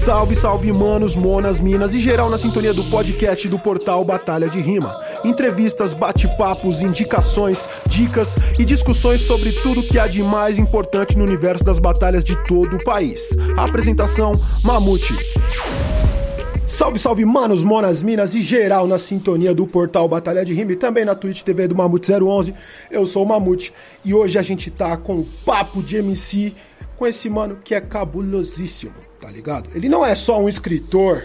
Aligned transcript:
Salve, 0.00 0.34
salve, 0.34 0.72
manos, 0.72 1.14
monas, 1.14 1.60
minas 1.60 1.94
e 1.94 2.00
geral 2.00 2.30
na 2.30 2.38
sintonia 2.38 2.72
do 2.72 2.82
podcast 2.84 3.46
do 3.50 3.58
portal 3.58 4.02
Batalha 4.02 4.48
de 4.48 4.58
Rima. 4.58 4.98
Entrevistas, 5.22 5.92
bate-papos, 5.92 6.80
indicações, 6.80 7.68
dicas 7.86 8.34
e 8.58 8.64
discussões 8.64 9.20
sobre 9.20 9.52
tudo 9.52 9.82
que 9.82 9.98
há 9.98 10.06
de 10.06 10.22
mais 10.22 10.58
importante 10.58 11.18
no 11.18 11.24
universo 11.24 11.62
das 11.62 11.78
batalhas 11.78 12.24
de 12.24 12.34
todo 12.46 12.76
o 12.76 12.82
país. 12.82 13.36
apresentação: 13.58 14.32
Mamute. 14.64 15.14
Salve, 16.66 16.98
salve, 16.98 17.26
manos, 17.26 17.62
monas, 17.62 18.00
minas 18.00 18.32
e 18.32 18.40
geral 18.40 18.86
na 18.86 18.98
sintonia 18.98 19.52
do 19.52 19.66
portal 19.66 20.08
Batalha 20.08 20.42
de 20.46 20.54
Rima 20.54 20.72
e 20.72 20.76
também 20.76 21.04
na 21.04 21.14
Twitch 21.14 21.42
TV 21.42 21.68
do 21.68 21.74
Mamute 21.74 22.10
011. 22.10 22.54
Eu 22.90 23.04
sou 23.04 23.22
o 23.22 23.28
Mamute 23.28 23.70
e 24.02 24.14
hoje 24.14 24.38
a 24.38 24.42
gente 24.42 24.70
tá 24.70 24.96
com 24.96 25.16
o 25.16 25.28
papo 25.44 25.82
de 25.82 25.96
MC 25.96 26.54
com 27.00 27.06
esse 27.06 27.30
mano 27.30 27.56
que 27.56 27.74
é 27.74 27.80
cabulosíssimo, 27.80 28.92
tá 29.18 29.30
ligado? 29.30 29.70
Ele 29.74 29.88
não 29.88 30.04
é 30.04 30.14
só 30.14 30.38
um 30.38 30.50
escritor 30.50 31.24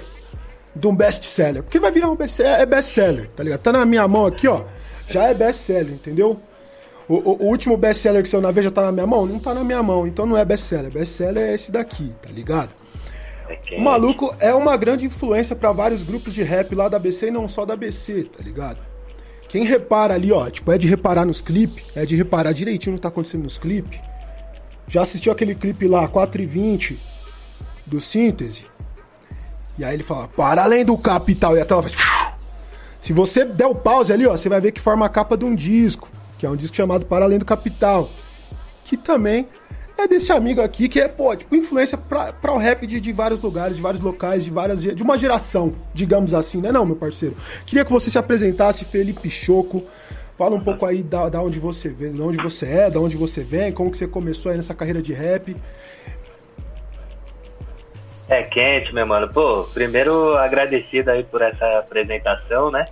de 0.73 0.87
um 0.87 0.95
best-seller, 0.95 1.61
porque 1.63 1.77
vai 1.81 1.91
virar 1.91 2.09
um 2.09 2.15
best-seller, 2.15 2.61
é 2.61 2.65
best-seller, 2.65 3.27
tá 3.31 3.43
ligado? 3.43 3.59
Tá 3.59 3.73
na 3.73 3.85
minha 3.85 4.07
mão 4.07 4.25
aqui, 4.25 4.47
ó, 4.47 4.63
já 5.09 5.25
é 5.25 5.33
best-seller, 5.33 5.93
entendeu? 5.93 6.39
O, 7.09 7.15
o, 7.15 7.43
o 7.43 7.45
último 7.47 7.75
best-seller 7.75 8.23
que 8.23 8.29
saiu 8.29 8.39
na 8.39 8.51
Veja 8.51 8.71
tá 8.71 8.83
na 8.83 8.91
minha 8.93 9.05
mão? 9.05 9.25
Não 9.25 9.37
tá 9.37 9.53
na 9.53 9.65
minha 9.65 9.83
mão, 9.83 10.07
então 10.07 10.25
não 10.25 10.37
é 10.37 10.45
best-seller. 10.45 10.93
Best-seller 10.93 11.43
é 11.43 11.53
esse 11.53 11.73
daqui, 11.73 12.09
tá 12.21 12.31
ligado? 12.31 12.69
O 13.77 13.81
maluco 13.81 14.33
é 14.39 14.53
uma 14.53 14.77
grande 14.77 15.05
influência 15.05 15.57
para 15.57 15.73
vários 15.73 16.03
grupos 16.03 16.33
de 16.33 16.41
rap 16.41 16.73
lá 16.73 16.87
da 16.87 16.97
BC 16.97 17.27
e 17.27 17.31
não 17.31 17.49
só 17.49 17.65
da 17.65 17.75
BC, 17.75 18.29
tá 18.35 18.41
ligado? 18.41 18.81
Quem 19.49 19.65
repara 19.65 20.13
ali, 20.13 20.31
ó, 20.31 20.49
tipo, 20.49 20.71
é 20.71 20.77
de 20.77 20.87
reparar 20.87 21.25
nos 21.25 21.41
clipes, 21.41 21.85
é 21.93 22.05
de 22.05 22.15
reparar 22.15 22.53
direitinho 22.53 22.93
no 22.93 22.97
que 22.97 23.03
tá 23.03 23.09
acontecendo 23.09 23.43
nos 23.43 23.57
clipes. 23.57 23.99
Já 24.87 25.01
assistiu 25.03 25.31
aquele 25.31 25.55
clipe 25.55 25.87
lá, 25.87 26.07
4 26.07 26.41
e 26.41 26.45
20 26.45 26.99
do 27.85 27.99
Síntese? 27.99 28.63
E 29.77 29.83
aí 29.83 29.93
ele 29.93 30.03
fala, 30.03 30.27
para 30.27 30.63
além 30.63 30.85
do 30.85 30.97
capital, 30.97 31.57
e 31.57 31.61
a 31.61 31.65
tela 31.65 31.83
faz. 31.83 31.93
Se 33.01 33.13
você 33.13 33.45
der 33.45 33.67
o 33.67 33.75
pause 33.75 34.11
ali, 34.11 34.25
ó, 34.25 34.31
você 34.31 34.49
vai 34.49 34.59
ver 34.59 34.71
que 34.71 34.81
forma 34.81 35.05
a 35.05 35.09
capa 35.09 35.37
de 35.37 35.45
um 35.45 35.53
disco, 35.53 36.09
que 36.39 36.45
é 36.45 36.49
um 36.49 36.55
disco 36.55 36.75
chamado 36.75 37.05
Para 37.05 37.25
Além 37.25 37.37
do 37.37 37.45
Capital. 37.45 38.09
Que 38.83 38.97
também 38.97 39.47
é 39.97 40.07
desse 40.07 40.31
amigo 40.31 40.61
aqui 40.61 40.89
que 40.89 40.99
é, 40.99 41.07
pô, 41.07 41.35
tipo, 41.35 41.55
influência 41.55 41.97
para 41.97 42.51
o 42.51 42.57
rap 42.57 42.85
de, 42.87 42.99
de, 42.99 43.11
vários 43.11 43.41
lugares, 43.41 43.75
de 43.75 43.81
vários 43.81 44.01
locais, 44.01 44.43
de 44.43 44.49
várias. 44.49 44.81
de 44.81 45.03
uma 45.03 45.17
geração, 45.17 45.75
digamos 45.93 46.33
assim, 46.33 46.59
né, 46.59 46.71
não, 46.71 46.85
meu 46.85 46.95
parceiro? 46.95 47.35
Queria 47.65 47.85
que 47.85 47.91
você 47.91 48.09
se 48.09 48.17
apresentasse, 48.17 48.85
Felipe 48.85 49.29
Choco. 49.29 49.83
Fala 50.37 50.55
um 50.55 50.59
pouco 50.59 50.85
aí 50.85 51.01
da, 51.01 51.29
da 51.29 51.41
onde 51.41 51.59
você 51.59 51.89
vem, 51.89 52.11
de 52.11 52.21
onde 52.21 52.37
você 52.37 52.65
é, 52.65 52.89
da 52.89 52.99
onde 52.99 53.15
você 53.15 53.41
vem, 53.43 53.71
como 53.71 53.89
que 53.89 53.97
você 53.97 54.07
começou 54.07 54.51
aí 54.51 54.57
nessa 54.57 54.75
carreira 54.75 55.01
de 55.01 55.13
rap. 55.13 55.55
É 58.27 58.43
quente, 58.43 58.93
meu 58.93 59.05
mano. 59.05 59.29
Pô, 59.31 59.63
primeiro 59.73 60.35
agradecido 60.35 61.11
aí 61.11 61.23
por 61.23 61.41
essa 61.41 61.65
apresentação, 61.79 62.69
né? 62.69 62.85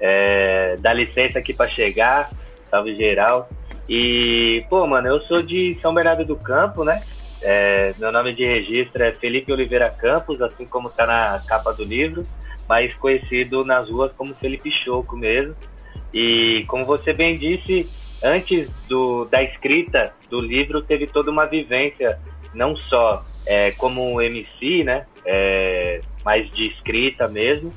É, 0.00 0.76
dá 0.78 0.94
licença 0.94 1.38
aqui 1.38 1.52
para 1.52 1.68
chegar, 1.68 2.30
salve 2.64 2.94
geral. 2.96 3.48
E, 3.88 4.64
pô, 4.70 4.86
mano, 4.86 5.08
eu 5.08 5.20
sou 5.22 5.42
de 5.42 5.76
São 5.82 5.92
Bernardo 5.92 6.24
do 6.24 6.36
Campo, 6.36 6.84
né? 6.84 7.02
É, 7.42 7.92
meu 7.98 8.10
nome 8.10 8.34
de 8.34 8.44
registro 8.44 9.02
é 9.02 9.12
Felipe 9.12 9.52
Oliveira 9.52 9.90
Campos, 9.90 10.40
assim 10.40 10.66
como 10.66 10.88
tá 10.90 11.06
na 11.06 11.42
capa 11.46 11.72
do 11.72 11.84
livro, 11.84 12.26
mas 12.68 12.94
conhecido 12.94 13.64
nas 13.64 13.88
ruas 13.88 14.12
como 14.16 14.34
Felipe 14.34 14.70
Choco 14.70 15.16
mesmo. 15.16 15.54
E 16.12 16.64
como 16.66 16.84
você 16.84 17.12
bem 17.12 17.36
disse, 17.36 17.88
antes 18.22 18.70
do, 18.88 19.24
da 19.26 19.42
escrita 19.42 20.14
do 20.30 20.40
livro 20.40 20.82
teve 20.82 21.06
toda 21.06 21.30
uma 21.30 21.46
vivência, 21.46 22.18
não 22.54 22.76
só 22.76 23.22
é, 23.46 23.72
como 23.72 24.20
MC, 24.20 24.82
né? 24.84 25.06
É, 25.24 26.00
mais 26.24 26.48
de 26.50 26.66
escrita 26.66 27.28
mesmo, 27.28 27.72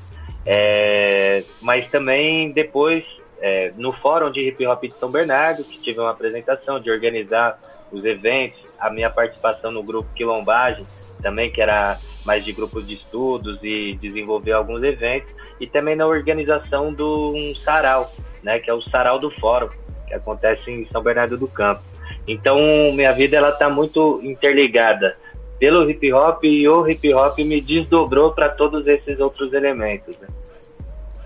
é, 0.45 1.43
mas 1.61 1.89
também 1.89 2.51
depois 2.51 3.03
é, 3.41 3.73
no 3.75 3.91
Fórum 3.93 4.31
de 4.31 4.47
Hip 4.47 4.65
Hop 4.65 4.83
de 4.83 4.93
São 4.93 5.11
Bernardo, 5.11 5.63
que 5.63 5.79
tive 5.79 5.99
uma 5.99 6.11
apresentação 6.11 6.79
de 6.79 6.89
organizar 6.89 7.59
os 7.91 8.05
eventos, 8.05 8.59
a 8.79 8.89
minha 8.89 9.09
participação 9.09 9.71
no 9.71 9.83
grupo 9.83 10.09
Quilombagem, 10.15 10.85
também 11.21 11.51
que 11.51 11.61
era 11.61 11.97
mais 12.25 12.43
de 12.43 12.51
grupos 12.51 12.85
de 12.87 12.95
estudos 12.95 13.59
e 13.63 13.95
desenvolver 13.95 14.51
alguns 14.51 14.83
eventos, 14.83 15.33
e 15.59 15.67
também 15.67 15.95
na 15.95 16.05
organização 16.05 16.93
do 16.93 17.33
um 17.33 17.55
sarau, 17.55 18.13
né, 18.43 18.59
que 18.59 18.69
é 18.69 18.73
o 18.73 18.81
sarau 18.81 19.19
do 19.19 19.31
Fórum, 19.31 19.69
que 20.07 20.13
acontece 20.13 20.69
em 20.69 20.87
São 20.91 21.01
Bernardo 21.01 21.37
do 21.37 21.47
Campo. 21.47 21.81
Então, 22.27 22.57
minha 22.93 23.11
vida 23.13 23.37
ela 23.37 23.51
tá 23.51 23.69
muito 23.69 24.19
interligada 24.23 25.15
pelo 25.59 25.89
hip 25.89 26.11
hop 26.11 26.43
e 26.43 26.67
o 26.67 26.87
hip 26.87 27.13
hop 27.13 27.37
me 27.39 27.61
desdobrou 27.61 28.33
para 28.33 28.49
todos 28.49 28.85
esses 28.87 29.19
outros 29.19 29.53
elementos. 29.53 30.17
Né? 30.19 30.27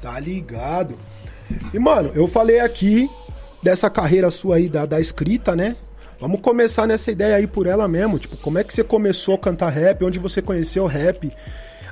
Tá 0.02 0.20
ligado? 0.20 0.96
E, 1.74 1.80
mano, 1.80 2.12
eu 2.14 2.28
falei 2.28 2.60
aqui 2.60 3.10
dessa 3.64 3.90
carreira 3.90 4.30
sua 4.30 4.58
aí 4.58 4.70
da, 4.70 4.86
da 4.86 5.00
escrita, 5.00 5.56
né? 5.56 5.76
Vamos 6.26 6.42
começar 6.42 6.88
nessa 6.88 7.12
ideia 7.12 7.36
aí 7.36 7.46
por 7.46 7.68
ela 7.68 7.88
mesmo. 7.88 8.18
Tipo, 8.18 8.36
como 8.38 8.58
é 8.58 8.64
que 8.64 8.74
você 8.74 8.84
começou 8.84 9.36
a 9.36 9.38
cantar 9.38 9.70
rap? 9.70 10.04
Onde 10.04 10.18
você 10.18 10.42
conheceu 10.42 10.86
o 10.86 10.88
rap? 10.88 11.30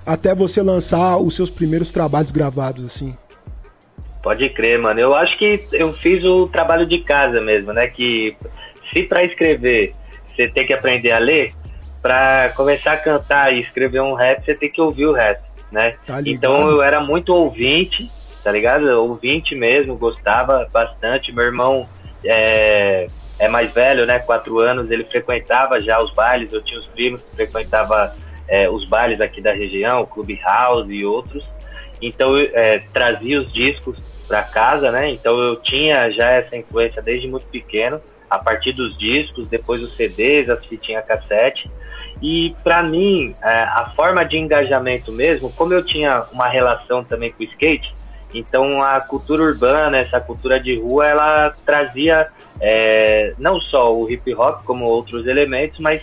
Até 0.03 0.33
você 0.33 0.63
lançar 0.63 1.17
os 1.17 1.35
seus 1.35 1.51
primeiros 1.51 1.91
trabalhos 1.91 2.31
gravados, 2.31 2.83
assim. 2.83 3.15
Pode 4.23 4.49
crer, 4.49 4.79
mano. 4.79 4.99
Eu 4.99 5.13
acho 5.13 5.37
que 5.37 5.59
eu 5.73 5.93
fiz 5.93 6.23
o 6.23 6.47
trabalho 6.47 6.87
de 6.87 7.03
casa 7.03 7.41
mesmo, 7.41 7.73
né? 7.73 7.85
Que 7.85 8.35
se 8.91 9.03
para 9.03 9.23
escrever 9.23 9.93
você 10.27 10.47
tem 10.47 10.65
que 10.65 10.73
aprender 10.73 11.11
a 11.11 11.19
ler, 11.19 11.53
para 12.01 12.51
começar 12.55 12.93
a 12.93 12.97
cantar 12.97 13.53
e 13.53 13.61
escrever 13.61 14.01
um 14.01 14.15
rap, 14.15 14.43
você 14.43 14.55
tem 14.55 14.67
que 14.67 14.81
ouvir 14.81 15.05
o 15.05 15.13
rap, 15.13 15.43
né? 15.71 15.91
Tá 16.07 16.19
então 16.25 16.71
eu 16.71 16.81
era 16.81 16.99
muito 16.99 17.31
ouvinte 17.35 18.09
tá 18.43 18.51
ligado? 18.51 18.87
Ouvinte 19.01 19.55
mesmo, 19.55 19.95
gostava 19.95 20.67
bastante. 20.71 21.31
Meu 21.31 21.45
irmão 21.45 21.87
é, 22.25 23.05
é 23.39 23.47
mais 23.47 23.71
velho, 23.71 24.05
né? 24.05 24.19
Quatro 24.19 24.59
anos, 24.59 24.89
ele 24.91 25.05
frequentava 25.05 25.79
já 25.79 26.01
os 26.01 26.11
bailes. 26.13 26.53
Eu 26.53 26.61
tinha 26.61 26.79
os 26.79 26.87
primos 26.87 27.21
que 27.21 27.35
frequentavam 27.35 28.11
é, 28.47 28.69
os 28.69 28.87
bailes 28.89 29.19
aqui 29.19 29.41
da 29.41 29.53
região, 29.53 30.05
Clube 30.05 30.39
House 30.43 30.87
e 30.89 31.03
outros. 31.03 31.43
Então 32.01 32.37
eu 32.37 32.49
é, 32.53 32.79
trazia 32.93 33.41
os 33.41 33.51
discos 33.51 34.25
para 34.27 34.43
casa, 34.43 34.91
né? 34.91 35.09
Então 35.11 35.39
eu 35.41 35.61
tinha 35.61 36.09
já 36.11 36.29
essa 36.29 36.57
influência 36.57 37.01
desde 37.01 37.27
muito 37.27 37.47
pequeno, 37.47 38.01
a 38.29 38.37
partir 38.37 38.73
dos 38.73 38.97
discos, 38.97 39.47
depois 39.47 39.81
os 39.81 39.95
CDs, 39.95 40.49
as 40.49 40.65
fitinhas 40.65 41.05
cassete. 41.05 41.69
E 42.21 42.49
para 42.63 42.83
mim, 42.83 43.33
é, 43.41 43.63
a 43.63 43.91
forma 43.95 44.23
de 44.23 44.37
engajamento 44.37 45.11
mesmo, 45.11 45.51
como 45.51 45.73
eu 45.73 45.83
tinha 45.83 46.23
uma 46.31 46.47
relação 46.47 47.03
também 47.03 47.31
com 47.31 47.41
o 47.41 47.43
skate, 47.43 47.93
então 48.39 48.81
a 48.81 48.99
cultura 49.01 49.43
urbana, 49.43 49.97
essa 49.97 50.19
cultura 50.19 50.59
de 50.59 50.79
rua, 50.79 51.07
ela 51.07 51.51
trazia 51.65 52.27
é, 52.59 53.33
não 53.37 53.59
só 53.59 53.91
o 53.93 54.09
hip 54.11 54.33
hop 54.33 54.63
como 54.63 54.85
outros 54.85 55.25
elementos, 55.27 55.79
mas 55.79 56.01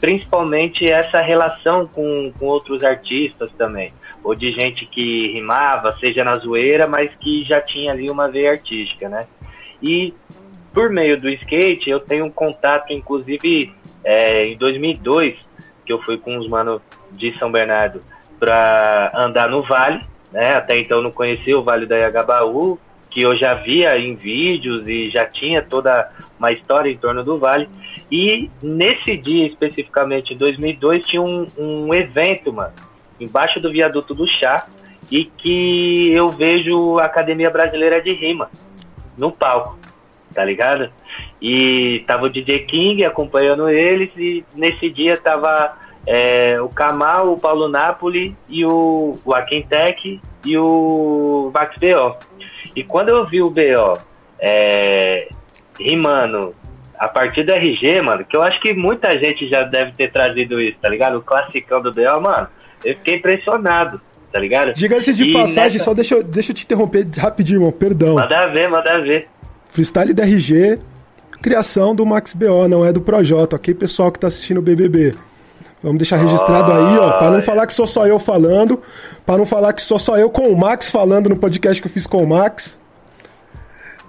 principalmente 0.00 0.84
essa 0.90 1.20
relação 1.20 1.86
com, 1.86 2.32
com 2.38 2.46
outros 2.46 2.82
artistas 2.82 3.52
também, 3.52 3.92
ou 4.24 4.34
de 4.34 4.52
gente 4.52 4.84
que 4.86 5.32
rimava, 5.32 5.96
seja 6.00 6.24
na 6.24 6.36
zoeira, 6.36 6.88
mas 6.88 7.10
que 7.20 7.44
já 7.44 7.60
tinha 7.60 7.92
ali 7.92 8.10
uma 8.10 8.28
veia 8.28 8.50
artística, 8.50 9.08
né? 9.08 9.26
E 9.80 10.12
por 10.72 10.90
meio 10.90 11.20
do 11.20 11.28
skate 11.28 11.88
eu 11.88 12.00
tenho 12.00 12.24
um 12.24 12.30
contato, 12.30 12.92
inclusive 12.92 13.72
é, 14.04 14.46
em 14.46 14.56
2002, 14.56 15.36
que 15.86 15.92
eu 15.92 16.02
fui 16.02 16.18
com 16.18 16.36
os 16.36 16.48
manos 16.48 16.80
de 17.12 17.36
São 17.38 17.52
Bernardo 17.52 18.00
para 18.40 19.12
andar 19.14 19.48
no 19.48 19.62
Vale, 19.62 20.02
né? 20.32 20.54
Até 20.54 20.78
então 20.78 21.02
não 21.02 21.10
conhecia 21.10 21.58
o 21.58 21.62
Vale 21.62 21.86
da 21.86 21.96
Iagabaú, 21.96 22.78
que 23.10 23.22
eu 23.22 23.36
já 23.36 23.54
via 23.54 23.96
em 23.98 24.14
vídeos 24.14 24.88
e 24.88 25.08
já 25.08 25.26
tinha 25.26 25.62
toda 25.62 26.10
uma 26.38 26.50
história 26.50 26.90
em 26.90 26.96
torno 26.96 27.22
do 27.22 27.38
Vale. 27.38 27.68
E 28.10 28.50
nesse 28.62 29.16
dia, 29.16 29.46
especificamente 29.46 30.32
em 30.32 30.36
2002, 30.36 31.06
tinha 31.06 31.22
um, 31.22 31.46
um 31.58 31.94
evento, 31.94 32.52
mano, 32.52 32.72
embaixo 33.20 33.60
do 33.60 33.70
viaduto 33.70 34.14
do 34.14 34.26
Chá, 34.26 34.66
e 35.10 35.26
que 35.26 36.10
eu 36.12 36.28
vejo 36.28 36.98
a 36.98 37.04
Academia 37.04 37.50
Brasileira 37.50 38.00
de 38.00 38.12
Rima 38.14 38.50
no 39.16 39.30
palco, 39.30 39.78
tá 40.34 40.42
ligado? 40.42 40.90
E 41.40 42.02
tava 42.06 42.24
o 42.24 42.28
DJ 42.30 42.60
King 42.60 43.04
acompanhando 43.04 43.68
eles, 43.68 44.10
e 44.16 44.42
nesse 44.54 44.88
dia 44.88 45.16
tava 45.18 45.76
é, 46.06 46.60
o 46.60 46.68
Kamal, 46.68 47.32
o 47.32 47.38
Paulo 47.38 47.68
Napoli 47.68 48.36
e 48.48 48.64
o, 48.64 49.18
o 49.24 49.34
Aquintec 49.34 50.20
e 50.44 50.58
o 50.58 51.50
Max 51.54 51.76
BO. 51.78 52.16
E 52.74 52.82
quando 52.82 53.10
eu 53.10 53.26
vi 53.26 53.42
o 53.42 53.50
BO 53.50 53.98
é, 54.40 55.28
rimando 55.78 56.54
a 56.98 57.08
partir 57.08 57.44
do 57.44 57.52
RG, 57.52 58.00
mano, 58.00 58.24
que 58.24 58.36
eu 58.36 58.42
acho 58.42 58.60
que 58.60 58.72
muita 58.72 59.18
gente 59.18 59.48
já 59.48 59.62
deve 59.62 59.92
ter 59.92 60.10
trazido 60.12 60.60
isso, 60.60 60.78
tá 60.80 60.88
ligado? 60.88 61.18
O 61.18 61.22
classicão 61.22 61.80
do 61.82 61.92
BO, 61.92 62.20
mano, 62.20 62.48
eu 62.84 62.96
fiquei 62.96 63.16
impressionado, 63.16 64.00
tá 64.32 64.38
ligado? 64.38 64.72
Diga-se 64.72 65.12
de 65.12 65.24
e 65.24 65.32
passagem, 65.32 65.74
nessa... 65.74 65.84
só 65.84 65.94
deixa 65.94 66.14
eu, 66.14 66.22
deixa 66.22 66.52
eu 66.52 66.56
te 66.56 66.64
interromper 66.64 67.06
rapidinho, 67.16 67.58
irmão, 67.58 67.72
perdão. 67.72 68.14
Manda 68.14 68.46
ver, 68.48 68.68
manda 68.68 68.98
ver. 69.00 69.28
Freestyle 69.70 70.12
da 70.12 70.24
RG, 70.24 70.78
criação 71.40 71.94
do 71.94 72.04
Max 72.06 72.34
BO, 72.34 72.68
não 72.68 72.84
é 72.84 72.92
do 72.92 73.00
Projota, 73.00 73.56
ok, 73.56 73.74
pessoal 73.74 74.10
que 74.12 74.18
tá 74.18 74.28
assistindo 74.28 74.58
o 74.58 74.62
BBB? 74.62 75.14
Vamos 75.82 75.98
deixar 75.98 76.16
registrado 76.16 76.72
aí, 76.72 76.98
ó, 76.98 77.12
para 77.12 77.30
não 77.32 77.42
falar 77.42 77.66
que 77.66 77.72
sou 77.72 77.86
só 77.86 78.06
eu 78.06 78.18
falando, 78.18 78.80
para 79.26 79.38
não 79.38 79.46
falar 79.46 79.72
que 79.72 79.82
sou 79.82 79.98
só 79.98 80.16
eu 80.16 80.30
com 80.30 80.48
o 80.48 80.56
Max 80.56 80.90
falando 80.90 81.28
no 81.28 81.36
podcast 81.36 81.82
que 81.82 81.88
eu 81.88 81.92
fiz 81.92 82.06
com 82.06 82.22
o 82.22 82.26
Max. 82.26 82.80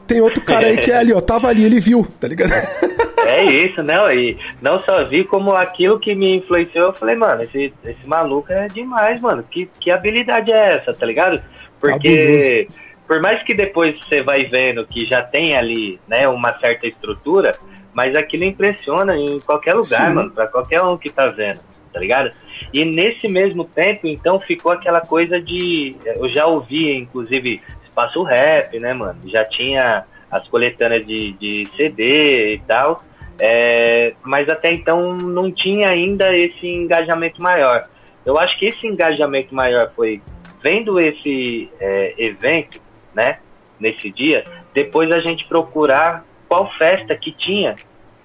Tem 0.05 0.21
outro 0.21 0.41
cara 0.41 0.67
aí 0.67 0.77
que 0.77 0.91
é 0.91 0.97
ali, 0.97 1.13
ó, 1.13 1.21
tava 1.21 1.47
ali, 1.47 1.63
ele 1.63 1.79
viu, 1.79 2.07
tá 2.19 2.27
ligado? 2.27 2.51
É 3.25 3.41
isso, 3.45 3.81
não, 3.81 4.11
e 4.11 4.37
não 4.61 4.83
só 4.83 5.05
vi 5.05 5.23
como 5.23 5.55
aquilo 5.55 5.97
que 5.97 6.13
me 6.13 6.35
influenciou, 6.35 6.87
eu 6.87 6.93
falei, 6.93 7.15
mano, 7.15 7.41
esse, 7.41 7.73
esse 7.85 8.05
maluco 8.07 8.51
é 8.51 8.67
demais, 8.67 9.21
mano, 9.21 9.43
que, 9.49 9.67
que 9.79 9.89
habilidade 9.89 10.51
é 10.51 10.75
essa, 10.75 10.93
tá 10.93 11.05
ligado? 11.05 11.41
Porque 11.79 12.67
por 13.07 13.21
mais 13.21 13.41
que 13.43 13.53
depois 13.53 13.97
você 13.99 14.21
vai 14.21 14.43
vendo 14.43 14.85
que 14.85 15.05
já 15.05 15.21
tem 15.21 15.55
ali, 15.55 15.99
né, 16.07 16.27
uma 16.27 16.57
certa 16.59 16.85
estrutura, 16.85 17.55
mas 17.93 18.15
aquilo 18.15 18.43
impressiona 18.43 19.15
em 19.15 19.39
qualquer 19.39 19.75
lugar, 19.75 20.07
Sim. 20.07 20.15
mano, 20.15 20.31
pra 20.31 20.47
qualquer 20.47 20.81
um 20.81 20.97
que 20.97 21.09
tá 21.09 21.27
vendo, 21.27 21.59
tá 21.91 21.99
ligado? 21.99 22.31
E 22.73 22.85
nesse 22.85 23.27
mesmo 23.27 23.65
tempo, 23.65 24.07
então, 24.07 24.39
ficou 24.39 24.71
aquela 24.71 25.01
coisa 25.01 25.39
de. 25.39 25.95
Eu 26.05 26.27
já 26.29 26.45
ouvi, 26.45 26.91
inclusive, 26.91 27.61
espaço 27.83 28.23
rap, 28.23 28.79
né, 28.79 28.93
mano? 28.93 29.19
Já 29.25 29.45
tinha 29.45 30.05
as 30.31 30.47
coletâneas 30.47 31.05
de, 31.05 31.33
de 31.33 31.67
CD 31.77 32.55
e 32.55 32.59
tal. 32.59 33.03
É, 33.39 34.13
mas 34.23 34.47
até 34.47 34.71
então 34.71 35.15
não 35.15 35.51
tinha 35.51 35.89
ainda 35.89 36.35
esse 36.35 36.67
engajamento 36.67 37.41
maior. 37.41 37.83
Eu 38.25 38.39
acho 38.39 38.57
que 38.57 38.67
esse 38.67 38.85
engajamento 38.87 39.53
maior 39.53 39.91
foi 39.95 40.21
vendo 40.63 40.99
esse 40.99 41.69
é, 41.79 42.13
evento, 42.17 42.79
né, 43.13 43.39
nesse 43.79 44.09
dia, 44.09 44.45
depois 44.73 45.11
a 45.11 45.19
gente 45.19 45.45
procurar 45.47 46.25
qual 46.47 46.71
festa 46.77 47.15
que 47.15 47.31
tinha 47.31 47.75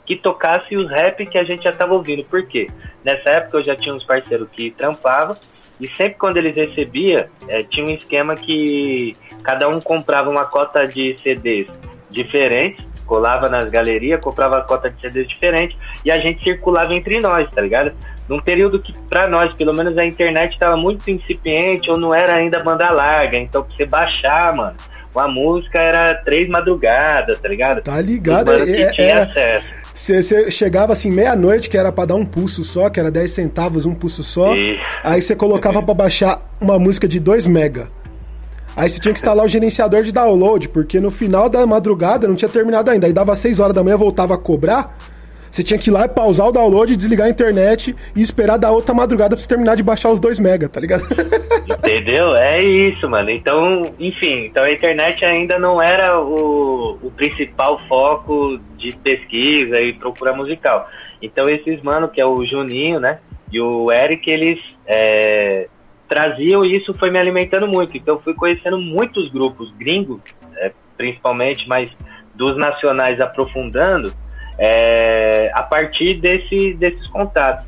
que 0.08 0.16
tocasse 0.16 0.74
os 0.74 0.88
rap 0.88 1.26
que 1.26 1.36
a 1.36 1.44
gente 1.44 1.62
já 1.64 1.70
estava 1.70 1.92
ouvindo. 1.92 2.24
Por 2.24 2.46
quê? 2.46 2.70
Nessa 3.04 3.28
época 3.28 3.58
eu 3.58 3.64
já 3.64 3.76
tinha 3.76 3.94
uns 3.94 4.04
parceiros 4.04 4.48
que 4.50 4.70
trampavam 4.70 5.36
e 5.78 5.86
sempre 5.86 6.14
quando 6.14 6.38
eles 6.38 6.56
recebiam, 6.56 7.26
é, 7.46 7.62
tinha 7.64 7.86
um 7.86 7.90
esquema 7.90 8.34
que 8.34 9.14
cada 9.42 9.68
um 9.68 9.80
comprava 9.80 10.30
uma 10.30 10.46
cota 10.46 10.86
de 10.86 11.14
CDs 11.22 11.68
diferentes, 12.10 12.84
colava 13.06 13.50
nas 13.50 13.70
galerias, 13.70 14.18
comprava 14.20 14.62
cota 14.62 14.90
de 14.90 14.98
CDs 14.98 15.28
diferentes 15.28 15.76
e 16.02 16.10
a 16.10 16.18
gente 16.18 16.42
circulava 16.42 16.94
entre 16.94 17.20
nós, 17.20 17.48
tá 17.50 17.60
ligado? 17.60 17.92
Num 18.26 18.40
período 18.40 18.80
que, 18.80 18.92
para 19.10 19.28
nós, 19.28 19.52
pelo 19.54 19.74
menos 19.74 19.96
a 19.98 20.04
internet 20.04 20.52
estava 20.52 20.76
muito 20.76 21.10
incipiente 21.10 21.90
ou 21.90 21.98
não 21.98 22.14
era 22.14 22.34
ainda 22.34 22.62
banda 22.62 22.90
larga, 22.90 23.38
então 23.38 23.62
pra 23.62 23.76
você 23.76 23.86
baixar, 23.86 24.54
mano, 24.54 24.76
uma 25.18 25.28
música 25.28 25.80
era 25.80 26.14
três 26.14 26.48
madrugadas, 26.48 27.40
tá 27.40 27.48
ligado? 27.48 27.82
Tá 27.82 28.00
ligado, 28.00 28.52
é, 28.52 28.82
é, 28.82 28.92
tinha 28.92 29.06
é, 29.06 29.22
acesso. 29.22 29.66
Você 29.94 30.50
chegava 30.52 30.92
assim, 30.92 31.10
meia-noite, 31.10 31.68
que 31.68 31.76
era 31.76 31.90
para 31.90 32.06
dar 32.06 32.14
um 32.14 32.24
pulso 32.24 32.62
só, 32.62 32.88
que 32.88 33.00
era 33.00 33.10
10 33.10 33.32
centavos 33.32 33.84
um 33.84 33.94
pulso 33.94 34.22
só. 34.22 34.54
Aí 35.02 35.20
você 35.20 35.34
colocava 35.34 35.82
para 35.82 35.92
baixar 35.92 36.40
uma 36.60 36.78
música 36.78 37.08
de 37.08 37.18
2 37.18 37.46
mega. 37.46 37.88
Aí 38.76 38.88
você 38.88 39.00
tinha 39.00 39.12
que 39.12 39.18
instalar 39.18 39.44
o 39.44 39.48
gerenciador 39.48 40.04
de 40.04 40.12
download, 40.12 40.68
porque 40.68 41.00
no 41.00 41.10
final 41.10 41.48
da 41.48 41.66
madrugada 41.66 42.28
não 42.28 42.36
tinha 42.36 42.48
terminado 42.48 42.92
ainda. 42.92 43.08
Aí 43.08 43.12
dava 43.12 43.34
6 43.34 43.58
horas 43.58 43.74
da 43.74 43.82
manhã, 43.82 43.96
voltava 43.96 44.34
a 44.34 44.38
cobrar. 44.38 44.96
Você 45.50 45.62
tinha 45.62 45.78
que 45.78 45.90
ir 45.90 45.92
lá 45.92 46.04
e 46.04 46.08
pausar 46.08 46.48
o 46.48 46.52
download, 46.52 46.96
desligar 46.96 47.26
a 47.26 47.30
internet 47.30 47.94
e 48.14 48.20
esperar 48.20 48.56
da 48.56 48.70
outra 48.70 48.94
madrugada 48.94 49.34
pra 49.34 49.42
você 49.42 49.48
terminar 49.48 49.76
de 49.76 49.82
baixar 49.82 50.10
os 50.10 50.20
2 50.20 50.38
mega, 50.38 50.68
tá 50.68 50.80
ligado? 50.80 51.02
Entendeu? 51.78 52.34
É 52.36 52.62
isso, 52.62 53.08
mano. 53.08 53.30
Então, 53.30 53.82
enfim, 53.98 54.46
então 54.46 54.64
a 54.64 54.70
internet 54.70 55.24
ainda 55.24 55.58
não 55.58 55.80
era 55.80 56.20
o, 56.20 56.98
o 57.02 57.10
principal 57.10 57.80
foco 57.88 58.58
de 58.76 58.96
pesquisa 58.96 59.80
e 59.80 59.92
procura 59.94 60.32
musical. 60.32 60.88
Então 61.20 61.48
esses 61.48 61.82
mano, 61.82 62.08
que 62.08 62.20
é 62.20 62.26
o 62.26 62.44
Juninho, 62.44 63.00
né? 63.00 63.18
E 63.50 63.60
o 63.60 63.90
Eric, 63.90 64.30
eles 64.30 64.58
é, 64.86 65.68
traziam 66.08 66.64
isso 66.64 66.94
foi 66.94 67.10
me 67.10 67.18
alimentando 67.18 67.66
muito. 67.66 67.96
Então 67.96 68.16
eu 68.16 68.20
fui 68.20 68.34
conhecendo 68.34 68.78
muitos 68.78 69.30
grupos 69.30 69.72
gringos, 69.78 70.20
é, 70.56 70.72
principalmente, 70.96 71.66
mas 71.68 71.90
dos 72.34 72.56
nacionais 72.56 73.20
aprofundando 73.20 74.12
é, 74.58 75.50
a 75.54 75.62
partir 75.62 76.14
desse, 76.14 76.74
desses 76.74 77.06
contatos. 77.08 77.64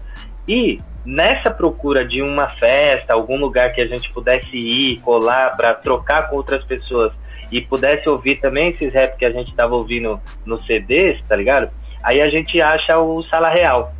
E 0.48 0.80
nessa 1.04 1.50
procura 1.50 2.04
de 2.04 2.20
uma 2.20 2.48
festa, 2.56 3.14
algum 3.14 3.38
lugar 3.38 3.72
que 3.72 3.80
a 3.80 3.86
gente 3.86 4.12
pudesse 4.12 4.56
ir, 4.56 5.00
colar 5.00 5.56
para 5.56 5.74
trocar 5.74 6.28
com 6.28 6.36
outras 6.36 6.64
pessoas 6.64 7.12
e 7.50 7.60
pudesse 7.60 8.08
ouvir 8.08 8.36
também 8.36 8.70
esses 8.70 8.92
rap 8.92 9.16
que 9.16 9.24
a 9.24 9.30
gente 9.30 9.50
estava 9.50 9.74
ouvindo 9.74 10.20
no 10.44 10.62
CDs, 10.64 11.20
tá 11.28 11.36
ligado? 11.36 11.70
Aí 12.02 12.20
a 12.20 12.28
gente 12.28 12.60
acha 12.60 12.98
o 12.98 13.22
Sala 13.24 13.48
Real. 13.48 13.92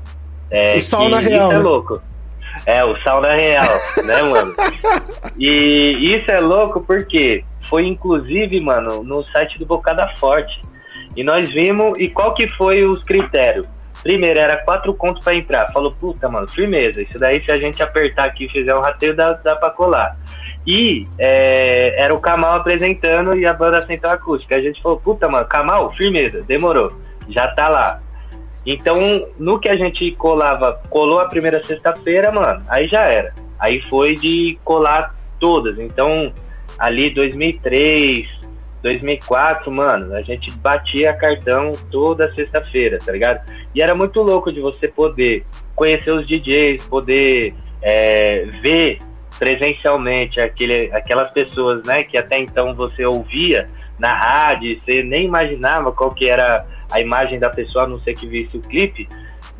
É, 0.51 0.77
o 0.77 0.81
Sauna 0.81 1.21
Real. 1.21 1.49
Isso 1.49 1.53
é 1.53 1.59
né? 1.59 1.63
louco. 1.63 2.03
É, 2.67 2.85
o 2.85 2.97
Sauna 3.03 3.33
Real, 3.33 3.69
né, 4.05 4.23
mano? 4.23 4.55
E 5.37 6.15
isso 6.17 6.31
é 6.31 6.41
louco 6.41 6.81
porque 6.81 7.45
foi 7.63 7.87
inclusive, 7.87 8.61
mano, 8.61 9.03
no 9.03 9.25
site 9.27 9.59
do 9.59 9.67
Bocada 9.67 10.09
Forte. 10.17 10.61
E 11.21 11.23
nós 11.23 11.51
vimos, 11.51 11.99
e 11.99 12.09
qual 12.09 12.33
que 12.33 12.49
foi 12.57 12.83
os 12.83 13.05
critérios? 13.05 13.67
Primeiro, 14.03 14.41
era 14.41 14.57
quatro 14.65 14.95
contos 14.95 15.23
para 15.23 15.37
entrar. 15.37 15.71
Falou, 15.71 15.93
puta, 15.93 16.31
mano, 16.31 16.49
firmeza. 16.49 17.03
Isso 17.03 17.19
daí, 17.19 17.45
se 17.45 17.53
a 17.53 17.59
gente 17.59 17.83
apertar 17.83 18.25
aqui 18.25 18.47
e 18.47 18.49
fizer 18.49 18.75
um 18.75 18.81
rateio, 18.81 19.15
dá, 19.15 19.33
dá 19.33 19.55
pra 19.55 19.69
colar. 19.69 20.17
E 20.67 21.07
é, 21.19 22.03
era 22.03 22.15
o 22.15 22.21
Kamal 22.23 22.55
apresentando 22.55 23.37
e 23.37 23.45
a 23.45 23.53
banda 23.53 23.83
central 23.83 24.15
acústica. 24.15 24.57
A 24.57 24.63
gente 24.63 24.81
falou, 24.81 24.99
puta, 24.99 25.29
mano, 25.29 25.47
Kamal, 25.47 25.93
firmeza, 25.95 26.41
demorou. 26.41 26.91
Já 27.29 27.49
tá 27.49 27.69
lá. 27.69 28.01
Então, 28.65 29.29
no 29.39 29.61
que 29.61 29.69
a 29.69 29.77
gente 29.77 30.13
colava, 30.13 30.81
colou 30.89 31.21
a 31.21 31.29
primeira 31.29 31.63
sexta-feira, 31.63 32.33
mano, 32.33 32.65
aí 32.67 32.89
já 32.89 33.03
era. 33.03 33.35
Aí 33.59 33.83
foi 33.91 34.15
de 34.15 34.59
colar 34.65 35.15
todas. 35.39 35.79
Então, 35.79 36.33
ali 36.79 37.11
2003, 37.11 38.40
2004, 38.83 39.71
mano, 39.71 40.15
a 40.15 40.23
gente 40.23 40.51
batia 40.53 41.13
cartão 41.13 41.73
toda 41.91 42.33
sexta-feira, 42.35 42.99
tá 43.05 43.13
ligado? 43.13 43.41
E 43.75 43.83
era 43.83 43.95
muito 43.95 44.21
louco 44.23 44.53
de 44.53 44.61
você 44.61 44.89
poder 44.89 45.45
conhecer 45.75 46.11
os 46.11 46.27
DJs, 46.27 46.87
poder 46.87 47.55
é, 47.83 48.47
ver 48.63 48.99
presencialmente 49.39 50.41
aquele, 50.41 50.91
aquelas 50.93 51.31
pessoas, 51.33 51.83
né, 51.85 52.03
que 52.03 52.19
até 52.19 52.39
então 52.39 52.75
você 52.75 53.05
ouvia 53.05 53.69
na 53.99 54.13
rádio, 54.15 54.81
você 54.81 55.03
nem 55.03 55.27
imaginava 55.27 55.93
qual 55.93 56.11
que 56.15 56.29
era 56.29 56.67
a 56.91 57.01
imagem 57.01 57.39
da 57.39 57.49
pessoa, 57.49 57.85
a 57.85 57.89
não 57.89 58.01
ser 58.01 58.15
que 58.15 58.27
visse 58.27 58.57
o 58.57 58.61
clipe, 58.61 59.09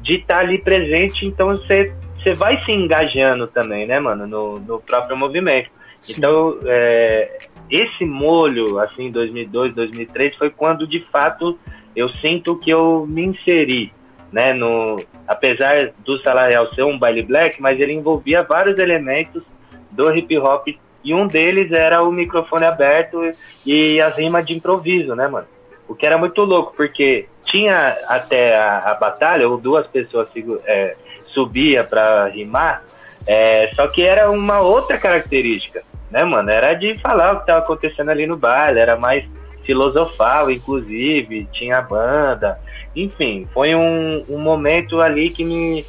de 0.01 0.17
estar 0.17 0.35
tá 0.35 0.41
ali 0.41 0.59
presente, 0.59 1.25
então 1.25 1.49
você, 1.49 1.93
você 2.17 2.35
vai 2.35 2.63
se 2.65 2.73
engajando 2.73 3.47
também, 3.47 3.87
né, 3.87 4.01
mano, 4.01 4.27
no, 4.27 4.59
no 4.61 4.81
próprio 4.81 5.17
movimento. 5.17 5.71
Sim. 6.01 6.15
Então, 6.17 6.59
é, 6.65 7.39
esse 7.71 8.05
molho, 8.05 8.79
assim, 8.81 9.11
2002, 9.11 9.75
2003, 9.75 10.37
foi 10.37 10.51
quando 10.51 10.87
de 10.87 11.01
fato 11.13 11.59
eu 11.95 12.09
sinto 12.09 12.57
que 12.57 12.71
eu 12.71 13.07
me 13.07 13.25
inseri, 13.25 13.93
né? 14.33 14.53
No, 14.53 14.97
apesar 15.27 15.93
do 16.05 16.21
Salarial 16.23 16.73
ser 16.75 16.85
um 16.85 16.99
baile 16.99 17.23
black, 17.23 17.61
mas 17.61 17.79
ele 17.79 17.93
envolvia 17.93 18.43
vários 18.43 18.79
elementos 18.79 19.43
do 19.91 20.13
hip 20.15 20.37
hop 20.39 20.69
e 21.03 21.15
um 21.15 21.27
deles 21.27 21.73
era 21.73 22.03
o 22.03 22.13
microfone 22.13 22.65
aberto 22.65 23.19
e 23.65 24.01
as 24.01 24.17
rimas 24.17 24.45
de 24.47 24.53
improviso, 24.53 25.15
né, 25.15 25.27
mano? 25.29 25.47
O 25.89 25.95
que 25.95 26.07
era 26.07 26.17
muito 26.17 26.43
louco, 26.43 26.73
porque 26.77 27.27
tinha 27.45 27.97
até 28.07 28.57
a, 28.57 28.91
a 28.91 28.95
batalha, 28.95 29.49
ou 29.49 29.57
duas 29.57 29.87
pessoas 29.89 30.29
é, 30.65 30.97
subia 31.35 31.83
para 31.83 32.27
rimar, 32.27 32.85
é, 33.27 33.71
só 33.75 33.89
que 33.89 34.03
era 34.03 34.31
uma 34.31 34.61
outra 34.61 34.99
característica 34.99 35.83
né, 36.11 36.25
mano? 36.25 36.51
Era 36.51 36.75
de 36.75 36.99
falar 36.99 37.33
o 37.33 37.41
que 37.41 37.47
tava 37.47 37.61
acontecendo 37.61 38.11
ali 38.11 38.27
no 38.27 38.37
baile, 38.37 38.81
era 38.81 38.99
mais 38.99 39.25
filosofal, 39.65 40.51
inclusive, 40.51 41.47
tinha 41.53 41.81
banda. 41.81 42.59
Enfim, 42.95 43.47
foi 43.53 43.75
um, 43.75 44.25
um 44.29 44.39
momento 44.39 45.01
ali 45.01 45.31
que 45.31 45.45
me 45.45 45.85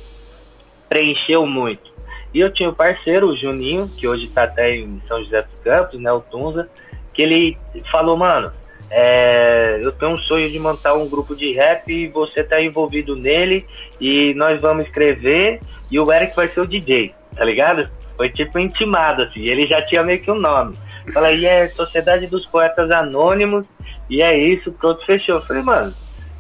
preencheu 0.88 1.46
muito. 1.46 1.92
E 2.34 2.40
eu 2.40 2.54
tinha 2.54 2.70
um 2.70 2.74
parceiro, 2.74 3.30
o 3.30 3.36
Juninho, 3.36 3.90
que 3.90 4.08
hoje 4.08 4.28
tá 4.28 4.44
até 4.44 4.70
em 4.70 5.01
São 5.04 5.22
José 5.24 5.42
dos 5.42 5.60
Campos, 5.62 6.00
né, 6.00 6.12
o 6.12 6.22
Tunza, 6.22 6.70
que 7.13 7.22
ele 7.22 7.58
falou, 7.92 8.18
mano, 8.18 8.51
é, 8.90 9.80
eu 9.82 9.92
tenho 9.94 10.12
um 10.12 10.18
sonho 10.18 10.50
de 10.50 10.60
montar 10.60 10.94
um 10.94 11.08
grupo 11.08 11.34
de 11.34 11.51
rap 11.54 11.90
e 11.90 12.10
você 12.10 12.44
tá 12.44 12.62
envolvido 12.62 13.16
nele 13.16 13.66
e 14.00 14.34
nós 14.34 14.62
vamos 14.62 14.86
escrever 14.86 15.60
e 15.90 15.98
o 15.98 16.12
Eric 16.12 16.36
vai 16.36 16.48
ser 16.50 16.60
o 16.60 16.68
DJ, 16.68 17.13
tá 17.34 17.46
ligado? 17.46 17.90
Foi 18.22 18.30
tipo 18.30 18.60
intimado, 18.60 19.24
assim. 19.24 19.48
Ele 19.48 19.66
já 19.66 19.82
tinha 19.82 20.04
meio 20.04 20.22
que 20.22 20.30
um 20.30 20.36
nome. 20.36 20.75
Falei, 21.12 21.44
é 21.44 21.68
Sociedade 21.70 22.28
dos 22.28 22.46
Poetas 22.46 22.92
Anônimos, 22.92 23.68
e 24.08 24.22
é 24.22 24.38
isso, 24.38 24.72
pronto, 24.74 25.04
fechou. 25.04 25.42
Falei, 25.42 25.63
mano, 25.63 25.92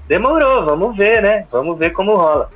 demorou, 0.07 0.63
vamos 0.63 0.95
ver, 0.95 1.23
né? 1.23 1.43
Vamos 1.49 1.79
ver 1.79 1.89
como 1.89 2.13
rola. 2.13 2.47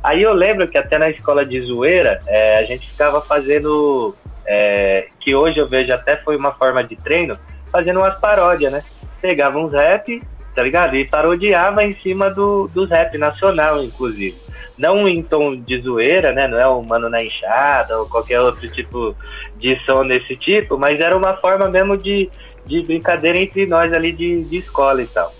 Aí 0.00 0.22
eu 0.22 0.32
lembro 0.32 0.68
que 0.68 0.78
até 0.78 0.96
na 0.96 1.10
escola 1.10 1.44
de 1.44 1.60
zoeira, 1.60 2.20
é, 2.28 2.58
a 2.58 2.62
gente 2.62 2.88
ficava 2.88 3.20
fazendo, 3.20 4.14
é, 4.46 5.08
que 5.18 5.34
hoje 5.34 5.58
eu 5.58 5.68
vejo 5.68 5.92
até 5.92 6.16
foi 6.18 6.36
uma 6.36 6.52
forma 6.52 6.84
de 6.84 6.94
treino, 6.94 7.36
fazendo 7.72 7.98
umas 7.98 8.20
paródias, 8.20 8.70
né? 8.70 8.84
Pegava 9.20 9.58
uns 9.58 9.72
rap, 9.72 10.22
tá 10.54 10.62
ligado? 10.62 10.94
E 10.94 11.04
parodiava 11.04 11.82
em 11.82 11.92
cima 11.94 12.30
do, 12.30 12.68
dos 12.68 12.88
rap 12.88 13.18
nacional, 13.18 13.82
inclusive. 13.82 14.38
Não 14.78 15.08
em 15.08 15.22
tom 15.22 15.50
de 15.50 15.80
zoeira, 15.82 16.32
né? 16.32 16.46
Não 16.46 16.58
é 16.58 16.66
o 16.68 16.82
Mano 16.82 17.08
na 17.08 17.22
Enxada 17.22 17.98
ou 17.98 18.08
qualquer 18.08 18.40
outro 18.40 18.68
tipo 18.70 19.14
de 19.56 19.76
som 19.84 20.06
desse 20.06 20.36
tipo, 20.36 20.78
mas 20.78 21.00
era 21.00 21.16
uma 21.16 21.36
forma 21.36 21.68
mesmo 21.68 21.96
de, 21.96 22.30
de 22.64 22.82
brincadeira 22.82 23.38
entre 23.38 23.66
nós 23.66 23.92
ali 23.92 24.12
de, 24.12 24.44
de 24.44 24.58
escola 24.58 25.02
e 25.02 25.06
tal. 25.06 25.34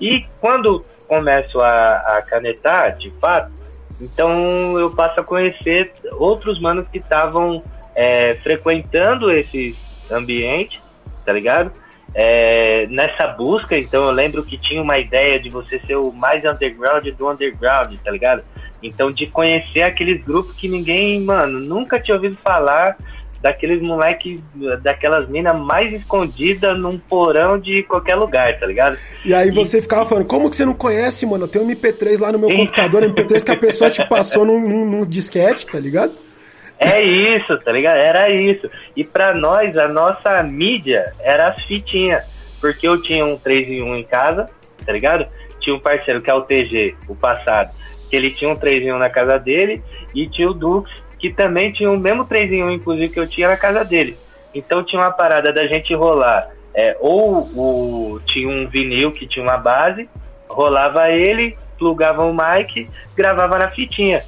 E 0.00 0.24
quando 0.40 0.82
começo 1.08 1.60
a, 1.60 1.96
a 1.96 2.22
canetar, 2.22 2.96
de 2.96 3.10
fato, 3.20 3.50
então 4.00 4.78
eu 4.78 4.90
passo 4.90 5.20
a 5.20 5.24
conhecer 5.24 5.92
outros 6.12 6.60
manos 6.60 6.86
que 6.88 6.98
estavam 6.98 7.62
é, 7.94 8.34
frequentando 8.34 9.32
esse 9.32 9.76
ambiente, 10.10 10.82
tá 11.24 11.32
ligado? 11.32 11.72
É, 12.14 12.86
nessa 12.86 13.26
busca, 13.28 13.76
então 13.76 14.04
eu 14.04 14.10
lembro 14.10 14.42
que 14.42 14.56
tinha 14.56 14.80
uma 14.80 14.98
ideia 14.98 15.38
de 15.38 15.50
você 15.50 15.78
ser 15.80 15.96
o 15.96 16.12
mais 16.12 16.44
underground 16.44 17.06
do 17.06 17.30
underground, 17.30 17.92
tá 18.02 18.10
ligado? 18.10 18.44
Então 18.82 19.10
de 19.10 19.26
conhecer 19.26 19.82
aqueles 19.82 20.22
grupos 20.22 20.54
que 20.56 20.68
ninguém, 20.68 21.20
mano, 21.20 21.60
nunca 21.60 22.00
tinha 22.00 22.14
ouvido 22.14 22.36
falar 22.36 22.96
daqueles 23.40 23.80
moleques, 23.80 24.42
daquelas 24.82 25.28
minas 25.28 25.58
mais 25.58 25.92
escondidas 25.92 26.78
num 26.78 26.98
porão 26.98 27.58
de 27.58 27.82
qualquer 27.84 28.16
lugar, 28.16 28.58
tá 28.58 28.66
ligado? 28.66 28.98
E 29.24 29.32
aí 29.34 29.50
você 29.50 29.78
e... 29.78 29.82
ficava 29.82 30.06
falando, 30.06 30.26
como 30.26 30.50
que 30.50 30.56
você 30.56 30.64
não 30.64 30.74
conhece, 30.74 31.26
mano? 31.26 31.44
Eu 31.44 31.48
tenho 31.48 31.64
um 31.64 31.68
MP3 31.68 32.18
lá 32.18 32.32
no 32.32 32.38
meu 32.38 32.50
computador, 32.50 33.02
MP3 33.02 33.44
que 33.44 33.50
a 33.50 33.56
pessoa 33.56 33.90
te 33.90 34.06
passou 34.08 34.44
num, 34.44 34.60
num, 34.60 34.84
num 34.86 35.02
disquete, 35.02 35.66
tá 35.66 35.78
ligado? 35.78 36.12
É 36.78 37.02
isso, 37.02 37.56
tá 37.58 37.72
ligado? 37.72 37.96
Era 37.96 38.30
isso. 38.30 38.68
E 38.94 39.02
pra 39.02 39.32
nós, 39.32 39.76
a 39.76 39.88
nossa 39.88 40.42
mídia 40.42 41.12
era 41.20 41.48
as 41.48 41.64
fitinhas. 41.64 42.36
Porque 42.60 42.86
eu 42.86 43.00
tinha 43.00 43.24
um 43.24 43.38
3 43.38 43.68
em 43.68 43.82
1 43.82 43.96
em 43.96 44.04
casa, 44.04 44.46
tá 44.84 44.92
ligado? 44.92 45.26
Tinha 45.60 45.74
um 45.74 45.80
parceiro 45.80 46.20
que 46.20 46.30
é 46.30 46.34
o 46.34 46.42
TG, 46.42 46.94
o 47.08 47.14
passado, 47.14 47.70
que 48.08 48.16
ele 48.16 48.30
tinha 48.30 48.50
um 48.50 48.56
3 48.56 48.84
em 48.84 48.92
1 48.92 48.98
na 48.98 49.10
casa 49.10 49.38
dele, 49.38 49.82
e 50.14 50.28
tinha 50.28 50.48
o 50.48 50.54
Dux, 50.54 50.90
que 51.18 51.32
também 51.32 51.72
tinha 51.72 51.90
o 51.90 51.98
mesmo 51.98 52.24
3 52.24 52.52
em 52.52 52.62
1, 52.62 52.70
inclusive, 52.70 53.12
que 53.12 53.20
eu 53.20 53.28
tinha 53.28 53.48
na 53.48 53.56
casa 53.56 53.84
dele. 53.84 54.16
Então 54.54 54.84
tinha 54.84 55.00
uma 55.02 55.10
parada 55.10 55.52
da 55.52 55.66
gente 55.66 55.94
rolar. 55.94 56.50
É, 56.74 56.96
ou 57.00 57.38
o, 57.56 58.20
tinha 58.26 58.48
um 58.48 58.68
vinil 58.68 59.10
que 59.10 59.26
tinha 59.26 59.42
uma 59.42 59.56
base, 59.56 60.08
rolava 60.48 61.10
ele, 61.10 61.56
plugava 61.78 62.24
o 62.24 62.32
mic, 62.32 62.88
gravava 63.14 63.58
na 63.58 63.70
fitinha. 63.70 64.22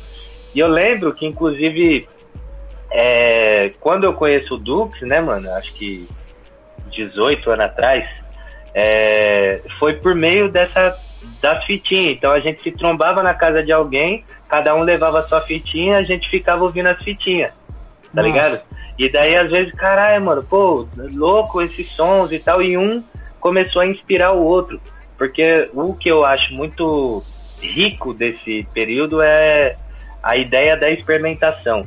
E 0.55 0.59
eu 0.59 0.69
lembro 0.69 1.15
que, 1.15 1.27
inclusive, 1.27 2.09
é, 2.91 3.71
quando 3.81 4.05
eu 4.05 4.15
conheço 4.15 4.55
o 4.55 4.59
Dux, 4.59 5.01
né, 5.03 5.21
mano, 5.21 5.51
acho 5.55 5.73
que 5.75 6.09
18 6.91 7.51
anos 7.51 7.65
atrás, 7.67 8.05
é, 8.75 9.61
foi 9.79 9.95
por 9.95 10.15
meio 10.15 10.51
dessa 10.51 10.97
das 11.41 11.65
fitinhas. 11.65 12.17
Então 12.17 12.33
a 12.33 12.41
gente 12.41 12.63
se 12.63 12.73
trombava 12.73 13.23
na 13.23 13.35
casa 13.35 13.63
de 13.63 13.73
alguém, 13.73 14.25
cada 14.49 14.75
um 14.75 14.83
levava 14.83 15.23
sua 15.23 15.41
fitinha, 15.43 15.97
a 15.99 16.03
gente 16.03 16.29
ficava 16.31 16.63
ouvindo 16.63 16.89
as 16.89 17.03
fitinhas, 17.03 17.53
tá 18.15 18.23
Nossa. 18.23 18.29
ligado? 18.29 18.61
E 18.99 19.09
daí 19.11 19.37
às 19.37 19.49
vezes, 19.51 19.73
caralho, 19.73 20.25
mano, 20.25 20.43
pô, 20.43 20.89
louco 21.13 21.63
esses 21.63 21.89
sons 21.93 22.33
e 22.33 22.39
tal, 22.39 22.61
e 22.61 22.77
um 22.77 23.03
começou 23.39 23.83
a 23.83 23.87
inspirar 23.87 24.33
o 24.33 24.43
outro. 24.43 24.81
Porque 25.17 25.69
o 25.73 25.95
que 25.95 26.11
eu 26.11 26.25
acho 26.25 26.53
muito 26.55 27.23
rico 27.61 28.15
desse 28.15 28.67
período 28.73 29.21
é 29.23 29.77
a 30.23 30.37
ideia 30.37 30.77
da 30.77 30.89
experimentação. 30.89 31.83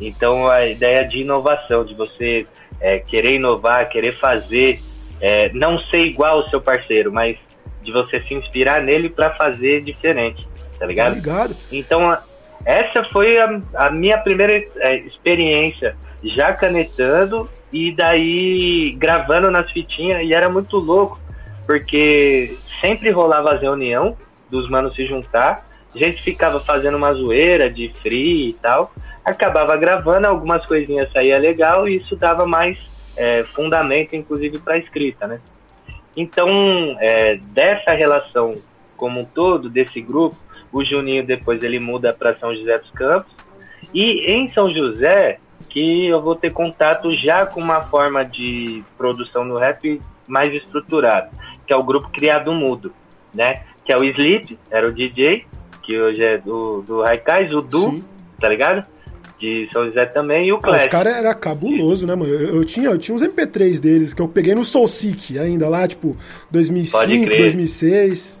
Então 0.00 0.48
a 0.48 0.66
ideia 0.66 1.06
de 1.06 1.18
inovação, 1.18 1.84
de 1.84 1.94
você 1.94 2.46
é, 2.80 2.98
querer 2.98 3.36
inovar, 3.36 3.88
querer 3.88 4.12
fazer, 4.12 4.80
é, 5.20 5.50
não 5.52 5.78
ser 5.78 6.06
igual 6.06 6.38
ao 6.38 6.48
seu 6.48 6.60
parceiro, 6.60 7.12
mas 7.12 7.36
de 7.82 7.92
você 7.92 8.18
se 8.20 8.34
inspirar 8.34 8.82
nele 8.82 9.08
para 9.08 9.34
fazer 9.34 9.82
diferente, 9.82 10.46
tá 10.78 10.86
ligado? 10.86 11.14
Tá. 11.14 11.66
Então 11.70 12.16
essa 12.64 13.04
foi 13.12 13.38
a, 13.38 13.60
a 13.74 13.90
minha 13.90 14.18
primeira 14.18 14.62
é, 14.76 14.96
experiência 14.96 15.96
já 16.22 16.54
canetando 16.54 17.50
e 17.72 17.94
daí 17.94 18.90
gravando 18.96 19.50
nas 19.50 19.70
fitinhas 19.72 20.28
e 20.28 20.32
era 20.32 20.48
muito 20.48 20.76
louco 20.76 21.20
porque 21.66 22.56
sempre 22.80 23.10
rolava 23.10 23.52
a 23.52 23.58
reunião 23.58 24.16
dos 24.50 24.68
manos 24.68 24.94
se 24.94 25.06
juntar, 25.06 25.66
a 25.94 25.98
gente 25.98 26.22
ficava 26.22 26.60
fazendo 26.60 26.96
uma 26.96 27.12
zoeira 27.14 27.70
de 27.70 27.92
free 28.02 28.50
e 28.50 28.52
tal, 28.54 28.92
acabava 29.24 29.76
gravando, 29.76 30.26
algumas 30.26 30.64
coisinhas 30.66 31.10
saía 31.12 31.38
legal 31.38 31.88
e 31.88 31.96
isso 31.96 32.14
dava 32.16 32.46
mais 32.46 32.90
é, 33.16 33.44
fundamento, 33.54 34.14
inclusive, 34.14 34.58
para 34.58 34.78
escrita, 34.78 35.26
né? 35.26 35.40
Então, 36.16 36.48
é, 37.00 37.36
dessa 37.36 37.92
relação 37.92 38.54
como 38.96 39.20
um 39.20 39.24
todo, 39.24 39.68
desse 39.68 40.00
grupo, 40.00 40.36
o 40.72 40.84
Juninho 40.84 41.26
depois 41.26 41.62
ele 41.62 41.78
muda 41.78 42.12
para 42.12 42.38
São 42.38 42.52
José 42.52 42.78
dos 42.78 42.90
Campos, 42.90 43.32
e 43.92 44.32
em 44.32 44.48
São 44.48 44.72
José, 44.72 45.38
que 45.68 46.08
eu 46.08 46.20
vou 46.22 46.34
ter 46.34 46.52
contato 46.52 47.12
já 47.14 47.44
com 47.44 47.60
uma 47.60 47.82
forma 47.82 48.24
de 48.24 48.84
produção 48.96 49.44
no 49.44 49.56
rap 49.56 50.00
mais 50.28 50.54
estruturada, 50.54 51.30
que 51.66 51.72
é 51.72 51.76
o 51.76 51.82
grupo 51.82 52.08
Criado 52.10 52.52
Mudo, 52.52 52.92
né? 53.34 53.64
Que 53.84 53.92
é 53.92 53.96
o 53.96 54.04
Sleep, 54.04 54.58
era 54.70 54.86
o 54.86 54.92
DJ, 54.92 55.46
que 55.82 56.00
hoje 56.00 56.22
é 56.22 56.38
do, 56.38 56.82
do 56.82 57.02
Raikais, 57.02 57.52
o 57.52 57.60
Du, 57.60 57.90
Sim. 57.90 58.04
tá 58.38 58.48
ligado? 58.48 58.86
De 59.42 59.68
São 59.72 59.84
José 59.86 60.06
também, 60.06 60.46
e 60.46 60.52
o 60.52 60.58
Clash. 60.58 60.82
Ah, 60.82 60.84
os 60.84 60.88
caras 60.88 61.16
era 61.16 61.34
cabuloso, 61.34 62.06
né, 62.06 62.14
mano? 62.14 62.32
Eu, 62.32 62.54
eu, 62.54 62.64
tinha, 62.64 62.88
eu 62.88 62.96
tinha 62.96 63.12
uns 63.12 63.22
MP3 63.22 63.80
deles 63.80 64.14
que 64.14 64.22
eu 64.22 64.28
peguei 64.28 64.54
no 64.54 64.64
Soul 64.64 64.86
Seek 64.86 65.36
ainda 65.36 65.68
lá, 65.68 65.86
tipo, 65.88 66.16
2005, 66.52 67.26
2006. 67.26 68.40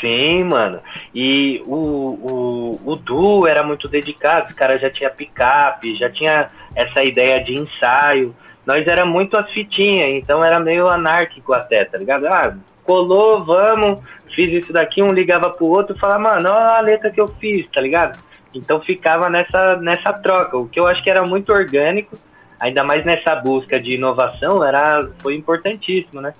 Sim, 0.00 0.44
mano. 0.44 0.80
E 1.14 1.60
o, 1.66 1.74
o, 1.74 2.80
o 2.92 2.96
Du 2.96 3.46
era 3.46 3.62
muito 3.62 3.86
dedicado, 3.86 4.48
os 4.48 4.54
caras 4.54 4.80
já 4.80 4.88
tinha 4.88 5.10
picape, 5.10 5.96
já 5.96 6.08
tinha 6.08 6.48
essa 6.74 7.02
ideia 7.02 7.44
de 7.44 7.54
ensaio. 7.54 8.34
Nós 8.64 8.86
era 8.86 9.04
muito 9.04 9.36
as 9.36 9.50
fitinhas, 9.50 10.08
então 10.10 10.42
era 10.42 10.58
meio 10.58 10.88
anárquico 10.88 11.52
até, 11.52 11.84
tá 11.84 11.98
ligado? 11.98 12.26
Ah, 12.26 12.56
colou, 12.84 13.44
vamos, 13.44 14.00
fiz 14.34 14.62
isso 14.62 14.72
daqui, 14.72 15.02
um 15.02 15.12
ligava 15.12 15.50
pro 15.50 15.66
outro 15.66 15.94
e 15.94 15.98
falava, 15.98 16.34
mano, 16.34 16.50
olha 16.50 16.78
a 16.78 16.80
letra 16.80 17.10
que 17.10 17.20
eu 17.20 17.28
fiz, 17.28 17.66
tá 17.70 17.80
ligado? 17.80 18.18
Então 18.54 18.80
ficava 18.80 19.28
nessa, 19.28 19.76
nessa 19.76 20.12
troca, 20.12 20.56
o 20.56 20.68
que 20.68 20.80
eu 20.80 20.86
acho 20.86 21.02
que 21.02 21.10
era 21.10 21.24
muito 21.24 21.52
orgânico, 21.52 22.16
ainda 22.60 22.82
mais 22.82 23.04
nessa 23.04 23.36
busca 23.36 23.80
de 23.80 23.94
inovação, 23.94 24.64
era, 24.64 25.08
foi 25.18 25.36
importantíssimo, 25.36 26.20
né? 26.20 26.32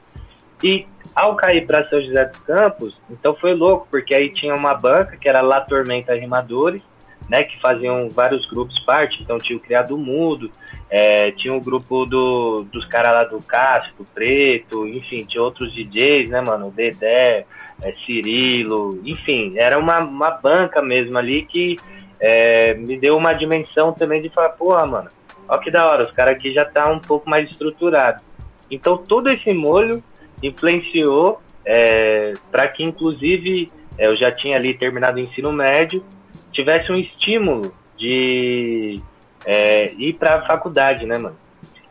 E 0.62 0.86
ao 1.14 1.36
cair 1.36 1.66
para 1.66 1.88
São 1.88 2.00
José 2.00 2.24
dos 2.24 2.40
Campos, 2.40 3.00
então 3.10 3.34
foi 3.34 3.54
louco, 3.54 3.86
porque 3.90 4.14
aí 4.14 4.32
tinha 4.32 4.54
uma 4.54 4.74
banca 4.74 5.16
que 5.16 5.28
era 5.28 5.40
La 5.40 5.60
Tormenta 5.60 6.14
Rimadores, 6.14 6.82
né, 7.28 7.42
que 7.42 7.60
faziam 7.60 8.08
vários 8.08 8.48
grupos 8.48 8.78
parte, 8.80 9.18
então 9.22 9.38
tinha 9.38 9.56
o 9.56 9.60
Criado 9.60 9.98
Mudo, 9.98 10.50
é, 10.90 11.30
tinha 11.32 11.52
o 11.52 11.60
grupo 11.60 12.06
do, 12.06 12.64
dos 12.72 12.86
caras 12.86 13.12
lá 13.12 13.24
do 13.24 13.38
Cássio, 13.42 13.92
do 13.98 14.04
Preto, 14.04 14.86
enfim, 14.86 15.24
tinha 15.24 15.42
outros 15.42 15.72
DJs, 15.74 16.30
né, 16.30 16.40
mano, 16.40 16.70
Dedé, 16.70 17.44
é, 17.82 17.92
Cirilo, 18.04 18.98
enfim, 19.04 19.54
era 19.56 19.78
uma, 19.78 20.00
uma 20.00 20.30
banca 20.30 20.80
mesmo 20.80 21.18
ali 21.18 21.42
que 21.44 21.76
é, 22.20 22.74
me 22.74 22.98
deu 22.98 23.16
uma 23.16 23.32
dimensão 23.32 23.92
também 23.92 24.20
de 24.20 24.28
falar, 24.28 24.50
porra, 24.50 24.86
mano, 24.86 25.08
ó 25.48 25.58
que 25.58 25.70
da 25.70 25.86
hora, 25.86 26.04
os 26.04 26.12
caras 26.12 26.34
aqui 26.34 26.52
já 26.52 26.64
tá 26.64 26.90
um 26.90 26.98
pouco 26.98 27.28
mais 27.28 27.50
estruturado. 27.50 28.22
Então 28.70 28.96
todo 28.96 29.30
esse 29.30 29.52
molho 29.52 30.02
influenciou 30.42 31.40
é, 31.64 32.34
para 32.50 32.68
que 32.68 32.84
inclusive 32.84 33.68
é, 33.96 34.06
eu 34.06 34.16
já 34.16 34.30
tinha 34.30 34.56
ali 34.56 34.74
terminado 34.74 35.16
o 35.16 35.20
ensino 35.20 35.52
médio, 35.52 36.04
tivesse 36.52 36.90
um 36.90 36.96
estímulo 36.96 37.74
de 37.96 39.00
é, 39.44 39.92
ir 39.94 40.14
para 40.14 40.36
a 40.36 40.46
faculdade, 40.46 41.04
né, 41.04 41.18
mano? 41.18 41.36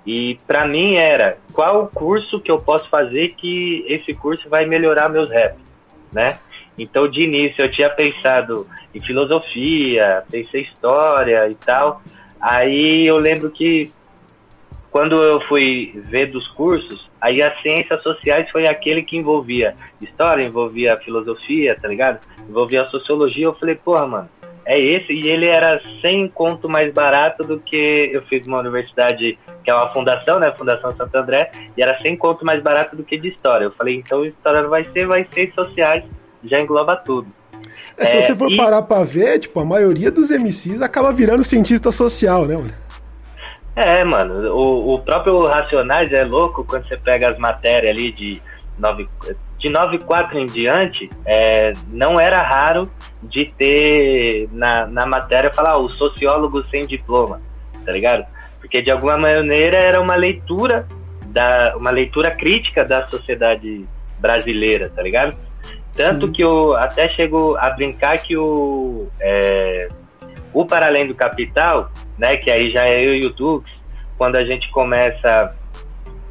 E 0.05 0.37
para 0.47 0.65
mim 0.65 0.95
era 0.95 1.37
qual 1.51 1.83
o 1.83 1.87
curso 1.87 2.39
que 2.39 2.49
eu 2.49 2.57
posso 2.57 2.89
fazer 2.89 3.35
que 3.35 3.85
esse 3.89 4.13
curso 4.13 4.47
vai 4.49 4.65
melhorar 4.65 5.09
meus 5.09 5.29
raps, 5.29 5.59
né? 6.13 6.39
Então, 6.77 7.07
de 7.07 7.21
início, 7.21 7.63
eu 7.63 7.71
tinha 7.71 7.89
pensado 7.89 8.67
em 8.93 8.99
filosofia, 8.99 10.23
pensei 10.29 10.61
história 10.61 11.49
e 11.49 11.55
tal. 11.55 12.01
Aí 12.39 13.05
eu 13.07 13.17
lembro 13.17 13.49
que 13.49 13.91
quando 14.91 15.21
eu 15.23 15.39
fui 15.47 16.01
ver 16.05 16.27
dos 16.27 16.47
cursos, 16.51 17.09
aí 17.19 17.41
as 17.41 17.59
ciências 17.61 18.01
sociais 18.01 18.49
foi 18.51 18.67
aquele 18.67 19.03
que 19.03 19.17
envolvia 19.17 19.75
história, 20.01 20.45
envolvia 20.45 20.97
filosofia, 20.97 21.75
tá 21.79 21.87
ligado? 21.87 22.19
Envolvia 22.47 22.85
sociologia. 22.85 23.45
Eu 23.45 23.55
falei, 23.55 23.75
porra, 23.75 24.07
mano, 24.07 24.29
é 24.65 24.79
esse. 24.79 25.13
E 25.13 25.29
ele 25.29 25.47
era 25.47 25.81
100 26.01 26.29
conto 26.29 26.69
mais 26.69 26.93
barato 26.93 27.43
do 27.43 27.59
que 27.59 28.09
eu 28.11 28.21
fiz 28.23 28.45
uma 28.45 28.59
universidade, 28.59 29.37
que 29.63 29.71
é 29.71 29.73
uma 29.73 29.91
fundação, 29.93 30.39
né? 30.39 30.51
Fundação 30.57 30.95
Santo 30.95 31.15
André, 31.15 31.51
e 31.75 31.81
era 31.81 31.99
100 32.01 32.17
conto 32.17 32.45
mais 32.45 32.61
barato 32.61 32.95
do 32.95 33.03
que 33.03 33.17
de 33.17 33.29
história. 33.29 33.65
Eu 33.65 33.71
falei, 33.71 33.95
então 33.95 34.25
história 34.25 34.61
não 34.61 34.69
vai 34.69 34.83
ser, 34.85 35.07
vai 35.07 35.27
ser 35.31 35.51
sociais 35.53 36.03
já 36.43 36.59
engloba 36.59 36.95
tudo. 36.95 37.27
É, 37.97 38.05
se 38.05 38.17
é, 38.17 38.21
você 38.21 38.35
for 38.35 38.51
e... 38.51 38.57
parar 38.57 38.81
pra 38.81 39.03
ver, 39.03 39.39
tipo, 39.39 39.59
a 39.59 39.65
maioria 39.65 40.11
dos 40.11 40.29
MCs 40.29 40.81
acaba 40.81 41.11
virando 41.11 41.43
cientista 41.43 41.91
social, 41.91 42.45
né, 42.45 42.55
mano? 42.55 42.73
É, 43.75 44.03
mano, 44.03 44.53
o, 44.55 44.95
o 44.95 44.99
próprio 44.99 45.45
Racionais 45.45 46.11
é 46.11 46.23
louco 46.23 46.63
quando 46.63 46.87
você 46.87 46.97
pega 46.97 47.29
as 47.29 47.37
matérias 47.37 47.95
ali 47.95 48.11
de 48.11 48.41
nove, 48.77 49.07
de 49.59 49.69
94 49.69 50.37
em 50.37 50.45
diante, 50.45 51.09
é, 51.25 51.73
não 51.89 52.19
era 52.19 52.41
raro 52.41 52.89
de 53.23 53.51
ter 53.57 54.47
na, 54.51 54.85
na 54.85 55.05
matéria 55.05 55.53
falar 55.53 55.71
ah, 55.71 55.77
o 55.77 55.89
sociólogo 55.89 56.63
sem 56.69 56.85
diploma, 56.85 57.41
tá 57.85 57.91
ligado? 57.91 58.25
Porque 58.59 58.81
de 58.81 58.91
alguma 58.91 59.17
maneira 59.17 59.77
era 59.77 59.99
uma 59.99 60.15
leitura 60.15 60.87
da 61.27 61.75
uma 61.75 61.91
leitura 61.91 62.31
crítica 62.31 62.85
da 62.85 63.07
sociedade 63.09 63.85
brasileira, 64.19 64.91
tá 64.95 65.01
ligado? 65.01 65.35
Tanto 65.97 66.27
Sim. 66.27 66.33
que 66.33 66.43
eu 66.43 66.75
até 66.75 67.09
chego 67.09 67.57
a 67.57 67.71
brincar 67.71 68.19
que 68.19 68.37
o 68.37 69.07
é, 69.19 69.89
o 70.53 70.65
Para 70.65 70.85
Além 70.85 71.07
do 71.07 71.15
Capital, 71.15 71.91
né, 72.17 72.37
que 72.37 72.49
aí 72.49 72.71
já 72.71 72.85
é 72.85 73.05
eu 73.05 73.15
e 73.15 73.25
o 73.25 73.33
Dux, 73.33 73.69
quando 74.17 74.37
a 74.37 74.45
gente 74.45 74.69
começa 74.71 75.53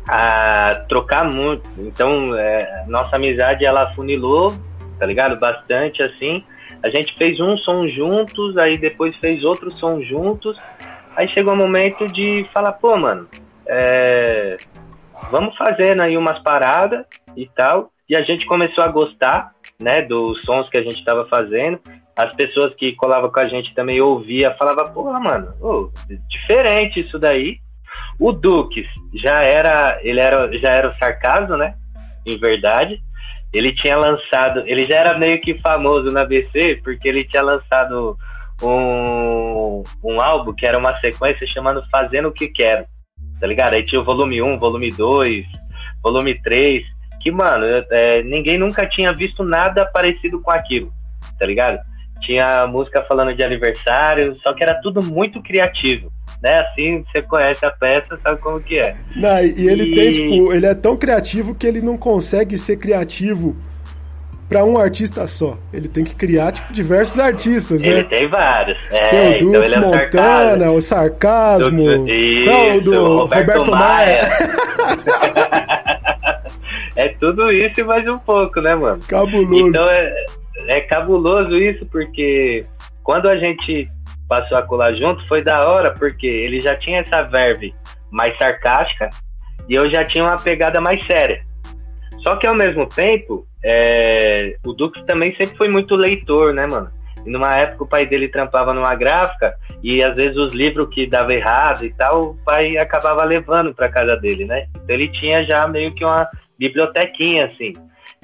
a 0.08 0.85
trocar 0.88 1.25
muito. 1.25 1.68
Então, 1.78 2.35
é, 2.37 2.85
nossa 2.87 3.16
amizade 3.16 3.64
ela 3.64 3.92
funilou, 3.94 4.54
tá 4.99 5.06
ligado? 5.06 5.37
Bastante 5.37 6.02
assim. 6.02 6.44
A 6.82 6.88
gente 6.90 7.16
fez 7.18 7.40
um 7.40 7.56
som 7.58 7.88
juntos, 7.88 8.56
aí 8.56 8.78
depois 8.78 9.16
fez 9.16 9.42
outro 9.44 9.73
som 9.78 10.00
juntos. 10.02 10.56
Aí 11.16 11.28
chegou 11.28 11.54
o 11.54 11.56
momento 11.56 12.06
de 12.06 12.46
falar, 12.52 12.73
pô, 12.73 12.96
mano, 12.96 13.26
é, 13.66 14.56
vamos 15.30 15.56
fazendo 15.56 16.02
aí 16.02 16.16
umas 16.16 16.38
paradas 16.40 17.04
e 17.37 17.49
tal. 17.49 17.90
E 18.08 18.14
a 18.14 18.23
gente 18.23 18.46
começou 18.46 18.85
a 18.85 18.88
gostar, 18.88 19.52
né, 19.78 20.02
dos 20.02 20.40
sons 20.42 20.68
que 20.68 20.78
a 20.78 20.83
gente 20.83 20.99
estava 20.99 21.26
fazendo. 21.26 21.80
As 22.16 22.35
pessoas 22.35 22.75
que 22.75 22.95
colavam 22.95 23.30
com 23.30 23.40
a 23.40 23.45
gente 23.45 23.75
também 23.75 24.00
ouvia, 24.00 24.56
falava, 24.59 24.88
pô, 24.90 25.12
mano, 25.12 25.52
oh, 25.61 25.90
diferente 26.28 27.00
isso 27.00 27.18
daí. 27.18 27.59
O 28.18 28.33
Dukes 28.33 28.87
já 29.14 29.42
era, 29.42 29.99
ele 30.02 30.21
era, 30.21 30.50
já 30.59 30.71
era 30.71 30.88
o 30.88 30.99
sarcasmo, 30.99 31.56
né? 31.56 31.75
Em 32.25 32.38
verdade. 32.38 32.99
Ele 33.52 33.75
tinha 33.75 33.97
lançado, 33.97 34.64
ele 34.66 34.85
já 34.85 34.97
era 34.97 35.18
meio 35.18 35.40
que 35.40 35.59
famoso 35.61 36.11
na 36.11 36.25
BC, 36.25 36.80
porque 36.83 37.09
ele 37.09 37.25
tinha 37.25 37.42
lançado 37.42 38.16
um, 38.62 39.83
um 40.02 40.21
álbum 40.21 40.52
que 40.54 40.66
era 40.66 40.78
uma 40.78 40.99
sequência 41.00 41.47
chamando 41.49 41.85
Fazendo 41.90 42.28
o 42.28 42.33
que 42.33 42.49
Quero, 42.49 42.87
tá 43.40 43.47
ligado? 43.47 43.75
Aí 43.75 43.85
tinha 43.85 44.00
o 44.00 44.04
volume 44.04 44.42
1, 44.42 44.59
volume 44.59 44.90
2, 44.90 45.47
volume 46.02 46.40
3, 46.42 46.83
que, 47.26 47.30
mano, 47.33 47.66
é, 47.90 48.23
ninguém 48.23 48.56
nunca 48.56 48.88
tinha 48.88 49.12
visto 49.12 49.42
nada 49.42 49.85
parecido 49.85 50.40
com 50.40 50.52
aquilo, 50.52 50.92
tá 51.37 51.45
ligado? 51.45 51.78
Tinha 52.21 52.66
música 52.68 53.02
falando 53.02 53.35
de 53.35 53.42
aniversário, 53.42 54.37
só 54.42 54.54
que 54.54 54.62
era 54.62 54.80
tudo 54.80 55.02
muito 55.02 55.42
criativo 55.42 56.11
né? 56.42 56.61
Assim, 56.61 57.04
você 57.11 57.23
conhece 57.23 57.64
a 57.64 57.71
peça, 57.71 58.18
sabe 58.23 58.40
como 58.40 58.61
que 58.61 58.78
é. 58.78 58.95
Não, 59.16 59.38
e 59.40 59.68
ele 59.68 59.85
e... 59.85 59.95
tem, 59.95 60.12
tipo, 60.12 60.52
ele 60.52 60.66
é 60.66 60.75
tão 60.75 60.97
criativo 60.97 61.54
que 61.54 61.66
ele 61.66 61.80
não 61.80 61.97
consegue 61.97 62.59
ser 62.59 62.76
criativo 62.76 63.56
para 64.49 64.64
um 64.64 64.78
artista 64.78 65.26
só. 65.26 65.59
Ele 65.73 65.88
tem 65.88 66.04
que 66.04 66.14
criar, 66.14 66.52
tipo, 66.52 66.73
diversos 66.73 67.18
artistas, 67.18 67.80
né? 67.80 67.88
Ele 67.88 68.04
tem 68.04 68.28
vários. 68.28 68.78
É, 68.90 69.09
tem 69.09 69.35
o 69.35 69.38
Dux 69.38 69.73
então 69.73 69.95
é 69.95 70.04
Montana, 70.04 70.71
o 70.71 70.80
Sarcasmo, 70.80 72.04
do, 72.04 72.09
isso, 72.09 72.47
não, 72.47 72.80
do 72.80 73.18
Roberto, 73.18 73.49
Roberto 73.49 73.71
Maia. 73.73 74.28
Maia. 74.28 75.66
é 76.96 77.08
tudo 77.08 77.52
isso 77.52 77.80
e 77.80 77.84
mais 77.84 78.08
um 78.08 78.18
pouco, 78.18 78.60
né, 78.60 78.74
mano? 78.74 79.00
Cabuloso. 79.06 79.68
Então 79.68 79.88
é, 79.88 80.26
é 80.68 80.80
cabuloso 80.80 81.52
isso, 81.52 81.84
porque 81.86 82.64
quando 83.02 83.28
a 83.28 83.36
gente 83.36 83.88
passou 84.28 84.58
a 84.58 84.62
colar 84.62 84.94
junto 84.94 85.26
foi 85.28 85.42
da 85.42 85.68
hora, 85.68 85.92
porque 85.92 86.26
ele 86.26 86.58
já 86.58 86.74
tinha 86.76 87.00
essa 87.00 87.22
verve 87.22 87.74
mais 88.10 88.36
sarcástica 88.38 89.10
e 89.68 89.74
eu 89.74 89.90
já 89.90 90.04
tinha 90.04 90.24
uma 90.24 90.38
pegada 90.38 90.80
mais 90.80 91.04
séria. 91.06 91.44
Só 92.22 92.36
que 92.36 92.46
ao 92.46 92.54
mesmo 92.54 92.86
tempo, 92.86 93.46
é, 93.64 94.56
o 94.64 94.72
Dux 94.72 95.00
também 95.04 95.36
sempre 95.36 95.56
foi 95.56 95.68
muito 95.68 95.94
leitor, 95.94 96.52
né, 96.52 96.66
mano? 96.66 96.90
E 97.24 97.30
numa 97.30 97.56
época 97.56 97.84
o 97.84 97.88
pai 97.88 98.06
dele 98.06 98.28
trampava 98.28 98.72
numa 98.72 98.94
gráfica 98.94 99.54
e 99.82 100.02
às 100.02 100.14
vezes 100.14 100.36
os 100.36 100.52
livros 100.52 100.88
que 100.92 101.06
dava 101.06 101.34
errado 101.34 101.84
e 101.84 101.92
tal, 101.92 102.30
o 102.30 102.36
pai 102.44 102.78
acabava 102.78 103.24
levando 103.24 103.74
para 103.74 103.88
casa 103.88 104.16
dele, 104.16 104.44
né? 104.44 104.66
Então 104.70 104.94
ele 104.94 105.09
tinha 105.12 105.44
já 105.44 105.68
meio 105.68 105.94
que 105.94 106.04
uma 106.04 106.26
bibliotequinha 106.59 107.47
assim. 107.47 107.75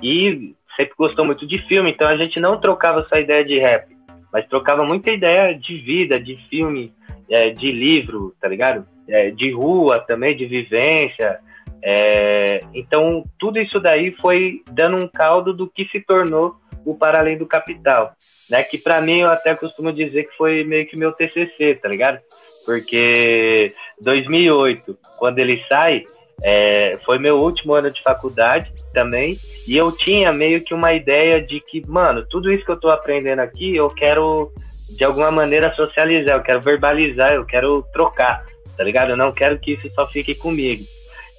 E 0.02 0.54
sempre 0.76 0.94
gostou 0.96 1.24
muito 1.24 1.46
de 1.46 1.58
filme, 1.68 1.90
então 1.90 2.08
a 2.08 2.16
gente 2.16 2.40
não 2.40 2.60
trocava 2.60 3.06
só 3.08 3.16
ideia 3.16 3.44
de 3.44 3.58
rap 3.58 3.92
mas 4.32 4.48
trocava 4.48 4.84
muita 4.84 5.12
ideia 5.12 5.54
de 5.54 5.76
vida, 5.78 6.18
de 6.18 6.36
filme, 6.48 6.92
é, 7.30 7.50
de 7.50 7.70
livro, 7.70 8.34
tá 8.40 8.48
ligado? 8.48 8.86
É, 9.06 9.30
de 9.30 9.52
rua 9.52 10.00
também, 10.00 10.34
de 10.34 10.46
vivência. 10.46 11.38
É, 11.84 12.62
então, 12.72 13.24
tudo 13.38 13.60
isso 13.60 13.78
daí 13.78 14.12
foi 14.22 14.62
dando 14.70 14.96
um 14.96 15.08
caldo 15.08 15.52
do 15.52 15.68
que 15.68 15.84
se 15.88 16.00
tornou 16.00 16.56
o 16.84 16.94
Para 16.94 17.18
Além 17.18 17.36
do 17.36 17.46
Capital, 17.46 18.12
né? 18.50 18.62
Que 18.62 18.78
para 18.78 19.00
mim 19.00 19.20
eu 19.20 19.28
até 19.28 19.54
costumo 19.54 19.92
dizer 19.92 20.24
que 20.24 20.36
foi 20.36 20.64
meio 20.64 20.86
que 20.86 20.96
meu 20.96 21.12
TCC, 21.12 21.78
tá 21.80 21.88
ligado? 21.88 22.18
Porque 22.64 23.74
2008, 24.00 24.98
quando 25.18 25.38
ele 25.38 25.62
sai, 25.68 26.04
é, 26.42 26.98
foi 27.04 27.18
meu 27.18 27.38
último 27.40 27.74
ano 27.74 27.90
de 27.90 28.02
faculdade 28.02 28.72
também, 28.92 29.38
e 29.66 29.76
eu 29.76 29.92
tinha 29.92 30.32
meio 30.32 30.62
que 30.64 30.74
uma 30.74 30.92
ideia 30.92 31.40
de 31.40 31.60
que, 31.60 31.82
mano, 31.88 32.26
tudo 32.28 32.50
isso 32.50 32.64
que 32.64 32.72
eu 32.72 32.80
tô 32.80 32.90
aprendendo 32.90 33.40
aqui, 33.40 33.76
eu 33.76 33.86
quero 33.88 34.52
de 34.96 35.04
alguma 35.04 35.30
maneira 35.30 35.74
socializar, 35.74 36.36
eu 36.36 36.42
quero 36.42 36.60
verbalizar, 36.60 37.32
eu 37.32 37.46
quero 37.46 37.82
trocar, 37.92 38.44
tá 38.76 38.84
ligado? 38.84 39.10
Eu 39.10 39.16
não 39.16 39.32
quero 39.32 39.58
que 39.58 39.74
isso 39.74 39.90
só 39.94 40.06
fique 40.06 40.34
comigo. 40.34 40.84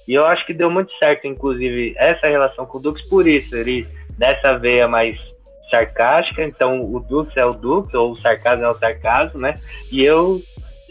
E 0.06 0.14
eu 0.14 0.26
acho 0.26 0.44
que 0.46 0.52
deu 0.52 0.70
muito 0.70 0.92
certo, 0.98 1.26
inclusive, 1.26 1.94
essa 1.96 2.26
relação 2.26 2.66
com 2.66 2.78
o 2.78 2.82
Dux 2.82 3.02
por 3.08 3.26
isso, 3.26 3.54
ele 3.56 3.86
nessa 4.18 4.58
veia 4.58 4.86
mais 4.86 5.16
sarcástica, 5.70 6.42
então 6.42 6.80
o 6.80 7.00
Dux 7.00 7.34
é 7.36 7.44
o 7.44 7.50
Dux, 7.50 7.92
ou 7.94 8.12
o 8.12 8.18
sarcasmo 8.18 8.64
é 8.64 8.70
o 8.70 8.78
sarcasmo, 8.78 9.40
né? 9.40 9.54
E 9.90 10.04
eu 10.04 10.40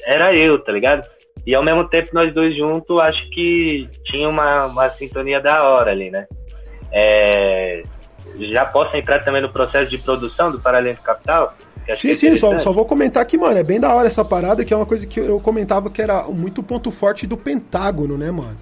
era 0.06 0.36
eu, 0.36 0.60
tá 0.60 0.72
ligado? 0.72 1.08
E 1.46 1.54
ao 1.54 1.64
mesmo 1.64 1.88
tempo, 1.90 2.10
nós 2.14 2.34
dois 2.34 2.58
juntos, 2.58 3.00
acho 3.00 3.30
que 3.30 3.88
tinha 4.06 4.30
uma, 4.30 4.66
uma 4.66 4.90
sintonia 4.92 5.42
da 5.42 5.64
hora 5.64 5.92
ali, 5.92 6.10
né? 6.10 6.26
É, 6.92 7.84
já 8.40 8.66
posso 8.66 8.96
entrar 8.96 9.24
também 9.24 9.42
no 9.42 9.50
processo 9.50 9.90
de 9.90 9.98
produção 9.98 10.52
do 10.52 10.60
Paralelo 10.60 10.98
Capital? 10.98 11.54
Sim, 11.96 12.12
é 12.12 12.16
sim, 12.16 12.38
só, 12.38 12.58
só 12.58 12.72
vou 12.72 12.86
comentar 12.86 13.22
aqui, 13.22 13.38
mano, 13.38 13.58
é 13.58 13.64
bem 13.64 13.80
da 13.80 13.94
hora 13.94 14.08
essa 14.08 14.24
parada, 14.24 14.64
que 14.64 14.74
é 14.74 14.78
uma 14.78 14.86
coisa 14.86 15.06
que 15.06 15.20
eu 15.20 15.40
comentava 15.42 15.90
que 15.90 16.02
era 16.02 16.24
muito 16.24 16.64
ponto 16.64 16.90
forte 16.90 17.28
do 17.28 17.36
Pentágono, 17.36 18.18
né, 18.18 18.32
mano? 18.32 18.56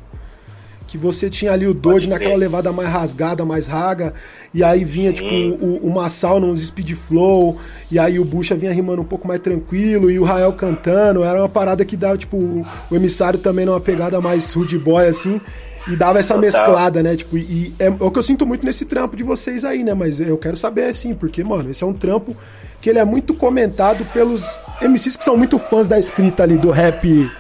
Que 0.92 0.98
você 0.98 1.30
tinha 1.30 1.54
ali 1.54 1.66
o 1.66 1.74
Dodge 1.74 2.10
naquela 2.10 2.36
levada 2.36 2.70
mais 2.74 2.90
rasgada, 2.90 3.46
mais 3.46 3.66
raga, 3.66 4.14
e 4.54 4.62
aí 4.62 4.84
vinha, 4.84 5.14
tipo, 5.14 5.34
o, 5.66 5.88
o 5.88 5.96
Massal 5.96 6.38
nos 6.38 6.68
speed 6.68 6.96
flow, 6.96 7.58
e 7.90 7.98
aí 7.98 8.20
o 8.20 8.26
Bucha 8.26 8.56
vinha 8.56 8.74
rimando 8.74 9.02
um 9.02 9.06
pouco 9.06 9.26
mais 9.26 9.40
tranquilo, 9.40 10.12
e 10.12 10.20
o 10.20 10.26
Rael 10.26 10.52
cantando, 10.52 11.24
era 11.24 11.40
uma 11.40 11.48
parada 11.48 11.86
que 11.86 11.96
dava, 11.96 12.18
tipo, 12.18 12.36
o, 12.36 12.68
o 12.90 12.96
emissário 12.98 13.40
também 13.40 13.66
numa 13.66 13.80
pegada 13.80 14.20
mais 14.20 14.52
rude 14.52 14.78
boy, 14.78 15.08
assim, 15.08 15.40
e 15.88 15.96
dava 15.96 16.20
essa 16.20 16.34
Total. 16.34 16.42
mesclada, 16.42 17.02
né? 17.02 17.16
Tipo, 17.16 17.38
e 17.38 17.74
é, 17.80 17.86
é, 17.86 17.90
o 17.90 18.12
que 18.12 18.20
eu 18.20 18.24
sinto 18.24 18.46
muito 18.46 18.66
nesse 18.66 18.84
trampo 18.84 19.16
de 19.16 19.24
vocês 19.24 19.64
aí, 19.64 19.86
né? 19.86 19.94
Mas 19.94 20.20
eu 20.20 20.38
quero 20.38 20.58
saber 20.58 20.90
assim, 20.90 21.14
porque, 21.14 21.42
mano, 21.42 21.72
esse 21.72 21.86
é 21.86 21.88
um 21.88 21.94
trampo 21.94 22.36
que 22.82 22.90
ele 22.90 23.00
é 23.00 23.06
muito 23.06 23.34
comentado 23.34 24.04
pelos 24.12 24.60
MCs 24.82 25.16
que 25.16 25.24
são 25.24 25.38
muito 25.38 25.58
fãs 25.58 25.88
da 25.88 25.98
escrita 25.98 26.44
ali, 26.44 26.58
do 26.58 26.70
rap 26.70 27.32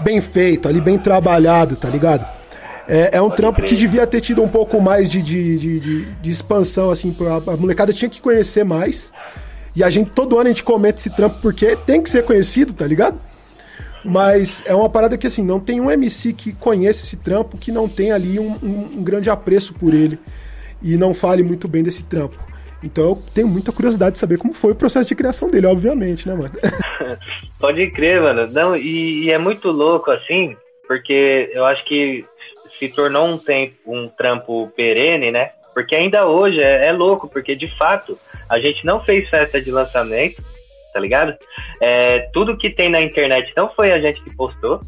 bem 0.00 0.20
feito, 0.20 0.68
ali 0.68 0.80
bem 0.80 0.98
trabalhado, 0.98 1.76
tá 1.76 1.88
ligado? 1.88 2.26
É, 2.88 3.16
é 3.16 3.20
um 3.20 3.26
Pode 3.28 3.36
trampo 3.36 3.56
crer. 3.56 3.68
que 3.68 3.76
devia 3.76 4.06
ter 4.06 4.20
tido 4.20 4.42
um 4.42 4.48
pouco 4.48 4.80
mais 4.80 5.08
de, 5.08 5.20
de, 5.20 5.58
de, 5.58 5.80
de, 5.80 6.04
de 6.06 6.30
expansão, 6.30 6.90
assim, 6.90 7.14
a, 7.20 7.52
a 7.52 7.56
molecada 7.56 7.92
tinha 7.92 8.08
que 8.08 8.20
conhecer 8.20 8.64
mais. 8.64 9.12
E 9.76 9.84
a 9.84 9.90
gente, 9.90 10.10
todo 10.10 10.38
ano 10.38 10.46
a 10.46 10.52
gente 10.52 10.64
comenta 10.64 10.98
esse 10.98 11.14
trampo 11.14 11.38
porque 11.42 11.76
tem 11.76 12.02
que 12.02 12.08
ser 12.08 12.24
conhecido, 12.24 12.72
tá 12.72 12.86
ligado? 12.86 13.20
Mas 14.04 14.62
é 14.64 14.74
uma 14.74 14.88
parada 14.88 15.18
que, 15.18 15.26
assim, 15.26 15.42
não 15.44 15.60
tem 15.60 15.80
um 15.80 15.90
MC 15.90 16.32
que 16.32 16.52
conheça 16.52 17.02
esse 17.04 17.16
trampo 17.16 17.58
que 17.58 17.70
não 17.70 17.88
tenha 17.88 18.14
ali 18.14 18.38
um, 18.40 18.52
um, 18.62 18.88
um 18.96 19.02
grande 19.02 19.28
apreço 19.28 19.74
por 19.74 19.92
ele 19.92 20.18
e 20.82 20.96
não 20.96 21.12
fale 21.12 21.42
muito 21.42 21.68
bem 21.68 21.82
desse 21.82 22.04
trampo. 22.04 22.38
Então 22.82 23.04
eu 23.04 23.18
tenho 23.34 23.48
muita 23.48 23.72
curiosidade 23.72 24.12
de 24.12 24.18
saber 24.18 24.38
como 24.38 24.54
foi 24.54 24.72
o 24.72 24.76
processo 24.76 25.08
de 25.08 25.14
criação 25.14 25.50
dele, 25.50 25.66
obviamente, 25.66 26.28
né, 26.28 26.34
mano? 26.34 26.52
Pode 27.58 27.90
crer, 27.90 28.22
mano. 28.22 28.44
Não, 28.52 28.76
e, 28.76 29.24
e, 29.24 29.30
é 29.30 29.38
muito 29.38 29.68
louco, 29.68 30.10
assim, 30.12 30.56
porque 30.86 31.50
eu 31.52 31.64
acho 31.64 31.84
que 31.86 32.24
se 32.78 32.88
tornou 32.94 33.26
um 33.26 33.38
tempo, 33.38 33.74
um 33.86 34.08
trampo 34.08 34.68
perene, 34.76 35.32
né? 35.32 35.50
Porque 35.74 35.96
ainda 35.96 36.26
hoje 36.26 36.62
é, 36.62 36.86
é, 36.86 36.92
louco, 36.92 37.28
porque 37.28 37.54
de 37.56 37.68
fato 37.76 38.16
a 38.48 38.58
gente 38.58 38.84
não 38.84 39.02
fez 39.02 39.28
festa 39.28 39.60
de 39.60 39.70
lançamento, 39.70 40.42
tá 40.92 41.00
ligado? 41.00 41.36
É, 41.80 42.20
tudo 42.32 42.56
que 42.56 42.70
tem 42.70 42.88
na 42.88 43.00
internet 43.00 43.52
não 43.56 43.68
foi 43.70 43.90
a 43.90 44.00
gente 44.00 44.22
que 44.22 44.34
postou. 44.34 44.78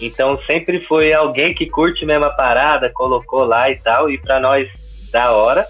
Então 0.00 0.38
sempre 0.46 0.84
foi 0.86 1.12
alguém 1.12 1.54
que 1.54 1.66
curte 1.66 2.04
mesmo 2.04 2.24
a 2.24 2.30
parada, 2.30 2.92
colocou 2.92 3.44
lá 3.44 3.70
e 3.70 3.76
tal, 3.76 4.10
e 4.10 4.18
para 4.18 4.40
nós 4.40 4.68
da 5.10 5.32
hora. 5.32 5.66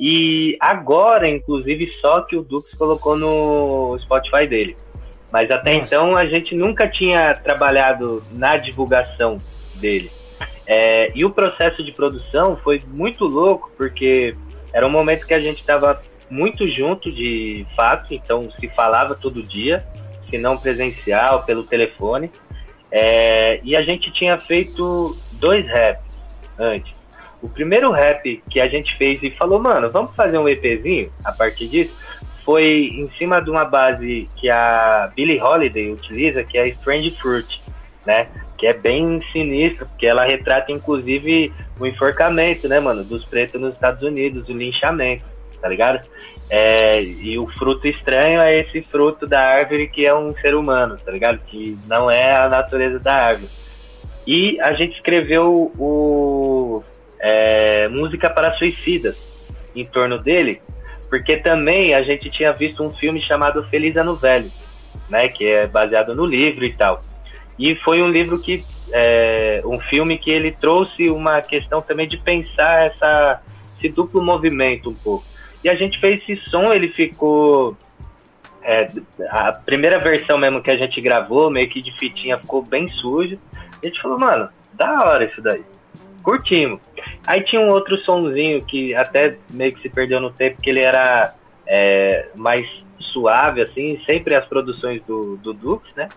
E 0.00 0.56
agora, 0.60 1.28
inclusive, 1.28 1.90
só 2.00 2.22
que 2.22 2.36
o 2.36 2.42
Dux 2.42 2.72
colocou 2.74 3.16
no 3.16 3.96
Spotify 4.00 4.46
dele. 4.46 4.76
Mas 5.32 5.50
até 5.50 5.74
Nossa. 5.74 5.84
então 5.84 6.16
a 6.16 6.26
gente 6.26 6.54
nunca 6.54 6.88
tinha 6.88 7.34
trabalhado 7.34 8.22
na 8.32 8.56
divulgação 8.56 9.36
dele. 9.74 10.10
É, 10.70 11.10
e 11.14 11.24
o 11.24 11.30
processo 11.30 11.82
de 11.82 11.90
produção 11.92 12.58
foi 12.62 12.78
muito 12.94 13.24
louco, 13.24 13.72
porque 13.74 14.32
era 14.70 14.86
um 14.86 14.90
momento 14.90 15.26
que 15.26 15.32
a 15.32 15.40
gente 15.40 15.60
estava 15.60 15.98
muito 16.30 16.68
junto 16.68 17.10
de 17.10 17.66
fato, 17.74 18.14
então 18.14 18.42
se 18.60 18.68
falava 18.68 19.14
todo 19.14 19.42
dia, 19.42 19.82
se 20.28 20.36
não 20.36 20.58
presencial, 20.58 21.44
pelo 21.44 21.64
telefone. 21.64 22.30
É, 22.92 23.60
e 23.64 23.74
a 23.74 23.82
gente 23.82 24.12
tinha 24.12 24.36
feito 24.38 25.16
dois 25.32 25.66
raps 25.66 26.14
antes. 26.58 26.98
O 27.40 27.48
primeiro 27.48 27.90
rap 27.90 28.42
que 28.50 28.60
a 28.60 28.68
gente 28.68 28.94
fez 28.98 29.22
e 29.22 29.32
falou, 29.32 29.58
mano, 29.58 29.90
vamos 29.90 30.14
fazer 30.14 30.36
um 30.36 30.46
EPzinho 30.46 31.10
a 31.24 31.32
partir 31.32 31.68
disso, 31.68 31.96
foi 32.44 32.88
em 32.92 33.10
cima 33.16 33.40
de 33.40 33.48
uma 33.48 33.64
base 33.64 34.26
que 34.36 34.50
a 34.50 35.08
Billie 35.14 35.40
Holiday 35.40 35.92
utiliza, 35.92 36.44
que 36.44 36.58
é 36.58 36.62
a 36.62 36.66
Strange 36.68 37.12
Fruit, 37.12 37.62
né? 38.06 38.28
Que 38.58 38.66
é 38.66 38.74
bem 38.74 39.20
sinistro, 39.32 39.86
porque 39.86 40.06
ela 40.06 40.24
retrata 40.24 40.72
inclusive 40.72 41.52
o 41.80 41.86
enforcamento, 41.86 42.68
né, 42.68 42.80
mano, 42.80 43.04
dos 43.04 43.24
pretos 43.24 43.60
nos 43.60 43.74
Estados 43.74 44.02
Unidos, 44.02 44.48
o 44.48 44.56
linchamento, 44.56 45.24
tá 45.60 45.68
ligado? 45.68 46.06
É, 46.50 47.02
e 47.02 47.38
o 47.38 47.46
fruto 47.56 47.86
estranho 47.86 48.40
é 48.40 48.60
esse 48.60 48.82
fruto 48.90 49.26
da 49.26 49.40
árvore 49.40 49.88
que 49.88 50.04
é 50.04 50.14
um 50.14 50.34
ser 50.38 50.54
humano, 50.54 50.96
tá 50.96 51.12
ligado? 51.12 51.38
Que 51.46 51.78
não 51.86 52.10
é 52.10 52.34
a 52.34 52.48
natureza 52.48 52.98
da 52.98 53.14
árvore. 53.14 53.50
E 54.26 54.60
a 54.60 54.72
gente 54.72 54.96
escreveu 54.96 55.72
o 55.78 56.82
é, 57.20 57.88
Música 57.88 58.28
para 58.28 58.52
Suicidas 58.52 59.22
em 59.74 59.84
torno 59.84 60.18
dele, 60.18 60.60
porque 61.08 61.36
também 61.36 61.94
a 61.94 62.02
gente 62.02 62.30
tinha 62.30 62.52
visto 62.52 62.82
um 62.82 62.90
filme 62.90 63.20
chamado 63.20 63.66
Feliz 63.68 63.96
Ano 63.96 64.14
Velho, 64.16 64.50
né, 65.08 65.28
que 65.28 65.46
é 65.46 65.66
baseado 65.66 66.14
no 66.14 66.26
livro 66.26 66.64
e 66.64 66.72
tal. 66.74 66.98
E 67.58 67.74
foi 67.76 68.02
um 68.02 68.08
livro 68.08 68.40
que, 68.40 68.64
é, 68.92 69.62
um 69.64 69.80
filme 69.80 70.18
que 70.18 70.30
ele 70.30 70.52
trouxe 70.52 71.08
uma 71.10 71.40
questão 71.40 71.80
também 71.82 72.06
de 72.06 72.16
pensar 72.18 72.86
essa, 72.86 73.42
esse 73.76 73.88
duplo 73.88 74.22
movimento 74.22 74.90
um 74.90 74.94
pouco. 74.94 75.24
E 75.62 75.68
a 75.68 75.74
gente 75.74 75.98
fez 75.98 76.22
esse 76.22 76.36
som, 76.48 76.72
ele 76.72 76.88
ficou. 76.88 77.76
É, 78.62 78.88
a 79.30 79.52
primeira 79.52 79.98
versão 79.98 80.36
mesmo 80.36 80.62
que 80.62 80.70
a 80.70 80.76
gente 80.76 81.00
gravou, 81.00 81.50
meio 81.50 81.68
que 81.68 81.80
de 81.80 81.90
fitinha, 81.98 82.38
ficou 82.38 82.62
bem 82.62 82.86
sujo. 82.88 83.38
A 83.54 83.86
gente 83.86 84.00
falou, 84.00 84.18
mano, 84.18 84.48
da 84.74 85.04
hora 85.04 85.24
isso 85.24 85.40
daí 85.40 85.64
curtimos. 86.28 86.80
Aí 87.26 87.42
tinha 87.44 87.62
um 87.62 87.70
outro 87.70 87.96
sonzinho 87.98 88.62
que 88.62 88.94
até 88.94 89.38
meio 89.50 89.72
que 89.72 89.80
se 89.80 89.88
perdeu 89.88 90.20
no 90.20 90.30
tempo, 90.30 90.60
que 90.60 90.68
ele 90.68 90.80
era 90.80 91.34
é, 91.66 92.28
mais 92.36 92.66
suave, 92.98 93.62
assim, 93.62 93.98
sempre 94.04 94.34
as 94.34 94.44
produções 94.44 95.02
do, 95.06 95.38
do 95.38 95.54
Dux, 95.54 95.82
né? 95.96 96.08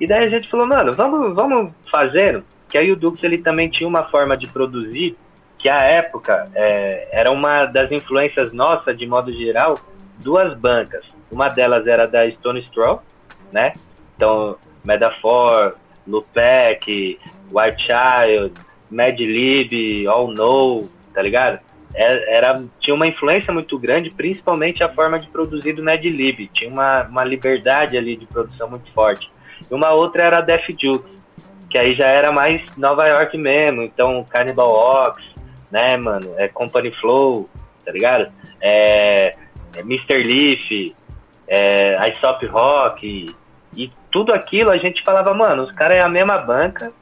E 0.00 0.06
daí 0.06 0.24
a 0.24 0.28
gente 0.28 0.48
falou, 0.50 0.66
mano, 0.66 0.92
vamos, 0.92 1.34
vamos 1.34 1.72
fazer, 1.90 2.42
que 2.68 2.76
aí 2.76 2.90
o 2.90 2.96
Dux 2.96 3.22
ele 3.22 3.38
também 3.38 3.68
tinha 3.70 3.88
uma 3.88 4.04
forma 4.04 4.36
de 4.36 4.46
produzir, 4.46 5.16
que 5.58 5.68
à 5.68 5.80
época 5.80 6.44
é, 6.54 7.08
era 7.12 7.30
uma 7.30 7.64
das 7.64 7.90
influências 7.90 8.52
nossas, 8.52 8.96
de 8.96 9.06
modo 9.06 9.32
geral, 9.32 9.78
duas 10.22 10.56
bancas. 10.58 11.04
Uma 11.30 11.48
delas 11.48 11.86
era 11.86 12.06
da 12.06 12.30
Stone 12.30 12.60
Straw, 12.60 13.02
né? 13.52 13.72
Então, 14.14 14.56
Metaphor, 14.84 15.74
Lupec, 16.06 17.18
White 17.52 17.82
Child, 17.82 18.52
Mad 18.90 19.18
Lib, 19.18 20.06
All 20.06 20.30
Know, 20.30 20.88
tá 21.12 21.22
ligado? 21.22 21.58
É, 21.94 22.36
era, 22.36 22.62
tinha 22.80 22.94
uma 22.94 23.06
influência 23.06 23.52
muito 23.52 23.78
grande, 23.78 24.10
principalmente 24.10 24.82
a 24.82 24.92
forma 24.92 25.18
de 25.18 25.26
produzir 25.28 25.72
do 25.72 25.82
Mad 25.82 26.04
Lib. 26.04 26.48
Tinha 26.52 26.70
uma, 26.70 27.04
uma 27.04 27.24
liberdade 27.24 27.96
ali 27.96 28.16
de 28.16 28.26
produção 28.26 28.68
muito 28.68 28.90
forte. 28.92 29.30
E 29.70 29.74
uma 29.74 29.92
outra 29.92 30.24
era 30.24 30.40
Def 30.40 30.66
Jukes, 30.68 31.22
que 31.68 31.78
aí 31.78 31.94
já 31.94 32.06
era 32.06 32.32
mais 32.32 32.62
Nova 32.76 33.06
York 33.06 33.36
mesmo. 33.36 33.82
Então, 33.82 34.24
Cannibal 34.28 34.70
Ox, 34.70 35.22
né, 35.70 35.96
mano? 35.96 36.34
É 36.36 36.48
Company 36.48 36.92
Flow, 37.00 37.48
tá 37.84 37.92
ligado? 37.92 38.30
É, 38.60 39.32
é 39.74 39.80
Mr. 39.80 40.22
Leaf, 40.22 40.94
é, 41.46 41.96
Aesop 41.98 42.46
Rock. 42.46 43.06
E, 43.06 43.34
e 43.84 43.92
tudo 44.10 44.32
aquilo 44.32 44.70
a 44.70 44.78
gente 44.78 45.02
falava, 45.02 45.34
mano, 45.34 45.64
os 45.64 45.72
caras 45.72 45.98
é 45.98 46.02
a 46.02 46.08
mesma 46.08 46.38
banca, 46.38 46.92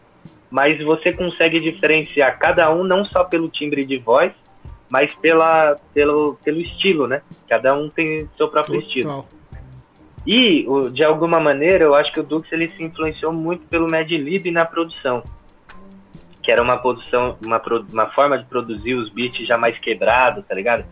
mas 0.51 0.83
você 0.85 1.13
consegue 1.13 1.61
diferenciar 1.61 2.39
cada 2.39 2.73
um 2.73 2.85
não 2.85 3.05
só 3.05 3.25
pelo 3.25 3.49
timbre 3.49 3.85
de 3.85 3.99
voz, 3.99 4.33
mas 4.89 5.13
pela, 5.15 5.77
pelo, 5.93 6.39
pelo 6.45 6.61
estilo, 6.61 7.09
né? 7.09 7.23
Cada 7.49 7.75
um 7.75 7.89
tem 7.89 8.29
seu 8.37 8.49
próprio 8.49 8.81
Total. 8.81 8.89
estilo. 8.89 9.27
E, 10.27 10.67
de 10.93 11.05
alguma 11.05 11.39
maneira, 11.39 11.85
eu 11.85 11.95
acho 11.95 12.13
que 12.13 12.21
o 12.21 12.23
Dux 12.23 12.51
ele 12.51 12.73
se 12.77 12.83
influenciou 12.83 13.33
muito 13.33 13.67
pelo 13.69 13.91
Mad 13.91 14.11
Lib 14.11 14.51
na 14.51 14.65
produção, 14.65 15.23
que 16.43 16.51
era 16.51 16.63
uma 16.63 16.79
produção, 16.79 17.37
uma, 17.45 17.61
uma 17.93 18.07
forma 18.11 18.39
de 18.39 18.45
produzir 18.47 18.95
os 18.95 19.11
beats 19.11 19.47
já 19.47 19.59
mais 19.59 19.79
quebrados, 19.79 20.45
tá 20.47 20.55
ligado? 20.55 20.85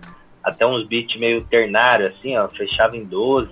Até 0.43 0.67
uns 0.67 0.87
beats 0.87 1.19
meio 1.19 1.43
ternário, 1.45 2.09
assim, 2.09 2.37
ó, 2.37 2.49
fechava 2.49 2.97
em 2.97 3.05
12, 3.05 3.51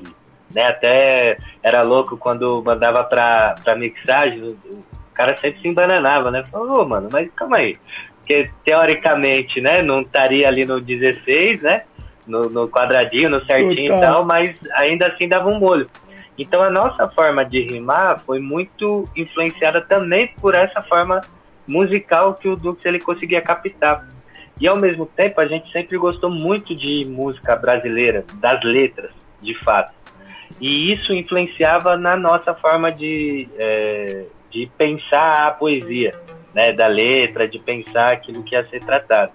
né? 0.54 0.66
Até 0.66 1.38
era 1.62 1.82
louco 1.82 2.16
quando 2.16 2.62
mandava 2.62 3.04
pra, 3.04 3.54
pra 3.62 3.74
mixagem, 3.74 4.54
cara 5.20 5.36
sempre 5.36 5.60
se 5.60 5.68
embananava, 5.68 6.30
né? 6.30 6.42
Falou, 6.50 6.80
oh, 6.80 6.88
mano, 6.88 7.08
mas 7.12 7.30
calma 7.34 7.58
aí. 7.58 7.76
Porque 8.16 8.50
teoricamente, 8.64 9.60
né, 9.60 9.82
não 9.82 10.00
estaria 10.00 10.48
ali 10.48 10.64
no 10.64 10.80
16, 10.80 11.62
né? 11.62 11.82
No, 12.30 12.48
no 12.48 12.68
quadradinho, 12.68 13.28
no 13.28 13.44
certinho 13.44 13.96
e 13.96 14.00
tal, 14.00 14.24
mas 14.24 14.56
ainda 14.74 15.06
assim 15.06 15.28
dava 15.28 15.48
um 15.48 15.58
molho. 15.58 15.88
Então 16.38 16.62
a 16.62 16.70
nossa 16.70 17.08
forma 17.08 17.44
de 17.44 17.60
rimar 17.60 18.20
foi 18.20 18.38
muito 18.38 19.04
influenciada 19.14 19.80
também 19.80 20.32
por 20.40 20.54
essa 20.54 20.80
forma 20.80 21.20
musical 21.66 22.34
que 22.34 22.48
o 22.48 22.56
Dux 22.56 22.84
ele 22.84 23.00
conseguia 23.00 23.42
captar. 23.42 24.06
E 24.60 24.68
ao 24.68 24.76
mesmo 24.76 25.06
tempo 25.06 25.40
a 25.40 25.46
gente 25.46 25.70
sempre 25.72 25.98
gostou 25.98 26.30
muito 26.30 26.74
de 26.74 27.04
música 27.06 27.56
brasileira, 27.56 28.24
das 28.34 28.62
letras, 28.62 29.10
de 29.40 29.54
fato. 29.64 29.92
E 30.60 30.92
isso 30.92 31.12
influenciava 31.12 31.96
na 31.96 32.16
nossa 32.16 32.54
forma 32.54 32.90
de, 32.90 33.48
é, 33.58 34.24
de 34.50 34.70
pensar 34.76 35.46
a 35.46 35.50
poesia, 35.50 36.12
né, 36.54 36.72
da 36.72 36.86
letra, 36.86 37.48
de 37.48 37.58
pensar 37.58 38.12
aquilo 38.12 38.42
que 38.42 38.54
ia 38.54 38.66
ser 38.68 38.80
tratado. 38.80 39.32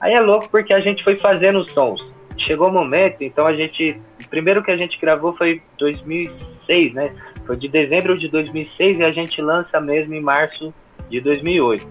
Aí 0.00 0.14
é 0.14 0.20
louco 0.20 0.48
porque 0.50 0.74
a 0.74 0.80
gente 0.80 1.02
foi 1.02 1.16
fazendo 1.16 1.68
sons. 1.70 2.04
Chegou 2.38 2.68
o 2.68 2.72
momento, 2.72 3.22
então 3.22 3.46
a 3.46 3.54
gente, 3.54 4.00
o 4.24 4.28
primeiro 4.28 4.62
que 4.62 4.70
a 4.70 4.76
gente 4.76 4.98
gravou 4.98 5.36
foi 5.36 5.62
2006, 5.78 6.94
né? 6.94 7.14
Foi 7.46 7.56
de 7.56 7.68
dezembro 7.68 8.18
de 8.18 8.28
2006 8.28 8.98
e 8.98 9.04
a 9.04 9.12
gente 9.12 9.40
lança 9.40 9.80
mesmo 9.80 10.14
em 10.14 10.20
março 10.20 10.72
de 11.08 11.20
2008. 11.20 11.86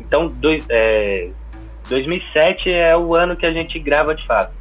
Então, 0.00 0.28
dois, 0.28 0.66
é, 0.70 1.30
2007 1.88 2.70
é 2.70 2.96
o 2.96 3.14
ano 3.14 3.36
que 3.36 3.46
a 3.46 3.52
gente 3.52 3.78
grava 3.78 4.14
de 4.14 4.26
fato. 4.26 4.52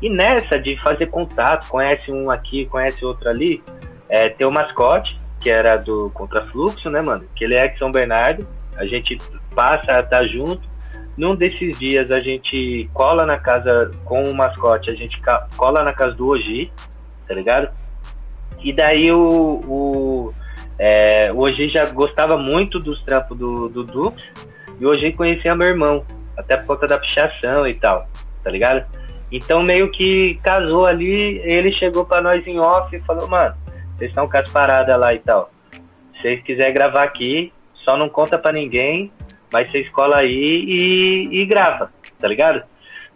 E 0.00 0.08
nessa 0.08 0.58
de 0.58 0.80
fazer 0.82 1.06
contato, 1.06 1.68
conhece 1.68 2.10
um 2.10 2.30
aqui, 2.30 2.66
conhece 2.66 3.04
outro 3.04 3.28
ali, 3.28 3.62
é, 4.08 4.28
tem 4.28 4.46
o 4.46 4.50
mascote, 4.50 5.18
que 5.40 5.50
era 5.50 5.76
do 5.76 6.10
Contrafluxo, 6.14 6.88
né, 6.90 7.00
mano? 7.00 7.24
Que 7.34 7.44
ele 7.44 7.54
é 7.54 7.68
de 7.68 7.78
São 7.78 7.90
Bernardo. 7.90 8.46
A 8.76 8.86
gente 8.86 9.18
passa 9.54 9.92
a 9.92 10.00
estar 10.00 10.24
junto. 10.26 10.67
Num 11.18 11.34
desses 11.34 11.76
dias 11.76 12.08
a 12.12 12.20
gente 12.20 12.88
cola 12.94 13.26
na 13.26 13.38
casa 13.38 13.90
com 14.04 14.22
o 14.22 14.32
mascote, 14.32 14.88
a 14.88 14.94
gente 14.94 15.20
cola 15.56 15.82
na 15.82 15.92
casa 15.92 16.14
do 16.14 16.28
Oji, 16.28 16.70
tá 17.26 17.34
ligado? 17.34 17.68
E 18.62 18.72
daí 18.72 19.10
o, 19.10 19.18
o, 19.18 20.34
é, 20.78 21.32
o 21.32 21.40
Oji 21.40 21.70
já 21.70 21.86
gostava 21.86 22.38
muito 22.38 22.78
dos 22.78 23.02
trampos 23.02 23.36
do, 23.36 23.68
do 23.68 23.82
Dux, 23.82 24.22
e 24.78 24.86
o 24.86 24.90
Oji 24.90 25.12
conhecia 25.12 25.56
meu 25.56 25.66
irmão, 25.66 26.04
até 26.36 26.56
por 26.56 26.66
conta 26.66 26.86
da 26.86 26.98
pichação 27.00 27.66
e 27.66 27.74
tal, 27.74 28.06
tá 28.44 28.50
ligado? 28.50 28.86
Então 29.32 29.60
meio 29.60 29.90
que 29.90 30.38
casou 30.44 30.86
ali, 30.86 31.40
ele 31.42 31.72
chegou 31.72 32.06
para 32.06 32.22
nós 32.22 32.46
em 32.46 32.60
off 32.60 32.94
e 32.94 33.00
falou, 33.00 33.26
mano, 33.26 33.56
vocês 33.96 34.10
estão 34.10 34.28
com 34.28 34.36
as 34.36 34.48
paradas 34.52 34.96
lá 34.96 35.12
e 35.12 35.18
tal. 35.18 35.50
Se 35.72 36.22
vocês 36.22 36.42
quiserem 36.44 36.72
gravar 36.72 37.02
aqui, 37.02 37.52
só 37.84 37.96
não 37.96 38.08
conta 38.08 38.38
para 38.38 38.52
ninguém, 38.52 39.10
mas 39.52 39.70
vocês 39.70 39.88
cola 39.90 40.18
aí 40.18 40.64
e, 40.66 41.42
e 41.42 41.46
grava, 41.46 41.90
tá 42.20 42.28
ligado? 42.28 42.62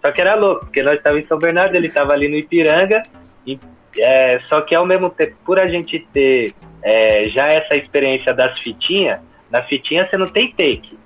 Só 0.04 0.10
que 0.10 0.20
era 0.20 0.34
louco, 0.34 0.66
porque 0.66 0.82
nós 0.82 0.94
estávamos 0.94 1.24
em 1.24 1.28
São 1.28 1.38
Bernardo, 1.38 1.76
ele 1.76 1.86
estava 1.86 2.12
ali 2.12 2.28
no 2.28 2.36
Ipiranga, 2.36 3.02
e, 3.46 3.58
é, 3.98 4.40
só 4.48 4.60
que 4.62 4.74
ao 4.74 4.84
mesmo 4.84 5.10
tempo, 5.10 5.36
por 5.44 5.60
a 5.60 5.68
gente 5.68 6.06
ter 6.12 6.52
é, 6.82 7.28
já 7.28 7.46
essa 7.46 7.76
experiência 7.76 8.34
das 8.34 8.58
fitinhas, 8.60 9.20
na 9.50 9.62
fitinha 9.62 10.08
você 10.08 10.16
não 10.16 10.26
tem 10.26 10.50
take, 10.50 10.98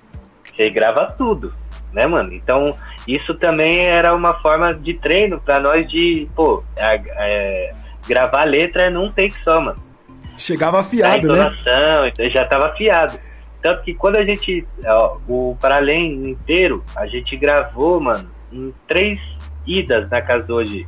você 0.44 0.70
grava 0.70 1.06
tudo, 1.18 1.52
né, 1.92 2.06
mano? 2.06 2.32
Então, 2.32 2.76
isso 3.06 3.34
também 3.34 3.86
era 3.86 4.14
uma 4.14 4.34
forma 4.40 4.72
de 4.72 4.94
treino 4.94 5.40
para 5.40 5.60
nós 5.60 5.88
de, 5.90 6.28
pô, 6.34 6.64
é, 6.76 7.74
gravar 8.06 8.44
letra 8.44 8.84
é 8.84 8.90
num 8.90 9.10
take 9.10 9.34
só, 9.42 9.60
mano. 9.60 9.84
Chegava 10.38 10.80
afiado, 10.80 11.28
né? 11.32 12.30
Já 12.30 12.44
tava 12.44 12.68
afiado. 12.68 13.18
Tanto 13.66 13.83
que 13.83 13.94
quando 13.94 14.16
a 14.16 14.24
gente. 14.24 14.64
Ó, 14.85 15.16
o 15.26 15.57
Paralém 15.61 16.31
inteiro, 16.31 16.85
a 16.94 17.05
gente 17.09 17.37
gravou, 17.37 17.98
mano, 17.98 18.31
em 18.52 18.72
três 18.87 19.18
idas 19.66 20.09
na 20.09 20.22
casa 20.22 20.44
do 20.44 20.55
hoje. 20.55 20.87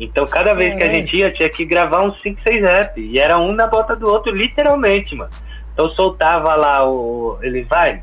Então 0.00 0.24
cada 0.24 0.54
vez 0.54 0.72
é. 0.72 0.76
que 0.78 0.82
a 0.82 0.88
gente 0.88 1.14
ia, 1.14 1.30
tinha 1.30 1.50
que 1.50 1.62
gravar 1.62 2.02
uns 2.02 2.18
5, 2.22 2.40
6 2.42 2.62
rap. 2.62 2.98
E 2.98 3.18
era 3.18 3.38
um 3.38 3.52
na 3.52 3.66
bota 3.66 3.94
do 3.94 4.08
outro, 4.08 4.34
literalmente, 4.34 5.14
mano. 5.14 5.30
Então 5.74 5.90
soltava 5.90 6.54
lá 6.54 6.88
o. 6.88 7.38
Ele 7.42 7.64
vai. 7.64 8.02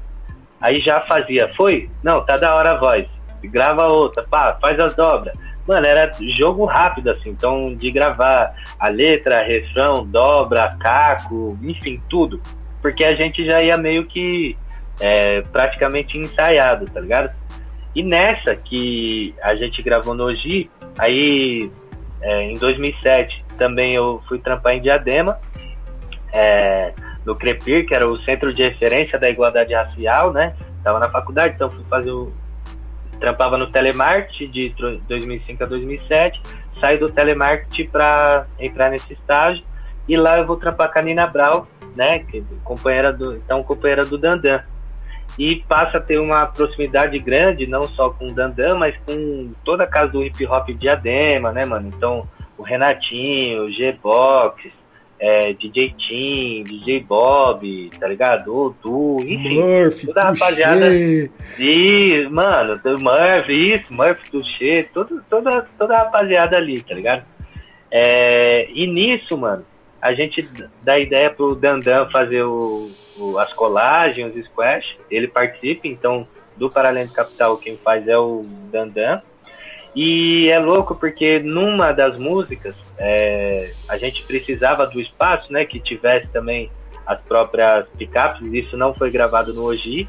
Aí 0.62 0.80
já 0.82 1.02
fazia, 1.02 1.52
foi? 1.58 1.90
Não, 2.04 2.24
tá 2.24 2.38
da 2.38 2.54
hora 2.54 2.74
a 2.74 2.78
voz. 2.78 3.08
Grava 3.46 3.88
outra, 3.88 4.24
pá, 4.30 4.60
faz 4.62 4.80
as 4.80 4.96
dobras. 4.96 5.34
Mano, 5.68 5.88
era 5.88 6.12
jogo 6.38 6.66
rápido, 6.66 7.10
assim, 7.10 7.30
então 7.30 7.74
de 7.74 7.90
gravar 7.90 8.54
a 8.80 8.90
letra, 8.90 9.42
refrão, 9.42 10.06
dobra, 10.06 10.78
caco, 10.80 11.58
enfim, 11.64 12.00
tudo. 12.08 12.40
Porque 12.82 13.04
a 13.04 13.16
gente 13.16 13.46
já 13.46 13.62
ia 13.62 13.78
meio 13.78 14.06
que 14.06 14.58
é, 15.00 15.42
praticamente 15.42 16.18
ensaiado, 16.18 16.86
tá 16.86 17.00
ligado? 17.00 17.32
E 17.96 18.04
nessa 18.04 18.56
que 18.56 19.34
a 19.42 19.56
gente 19.56 19.82
gravou 19.82 20.13
no 20.13 20.26
Oji, 20.26 20.70
aí 20.98 21.72
é, 22.22 22.44
em 22.44 22.56
2007 22.56 23.46
também 23.58 23.96
eu 23.96 24.22
fui 24.28 24.40
trampar 24.40 24.74
em 24.74 24.82
Diadema, 24.82 25.40
é, 26.34 26.94
no 27.26 27.36
CREPIR, 27.36 27.86
que 27.86 27.94
era 27.94 28.08
o 28.08 28.18
Centro 28.20 28.54
de 28.54 28.63
Referência 28.63 29.20
da 29.20 29.30
Igualdade 29.30 29.74
Racial, 29.74 30.32
né? 30.32 30.56
Tava 30.84 31.00
na 31.00 31.10
faculdade, 31.10 31.56
então 31.56 31.70
fui 31.70 31.84
fazer 31.90 32.12
o. 32.12 32.32
Trampava 33.20 33.58
no 33.58 33.72
telemarketing 33.72 34.52
de 34.52 34.76
2005 35.08 35.63
a 35.63 35.68
2007, 35.68 36.40
saí 36.80 37.00
do 37.00 37.10
telemarketing 37.10 37.88
para 37.88 38.46
entrar 38.60 38.92
nesse 38.92 39.13
estágio, 39.13 39.63
e 40.08 40.16
lá 40.16 40.38
eu 40.38 40.46
vou 40.46 40.56
trampar 40.56 40.94
com 40.94 41.00
a 41.00 41.02
Nina 41.02 41.26
Brau, 41.26 41.68
né? 41.98 42.20
Que, 42.20 42.44
companheira 42.64 43.12
do, 43.12 43.36
então, 43.36 43.64
companheira 43.64 44.06
do 44.06 44.18
Dandan 44.18 44.62
e 45.38 45.64
passa 45.68 45.98
a 45.98 46.02
ter 46.02 46.20
uma 46.20 46.46
proximidade 46.46 47.18
grande, 47.20 47.68
não 47.68 47.84
só 47.90 48.10
com 48.12 48.30
o 48.30 48.34
Dandan, 48.34 48.76
mas 48.76 48.96
com 49.06 49.52
toda 49.66 49.84
a 49.84 49.88
casa 49.88 50.12
do 50.12 50.24
hip 50.24 50.46
hop 50.46 50.70
Diadema, 50.70 51.52
né, 51.52 51.66
mano? 51.66 51.92
Então, 51.96 52.22
o 52.58 52.64
Renatinho, 52.64 53.66
o 53.66 53.72
G-Box, 53.72 54.72
é, 55.20 55.54
DJ 55.54 55.96
Tim, 55.98 56.64
DJ 56.64 57.02
Bob, 57.02 57.90
tá 58.00 58.08
ligado? 58.08 58.56
O 58.56 58.76
Du, 58.82 59.18
enfim, 59.22 59.60
Murphy, 59.60 60.08
toda 60.08 60.22
a 60.22 60.30
rapaziada. 60.30 60.90
E, 61.60 62.28
mano, 62.30 62.80
Murphy, 62.84 63.76
isso, 63.76 63.94
Murphy, 63.94 64.32
Touché, 64.32 64.84
toda, 64.94 65.22
toda, 65.30 65.66
toda 65.78 65.96
a 65.96 66.04
rapaziada 66.04 66.58
ali, 66.58 66.82
tá 66.82 66.94
ligado? 66.94 67.24
É, 67.90 68.70
e 68.72 68.86
nisso, 68.88 69.38
mano, 69.38 69.66
a 70.08 70.13
gente 70.13 70.48
dá 70.82 70.98
ideia 70.98 71.30
pro 71.30 71.56
Dandan 71.56 72.10
fazer 72.10 72.43
o 72.43 72.89
o, 73.20 73.38
as 73.39 73.52
colagens, 73.54 74.36
os 74.36 74.46
squash, 74.46 74.98
ele 75.10 75.28
participa, 75.28 75.88
então 75.88 76.28
do 76.56 76.70
Paralelo 76.70 77.12
Capital 77.12 77.58
quem 77.58 77.78
faz 77.78 78.08
é 78.08 78.17
o 78.17 78.46
Dandan. 78.72 79.22
E 79.96 80.50
é 80.50 80.60
louco 80.60 80.96
porque 80.96 81.39
numa 81.39 81.91
das 81.91 82.20
músicas 82.20 82.76
é, 82.98 83.72
a 83.89 83.98
gente 83.98 84.24
precisava 84.24 84.86
do 84.86 85.02
espaço, 85.02 85.52
né, 85.52 85.65
que 85.65 85.80
tivesse 85.80 86.30
também 86.30 86.70
as 87.06 87.20
próprias 87.22 87.88
picapes, 87.98 88.52
isso 88.54 88.78
não 88.78 88.93
foi 88.93 89.10
gravado 89.10 89.54
no 89.54 89.63
Oji. 89.63 90.08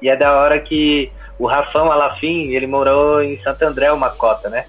E 0.00 0.08
é 0.08 0.16
da 0.16 0.36
hora 0.36 0.60
que 0.60 1.08
o 1.38 1.46
Rafão 1.46 1.90
Alafim, 1.90 2.50
ele 2.52 2.66
morou 2.66 3.22
em 3.22 3.40
Santo 3.42 3.62
André, 3.62 3.90
uma 3.92 4.10
cota, 4.10 4.48
né? 4.48 4.66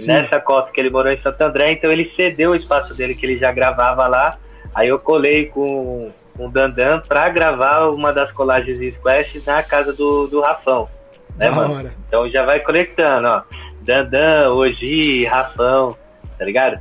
Nessa 0.00 0.40
cota 0.40 0.72
que 0.72 0.80
ele 0.80 0.90
morou 0.90 1.12
em 1.12 1.20
Santo 1.20 1.40
André, 1.42 1.72
então 1.72 1.90
ele 1.90 2.10
cedeu 2.16 2.52
o 2.52 2.54
espaço 2.54 2.94
dele 2.94 3.14
que 3.14 3.26
ele 3.26 3.38
já 3.38 3.52
gravava 3.52 4.08
lá 4.08 4.38
Aí 4.74 4.88
eu 4.88 4.98
colei 4.98 5.46
com, 5.46 6.12
com 6.36 6.46
o 6.46 6.50
Dandan 6.50 7.00
pra 7.00 7.28
gravar 7.28 7.88
uma 7.88 8.12
das 8.12 8.32
colagens 8.32 8.78
de 8.78 8.90
Squash 8.90 9.44
na 9.46 9.62
casa 9.62 9.92
do, 9.92 10.26
do 10.26 10.40
Rafão. 10.40 10.88
Né, 11.36 11.50
mano? 11.50 11.74
Hora. 11.74 11.94
Então 12.08 12.28
já 12.30 12.44
vai 12.44 12.60
conectando, 12.60 13.28
ó. 13.28 13.42
Dandan, 13.82 14.50
Oji, 14.52 15.24
Rafão, 15.26 15.96
tá 16.38 16.44
ligado? 16.44 16.80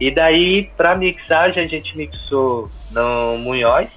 E 0.00 0.12
daí, 0.12 0.70
pra 0.76 0.96
mixagem, 0.96 1.64
a 1.64 1.68
gente 1.68 1.96
mixou 1.96 2.68
no 2.90 3.38
Munhoz, 3.38 3.88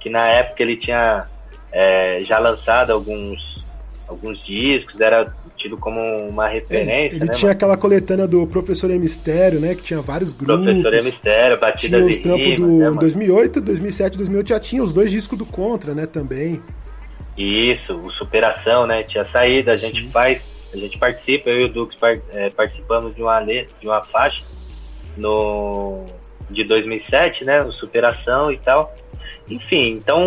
que 0.00 0.10
na 0.10 0.26
época 0.28 0.62
ele 0.62 0.76
tinha 0.76 1.26
é, 1.72 2.18
já 2.20 2.38
lançado 2.38 2.92
alguns, 2.92 3.64
alguns 4.06 4.44
discos, 4.44 5.00
era 5.00 5.32
tido 5.64 5.78
como 5.78 5.98
uma 6.28 6.46
referência. 6.46 7.16
Ele, 7.16 7.24
né, 7.24 7.32
tinha 7.32 7.48
mano? 7.48 7.52
aquela 7.52 7.76
coletânea 7.76 8.28
do 8.28 8.46
Professor 8.46 8.90
E 8.90 8.98
Mistério, 8.98 9.58
né? 9.58 9.74
Que 9.74 9.82
tinha 9.82 10.00
vários 10.00 10.32
grupos. 10.32 10.64
Professor 10.64 10.94
E 10.94 11.02
Mistério, 11.02 11.58
Batidas 11.58 12.00
tinha 12.00 12.06
os 12.06 12.18
trampos 12.18 12.56
do 12.56 12.66
né, 12.76 12.90
2008, 13.00 13.60
2007, 13.60 14.18
2008 14.18 14.48
já 14.48 14.60
tinha 14.60 14.82
os 14.82 14.92
dois 14.92 15.10
discos 15.10 15.38
do 15.38 15.46
Contra, 15.46 15.94
né? 15.94 16.06
Também. 16.06 16.62
Isso, 17.36 17.96
o 17.96 18.12
Superação, 18.12 18.86
né? 18.86 19.02
Tinha 19.04 19.24
saído, 19.24 19.70
a 19.70 19.76
gente 19.76 20.02
Sim. 20.02 20.10
faz, 20.10 20.42
a 20.72 20.76
gente 20.76 20.98
participa, 20.98 21.48
eu 21.48 21.62
e 21.62 21.64
o 21.64 21.68
Dux 21.68 21.96
é, 22.32 22.50
participamos 22.50 23.14
de 23.14 23.22
uma, 23.22 23.40
de 23.40 23.66
uma 23.84 24.02
faixa 24.02 24.44
no 25.16 26.04
de 26.50 26.62
2007, 26.64 27.46
né? 27.46 27.62
O 27.62 27.72
Superação 27.72 28.52
e 28.52 28.58
tal. 28.58 28.92
Enfim, 29.48 29.92
então 29.92 30.26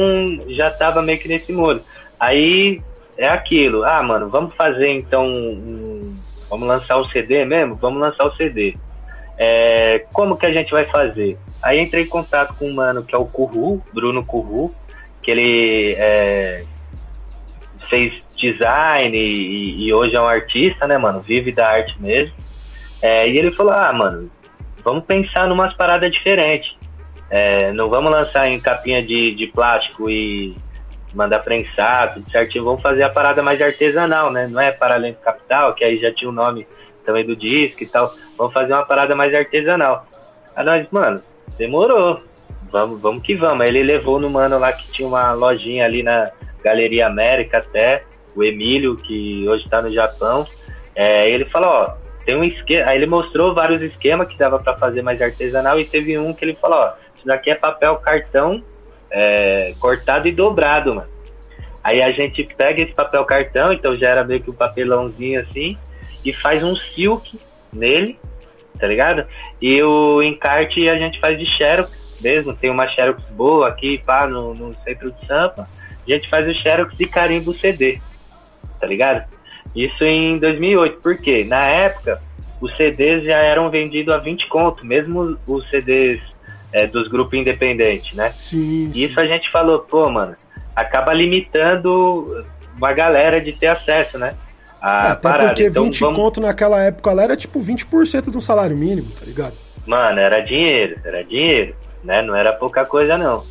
já 0.50 0.72
tava 0.72 1.02
meio 1.02 1.20
que 1.20 1.28
nesse 1.28 1.52
molho. 1.52 1.82
Aí 2.20 2.82
é 3.18 3.28
aquilo. 3.28 3.84
Ah, 3.84 4.02
mano, 4.04 4.30
vamos 4.30 4.54
fazer 4.54 4.90
então 4.90 5.26
um, 5.28 6.02
vamos 6.50 6.68
lançar 6.68 6.98
o 6.98 7.06
CD 7.06 7.44
mesmo? 7.46 7.76
Vamos 7.76 8.00
lançar 8.00 8.26
o 8.26 8.36
CD. 8.36 8.74
É, 9.38 10.00
como 10.14 10.38
que 10.38 10.46
a 10.46 10.52
gente 10.52 10.72
vai 10.72 10.86
fazer? 10.86 11.38
Aí 11.62 11.80
entrei 11.80 12.04
em 12.04 12.08
contato 12.08 12.56
com 12.56 12.66
um 12.66 12.74
mano 12.74 13.04
que 13.04 13.14
é 13.14 13.18
o 13.18 13.26
Curru, 13.26 13.82
Bruno 13.94 14.26
Curru, 14.26 14.74
que 15.22 15.30
ele 15.30 15.96
é, 15.98 16.64
fez 17.90 18.22
design 18.36 19.18
e, 19.18 19.88
e, 19.88 19.94
hoje 19.94 20.16
é 20.16 20.22
um 20.22 20.28
artista, 20.28 20.88
né, 20.88 20.98
mano? 20.98 21.20
Vive 21.20 21.52
da 21.52 21.68
arte 21.68 22.00
mesmo. 22.02 22.34
É, 23.02 23.28
e 23.30 23.38
ele 23.38 23.52
falou: 23.52 23.74
ah, 23.74 23.92
mano, 23.94 24.32
vamos 24.84 25.04
pensar 25.06 25.48
numas 25.48 25.74
paradas 25.76 26.12
diferentes. 26.12 26.76
É, 27.30 27.72
não 27.74 27.90
vamos 27.90 28.12
lançar 28.12 28.48
em 28.48 28.60
capinha 28.60 29.02
de, 29.02 29.36
de 29.36 29.48
plástico 29.48 30.10
e, 30.10 30.56
mandar 31.18 31.40
prensar, 31.40 32.14
tudo 32.14 32.30
certinho. 32.30 32.64
Vamos 32.64 32.82
fazer 32.82 33.04
a 33.04 33.10
parada 33.10 33.42
mais 33.42 33.60
artesanal, 33.60 34.32
né? 34.32 34.48
Não 34.48 34.62
é 34.62 34.72
Paralento 34.72 35.20
Capital, 35.20 35.74
que 35.74 35.84
aí 35.84 36.00
já 36.00 36.14
tinha 36.14 36.30
o 36.30 36.34
nome 36.34 36.68
também 37.04 37.26
do 37.26 37.36
disco 37.36 37.84
e 37.84 37.88
tal. 37.88 38.14
Vamos 38.38 38.54
fazer 38.54 38.74
uma 38.74 38.86
parada 38.86 39.16
mais 39.16 39.34
artesanal. 39.34 40.06
Aí 40.56 40.64
nós, 40.64 40.88
mano, 40.92 41.22
demorou. 41.58 42.22
Vamos, 42.72 43.02
vamos 43.02 43.24
que 43.24 43.34
vamos. 43.34 43.62
Aí 43.62 43.70
ele 43.70 43.82
levou 43.82 44.20
no 44.20 44.30
mano 44.30 44.60
lá 44.60 44.72
que 44.72 44.92
tinha 44.92 45.08
uma 45.08 45.34
lojinha 45.34 45.86
ali 45.86 46.04
na 46.04 46.30
Galeria 46.64 47.08
América 47.08 47.58
até, 47.58 48.04
o 48.36 48.44
Emílio, 48.44 48.96
que 48.96 49.46
hoje 49.50 49.68
tá 49.68 49.82
no 49.82 49.92
Japão. 49.92 50.46
É, 50.94 51.28
ele 51.28 51.46
falou, 51.46 51.70
ó, 51.70 51.96
tem 52.26 52.40
um 52.40 52.44
esquema. 52.44 52.92
Aí 52.92 52.98
ele 52.98 53.08
mostrou 53.08 53.56
vários 53.56 53.82
esquemas 53.82 54.28
que 54.28 54.38
dava 54.38 54.60
para 54.60 54.78
fazer 54.78 55.02
mais 55.02 55.20
artesanal 55.20 55.80
e 55.80 55.86
teve 55.86 56.16
um 56.20 56.32
que 56.32 56.46
ele 56.46 56.56
falou, 56.62 56.78
ó, 56.78 56.94
isso 57.16 57.26
daqui 57.26 57.50
é 57.50 57.56
papel 57.56 57.96
cartão 57.96 58.62
é, 59.12 59.74
cortado 59.80 60.28
e 60.28 60.32
dobrado, 60.32 60.96
mano. 60.96 61.10
Aí 61.84 62.02
a 62.02 62.12
gente 62.12 62.44
pega 62.58 62.84
esse 62.84 62.94
papel 62.94 63.24
cartão, 63.26 63.72
então 63.72 63.96
já 63.96 64.10
era 64.10 64.24
meio 64.24 64.42
que 64.42 64.52
um 64.52 64.54
papelãozinho 64.54 65.40
assim, 65.40 65.78
e 66.26 66.34
faz 66.34 66.62
um 66.62 66.76
silk 66.76 67.38
nele, 67.72 68.20
tá 68.78 68.88
ligado? 68.88 69.26
E 69.62 69.82
o 69.82 70.22
encarte 70.22 70.90
a 70.90 70.96
gente 70.96 71.20
faz 71.20 71.38
de 71.38 71.46
xerox 71.46 72.18
mesmo, 72.22 72.54
tem 72.54 72.70
uma 72.70 72.88
xerox 72.90 73.24
boa 73.32 73.68
aqui, 73.68 74.02
pá, 74.06 74.28
no, 74.28 74.54
no 74.54 74.74
centro 74.84 75.12
de 75.12 75.26
Sampa. 75.26 75.68
A 76.06 76.12
gente 76.12 76.30
faz 76.30 76.48
o 76.48 76.54
xerox 76.54 76.98
de 76.98 77.06
carimbo 77.08 77.54
CD, 77.54 78.02
tá 78.80 78.88
ligado? 78.88 79.26
Isso 79.76 80.04
em 80.04 80.40
2008, 80.40 81.00
porque 81.02 81.44
na 81.44 81.68
época 81.68 82.20
os 82.60 82.76
CDs 82.76 83.26
já 83.26 83.38
eram 83.38 83.70
vendidos 83.70 84.14
a 84.14 84.18
20 84.18 84.48
conto, 84.50 84.86
mesmo 84.86 85.38
os 85.48 85.70
CDs 85.70 86.20
é, 86.72 86.88
dos 86.88 87.08
grupos 87.08 87.38
independentes, 87.38 88.16
né? 88.16 88.30
Sim. 88.38 88.92
Isso 88.94 89.20
a 89.20 89.26
gente 89.26 89.50
falou, 89.52 89.80
pô, 89.80 90.10
mano, 90.10 90.36
acaba 90.76 91.14
limitando 91.14 92.46
uma 92.78 92.94
galera 92.94 93.42
de 93.42 93.54
ter 93.54 93.68
acesso, 93.68 94.18
né? 94.18 94.32
A 94.82 95.08
é, 95.08 95.12
até 95.12 95.22
parada. 95.22 95.50
porque 95.50 95.66
então, 95.66 95.86
20 95.86 96.00
vamos... 96.00 96.16
conto 96.16 96.42
naquela 96.42 96.84
época 96.84 97.12
lá 97.12 97.24
era 97.24 97.36
tipo 97.36 97.60
20% 97.60 98.30
do 98.30 98.42
salário 98.42 98.78
mínimo, 98.78 99.10
tá 99.12 99.26
ligado? 99.26 99.56
Mano, 99.86 100.20
era 100.20 100.40
dinheiro, 100.40 100.96
era 101.04 101.24
dinheiro, 101.24 101.76
né? 102.04 102.22
Não 102.22 102.36
era 102.36 102.54
pouca 102.54 102.86
coisa, 102.86 103.18
não. 103.18 103.44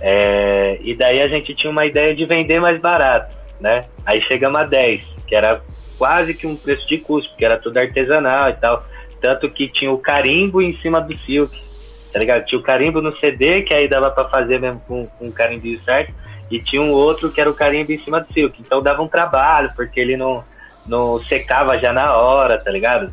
É... 0.00 0.78
E 0.82 0.96
daí 0.96 1.20
a 1.20 1.28
gente 1.28 1.54
tinha 1.54 1.70
uma 1.70 1.84
ideia 1.84 2.14
de 2.14 2.24
vender 2.24 2.60
mais 2.60 2.80
barato, 2.80 3.36
né? 3.60 3.80
Aí 4.06 4.22
chegamos 4.22 4.60
a 4.60 4.64
10, 4.64 5.04
que 5.26 5.34
era 5.34 5.60
quase 5.98 6.32
que 6.32 6.46
um 6.46 6.56
preço 6.56 6.86
de 6.86 6.98
custo, 6.98 7.28
porque 7.30 7.44
era 7.44 7.58
tudo 7.58 7.76
artesanal 7.76 8.48
e 8.48 8.54
tal. 8.54 8.82
Tanto 9.20 9.50
que 9.50 9.68
tinha 9.68 9.92
o 9.92 9.98
carimbo 9.98 10.62
em 10.62 10.80
cima 10.80 10.98
do 10.98 11.14
silk 11.14 11.69
tá 12.12 12.18
ligado? 12.18 12.44
Tinha 12.44 12.58
o 12.58 12.62
carimbo 12.62 13.00
no 13.00 13.18
CD, 13.18 13.62
que 13.62 13.74
aí 13.74 13.88
dava 13.88 14.10
para 14.10 14.28
fazer 14.28 14.60
mesmo 14.60 14.80
com, 14.86 15.04
com 15.04 15.28
o 15.28 15.32
carimbinho 15.32 15.80
certo, 15.82 16.14
e 16.50 16.58
tinha 16.58 16.82
um 16.82 16.90
outro 16.90 17.30
que 17.30 17.40
era 17.40 17.48
o 17.48 17.54
carimbo 17.54 17.92
em 17.92 17.96
cima 17.96 18.20
do 18.20 18.32
silk. 18.32 18.60
Então 18.60 18.80
dava 18.80 19.02
um 19.02 19.08
trabalho, 19.08 19.72
porque 19.74 20.00
ele 20.00 20.16
não, 20.16 20.44
não 20.86 21.20
secava 21.20 21.78
já 21.78 21.92
na 21.92 22.16
hora, 22.16 22.58
tá 22.58 22.70
ligado? 22.70 23.12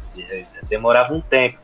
Demorava 0.69 1.13
um 1.13 1.21
tempo. 1.21 1.59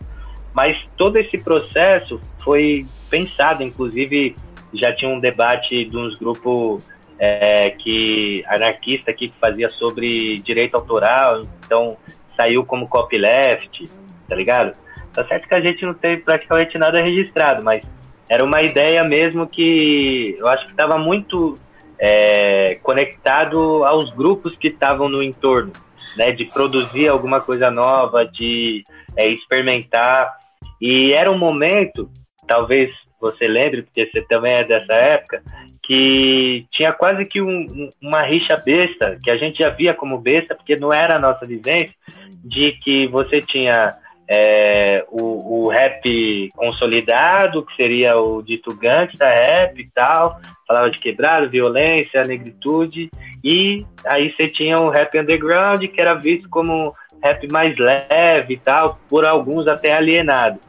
Mas 0.54 0.78
todo 0.96 1.18
esse 1.18 1.38
processo 1.38 2.22
foi 2.44 2.86
pensado, 3.10 3.64
inclusive 3.64 4.36
já 4.74 4.94
tinha 4.96 5.10
um 5.10 5.20
debate 5.20 5.86
de 5.86 5.98
uns 5.98 6.18
grupos 6.18 6.84
é, 7.20 7.72
que 7.72 8.44
anarquista 8.48 9.14
que 9.14 9.32
fazia 9.40 9.70
sobre 9.70 10.40
direito 10.40 10.76
autoral, 10.76 11.44
então 11.66 11.98
saiu 12.36 12.66
como 12.66 12.88
copyleft, 12.88 13.90
tá 14.28 14.36
ligado? 14.36 14.76
Tá 15.14 15.26
certo 15.28 15.48
que 15.48 15.56
a 15.56 15.62
gente 15.62 15.86
não 15.86 15.94
tem 15.94 16.20
praticamente 16.20 16.78
nada 16.78 17.02
registrado, 17.02 17.64
mas 17.64 17.84
era 18.30 18.44
uma 18.44 18.62
ideia 18.62 19.04
mesmo 19.04 19.48
que 19.48 20.36
eu 20.40 20.48
acho 20.48 20.66
que 20.66 20.72
estava 20.72 20.98
muito 20.98 21.56
é, 22.00 22.76
conectado 22.82 23.86
aos 23.86 24.10
grupos 24.12 24.56
que 24.56 24.70
estavam 24.70 25.08
no 25.08 25.22
entorno, 25.22 25.72
né? 26.18 26.32
De 26.32 26.46
produzir 26.46 27.08
alguma 27.08 27.40
coisa 27.42 27.70
nova, 27.70 28.26
de 28.26 28.84
é, 29.16 29.28
experimentar. 29.30 30.34
E 30.82 31.14
era 31.14 31.32
um 31.32 31.38
momento, 31.38 32.10
talvez 32.48 32.90
você 33.22 33.48
lembre, 33.48 33.84
porque 33.84 34.06
você 34.06 34.22
também 34.24 34.54
é 34.54 34.64
dessa 34.64 34.94
época, 34.94 35.42
que 35.84 36.66
tinha 36.72 36.92
quase 36.92 37.26
que 37.26 37.42
um, 37.42 37.90
uma 38.02 38.22
rixa 38.22 38.56
besta, 38.66 39.18
que 39.24 39.30
a 39.30 39.38
gente 39.38 39.60
já 39.60 39.70
via 39.70 39.94
como 39.94 40.18
besta, 40.18 40.56
porque 40.56 40.76
não 40.76 40.92
era 40.92 41.16
a 41.16 41.20
nossa 41.20 41.46
vivência, 41.46 41.96
de 42.44 42.72
que 42.72 43.08
você 43.08 43.42
tinha 43.42 43.96
é, 44.28 45.04
o, 45.10 45.66
o, 45.66 45.68
rap 45.70 46.50
consolidado, 46.56 47.66
que 47.66 47.76
seria 47.76 48.18
o 48.18 48.42
dito 48.42 48.76
gangsta 48.76 49.28
rap 49.28 49.80
e 49.80 49.90
tal, 49.90 50.40
falava 50.68 50.90
de 50.90 51.00
quebrado, 51.00 51.50
violência, 51.50 52.24
negritude, 52.24 53.10
e 53.44 53.86
aí 54.06 54.34
você 54.34 54.48
tinha 54.48 54.80
o 54.80 54.90
rap 54.90 55.18
underground, 55.18 55.84
que 55.84 56.00
era 56.00 56.14
visto 56.14 56.50
como 56.50 56.94
rap 57.24 57.48
mais 57.52 57.78
leve 57.78 58.54
e 58.54 58.58
tal, 58.58 59.00
por 59.10 59.26
alguns 59.26 59.68
até 59.68 59.94
alienado. 59.94 60.60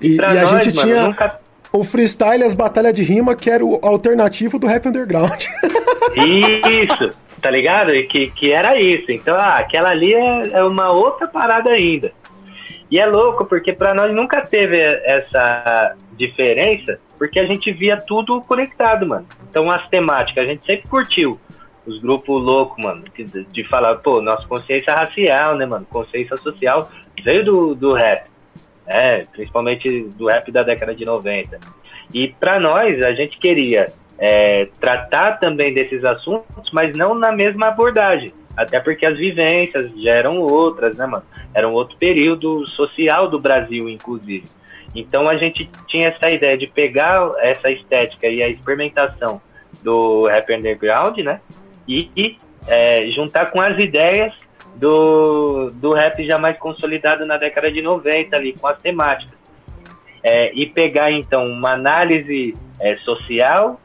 E, 0.00 0.08
e, 0.08 0.16
e 0.16 0.20
a 0.20 0.44
gente 0.44 0.74
mano, 0.74 0.88
tinha 0.88 1.02
nunca... 1.04 1.40
o 1.72 1.84
freestyle 1.84 2.44
as 2.44 2.54
batalhas 2.54 2.92
de 2.92 3.02
rima, 3.02 3.34
que 3.34 3.50
era 3.50 3.64
o 3.64 3.78
alternativo 3.82 4.58
do 4.58 4.66
rap 4.66 4.86
underground. 4.86 5.44
Isso, 6.16 7.10
tá 7.42 7.50
ligado? 7.50 7.92
Que, 8.04 8.30
que 8.30 8.52
era 8.52 8.80
isso. 8.80 9.10
Então, 9.10 9.36
ah, 9.36 9.56
aquela 9.56 9.90
ali 9.90 10.14
é, 10.14 10.50
é 10.52 10.64
uma 10.64 10.90
outra 10.90 11.26
parada 11.26 11.70
ainda. 11.70 12.12
E 12.90 12.98
é 12.98 13.06
louco, 13.06 13.44
porque 13.44 13.72
para 13.72 13.94
nós 13.94 14.14
nunca 14.14 14.42
teve 14.42 14.80
essa 14.80 15.96
diferença, 16.16 16.98
porque 17.18 17.40
a 17.40 17.46
gente 17.46 17.72
via 17.72 17.96
tudo 17.96 18.40
conectado, 18.42 19.06
mano. 19.06 19.26
Então 19.48 19.70
as 19.70 19.86
temáticas 19.88 20.44
a 20.44 20.46
gente 20.46 20.64
sempre 20.64 20.88
curtiu. 20.88 21.40
Os 21.84 22.00
grupos 22.00 22.42
loucos, 22.42 22.82
mano, 22.82 23.04
de, 23.52 23.64
falar, 23.68 23.94
pô, 23.96 24.20
nossa 24.20 24.46
consciência 24.46 24.92
racial, 24.92 25.56
né, 25.56 25.66
mano? 25.66 25.86
Consciência 25.88 26.36
social 26.38 26.90
veio 27.22 27.44
do, 27.44 27.74
do 27.74 27.92
rap, 27.94 28.28
né? 28.84 29.22
Principalmente 29.32 30.02
do 30.16 30.26
rap 30.26 30.50
da 30.50 30.64
década 30.64 30.94
de 30.94 31.04
90. 31.04 31.60
E 32.12 32.34
para 32.40 32.58
nós, 32.58 33.02
a 33.02 33.12
gente 33.12 33.38
queria 33.38 33.92
é, 34.18 34.68
tratar 34.80 35.38
também 35.38 35.72
desses 35.72 36.04
assuntos, 36.04 36.70
mas 36.72 36.96
não 36.96 37.14
na 37.14 37.30
mesma 37.32 37.68
abordagem. 37.68 38.32
Até 38.56 38.80
porque 38.80 39.04
as 39.04 39.18
vivências 39.18 39.92
já 40.00 40.12
eram 40.12 40.38
outras, 40.38 40.96
né, 40.96 41.06
mano? 41.06 41.24
Era 41.52 41.68
um 41.68 41.72
outro 41.72 41.96
período 41.98 42.66
social 42.66 43.28
do 43.28 43.38
Brasil, 43.38 43.88
inclusive. 43.88 44.44
Então 44.94 45.28
a 45.28 45.36
gente 45.36 45.68
tinha 45.86 46.08
essa 46.08 46.30
ideia 46.30 46.56
de 46.56 46.66
pegar 46.66 47.30
essa 47.38 47.70
estética 47.70 48.26
e 48.26 48.42
a 48.42 48.48
experimentação 48.48 49.40
do 49.82 50.24
rap 50.24 50.52
underground, 50.54 51.18
né? 51.18 51.40
E, 51.86 52.10
e 52.16 52.38
é, 52.66 53.06
juntar 53.10 53.46
com 53.50 53.60
as 53.60 53.76
ideias 53.76 54.32
do, 54.74 55.70
do 55.74 55.92
rap 55.92 56.24
já 56.26 56.38
mais 56.38 56.58
consolidado 56.58 57.24
na 57.26 57.36
década 57.36 57.70
de 57.70 57.82
90 57.82 58.36
ali, 58.36 58.54
com 58.54 58.66
as 58.66 58.80
temáticas. 58.80 59.36
É, 60.22 60.52
e 60.54 60.66
pegar 60.66 61.12
então 61.12 61.44
uma 61.44 61.72
análise 61.72 62.54
é, 62.80 62.96
social 62.98 63.80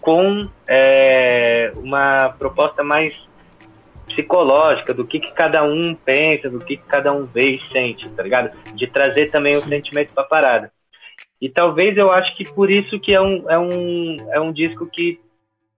com 0.00 0.42
é, 0.68 1.72
uma 1.76 2.30
proposta 2.30 2.82
mais 2.82 3.14
psicológica, 4.14 4.94
do 4.94 5.04
que, 5.06 5.20
que 5.20 5.32
cada 5.32 5.62
um 5.62 5.94
pensa, 5.94 6.48
do 6.48 6.58
que, 6.58 6.76
que 6.76 6.84
cada 6.84 7.12
um 7.12 7.24
vê 7.24 7.50
e 7.50 7.72
sente, 7.72 8.08
tá 8.10 8.22
ligado? 8.22 8.50
De 8.74 8.86
trazer 8.86 9.30
também 9.30 9.56
o 9.56 9.60
sentimento 9.60 10.14
pra 10.14 10.24
parada. 10.24 10.72
E 11.40 11.48
talvez 11.48 11.96
eu 11.96 12.10
acho 12.10 12.34
que 12.36 12.44
por 12.52 12.70
isso 12.70 12.98
que 13.00 13.14
é 13.14 13.20
um, 13.20 13.44
é 13.50 13.58
um, 13.58 14.32
é 14.32 14.40
um 14.40 14.52
disco 14.52 14.86
que 14.86 15.20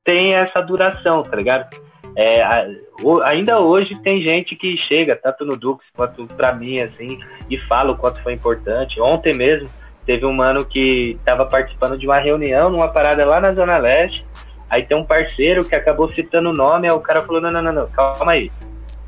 tem 0.05 0.35
essa 0.35 0.61
duração, 0.61 1.22
tá 1.22 1.37
ligado? 1.37 1.68
É, 2.16 2.42
ainda 3.25 3.61
hoje 3.61 3.94
tem 4.03 4.25
gente 4.25 4.57
que 4.57 4.77
chega, 4.88 5.16
tanto 5.16 5.44
no 5.44 5.57
Dux 5.57 5.85
quanto 5.94 6.27
pra 6.29 6.55
mim, 6.55 6.81
assim, 6.81 7.18
e 7.51 7.59
fala 7.66 7.92
o 7.92 7.99
quanto 7.99 8.22
foi 8.22 8.33
importante. 8.33 9.01
Ontem 9.01 9.35
mesmo 9.35 9.68
teve 10.07 10.25
um 10.25 10.33
mano 10.33 10.64
que 10.64 11.18
tava 11.25 11.44
participando 11.44 11.99
de 11.99 12.07
uma 12.07 12.18
reunião 12.18 12.70
numa 12.70 12.88
parada 12.88 13.27
lá 13.27 13.40
na 13.40 13.53
Zona 13.53 13.77
Leste, 13.77 14.25
Aí 14.68 14.85
tem 14.85 14.96
um 14.96 15.05
parceiro 15.05 15.64
que 15.64 15.74
acabou 15.74 16.12
citando 16.12 16.50
o 16.50 16.52
nome, 16.52 16.88
aí 16.88 16.94
o 16.94 17.00
cara 17.00 17.22
falou, 17.22 17.40
não, 17.40 17.50
não, 17.50 17.62
não, 17.62 17.72
não 17.72 17.87
calma 17.88 18.33
aí. 18.33 18.50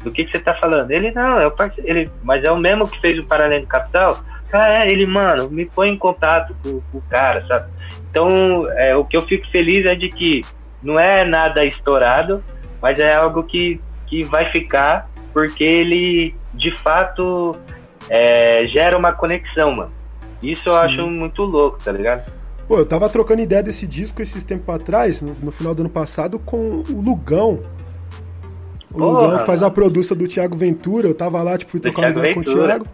Do 0.03 0.13
que, 0.13 0.25
que 0.25 0.31
você 0.31 0.39
tá 0.39 0.55
falando? 0.55 0.91
Ele, 0.91 1.11
não, 1.11 1.39
é 1.39 1.47
o 1.47 1.51
parceiro, 1.51 1.89
ele, 1.91 2.11
mas 2.23 2.45
é 2.45 2.51
o 2.51 2.57
mesmo 2.57 2.87
que 2.87 3.01
fez 3.01 3.19
o 3.19 3.25
Paralelo 3.25 3.67
Capital? 3.67 4.21
Ah, 4.53 4.85
é, 4.85 4.91
ele, 4.91 5.05
mano, 5.05 5.51
me 5.51 5.67
põe 5.67 5.91
em 5.91 5.99
contato 5.99 6.55
com, 6.63 6.81
com 6.81 6.99
o 6.99 7.03
cara, 7.03 7.45
sabe? 7.47 7.69
Então, 8.11 8.71
é, 8.73 8.97
o 8.97 9.05
que 9.05 9.17
eu 9.17 9.23
fico 9.23 9.47
feliz 9.51 9.85
é 9.85 9.95
de 9.95 10.09
que 10.09 10.43
não 10.83 10.99
é 10.99 11.25
nada 11.25 11.65
estourado, 11.65 12.43
mas 12.81 12.99
é 12.99 13.15
algo 13.15 13.43
que, 13.43 13.81
que 14.07 14.23
vai 14.23 14.51
ficar, 14.53 15.11
porque 15.33 15.65
ele, 15.65 16.35
de 16.55 16.75
fato, 16.77 17.57
é, 18.09 18.67
gera 18.69 18.97
uma 18.97 19.13
conexão, 19.13 19.73
mano. 19.73 19.93
Isso 20.43 20.69
eu 20.69 20.75
Sim. 20.75 20.85
acho 20.85 21.07
muito 21.09 21.43
louco, 21.43 21.79
tá 21.85 21.91
ligado? 21.91 22.38
Pô, 22.69 22.77
eu 22.77 22.85
tava 22.85 23.09
trocando 23.09 23.41
ideia 23.41 23.63
desse 23.63 23.87
disco 23.87 24.21
esses 24.21 24.45
tempos 24.45 24.75
atrás, 24.75 25.23
no, 25.23 25.35
no 25.43 25.51
final 25.51 25.75
do 25.75 25.81
ano 25.81 25.89
passado, 25.89 26.39
com 26.39 26.85
o 26.91 27.01
Lugão. 27.01 27.61
O 28.91 28.99
Porra, 28.99 29.23
Lugão 29.23 29.39
que 29.39 29.47
faz 29.47 29.63
a 29.63 29.71
produção 29.71 30.15
do 30.15 30.29
Thiago 30.29 30.55
Ventura. 30.55 31.09
Eu 31.09 31.15
tava 31.15 31.43
lá, 31.43 31.57
tipo, 31.57 31.71
fui 31.71 31.81
trocar 31.81 32.11
ideia 32.11 32.35
com 32.35 32.41
o 32.41 32.45
Thiago. 32.45 32.87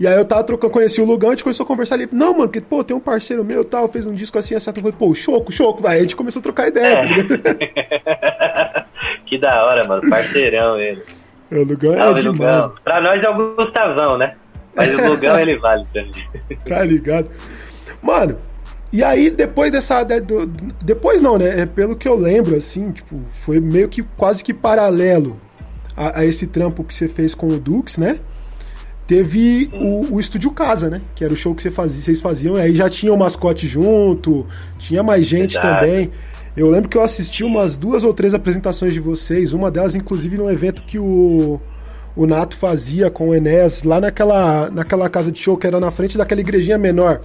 E 0.00 0.06
aí 0.08 0.16
eu 0.16 0.24
tava 0.24 0.42
trocando, 0.42 0.72
conheci 0.72 1.00
o 1.00 1.04
Lugão, 1.04 1.30
a 1.30 1.32
gente 1.34 1.44
começou 1.44 1.62
a 1.62 1.66
conversar 1.66 1.94
ali. 1.94 2.08
Não, 2.10 2.32
mano, 2.32 2.48
porque, 2.48 2.60
pô, 2.60 2.82
tem 2.82 2.96
um 2.96 3.00
parceiro 3.00 3.44
meu 3.44 3.64
tal, 3.64 3.88
fez 3.88 4.04
um 4.06 4.12
disco 4.12 4.36
assim, 4.38 4.56
assim. 4.56 4.70
Eu 4.70 4.74
falei, 4.74 4.92
pô, 4.98 5.14
choco, 5.14 5.52
choco. 5.52 5.86
Aí 5.86 5.98
a 5.98 6.02
gente 6.02 6.16
começou 6.16 6.40
a 6.40 6.42
trocar 6.42 6.66
ideia, 6.66 6.94
é. 6.94 7.38
tá 7.38 8.86
que 9.24 9.38
da 9.38 9.64
hora, 9.64 9.86
mano. 9.86 10.10
Parceirão 10.10 10.80
ele. 10.80 11.00
É, 11.48 11.58
o 11.58 11.64
Lugão 11.64 11.92
é 11.92 11.96
demais. 11.96 12.24
Lugão. 12.24 12.74
Pra 12.82 13.00
nós 13.00 13.22
é 13.22 13.28
o 13.28 13.54
Gustavão, 13.54 14.18
né? 14.18 14.34
Mas 14.74 14.92
o 14.92 15.06
Lugão 15.06 15.38
ele 15.38 15.56
vale 15.58 15.86
também. 15.92 16.28
Tá 16.64 16.82
ligado? 16.82 17.30
Mano, 18.02 18.36
e 18.92 19.02
aí, 19.02 19.30
depois 19.30 19.72
dessa. 19.72 20.04
De, 20.04 20.20
do, 20.20 20.46
depois 20.82 21.22
não, 21.22 21.38
né? 21.38 21.60
É 21.60 21.66
pelo 21.66 21.96
que 21.96 22.06
eu 22.06 22.14
lembro, 22.14 22.56
assim, 22.56 22.90
tipo, 22.90 23.18
foi 23.30 23.58
meio 23.58 23.88
que 23.88 24.02
quase 24.02 24.44
que 24.44 24.52
paralelo 24.52 25.40
a, 25.96 26.20
a 26.20 26.26
esse 26.26 26.46
trampo 26.46 26.84
que 26.84 26.94
você 26.94 27.08
fez 27.08 27.34
com 27.34 27.48
o 27.48 27.58
Dux, 27.58 27.96
né? 27.96 28.18
Teve 29.06 29.70
o, 29.72 30.14
o 30.14 30.20
Estúdio 30.20 30.50
Casa, 30.50 30.90
né? 30.90 31.00
Que 31.14 31.24
era 31.24 31.32
o 31.32 31.36
show 31.36 31.54
que 31.54 31.62
você 31.62 31.70
fazia, 31.70 32.02
vocês 32.02 32.20
faziam. 32.20 32.56
Aí 32.56 32.74
já 32.74 32.90
tinha 32.90 33.12
o 33.12 33.16
mascote 33.16 33.66
junto, 33.66 34.46
tinha 34.78 35.02
mais 35.02 35.24
gente 35.24 35.54
Verdade. 35.54 35.86
também. 35.86 36.10
Eu 36.54 36.68
lembro 36.68 36.90
que 36.90 36.96
eu 36.96 37.02
assisti 37.02 37.42
umas 37.42 37.78
duas 37.78 38.04
ou 38.04 38.12
três 38.12 38.34
apresentações 38.34 38.92
de 38.92 39.00
vocês, 39.00 39.54
uma 39.54 39.70
delas, 39.70 39.94
inclusive, 39.94 40.36
num 40.36 40.50
evento 40.50 40.82
que 40.82 40.98
o, 40.98 41.58
o 42.14 42.26
Nato 42.26 42.58
fazia 42.58 43.10
com 43.10 43.30
o 43.30 43.34
Enéas 43.34 43.84
lá 43.84 43.98
naquela, 44.02 44.70
naquela 44.70 45.08
casa 45.08 45.32
de 45.32 45.38
show 45.38 45.56
que 45.56 45.66
era 45.66 45.80
na 45.80 45.90
frente 45.90 46.18
daquela 46.18 46.42
igrejinha 46.42 46.76
menor 46.76 47.22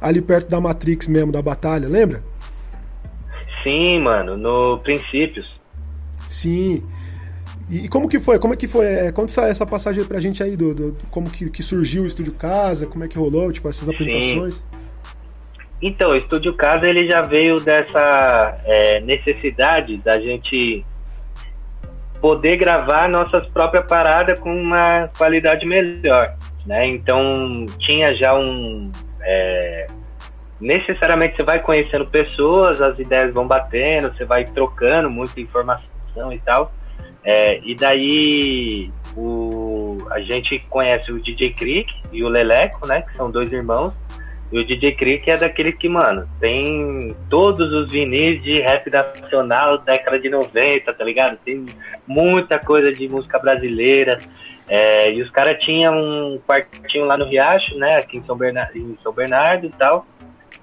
ali 0.00 0.20
perto 0.20 0.48
da 0.48 0.60
Matrix 0.60 1.06
mesmo, 1.06 1.30
da 1.30 1.42
batalha, 1.42 1.88
lembra? 1.88 2.22
Sim, 3.62 4.00
mano, 4.00 4.36
no 4.36 4.78
Princípios. 4.78 5.46
Sim. 6.28 6.82
E, 7.68 7.84
e 7.84 7.88
como 7.88 8.08
que 8.08 8.18
foi? 8.18 8.38
Como 8.38 8.54
é 8.54 8.56
que 8.56 8.66
foi? 8.66 8.86
É, 8.86 9.12
conta 9.12 9.30
essa, 9.30 9.48
essa 9.48 9.66
passagem 9.66 10.04
pra 10.04 10.18
gente 10.18 10.42
aí 10.42 10.56
do, 10.56 10.74
do, 10.74 10.96
como 11.10 11.30
que, 11.30 11.50
que, 11.50 11.62
surgiu 11.62 12.04
o 12.04 12.06
Estúdio 12.06 12.32
Casa, 12.32 12.86
como 12.86 13.04
é 13.04 13.08
que 13.08 13.18
rolou, 13.18 13.52
tipo, 13.52 13.68
essas 13.68 13.88
apresentações. 13.88 14.56
Sim. 14.56 14.64
Então, 15.82 16.10
o 16.10 16.16
Estúdio 16.16 16.54
Casa 16.54 16.86
ele 16.86 17.06
já 17.06 17.22
veio 17.22 17.58
dessa 17.60 18.58
é, 18.64 19.00
necessidade 19.00 19.96
da 19.98 20.20
gente 20.20 20.84
poder 22.20 22.56
gravar 22.56 23.08
nossas 23.08 23.46
próprias 23.48 23.86
paradas 23.86 24.38
com 24.38 24.54
uma 24.54 25.08
qualidade 25.16 25.64
melhor, 25.66 26.36
né? 26.66 26.86
Então 26.86 27.64
tinha 27.78 28.14
já 28.14 28.34
um, 28.34 28.90
é, 29.22 29.86
necessariamente 30.60 31.36
você 31.36 31.42
vai 31.42 31.60
conhecendo 31.60 32.06
pessoas, 32.06 32.82
as 32.82 32.98
ideias 32.98 33.32
vão 33.32 33.46
batendo, 33.46 34.14
você 34.14 34.24
vai 34.24 34.44
trocando 34.46 35.10
muita 35.10 35.40
informação 35.40 36.32
e 36.32 36.38
tal. 36.40 36.72
É, 37.22 37.60
e 37.62 37.74
daí 37.74 38.90
o, 39.16 39.98
a 40.10 40.20
gente 40.20 40.58
conhece 40.70 41.12
o 41.12 41.20
DJ 41.20 41.52
Creek 41.52 41.92
e 42.12 42.24
o 42.24 42.28
Leleco, 42.28 42.86
né? 42.86 43.02
Que 43.02 43.16
são 43.16 43.30
dois 43.30 43.52
irmãos. 43.52 43.92
E 44.52 44.58
o 44.58 44.66
DJ 44.66 44.96
Creek 44.96 45.30
é 45.30 45.36
daquele 45.36 45.72
que, 45.72 45.88
mano, 45.88 46.28
tem 46.40 47.14
todos 47.28 47.72
os 47.72 47.90
vinis 47.90 48.42
de 48.42 48.60
rap 48.60 48.90
nacional 48.90 49.78
década 49.78 50.18
de 50.18 50.28
90, 50.28 50.92
tá 50.92 51.04
ligado? 51.04 51.38
Tem 51.44 51.64
muita 52.06 52.58
coisa 52.58 52.92
de 52.92 53.08
música 53.08 53.38
brasileira. 53.38 54.18
É, 54.66 55.12
e 55.12 55.22
os 55.22 55.30
caras 55.30 55.62
tinham 55.62 55.96
um 55.96 56.40
quartinho 56.46 57.04
lá 57.04 57.16
no 57.16 57.26
Riacho, 57.26 57.76
né? 57.76 57.96
Aqui 57.96 58.18
em 58.18 58.24
São 58.24 58.36
Bernardo, 58.36 58.76
em 58.76 58.98
São 59.02 59.12
Bernardo 59.12 59.66
e 59.66 59.70
tal. 59.70 60.04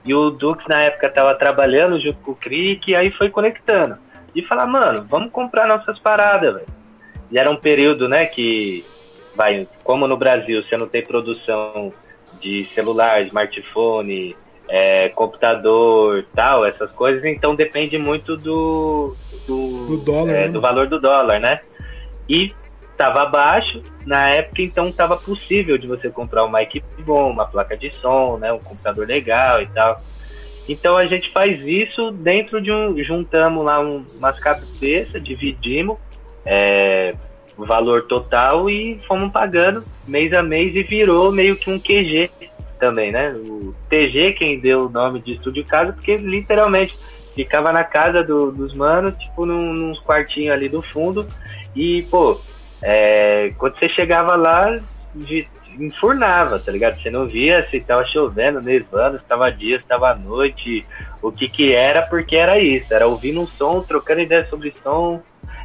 E 0.04 0.14
o 0.14 0.32
Dux 0.32 0.64
na 0.68 0.84
época 0.84 1.10
tava 1.10 1.34
trabalhando 1.36 2.00
junto 2.00 2.20
com 2.20 2.32
o 2.32 2.36
Crick, 2.36 2.92
e 2.92 2.96
aí 2.96 3.10
foi 3.12 3.30
conectando. 3.30 3.98
E 4.36 4.42
falar, 4.44 4.66
mano, 4.66 5.06
vamos 5.10 5.32
comprar 5.32 5.66
nossas 5.66 5.98
paradas, 6.00 6.56
velho. 6.56 6.68
E 7.32 7.40
era 7.40 7.50
um 7.50 7.58
período, 7.58 8.08
né, 8.08 8.26
que, 8.26 8.86
vai, 9.36 9.68
como 9.84 10.08
no 10.08 10.18
Brasil 10.18 10.64
você 10.64 10.76
não 10.78 10.88
tem 10.88 11.04
produção 11.04 11.94
de 12.42 12.66
celular, 12.66 13.22
smartphone, 13.24 14.36
é, 14.70 15.10
computador, 15.10 16.26
tal, 16.36 16.66
essas 16.66 16.92
coisas, 16.92 17.24
então 17.26 17.56
depende 17.56 17.98
muito 17.98 18.36
do, 18.36 19.16
do 19.48 19.88
do, 19.88 19.98
dólar, 19.98 20.30
é, 20.30 20.42
né? 20.44 20.48
do 20.50 20.60
valor 20.60 20.88
do 20.88 21.00
dólar, 21.00 21.40
né? 21.40 21.60
E 22.28 22.48
estava 22.92 23.22
abaixo 23.22 23.82
na 24.06 24.30
época, 24.30 24.62
então 24.62 24.88
estava 24.88 25.16
possível 25.16 25.78
de 25.78 25.88
você 25.88 26.10
comprar 26.10 26.44
uma 26.44 26.62
equipe 26.62 26.86
bom, 27.04 27.30
uma 27.32 27.46
placa 27.46 27.78
de 27.78 27.96
som, 27.96 28.38
né, 28.38 28.52
um 28.52 28.60
computador 28.60 29.08
legal 29.08 29.62
e 29.62 29.68
tal. 29.68 29.96
Então 30.68 30.98
a 30.98 31.06
gente 31.06 31.32
faz 31.32 31.62
isso 31.66 32.12
dentro 32.12 32.60
de 32.62 32.72
um. 32.72 33.02
Juntamos 33.02 33.64
lá 33.64 33.80
um, 33.80 34.04
umas 34.18 34.38
cabeças, 34.40 35.24
dividimos 35.24 35.98
é, 36.46 37.14
o 37.58 37.66
valor 37.66 38.04
total 38.04 38.70
e 38.70 39.00
fomos 39.08 39.32
pagando 39.32 39.84
mês 40.08 40.34
a 40.34 40.42
mês 40.42 40.76
e 40.76 40.84
virou 40.84 41.32
meio 41.32 41.56
que 41.56 41.70
um 41.70 41.80
QG 41.80 42.30
também, 42.80 43.12
né? 43.12 43.34
O 43.48 43.74
TG, 43.90 44.34
quem 44.34 44.60
deu 44.60 44.86
o 44.86 44.90
nome 44.90 45.20
de 45.22 45.32
estúdio 45.32 45.66
casa, 45.66 45.94
porque 45.94 46.16
literalmente 46.16 46.98
ficava 47.36 47.72
na 47.72 47.84
casa 47.84 48.24
do, 48.24 48.52
dos 48.52 48.76
manos, 48.76 49.16
tipo 49.18 49.46
num, 49.46 49.74
nos 49.74 50.00
quartinhos 50.00 50.54
ali 50.54 50.70
do 50.70 50.82
fundo. 50.82 51.28
E, 51.76 52.04
pô, 52.10 52.40
é, 52.82 53.50
quando 53.58 53.78
você 53.78 53.90
chegava 53.90 54.36
lá, 54.36 54.80
de, 55.14 55.48
enfurnava, 55.80 56.60
tá 56.60 56.72
ligado? 56.72 57.00
Você 57.02 57.10
não 57.10 57.26
via 57.26 57.68
se 57.70 57.80
tava 57.82 58.06
chovendo, 58.10 58.60
nevando, 58.60 59.20
se 59.20 59.26
tava 59.26 59.52
dia, 59.52 59.80
se 59.80 59.88
tava 59.88 60.16
noite, 60.16 60.82
o 61.22 61.32
que 61.32 61.48
que 61.48 61.74
era, 61.74 62.02
porque 62.04 62.36
era 62.36 62.60
isso, 62.60 62.94
era 62.94 63.08
ouvindo 63.08 63.42
um 63.42 63.48
som, 63.48 63.82
trocando 63.82 64.22
ideia 64.22 64.48
sobre 64.50 64.74
som, 64.82 65.22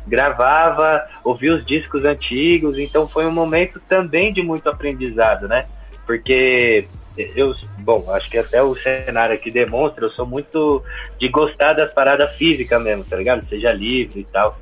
gravava, 0.07 1.07
ouvia 1.25 1.55
os 1.55 1.65
discos 1.67 2.05
antigos, 2.05 2.79
então 2.79 3.09
foi 3.09 3.27
um 3.27 3.33
momento 3.33 3.81
também 3.81 4.33
de 4.33 4.43
muito 4.43 4.69
aprendizado, 4.69 5.49
né? 5.49 5.67
Porque 6.07 6.87
eu, 7.37 7.55
bom, 7.83 8.05
acho 8.11 8.31
que 8.31 8.39
até 8.39 8.63
o 8.63 8.75
cenário 8.75 9.35
aqui 9.35 9.51
demonstra, 9.51 10.07
eu 10.07 10.11
sou 10.11 10.27
muito 10.27 10.83
de 11.19 11.29
gostar 11.29 11.75
das 11.75 11.93
paradas 11.93 12.35
físicas 12.37 12.83
mesmo, 12.83 13.05
tá 13.05 13.17
ligado? 13.17 13.47
Seja 13.49 13.73
livre 13.73 14.21
e 14.21 14.25
tal. 14.25 14.57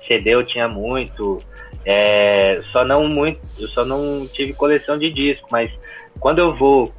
CD 0.00 0.34
eu 0.34 0.44
tinha 0.44 0.68
muito, 0.68 1.36
é, 1.84 2.60
só 2.72 2.84
não 2.84 3.06
muito, 3.06 3.40
eu 3.58 3.68
só 3.68 3.84
não 3.84 4.26
tive 4.26 4.54
coleção 4.54 4.98
de 4.98 5.10
disco, 5.10 5.46
mas 5.50 5.70
quando 6.18 6.38
eu 6.38 6.50
vou, 6.50 6.92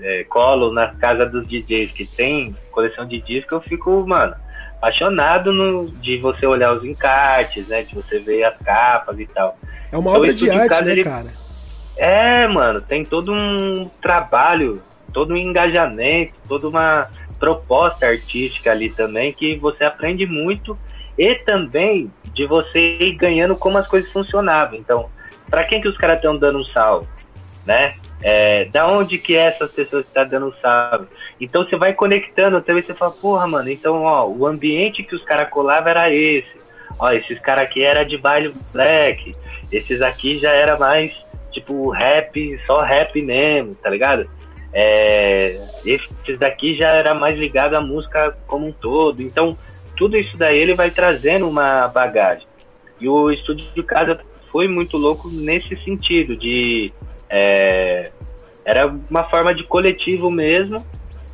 é, 0.00 0.24
colo 0.24 0.72
na 0.72 0.88
casa 0.88 1.26
dos 1.26 1.46
DJs 1.46 1.92
que 1.92 2.06
tem 2.06 2.56
coleção 2.70 3.06
de 3.06 3.20
disco, 3.20 3.54
eu 3.54 3.60
fico, 3.60 4.06
mano, 4.06 4.34
apaixonado 4.84 5.50
no, 5.50 5.88
de 5.88 6.18
você 6.18 6.46
olhar 6.46 6.72
os 6.72 6.84
encartes, 6.84 7.66
né? 7.66 7.82
De 7.82 7.94
você 7.94 8.18
ver 8.18 8.44
as 8.44 8.58
capas 8.58 9.18
e 9.18 9.26
tal. 9.26 9.58
É 9.90 9.96
uma 9.96 10.10
então, 10.10 10.20
obra 10.20 10.34
de 10.34 10.50
arte, 10.50 10.68
casa, 10.68 10.82
né, 10.82 10.92
ele... 10.92 11.04
cara? 11.04 11.26
É, 11.96 12.46
mano, 12.46 12.80
tem 12.82 13.04
todo 13.04 13.32
um 13.32 13.88
trabalho, 14.02 14.82
todo 15.12 15.32
um 15.32 15.36
engajamento, 15.36 16.34
toda 16.46 16.68
uma 16.68 17.08
proposta 17.38 18.06
artística 18.06 18.70
ali 18.70 18.90
também 18.90 19.32
que 19.32 19.56
você 19.58 19.84
aprende 19.84 20.26
muito 20.26 20.76
e 21.16 21.34
também 21.36 22.10
de 22.32 22.46
você 22.46 22.92
ir 22.92 23.14
ganhando 23.14 23.56
como 23.56 23.78
as 23.78 23.86
coisas 23.86 24.12
funcionavam. 24.12 24.76
Então, 24.76 25.08
para 25.48 25.64
quem 25.64 25.80
que 25.80 25.88
os 25.88 25.96
caras 25.96 26.16
estão 26.16 26.34
dando 26.34 26.58
um 26.58 26.64
salve, 26.64 27.06
né? 27.64 27.94
É, 28.22 28.64
da 28.66 28.88
onde 28.88 29.18
que 29.18 29.36
essas 29.36 29.70
pessoas 29.70 30.04
estão 30.06 30.24
tá 30.24 30.28
dando 30.28 30.46
um 30.46 30.52
salve? 30.60 31.06
Então 31.40 31.64
você 31.64 31.76
vai 31.76 31.92
conectando, 31.92 32.56
até 32.56 32.72
você 32.72 32.94
fala, 32.94 33.10
porra, 33.10 33.46
mano, 33.46 33.70
então 33.70 34.02
ó, 34.02 34.26
o 34.28 34.46
ambiente 34.46 35.02
que 35.02 35.14
os 35.14 35.24
caras 35.24 35.50
colavam 35.50 35.88
era 35.88 36.12
esse. 36.12 36.64
Ó, 36.98 37.10
esses 37.10 37.38
caras 37.40 37.64
aqui 37.64 37.82
era 37.82 38.04
de 38.04 38.16
baile 38.16 38.54
black, 38.72 39.34
esses 39.72 40.00
aqui 40.00 40.38
já 40.38 40.50
era 40.50 40.78
mais 40.78 41.12
tipo 41.50 41.90
rap, 41.90 42.60
só 42.66 42.80
rap 42.82 43.20
mesmo, 43.22 43.74
tá 43.76 43.88
ligado? 43.90 44.28
É, 44.72 45.56
esses 45.84 46.38
daqui 46.38 46.76
já 46.76 46.90
era 46.90 47.14
mais 47.14 47.38
ligado 47.38 47.76
à 47.76 47.80
música 47.80 48.36
como 48.46 48.68
um 48.68 48.72
todo. 48.72 49.22
Então, 49.22 49.56
tudo 49.96 50.16
isso 50.16 50.36
daí 50.36 50.58
ele 50.58 50.74
vai 50.74 50.90
trazendo 50.90 51.48
uma 51.48 51.86
bagagem. 51.86 52.46
E 53.00 53.08
o 53.08 53.30
estúdio 53.30 53.66
de 53.74 53.82
casa 53.84 54.18
foi 54.50 54.66
muito 54.66 54.96
louco 54.96 55.28
nesse 55.28 55.76
sentido, 55.84 56.36
de 56.36 56.92
é, 57.30 58.10
era 58.64 58.86
uma 59.10 59.24
forma 59.24 59.54
de 59.54 59.62
coletivo 59.64 60.30
mesmo 60.30 60.84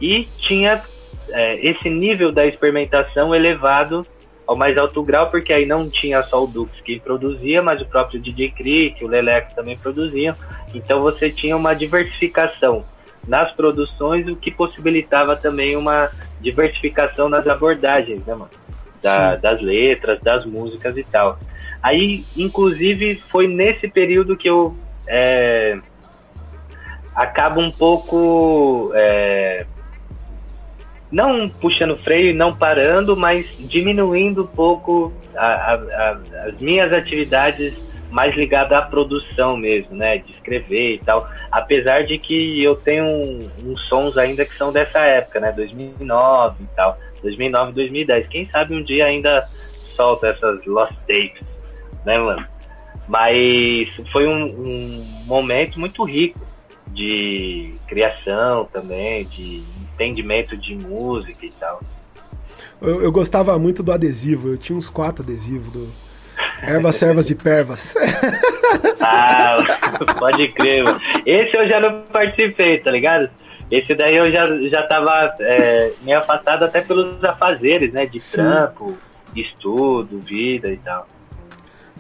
e 0.01 0.25
tinha 0.39 0.83
é, 1.31 1.71
esse 1.71 1.89
nível 1.91 2.33
da 2.33 2.47
experimentação 2.47 3.35
elevado 3.35 4.03
ao 4.47 4.57
mais 4.57 4.77
alto 4.77 5.03
grau, 5.03 5.31
porque 5.31 5.53
aí 5.53 5.65
não 5.65 5.89
tinha 5.89 6.23
só 6.25 6.43
o 6.43 6.47
Dux 6.47 6.81
que 6.81 6.99
produzia, 6.99 7.63
mas 7.63 7.81
o 7.81 7.87
próprio 7.87 8.21
DJ 8.21 8.51
Crick, 8.51 9.05
o 9.05 9.09
Lelex 9.09 9.53
também 9.53 9.77
produziam. 9.77 10.35
Então 10.75 11.01
você 11.01 11.31
tinha 11.31 11.57
uma 11.57 11.73
diversificação 11.73 12.85
nas 13.29 13.53
produções, 13.53 14.27
o 14.27 14.35
que 14.35 14.51
possibilitava 14.51 15.37
também 15.37 15.77
uma 15.77 16.11
diversificação 16.41 17.29
nas 17.29 17.47
abordagens, 17.47 18.25
né, 18.25 18.35
mano? 18.35 18.51
Da, 19.01 19.37
das 19.37 19.61
letras, 19.61 20.21
das 20.21 20.45
músicas 20.45 20.97
e 20.97 21.05
tal. 21.05 21.39
Aí, 21.83 22.25
inclusive, 22.37 23.23
foi 23.29 23.47
nesse 23.47 23.89
período 23.89 24.37
que 24.37 24.51
eu 24.51 24.77
é, 25.07 25.79
acabo 27.15 27.61
um 27.61 27.71
pouco 27.71 28.91
é, 28.95 29.65
não 31.11 31.49
puxando 31.49 31.97
freio, 31.97 32.35
não 32.35 32.55
parando, 32.55 33.17
mas 33.17 33.47
diminuindo 33.59 34.45
um 34.45 34.47
pouco 34.47 35.13
a, 35.37 35.47
a, 35.47 35.75
a, 35.75 36.21
as 36.47 36.63
minhas 36.63 36.93
atividades 36.93 37.75
mais 38.13 38.35
ligada 38.35 38.77
à 38.77 38.83
produção 38.83 39.57
mesmo, 39.57 39.95
né? 39.95 40.19
De 40.19 40.33
escrever 40.33 40.95
e 40.95 40.99
tal. 40.99 41.29
Apesar 41.51 42.03
de 42.03 42.19
que 42.19 42.63
eu 42.63 42.77
tenho 42.77 43.07
uns 43.65 43.89
sons 43.89 44.17
ainda 44.19 44.45
que 44.45 44.57
são 44.57 44.73
dessa 44.73 45.01
época, 45.01 45.41
né? 45.41 45.53
2009 45.53 46.57
e 46.61 46.67
tal. 46.77 46.99
2009, 47.23 47.73
2010. 47.73 48.29
Quem 48.29 48.51
sabe 48.51 48.75
um 48.75 48.83
dia 48.83 49.07
ainda 49.07 49.41
solta 49.97 50.29
essas 50.29 50.65
lost 50.65 50.95
tapes, 51.07 51.47
né, 52.05 52.19
mano? 52.19 52.47
Mas 53.09 53.89
foi 54.13 54.27
um, 54.27 54.47
um 54.47 55.05
momento 55.27 55.79
muito 55.79 56.05
rico 56.05 56.41
de 56.93 57.71
criação 57.87 58.69
também, 58.73 59.25
de 59.25 59.63
entendimento 60.01 60.57
de 60.57 60.75
música 60.77 61.45
e 61.45 61.51
tal. 61.51 61.81
Eu, 62.81 63.03
eu 63.03 63.13
gostava 63.13 63.59
muito 63.59 63.83
do 63.83 63.93
adesivo, 63.93 64.49
eu 64.49 64.59
tinha 64.59 64.77
uns 64.77 64.89
quatro 64.89 65.23
adesivos 65.23 65.73
do, 65.73 65.89
Ervas, 66.63 66.97
servas 66.97 67.31
e 67.31 67.35
pervas. 67.35 67.95
ah, 69.01 69.59
pode 70.19 70.49
crer, 70.49 70.85
mano. 70.85 71.01
Esse 71.25 71.57
eu 71.57 71.69
já 71.69 71.81
não 71.81 72.03
participei, 72.03 72.79
tá 72.79 72.91
ligado? 72.91 73.31
Esse 73.71 73.95
daí 73.95 74.17
eu 74.17 74.31
já, 74.33 74.47
já 74.69 74.83
tava 74.87 75.35
é, 75.41 75.93
meio 76.03 76.19
afastado 76.19 76.65
até 76.65 76.81
pelos 76.81 77.23
afazeres, 77.25 77.93
né? 77.93 78.05
De 78.05 78.19
Sim. 78.19 78.39
trampo, 78.39 78.97
estudo, 79.35 80.19
vida 80.21 80.69
e 80.69 80.77
tal. 80.79 81.07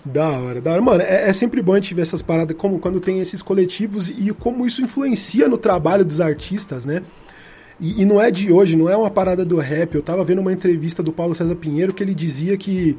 Da 0.04 0.28
hora, 0.28 0.60
da 0.60 0.72
hora. 0.72 0.82
Mano, 0.82 1.02
é, 1.02 1.28
é, 1.28 1.32
sempre 1.32 1.62
bom 1.62 1.72
a 1.72 1.76
gente 1.76 1.94
ver 1.94 2.02
essas 2.02 2.22
paradas, 2.22 2.56
como 2.56 2.78
quando 2.78 3.00
tem 3.00 3.20
esses 3.20 3.42
coletivos 3.42 4.10
e 4.10 4.32
como 4.32 4.66
isso 4.66 4.82
influencia 4.82 5.48
no 5.48 5.58
trabalho 5.58 6.04
dos 6.04 6.20
artistas, 6.20 6.84
né? 6.84 7.02
E, 7.80 8.02
e, 8.02 8.04
não 8.04 8.20
é 8.20 8.30
de 8.30 8.52
hoje, 8.52 8.76
não 8.76 8.88
é 8.88 8.96
uma 8.96 9.10
parada 9.10 9.44
do 9.44 9.56
rap. 9.56 9.94
Eu 9.94 10.02
tava 10.02 10.22
vendo 10.24 10.40
uma 10.40 10.52
entrevista 10.52 11.02
do 11.02 11.12
Paulo 11.12 11.34
César 11.34 11.54
Pinheiro 11.54 11.94
que 11.94 12.02
ele 12.02 12.14
dizia 12.14 12.56
que 12.56 12.96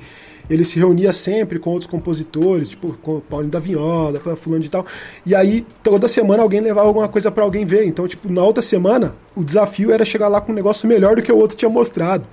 ele 0.50 0.64
se 0.66 0.78
reunia 0.78 1.14
sempre 1.14 1.60
com 1.60 1.70
outros 1.70 1.90
compositores, 1.90 2.70
tipo 2.70 2.94
com 3.02 3.18
o 3.18 3.22
Paulinho 3.22 3.52
da 3.52 3.60
Viola, 3.60 4.20
fulano 4.36 4.62
de 4.62 4.70
tal. 4.70 4.86
E 5.26 5.34
aí 5.34 5.66
toda 5.84 6.08
semana 6.08 6.44
alguém 6.44 6.60
levava 6.60 6.88
alguma 6.88 7.08
coisa 7.08 7.32
para 7.32 7.44
alguém 7.44 7.66
ver. 7.66 7.86
Então, 7.86 8.08
tipo, 8.08 8.32
na 8.32 8.44
outra 8.44 8.62
semana, 8.62 9.16
o 9.36 9.44
desafio 9.44 9.92
era 9.92 10.04
chegar 10.04 10.28
lá 10.28 10.42
com 10.42 10.52
um 10.52 10.56
negócio 10.56 10.88
melhor 10.88 11.16
do 11.16 11.22
que 11.22 11.32
o 11.32 11.38
outro 11.38 11.56
tinha 11.56 11.70
mostrado. 11.70 12.26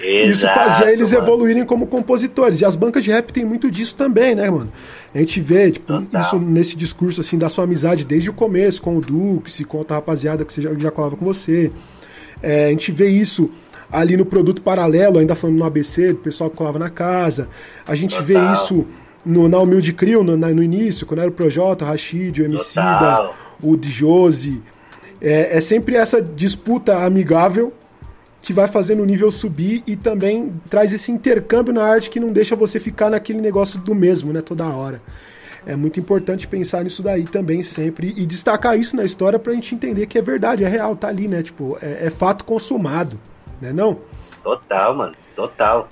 Exato, 0.00 0.30
isso 0.30 0.46
fazia 0.46 0.92
eles 0.92 1.12
mano. 1.12 1.24
evoluírem 1.24 1.64
como 1.64 1.86
compositores. 1.86 2.60
E 2.60 2.64
as 2.64 2.74
bancas 2.74 3.04
de 3.04 3.10
rap 3.10 3.32
tem 3.32 3.44
muito 3.44 3.70
disso 3.70 3.94
também, 3.94 4.34
né, 4.34 4.50
mano? 4.50 4.70
A 5.14 5.18
gente 5.18 5.40
vê, 5.40 5.70
tipo, 5.70 5.86
Total. 5.86 6.20
isso 6.20 6.38
nesse 6.38 6.76
discurso 6.76 7.20
assim 7.20 7.38
da 7.38 7.48
sua 7.48 7.64
amizade 7.64 8.04
desde 8.04 8.30
o 8.30 8.32
começo, 8.32 8.82
com 8.82 8.96
o 8.96 9.00
Dux, 9.00 9.62
com 9.66 9.78
outra 9.78 9.96
rapaziada 9.96 10.44
que 10.44 10.52
você 10.52 10.60
já, 10.60 10.74
já 10.74 10.90
colava 10.90 11.16
com 11.16 11.24
você. 11.24 11.70
É, 12.42 12.66
a 12.66 12.70
gente 12.70 12.90
vê 12.90 13.08
isso 13.08 13.48
ali 13.92 14.16
no 14.16 14.24
produto 14.24 14.62
paralelo, 14.62 15.18
ainda 15.18 15.34
falando 15.34 15.58
no 15.58 15.64
ABC, 15.64 16.14
do 16.14 16.20
pessoal 16.20 16.48
que 16.48 16.56
colava 16.56 16.78
na 16.78 16.88
casa. 16.88 17.48
A 17.86 17.94
gente 17.94 18.16
Total. 18.16 18.26
vê 18.26 18.52
isso 18.54 18.86
no, 19.24 19.48
na 19.48 19.58
Humilde 19.58 19.92
Crio, 19.92 20.24
no, 20.24 20.34
no 20.36 20.62
início, 20.62 21.06
quando 21.06 21.20
era 21.20 21.28
o 21.28 21.32
Projota, 21.32 21.84
o 21.84 21.88
Rashid, 21.88 22.40
o 22.40 22.44
Emicida, 22.44 23.30
o 23.62 23.76
Djose. 23.76 24.62
É, 25.20 25.58
é 25.58 25.60
sempre 25.60 25.94
essa 25.94 26.22
disputa 26.22 27.04
amigável 27.04 27.72
que 28.40 28.52
vai 28.52 28.66
fazendo 28.66 29.02
o 29.02 29.06
nível 29.06 29.30
subir 29.30 29.84
e 29.86 29.94
também 29.94 30.52
traz 30.68 30.92
esse 30.92 31.12
intercâmbio 31.12 31.72
na 31.72 31.84
arte 31.84 32.10
que 32.10 32.18
não 32.18 32.32
deixa 32.32 32.56
você 32.56 32.80
ficar 32.80 33.10
naquele 33.10 33.40
negócio 33.40 33.78
do 33.78 33.94
mesmo, 33.94 34.32
né, 34.32 34.40
toda 34.40 34.66
hora. 34.66 35.00
É 35.64 35.76
muito 35.76 36.00
importante 36.00 36.48
pensar 36.48 36.82
nisso 36.82 37.04
daí 37.04 37.22
também 37.22 37.62
sempre 37.62 38.12
e 38.16 38.26
destacar 38.26 38.76
isso 38.76 38.96
na 38.96 39.04
história 39.04 39.38
pra 39.38 39.52
gente 39.52 39.76
entender 39.76 40.06
que 40.06 40.18
é 40.18 40.22
verdade, 40.22 40.64
é 40.64 40.68
real, 40.68 40.96
tá 40.96 41.06
ali, 41.06 41.28
né? 41.28 41.40
Tipo, 41.40 41.78
é, 41.80 42.06
é 42.06 42.10
fato 42.10 42.44
consumado 42.44 43.16
né 43.62 43.72
não? 43.72 44.00
Total, 44.42 44.94
mano, 44.94 45.12
total. 45.36 45.88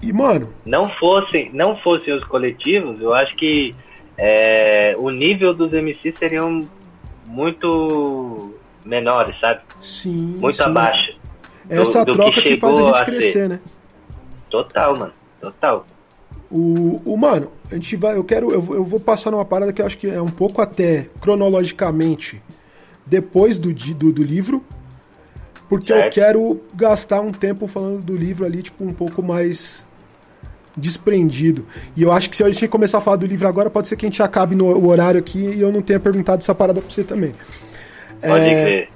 E, 0.00 0.12
mano... 0.12 0.48
Não 0.64 0.88
fossem, 0.90 1.50
não 1.52 1.76
fossem 1.76 2.14
os 2.14 2.24
coletivos, 2.24 3.00
eu 3.00 3.12
acho 3.12 3.34
que 3.36 3.74
é, 4.16 4.94
o 4.96 5.10
nível 5.10 5.52
dos 5.52 5.72
MCs 5.72 6.16
seriam 6.18 6.60
muito 7.26 8.54
menores, 8.86 9.38
sabe? 9.40 9.60
Sim. 9.80 10.36
Muito 10.38 10.56
sim. 10.56 10.62
abaixo. 10.62 11.18
Essa 11.68 12.04
do, 12.04 12.12
do 12.12 12.18
troca 12.18 12.42
que, 12.42 12.42
que, 12.42 12.56
faz 12.56 12.78
a 12.78 12.82
gente 12.82 13.04
crescer, 13.04 13.44
a 13.44 13.48
né? 13.48 13.60
Total, 14.48 14.96
mano. 14.96 15.12
Total. 15.40 15.86
O, 16.50 17.00
o 17.04 17.16
mano, 17.16 17.50
a 17.70 17.74
gente 17.74 17.96
vai. 17.96 18.16
Eu 18.16 18.24
quero. 18.24 18.50
Eu, 18.50 18.74
eu 18.74 18.84
vou 18.84 19.00
passar 19.00 19.30
numa 19.30 19.44
parada 19.44 19.72
que 19.72 19.80
eu 19.80 19.86
acho 19.86 19.96
que 19.96 20.08
é 20.08 20.20
um 20.20 20.30
pouco 20.30 20.60
até 20.60 21.08
cronologicamente 21.20 22.42
depois 23.06 23.58
do, 23.58 23.72
do, 23.72 24.12
do 24.12 24.22
livro. 24.22 24.62
Porque 25.72 25.90
certo. 25.90 26.04
eu 26.04 26.10
quero 26.10 26.60
gastar 26.74 27.22
um 27.22 27.32
tempo 27.32 27.66
falando 27.66 28.04
do 28.04 28.14
livro 28.14 28.44
ali, 28.44 28.62
tipo, 28.62 28.84
um 28.84 28.92
pouco 28.92 29.22
mais 29.22 29.86
desprendido. 30.76 31.64
E 31.96 32.02
eu 32.02 32.12
acho 32.12 32.28
que 32.28 32.36
se 32.36 32.44
a 32.44 32.48
gente 32.50 32.68
começar 32.68 32.98
a 32.98 33.00
falar 33.00 33.16
do 33.16 33.24
livro 33.24 33.48
agora, 33.48 33.70
pode 33.70 33.88
ser 33.88 33.96
que 33.96 34.04
a 34.04 34.08
gente 34.10 34.22
acabe 34.22 34.54
no 34.54 34.86
horário 34.86 35.18
aqui 35.18 35.38
e 35.38 35.62
eu 35.62 35.72
não 35.72 35.80
tenha 35.80 35.98
perguntado 35.98 36.42
essa 36.42 36.54
parada 36.54 36.78
pra 36.78 36.90
você 36.90 37.02
também. 37.02 37.34
Pode 38.20 38.44
é, 38.44 38.64
crer. 38.66 38.88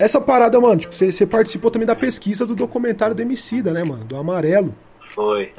Essa 0.00 0.20
parada, 0.20 0.58
mano, 0.58 0.80
tipo, 0.80 0.92
você, 0.92 1.12
você, 1.12 1.24
participou 1.24 1.70
também 1.70 1.86
da 1.86 1.94
pesquisa 1.94 2.44
do 2.44 2.56
documentário 2.56 3.14
do 3.14 3.22
Emicida, 3.22 3.72
né, 3.72 3.84
mano? 3.84 4.04
Do 4.04 4.16
Amarelo. 4.16 4.74
Foi. 5.10 5.52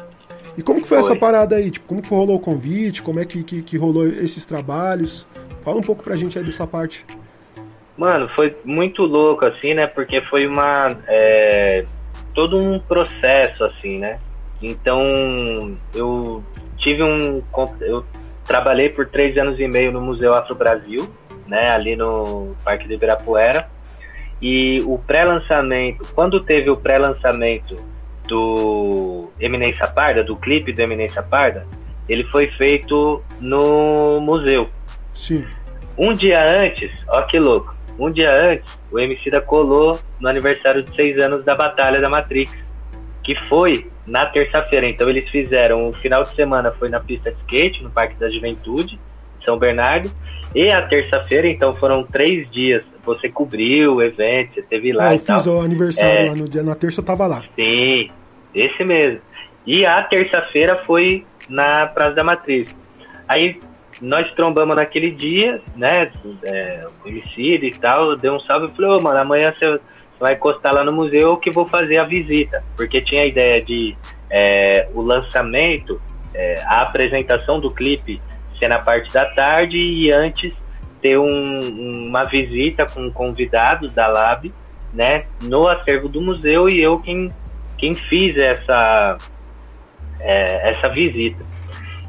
E 0.58 0.62
como 0.62 0.82
que 0.82 0.88
foi, 0.90 1.02
foi. 1.02 1.12
essa 1.12 1.18
parada 1.18 1.56
aí? 1.56 1.72
Tipo, 1.72 1.88
como 1.88 2.02
que 2.02 2.10
rolou 2.10 2.36
o 2.36 2.42
convite? 2.42 3.02
Como 3.02 3.22
é 3.22 3.26
que, 3.26 3.42
que, 3.42 3.62
que 3.62 3.78
rolou 3.78 4.06
esses 4.06 4.46
trabalhos? 4.46 5.26
Fala 5.64 5.78
um 5.78 5.82
pouco 5.82 6.04
pra 6.04 6.18
gente 6.18 6.38
aí 6.38 6.44
dessa 6.44 6.68
parte. 6.68 7.06
Mano, 8.02 8.28
foi 8.36 8.58
muito 8.66 9.04
louco, 9.04 9.46
assim, 9.46 9.76
né? 9.76 9.86
Porque 9.86 10.22
foi 10.22 10.48
uma. 10.48 10.88
É, 11.08 11.86
todo 12.34 12.58
um 12.58 12.80
processo, 12.80 13.64
assim, 13.64 14.00
né? 14.00 14.20
Então, 14.60 15.78
eu 15.94 16.44
tive 16.78 17.04
um. 17.04 17.44
Eu 17.80 18.04
trabalhei 18.44 18.90
por 18.90 19.06
três 19.06 19.38
anos 19.38 19.60
e 19.60 19.68
meio 19.68 19.92
no 19.92 20.02
Museu 20.02 20.34
Afro 20.34 20.56
Brasil, 20.56 21.08
né? 21.46 21.70
Ali 21.70 21.96
no 21.96 22.56
Parque 22.66 22.88
do 22.88 22.94
Ibirapuera. 22.96 23.70
E 24.42 24.82
o 24.88 24.98
pré-lançamento, 24.98 26.04
quando 26.16 26.40
teve 26.40 26.72
o 26.72 26.78
pré-lançamento 26.78 27.76
do 28.28 29.30
Eminência 29.40 29.88
Parda, 29.88 30.24
do 30.24 30.36
clipe 30.36 30.74
do 30.74 30.82
Eminência 30.82 31.22
Parda, 31.22 31.68
ele 32.10 32.24
foi 32.32 32.48
feito 32.58 33.22
no 33.40 34.20
museu. 34.22 34.68
Sim. 35.14 35.46
Um 35.96 36.14
dia 36.14 36.44
antes, 36.44 36.90
ó 37.08 37.22
que 37.24 37.38
louco, 37.38 37.76
um 38.00 38.12
dia 38.12 38.32
antes, 38.34 38.80
o 38.92 39.00
MC 39.00 39.30
da 39.30 39.42
colou 39.42 40.00
no 40.20 40.28
aniversário 40.28 40.84
de 40.84 40.96
seis 40.96 41.22
anos 41.22 41.44
da 41.44 41.56
Batalha 41.56 42.00
da 42.00 42.10
Matrix, 42.10 42.52
que 43.24 43.36
foi 43.48 43.90
na 44.06 44.26
terça-feira. 44.26 44.88
Então 44.88 45.10
eles 45.10 45.30
fizeram 45.30 45.90
o 45.90 45.94
final 45.94 46.24
de 46.24 46.36
semana 46.36 46.72
foi 46.72 46.90
na 46.90 47.00
pista 47.00 47.32
de 47.32 47.38
skate, 47.42 47.84
no 47.84 47.90
Parque 47.90 48.16
da 48.16 48.30
Juventude, 48.30 49.00
São 49.46 49.58
Bernardo, 49.58 50.12
e 50.54 50.70
a 50.70 50.82
terça-feira, 50.82 51.48
então 51.48 51.76
foram 51.78 52.04
três 52.04 52.50
dias. 52.52 52.84
Você 53.04 53.30
cobriu 53.30 53.96
o 53.96 54.02
evento, 54.02 54.54
você 54.54 54.62
teve 54.62 54.92
lá. 54.92 55.10
Ah, 55.10 55.14
eu 55.14 55.20
fiz 55.20 55.48
o 55.48 55.60
aniversário 55.60 56.20
é, 56.20 56.30
lá 56.30 56.36
no 56.36 56.50
dia, 56.50 56.62
na 56.62 56.76
terça 56.76 57.02
eu 57.02 57.06
tava 57.06 57.26
lá. 57.26 57.44
Sim, 57.56 58.10
esse 58.54 58.84
mesmo. 58.84 59.22
E 59.66 59.86
a 59.86 60.02
terça-feira 60.04 60.84
foi 60.86 61.26
na 61.48 61.88
Praça 61.88 62.16
da 62.16 62.24
Matriz. 62.24 62.76
Aí 63.28 63.62
nós 64.02 64.30
trombamos 64.34 64.76
naquele 64.76 65.12
dia, 65.12 65.62
né? 65.76 66.12
É, 66.44 66.88
conhecido 67.02 67.66
e 67.66 67.72
tal, 67.72 68.16
deu 68.16 68.34
um 68.34 68.40
salve 68.42 68.68
e 68.68 68.76
falei, 68.76 68.92
ô 68.92 68.98
oh, 68.98 69.02
mano, 69.02 69.20
amanhã 69.20 69.54
você 69.54 69.80
vai 70.20 70.34
encostar 70.34 70.74
lá 70.74 70.84
no 70.84 70.92
museu 70.92 71.38
que 71.38 71.52
vou 71.52 71.68
fazer 71.68 72.00
a 72.00 72.04
visita. 72.04 72.64
Porque 72.76 73.02
tinha 73.02 73.22
a 73.22 73.26
ideia 73.26 73.62
de 73.62 73.96
é, 74.30 74.90
o 74.94 75.02
lançamento, 75.02 76.02
é, 76.34 76.62
a 76.66 76.82
apresentação 76.82 77.60
do 77.60 77.70
clipe 77.70 78.22
ser 78.58 78.68
na 78.68 78.80
parte 78.80 79.12
da 79.12 79.26
tarde 79.26 79.78
e 79.78 80.12
antes 80.12 80.54
ter 81.02 81.18
um, 81.18 82.08
uma 82.08 82.24
visita 82.26 82.86
com 82.86 83.12
convidados 83.12 83.92
da 83.94 84.08
Lab, 84.08 84.54
né? 84.94 85.26
No 85.42 85.68
acervo 85.68 86.08
do 86.08 86.22
museu 86.22 86.70
e 86.70 86.82
eu 86.82 87.00
quem, 87.00 87.34
quem 87.78 87.96
fiz 87.96 88.38
essa, 88.38 89.18
é, 90.20 90.72
essa 90.72 90.90
visita. 90.90 91.44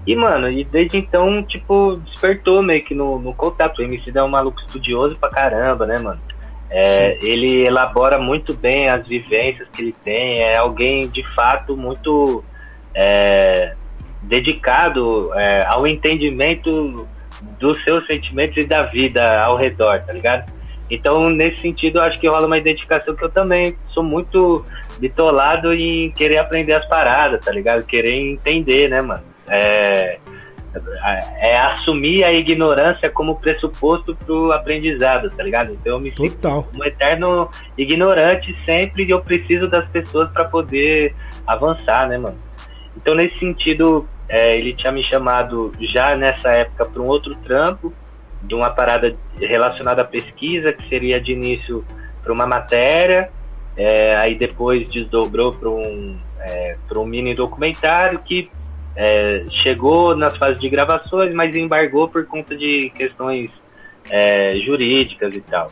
E, 0.06 0.16
mano, 0.16 0.50
e 0.50 0.64
desde 0.64 0.98
então, 0.98 1.42
tipo, 1.44 1.96
despertou 2.06 2.62
meio 2.62 2.84
que 2.84 2.94
no, 2.94 3.18
no 3.18 3.32
contato. 3.34 3.78
O 3.78 3.82
MC 3.82 4.10
é 4.14 4.22
um 4.22 4.28
maluco 4.28 4.60
estudioso 4.60 5.16
pra 5.16 5.30
caramba, 5.30 5.86
né, 5.86 5.98
mano? 5.98 6.20
É, 6.70 7.18
ele 7.22 7.66
elabora 7.66 8.18
muito 8.18 8.54
bem 8.54 8.88
as 8.88 9.06
vivências 9.06 9.68
que 9.68 9.82
ele 9.82 9.94
tem, 10.04 10.40
é 10.40 10.56
alguém 10.56 11.06
de 11.06 11.22
fato 11.34 11.76
muito 11.76 12.42
é, 12.94 13.74
dedicado 14.22 15.30
é, 15.34 15.66
ao 15.66 15.86
entendimento 15.86 17.06
dos 17.60 17.82
seus 17.84 18.06
sentimentos 18.06 18.56
e 18.56 18.64
da 18.64 18.84
vida 18.84 19.42
ao 19.42 19.56
redor, 19.56 20.00
tá 20.00 20.12
ligado? 20.12 20.50
Então, 20.90 21.28
nesse 21.30 21.60
sentido, 21.60 21.98
eu 21.98 22.02
acho 22.02 22.18
que 22.18 22.28
rola 22.28 22.46
uma 22.46 22.58
identificação 22.58 23.14
que 23.14 23.24
eu 23.24 23.30
também 23.30 23.76
sou 23.88 24.02
muito 24.02 24.64
bitolado 24.98 25.72
em 25.72 26.10
querer 26.12 26.38
aprender 26.38 26.72
as 26.72 26.86
paradas, 26.86 27.44
tá 27.44 27.52
ligado? 27.52 27.84
Querer 27.84 28.14
entender, 28.14 28.88
né, 28.88 29.00
mano? 29.00 29.31
É, 29.52 30.18
é 31.38 31.58
assumir 31.58 32.24
a 32.24 32.32
ignorância 32.32 33.10
como 33.10 33.36
pressuposto 33.36 34.14
pro 34.14 34.52
aprendizado, 34.52 35.30
tá 35.30 35.42
ligado? 35.42 35.72
Então 35.72 35.94
eu 35.94 36.00
me 36.00 36.10
Total. 36.10 36.62
sinto 36.64 36.80
um 36.80 36.84
eterno 36.84 37.50
ignorante 37.76 38.56
sempre 38.64 39.04
e 39.04 39.10
eu 39.10 39.20
preciso 39.20 39.68
das 39.68 39.86
pessoas 39.90 40.30
para 40.32 40.44
poder 40.46 41.14
avançar, 41.46 42.08
né, 42.08 42.16
mano? 42.16 42.38
Então 42.96 43.14
nesse 43.14 43.38
sentido, 43.38 44.08
é, 44.28 44.56
ele 44.56 44.74
tinha 44.74 44.92
me 44.92 45.02
chamado 45.04 45.72
já 45.92 46.16
nessa 46.16 46.50
época 46.50 46.86
para 46.86 47.02
um 47.02 47.06
outro 47.06 47.34
trampo, 47.36 47.92
de 48.42 48.54
uma 48.54 48.70
parada 48.70 49.14
relacionada 49.38 50.02
à 50.02 50.04
pesquisa, 50.04 50.72
que 50.72 50.88
seria 50.88 51.20
de 51.20 51.32
início 51.32 51.84
para 52.22 52.32
uma 52.32 52.46
matéria, 52.46 53.30
é, 53.76 54.16
aí 54.16 54.34
depois 54.34 54.88
desdobrou 54.88 55.52
para 55.52 55.68
um, 55.68 56.18
é, 56.40 56.76
um 56.94 57.04
mini 57.06 57.34
documentário 57.34 58.18
que 58.20 58.50
é, 58.96 59.44
chegou 59.62 60.16
nas 60.16 60.36
fases 60.36 60.60
de 60.60 60.68
gravações, 60.68 61.32
mas 61.34 61.56
embargou 61.56 62.08
por 62.08 62.26
conta 62.26 62.56
de 62.56 62.90
questões 62.96 63.50
é, 64.10 64.56
jurídicas 64.64 65.36
e 65.36 65.40
tal. 65.40 65.70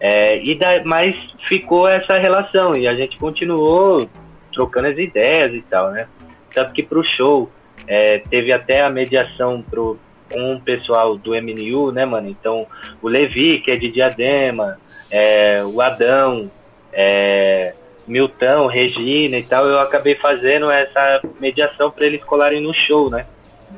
É, 0.00 0.42
e 0.42 0.54
da, 0.54 0.84
mas 0.84 1.14
ficou 1.48 1.88
essa 1.88 2.18
relação 2.18 2.76
e 2.76 2.86
a 2.86 2.94
gente 2.94 3.16
continuou 3.18 4.08
trocando 4.52 4.88
as 4.88 4.98
ideias 4.98 5.52
e 5.54 5.62
tal, 5.62 5.90
né? 5.90 6.06
Tanto 6.52 6.72
que 6.72 6.82
pro 6.82 7.02
show 7.16 7.50
é, 7.86 8.18
teve 8.18 8.52
até 8.52 8.82
a 8.82 8.90
mediação 8.90 9.62
pro, 9.62 9.98
com 10.32 10.60
pessoal 10.60 11.16
do 11.16 11.30
MNU, 11.30 11.90
né, 11.92 12.04
mano? 12.04 12.28
Então, 12.28 12.66
o 13.02 13.08
Levi, 13.08 13.60
que 13.60 13.72
é 13.72 13.76
de 13.76 13.90
Diadema, 13.90 14.78
é, 15.10 15.62
o 15.64 15.80
Adão, 15.80 16.50
é, 16.92 17.74
Milton, 18.06 18.66
Regina 18.66 19.38
e 19.38 19.42
tal, 19.42 19.66
eu 19.66 19.80
acabei 19.80 20.14
fazendo 20.16 20.70
essa 20.70 21.20
mediação 21.40 21.90
para 21.90 22.06
eles 22.06 22.22
colarem 22.24 22.60
no 22.60 22.72
show, 22.74 23.10
né? 23.10 23.26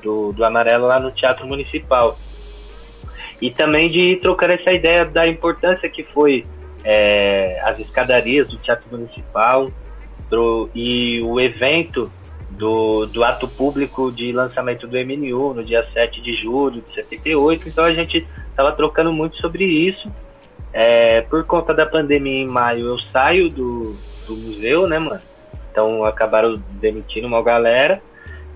Do, 0.03 0.33
do 0.33 0.45
Amarelo 0.45 0.87
lá 0.87 0.99
no 0.99 1.11
Teatro 1.11 1.47
Municipal. 1.47 2.17
E 3.41 3.51
também 3.51 3.91
de 3.91 3.99
ir 3.99 4.21
trocando 4.21 4.55
essa 4.55 4.73
ideia 4.73 5.05
da 5.05 5.27
importância 5.27 5.89
que 5.89 6.03
foi 6.03 6.43
é, 6.85 7.61
as 7.65 7.79
escadarias 7.79 8.49
do 8.49 8.57
Teatro 8.59 8.91
Municipal 8.91 9.67
e 10.75 11.21
o 11.23 11.41
evento 11.41 12.11
do, 12.51 13.07
do 13.07 13.23
ato 13.23 13.47
público 13.47 14.11
de 14.11 14.33
lançamento 14.33 14.87
do 14.87 14.97
MNU 14.97 15.55
no 15.55 15.65
dia 15.65 15.87
7 15.93 16.21
de 16.21 16.35
julho 16.35 16.83
de 16.89 16.95
78. 16.95 17.69
Então 17.69 17.85
a 17.85 17.93
gente 17.93 18.27
estava 18.51 18.73
trocando 18.73 19.13
muito 19.13 19.37
sobre 19.41 19.65
isso. 19.65 20.09
É, 20.73 21.23
por 21.23 21.45
conta 21.47 21.73
da 21.73 21.87
pandemia 21.87 22.45
em 22.45 22.47
maio 22.47 22.87
eu 22.87 22.99
saio 22.99 23.49
do, 23.49 23.97
do 24.27 24.37
museu, 24.37 24.87
né, 24.87 24.99
mano? 24.99 25.21
Então 25.71 26.05
acabaram 26.05 26.55
demitindo 26.81 27.29
uma 27.29 27.43
galera. 27.43 28.03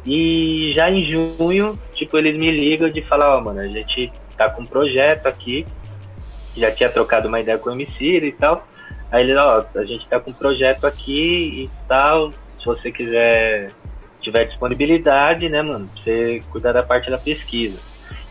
E 0.06 0.70
já 0.72 0.90
em 0.90 1.02
junho, 1.02 1.78
tipo, 1.94 2.16
eles 2.16 2.38
me 2.38 2.50
ligam 2.50 2.88
de 2.90 3.02
falar, 3.02 3.34
ó, 3.34 3.38
oh, 3.38 3.44
mano, 3.44 3.60
a 3.60 3.68
gente 3.68 4.10
tá 4.36 4.48
com 4.50 4.62
um 4.62 4.66
projeto 4.66 5.26
aqui. 5.26 5.66
Já 6.56 6.70
tinha 6.70 6.88
trocado 6.88 7.28
uma 7.28 7.40
ideia 7.40 7.58
com 7.58 7.70
o 7.70 7.72
MC 7.72 8.02
e 8.02 8.32
tal. 8.32 8.66
Aí 9.12 9.22
ele, 9.22 9.36
ó, 9.36 9.58
oh, 9.58 9.78
a 9.78 9.84
gente 9.84 10.08
tá 10.08 10.18
com 10.18 10.30
um 10.30 10.34
projeto 10.34 10.86
aqui 10.86 11.64
e 11.64 11.70
tal. 11.86 12.30
Se 12.32 12.64
você 12.64 12.90
quiser, 12.90 13.70
tiver 14.22 14.46
disponibilidade, 14.46 15.48
né, 15.48 15.60
mano, 15.60 15.88
você 15.94 16.42
cuidar 16.50 16.72
da 16.72 16.82
parte 16.82 17.10
da 17.10 17.18
pesquisa. 17.18 17.78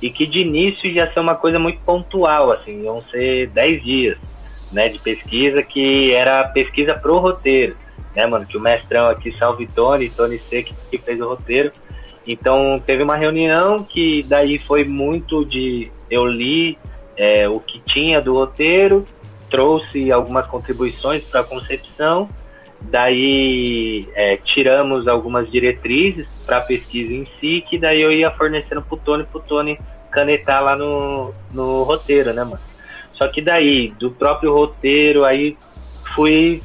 E 0.02 0.10
que 0.10 0.26
de 0.26 0.40
início 0.40 0.90
ia 0.90 1.12
ser 1.14 1.20
uma 1.20 1.36
coisa 1.36 1.60
muito 1.60 1.80
pontual, 1.82 2.52
assim, 2.52 2.84
iam 2.84 3.04
ser 3.12 3.48
10 3.50 3.84
dias 3.84 4.39
né, 4.72 4.90
de 4.90 5.00
pesquisa, 5.00 5.62
que 5.64 6.14
era 6.14 6.48
pesquisa 6.50 6.94
pro 6.94 7.18
roteiro, 7.18 7.76
né, 8.16 8.26
mano? 8.26 8.46
Que 8.46 8.58
o 8.58 8.62
mestrão 8.62 9.08
aqui, 9.08 9.36
Salve 9.36 9.68
Tony, 9.68 10.10
Tony 10.10 10.38
C, 10.38 10.64
que, 10.64 10.98
fez 10.98 11.20
o 11.20 11.28
roteiro. 11.28 11.72
Então 12.28 12.82
teve 12.86 13.02
uma 13.04 13.16
reunião 13.16 13.78
que 13.78 14.24
daí 14.24 14.60
foi 14.60 14.84
muito 14.84 15.44
de 15.46 15.92
eu 16.10 16.26
li 16.26 16.78
é, 17.18 17.48
o 17.48 17.60
que 17.60 17.80
tinha 17.82 18.22
do 18.22 18.34
roteiro, 18.34 19.04
trouxe 19.50 20.12
algumas 20.12 20.46
contribuições 20.48 21.24
para 21.24 21.42
a 21.42 21.44
concepção, 21.44 22.30
daí 22.82 24.08
é, 24.14 24.38
tiramos 24.38 25.08
algumas 25.08 25.50
diretrizes 25.52 26.44
para 26.46 26.58
a 26.58 26.62
pesquisa 26.62 27.14
em 27.14 27.26
si, 27.26 27.64
que 27.70 27.78
daí 27.78 28.02
eu 28.02 28.12
ia 28.12 28.32
fornecendo 28.32 28.82
pro 28.82 28.98
Tony, 28.98 29.24
pro 29.26 29.40
Tony 29.40 29.78
canetar 30.12 30.64
lá 30.64 30.76
no, 30.76 31.32
no 31.54 31.84
roteiro, 31.84 32.34
né, 32.34 32.44
mano? 32.44 32.62
Só 33.20 33.28
que 33.28 33.42
daí, 33.42 33.90
do 34.00 34.12
próprio 34.12 34.54
roteiro, 34.54 35.26
aí 35.26 35.58
fui, 36.16 36.62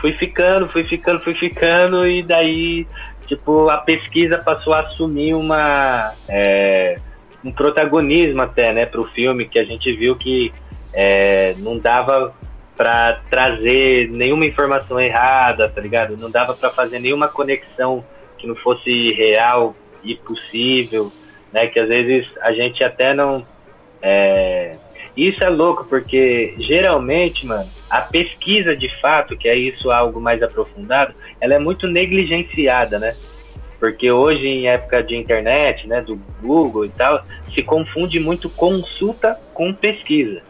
fui 0.00 0.14
ficando, 0.14 0.66
fui 0.66 0.84
ficando, 0.84 1.22
fui 1.22 1.34
ficando, 1.34 2.06
e 2.06 2.22
daí, 2.22 2.86
tipo, 3.26 3.70
a 3.70 3.78
pesquisa 3.78 4.38
passou 4.38 4.74
a 4.74 4.80
assumir 4.80 5.34
uma. 5.34 6.12
É, 6.28 6.96
um 7.42 7.52
protagonismo 7.52 8.42
até, 8.42 8.72
né, 8.72 8.86
pro 8.86 9.04
filme, 9.10 9.46
que 9.46 9.58
a 9.58 9.64
gente 9.64 9.94
viu 9.96 10.16
que 10.16 10.50
é, 10.94 11.54
não 11.58 11.78
dava 11.78 12.34
para 12.76 13.20
trazer 13.30 14.08
nenhuma 14.10 14.46
informação 14.46 15.00
errada, 15.00 15.68
tá 15.68 15.80
ligado? 15.80 16.16
Não 16.18 16.30
dava 16.30 16.54
para 16.54 16.70
fazer 16.70 16.98
nenhuma 16.98 17.28
conexão 17.28 18.04
que 18.38 18.46
não 18.46 18.56
fosse 18.56 19.12
real 19.12 19.74
e 20.02 20.16
possível, 20.16 21.12
né? 21.52 21.66
Que 21.68 21.80
às 21.80 21.88
vezes 21.88 22.26
a 22.40 22.52
gente 22.52 22.82
até 22.82 23.14
não. 23.14 23.46
É... 24.02 24.76
Isso 25.16 25.42
é 25.44 25.48
louco, 25.48 25.84
porque 25.84 26.54
geralmente, 26.58 27.46
mano, 27.46 27.68
a 27.88 28.00
pesquisa 28.00 28.74
de 28.74 28.88
fato, 29.00 29.36
que 29.36 29.48
é 29.48 29.56
isso 29.56 29.90
algo 29.90 30.20
mais 30.20 30.42
aprofundado, 30.42 31.14
ela 31.40 31.54
é 31.54 31.58
muito 31.58 31.86
negligenciada, 31.86 32.98
né? 32.98 33.14
Porque 33.78 34.10
hoje, 34.10 34.44
em 34.44 34.66
época 34.66 35.02
de 35.02 35.16
internet, 35.16 35.86
né, 35.86 36.00
do 36.00 36.20
Google 36.42 36.86
e 36.86 36.88
tal, 36.88 37.22
se 37.54 37.62
confunde 37.62 38.18
muito 38.18 38.48
consulta 38.48 39.38
com 39.52 39.72
pesquisa, 39.72 40.42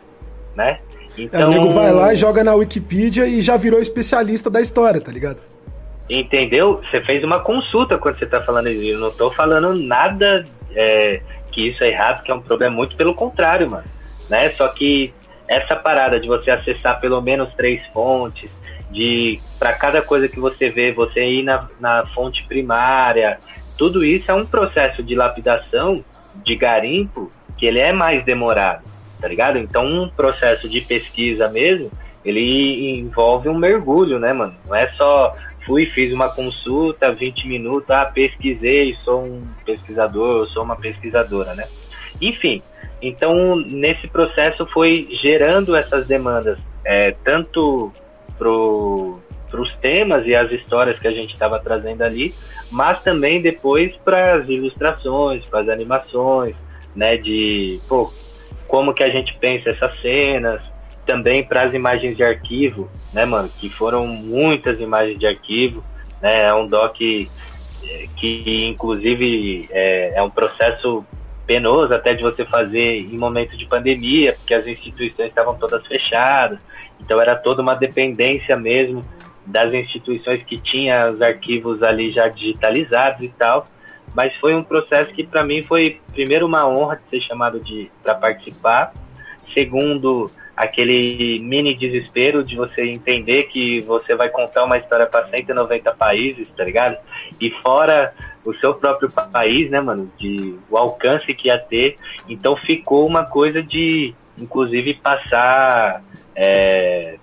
né? 0.57 0.79
Então, 1.19 1.41
é, 1.41 1.47
o 1.47 1.51
nego 1.51 1.71
vai 1.71 1.93
lá 1.93 2.15
e 2.15 2.17
joga 2.17 2.43
na 2.43 2.55
Wikipedia 2.55 3.27
e 3.27 3.43
já 3.43 3.57
virou 3.57 3.81
especialista 3.81 4.49
da 4.49 4.61
história, 4.61 5.01
tá 5.01 5.12
ligado? 5.12 5.41
Entendeu? 6.09 6.81
Você 6.83 7.03
fez 7.03 7.23
uma 7.23 7.41
consulta 7.41 7.97
quando 7.99 8.19
você 8.19 8.27
tá 8.27 8.41
falando 8.41 8.69
isso. 8.69 8.91
Eu 8.91 8.99
não 8.99 9.11
tô 9.11 9.31
falando 9.31 9.75
nada 9.81 10.43
é, 10.75 11.21
que 11.53 11.69
isso 11.69 11.83
é 11.85 11.91
errado, 11.91 12.23
que 12.23 12.31
é 12.31 12.35
um 12.35 12.41
problema, 12.41 12.75
muito 12.75 12.97
pelo 12.97 13.15
contrário, 13.15 13.71
mano. 13.71 13.85
Né? 14.29 14.51
Só 14.51 14.68
que 14.68 15.12
essa 15.49 15.77
parada 15.77 16.18
de 16.18 16.27
você 16.29 16.51
acessar 16.51 17.01
pelo 17.01 17.20
menos 17.20 17.49
três 17.55 17.85
fontes, 17.89 18.51
de 18.91 19.41
para 19.59 19.72
cada 19.72 20.01
coisa 20.03 20.29
que 20.29 20.39
você 20.39 20.68
vê, 20.68 20.93
você 20.93 21.25
ir 21.25 21.43
na, 21.43 21.66
na 21.81 22.07
fonte 22.14 22.45
primária, 22.45 23.37
tudo 23.77 24.05
isso 24.05 24.31
é 24.31 24.35
um 24.35 24.45
processo 24.45 25.03
de 25.03 25.14
lapidação, 25.14 26.05
de 26.45 26.55
garimpo, 26.55 27.29
que 27.57 27.66
ele 27.66 27.81
é 27.81 27.93
mais 27.93 28.22
demorado 28.25 28.95
tá 29.25 29.29
ligado? 29.29 29.59
Então, 29.59 29.87
um 29.87 30.07
processo 30.07 30.68
de 30.68 30.83
pesquisa 30.83 31.49
mesmo, 31.49 31.91
ele 32.22 32.99
envolve 32.99 33.49
um 33.49 33.57
mergulho, 33.57 34.18
né, 34.18 34.35
mano? 34.35 34.55
Não 34.66 34.77
é 34.77 34.93
só 34.99 35.33
fui, 35.64 35.87
fiz 35.87 36.12
uma 36.12 36.29
consulta, 36.29 37.11
20 37.11 37.49
minutos, 37.49 37.91
ah, 37.91 38.05
pesquisei, 38.05 38.95
sou 39.03 39.27
um 39.27 39.41
pesquisador, 39.64 40.45
sou 40.45 40.62
uma 40.62 40.77
pesquisadora, 40.77 41.55
né? 41.55 41.66
Enfim, 42.20 42.62
então 43.01 43.57
nesse 43.57 44.09
processo 44.09 44.66
foi 44.66 45.05
gerando 45.22 45.76
essas 45.76 46.07
demandas, 46.07 46.59
é, 46.84 47.12
tanto 47.24 47.92
para 48.38 48.51
os 48.51 49.70
temas 49.80 50.26
e 50.26 50.34
as 50.34 50.53
histórias 50.53 50.99
que 50.99 51.09
a 51.09 51.12
gente 51.12 51.32
estava 51.32 51.59
trazendo 51.59 52.03
ali, 52.03 52.34
mas 52.70 53.03
também 53.03 53.38
depois 53.38 53.95
para 54.05 54.34
as 54.34 54.49
ilustrações, 54.49 55.49
para 55.49 55.61
as 55.61 55.68
animações, 55.68 56.55
né? 56.95 57.16
De, 57.16 57.78
pô, 57.88 58.12
como 58.66 58.92
que 58.92 59.05
a 59.05 59.11
gente 59.11 59.36
pensa 59.38 59.70
essas 59.70 60.01
cenas, 60.01 60.61
também 61.05 61.42
para 61.42 61.62
as 61.62 61.74
imagens 61.74 62.16
de 62.16 62.22
arquivo, 62.22 62.90
né, 63.12 63.24
mano, 63.24 63.49
que 63.61 63.68
foram 63.68 64.07
muitas 64.07 64.80
imagens 64.80 65.18
de 65.18 65.26
arquivo, 65.26 65.84
né, 66.20 66.47
é 66.47 66.55
um 66.55 66.66
doc 66.66 66.97
que, 66.97 67.28
que 68.16 68.66
inclusive 68.66 69.68
é, 69.70 70.18
é 70.18 70.22
um 70.22 70.30
processo 70.30 71.05
penoso 71.47 71.95
até 71.95 72.14
de 72.14 72.22
você 72.22 72.45
fazer 72.45 72.99
em 72.99 73.18
momento 73.18 73.57
de 73.57 73.66
pandemia, 73.66 74.32
porque 74.34 74.55
as 74.55 74.66
instituições 74.66 75.28
estavam 75.28 75.57
todas 75.57 75.86
fechadas, 75.86 76.59
então 77.01 77.20
era 77.20 77.36
toda 77.36 77.62
uma 77.62 77.74
dependência 77.74 78.57
mesmo 78.57 79.03
das 79.47 79.72
instituições 79.72 80.42
que 80.42 80.59
tinham 80.59 81.12
os 81.12 81.20
arquivos 81.20 81.82
ali 81.82 82.11
já 82.11 82.28
digitalizados 82.28 83.22
e 83.22 83.28
tal, 83.28 83.66
mas 84.14 84.34
foi 84.36 84.55
um 84.55 84.62
processo 84.62 85.12
que 85.12 85.26
para 85.26 85.45
mim 85.45 85.62
foi 85.62 86.01
primeiro 86.12 86.47
uma 86.47 86.66
honra 86.66 86.97
de 86.97 87.11
ser 87.11 87.26
chamado 87.26 87.61
de 87.61 87.90
para 88.03 88.14
participar, 88.14 88.92
segundo 89.53 90.30
aquele 90.57 91.40
mini 91.40 91.74
desespero 91.74 92.45
de 92.45 92.57
você 92.57 92.84
entender 92.84 93.45
que 93.45 93.80
você 93.80 94.14
vai 94.14 94.28
contar 94.28 94.64
uma 94.64 94.78
história 94.78 95.07
para 95.07 95.28
190 95.28 95.92
países, 95.95 96.49
tá 96.57 96.64
ligado? 96.64 96.97
E 97.40 97.51
fora 97.62 98.14
o 98.45 98.55
seu 98.55 98.74
próprio 98.74 99.11
país, 99.11 99.70
né, 99.70 99.80
mano, 99.80 100.11
de 100.18 100.57
o 100.70 100.76
alcance 100.76 101.32
que 101.34 101.49
ia 101.49 101.59
ter, 101.59 101.97
então 102.28 102.57
ficou 102.57 103.09
uma 103.09 103.24
coisa 103.24 103.62
de, 103.62 104.14
inclusive, 104.38 104.95
passar 104.95 106.03
é, 106.36 107.16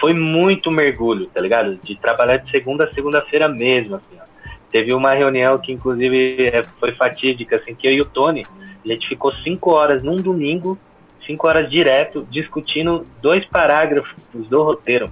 foi 0.00 0.14
muito 0.14 0.70
mergulho, 0.70 1.26
tá 1.26 1.40
ligado? 1.40 1.76
De 1.76 1.96
trabalhar 1.96 2.38
de 2.38 2.50
segunda 2.50 2.84
a 2.84 2.94
segunda-feira 2.94 3.48
mesmo, 3.48 3.96
assim, 3.96 4.16
ó. 4.20 4.28
Teve 4.70 4.92
uma 4.92 5.12
reunião 5.12 5.56
que, 5.58 5.72
inclusive, 5.72 6.46
é, 6.46 6.62
foi 6.78 6.92
fatídica, 6.92 7.56
assim, 7.56 7.74
que 7.74 7.86
eu 7.86 7.92
e 7.92 8.00
o 8.00 8.04
Tony, 8.04 8.44
a 8.84 8.88
gente 8.88 9.08
ficou 9.08 9.32
cinco 9.34 9.72
horas 9.72 10.02
num 10.02 10.16
domingo, 10.16 10.78
cinco 11.26 11.46
horas 11.46 11.70
direto, 11.70 12.26
discutindo 12.30 13.04
dois 13.20 13.44
parágrafos 13.46 14.46
do 14.48 14.62
roteiro. 14.62 15.06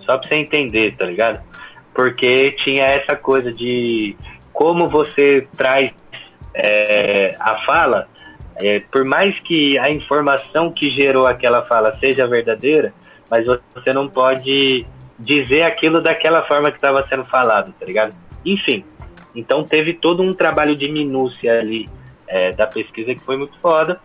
Só 0.00 0.18
pra 0.18 0.28
você 0.28 0.36
entender, 0.36 0.96
tá 0.96 1.04
ligado? 1.04 1.42
Porque 1.94 2.52
tinha 2.64 2.84
essa 2.84 3.16
coisa 3.16 3.52
de 3.52 4.16
como 4.58 4.88
você 4.88 5.46
traz 5.56 5.92
é, 6.52 7.36
a 7.38 7.64
fala, 7.64 8.08
é, 8.56 8.80
por 8.90 9.04
mais 9.04 9.38
que 9.42 9.78
a 9.78 9.88
informação 9.88 10.72
que 10.72 10.90
gerou 10.90 11.28
aquela 11.28 11.64
fala 11.66 11.94
seja 12.00 12.26
verdadeira, 12.26 12.92
mas 13.30 13.46
você 13.46 13.92
não 13.92 14.08
pode 14.08 14.84
dizer 15.16 15.62
aquilo 15.62 16.00
daquela 16.00 16.42
forma 16.48 16.72
que 16.72 16.76
estava 16.76 17.06
sendo 17.06 17.24
falado, 17.26 17.72
tá 17.78 17.86
ligado? 17.86 18.16
Enfim, 18.44 18.84
então 19.32 19.62
teve 19.62 19.94
todo 19.94 20.24
um 20.24 20.32
trabalho 20.32 20.74
de 20.74 20.90
minúcia 20.90 21.60
ali 21.60 21.88
é, 22.26 22.50
da 22.50 22.66
pesquisa 22.66 23.14
que 23.14 23.20
foi 23.20 23.36
muito 23.36 23.56
foda 23.60 24.00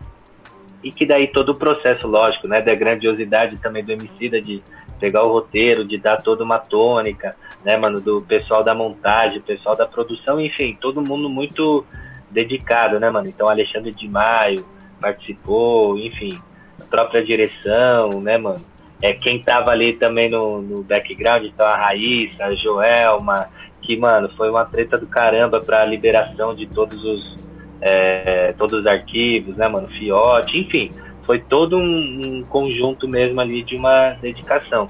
e 0.84 0.92
que 0.92 1.04
daí 1.04 1.26
todo 1.32 1.48
o 1.48 1.58
processo, 1.58 2.06
lógico, 2.06 2.46
né, 2.46 2.60
da 2.60 2.76
grandiosidade 2.76 3.60
também 3.60 3.82
do 3.82 3.90
Emicida 3.90 4.40
de 4.40 4.62
pegar 4.98 5.22
o 5.24 5.30
roteiro, 5.30 5.84
de 5.84 5.98
dar 5.98 6.16
toda 6.18 6.44
uma 6.44 6.58
tônica, 6.58 7.34
né, 7.64 7.76
mano, 7.76 8.00
do 8.00 8.20
pessoal 8.22 8.62
da 8.62 8.74
montagem, 8.74 9.40
pessoal 9.40 9.76
da 9.76 9.86
produção, 9.86 10.40
enfim, 10.40 10.76
todo 10.80 11.02
mundo 11.02 11.28
muito 11.28 11.84
dedicado, 12.30 12.98
né, 12.98 13.10
mano? 13.10 13.28
Então 13.28 13.48
Alexandre 13.48 13.92
de 13.92 14.08
Maio 14.08 14.64
participou, 15.00 15.98
enfim, 15.98 16.38
a 16.80 16.84
própria 16.84 17.22
direção, 17.22 18.20
né, 18.20 18.36
mano? 18.36 18.60
É, 19.02 19.12
quem 19.12 19.40
tava 19.40 19.70
ali 19.70 19.92
também 19.94 20.30
no, 20.30 20.62
no 20.62 20.82
background, 20.82 21.44
então 21.44 21.66
a 21.66 21.76
Raíssa, 21.76 22.44
a 22.44 22.52
Joelma, 22.52 23.48
que, 23.82 23.96
mano, 23.96 24.28
foi 24.30 24.50
uma 24.50 24.64
treta 24.64 24.96
do 24.96 25.06
caramba 25.06 25.60
pra 25.60 25.84
liberação 25.84 26.54
de 26.54 26.66
todos 26.66 27.02
os, 27.04 27.36
é, 27.80 28.52
todos 28.56 28.80
os 28.80 28.86
arquivos, 28.86 29.56
né, 29.56 29.68
mano, 29.68 29.88
fiote, 29.88 30.56
enfim, 30.56 30.90
foi 31.24 31.38
todo 31.38 31.76
um, 31.76 32.38
um, 32.40 32.42
conjunto 32.44 33.08
mesmo 33.08 33.40
ali 33.40 33.62
de 33.62 33.76
uma 33.76 34.10
dedicação. 34.20 34.86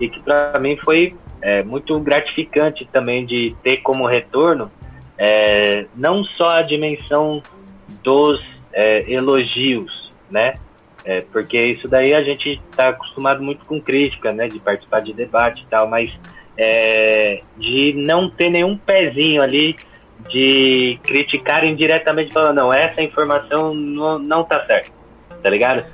E 0.00 0.08
que 0.08 0.22
para 0.22 0.58
mim 0.60 0.76
foi 0.84 1.14
é, 1.42 1.62
muito 1.62 1.98
gratificante 2.00 2.88
também 2.92 3.24
de 3.24 3.54
ter 3.62 3.78
como 3.78 4.06
retorno 4.06 4.70
é, 5.18 5.86
não 5.96 6.22
só 6.24 6.58
a 6.58 6.62
dimensão 6.62 7.42
dos 8.04 8.40
é, 8.72 9.10
elogios, 9.10 10.10
né? 10.30 10.54
É, 11.04 11.22
porque 11.32 11.58
isso 11.58 11.88
daí 11.88 12.14
a 12.14 12.22
gente 12.22 12.60
está 12.70 12.88
acostumado 12.88 13.42
muito 13.42 13.66
com 13.66 13.80
crítica, 13.80 14.30
né? 14.30 14.46
De 14.46 14.60
participar 14.60 15.00
de 15.00 15.12
debate 15.12 15.64
e 15.64 15.66
tal, 15.66 15.88
mas 15.88 16.10
é, 16.56 17.40
de 17.56 17.94
não 17.96 18.30
ter 18.30 18.50
nenhum 18.50 18.76
pezinho 18.76 19.42
ali 19.42 19.74
de 20.28 20.98
criticarem 21.04 21.76
diretamente 21.76 22.32
falando, 22.32 22.56
não, 22.56 22.72
essa 22.72 23.00
informação 23.00 23.72
não, 23.72 24.18
não 24.18 24.44
tá 24.44 24.64
certa, 24.66 24.90
tá 25.48 25.50
ligado? 25.50 25.84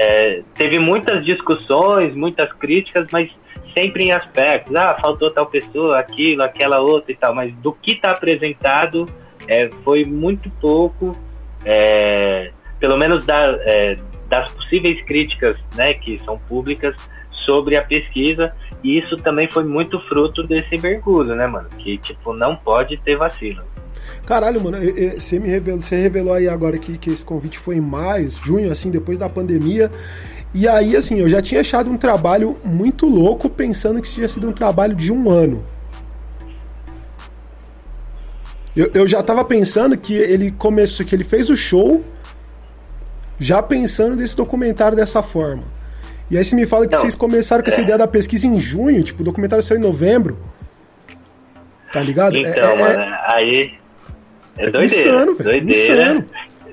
É, 0.00 0.42
teve 0.54 0.78
muitas 0.78 1.24
discussões, 1.24 2.14
muitas 2.14 2.52
críticas, 2.52 3.08
mas 3.12 3.30
sempre 3.76 4.04
em 4.04 4.12
aspectos, 4.12 4.74
ah, 4.76 4.96
faltou 5.00 5.30
tal 5.30 5.46
pessoa, 5.46 5.98
aquilo, 5.98 6.42
aquela 6.42 6.80
outra 6.80 7.10
e 7.10 7.16
tal, 7.16 7.34
mas 7.34 7.52
do 7.54 7.72
que 7.72 7.92
está 7.92 8.12
apresentado 8.12 9.08
é, 9.48 9.70
foi 9.82 10.04
muito 10.04 10.48
pouco, 10.60 11.16
é, 11.64 12.52
pelo 12.78 12.96
menos 12.96 13.26
da, 13.26 13.58
é, 13.62 13.96
das 14.28 14.52
possíveis 14.52 15.02
críticas, 15.04 15.56
né, 15.74 15.94
que 15.94 16.20
são 16.24 16.38
públicas, 16.38 16.94
sobre 17.44 17.76
a 17.76 17.82
pesquisa, 17.82 18.52
e 18.84 18.98
isso 18.98 19.16
também 19.16 19.48
foi 19.50 19.64
muito 19.64 19.98
fruto 20.02 20.42
desse 20.42 20.76
mergulho, 20.76 21.34
né, 21.34 21.46
mano? 21.46 21.68
Que, 21.78 21.96
tipo, 21.96 22.34
não 22.34 22.54
pode 22.54 22.98
ter 22.98 23.16
vacilo. 23.16 23.64
Caralho, 24.28 24.62
mano, 24.62 24.76
você 25.18 25.38
me 25.38 25.48
revelou, 25.48 25.80
você 25.80 25.96
revelou 25.96 26.34
aí 26.34 26.46
agora 26.46 26.76
que, 26.76 26.98
que 26.98 27.08
esse 27.08 27.24
convite 27.24 27.58
foi 27.58 27.76
em 27.76 27.80
maio, 27.80 28.28
junho, 28.30 28.70
assim, 28.70 28.90
depois 28.90 29.18
da 29.18 29.26
pandemia. 29.26 29.90
E 30.52 30.68
aí, 30.68 30.94
assim, 30.94 31.18
eu 31.18 31.30
já 31.30 31.40
tinha 31.40 31.62
achado 31.62 31.90
um 31.90 31.96
trabalho 31.96 32.58
muito 32.62 33.06
louco, 33.06 33.48
pensando 33.48 34.02
que 34.02 34.06
isso 34.06 34.16
tinha 34.16 34.28
sido 34.28 34.46
um 34.46 34.52
trabalho 34.52 34.94
de 34.94 35.10
um 35.10 35.30
ano. 35.30 35.64
Eu, 38.76 38.90
eu 38.92 39.08
já 39.08 39.22
tava 39.22 39.42
pensando 39.46 39.96
que 39.96 40.12
ele 40.12 40.50
começou, 40.50 41.06
que 41.06 41.16
ele 41.16 41.24
fez 41.24 41.48
o 41.48 41.56
show, 41.56 42.04
já 43.40 43.62
pensando 43.62 44.14
nesse 44.14 44.36
documentário 44.36 44.94
dessa 44.94 45.22
forma. 45.22 45.64
E 46.30 46.36
aí 46.36 46.44
você 46.44 46.54
me 46.54 46.66
fala 46.66 46.86
que 46.86 46.92
não, 46.92 47.00
vocês 47.00 47.14
começaram 47.14 47.64
com 47.64 47.70
essa 47.70 47.80
é. 47.80 47.84
ideia 47.84 47.96
da 47.96 48.06
pesquisa 48.06 48.46
em 48.46 48.60
junho, 48.60 49.02
tipo, 49.02 49.22
o 49.22 49.24
documentário 49.24 49.64
saiu 49.64 49.78
em 49.78 49.82
novembro. 49.82 50.36
Tá 51.90 52.02
ligado? 52.02 52.36
Então, 52.36 52.52
é, 52.52 52.74
é 52.74 52.78
mano, 52.78 53.00
é... 53.00 53.20
aí. 53.32 53.77
É 54.58 54.70
doideira. 54.70 54.84
Insano, 54.84 55.36
doideira. 55.36 56.02
Insano. 56.12 56.26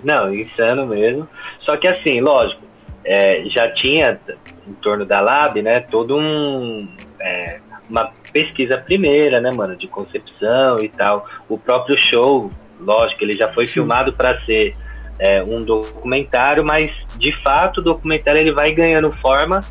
Não, 0.03 0.33
insano 0.33 0.87
mesmo. 0.87 1.27
Só 1.61 1.77
que 1.77 1.87
assim, 1.87 2.19
lógico, 2.19 2.61
é, 3.03 3.43
já 3.45 3.71
tinha 3.71 4.19
em 4.67 4.73
torno 4.73 5.05
da 5.05 5.21
Lab, 5.21 5.61
né, 5.61 5.79
todo 5.79 6.17
um. 6.17 6.87
É, 7.19 7.59
uma 7.87 8.11
pesquisa 8.33 8.77
primeira, 8.77 9.39
né, 9.39 9.51
mano, 9.55 9.75
de 9.75 9.87
concepção 9.87 10.79
e 10.79 10.89
tal. 10.89 11.27
O 11.47 11.57
próprio 11.57 11.95
show, 11.99 12.51
lógico, 12.79 13.23
ele 13.23 13.33
já 13.33 13.53
foi 13.53 13.67
Sim. 13.67 13.73
filmado 13.73 14.13
para 14.13 14.43
ser 14.43 14.75
é, 15.19 15.43
um 15.43 15.63
documentário, 15.63 16.63
mas 16.63 16.91
de 17.17 17.31
fato 17.43 17.79
o 17.79 17.83
documentário 17.83 18.39
ele 18.39 18.51
vai 18.51 18.71
ganhando 18.71 19.11
forma 19.21 19.63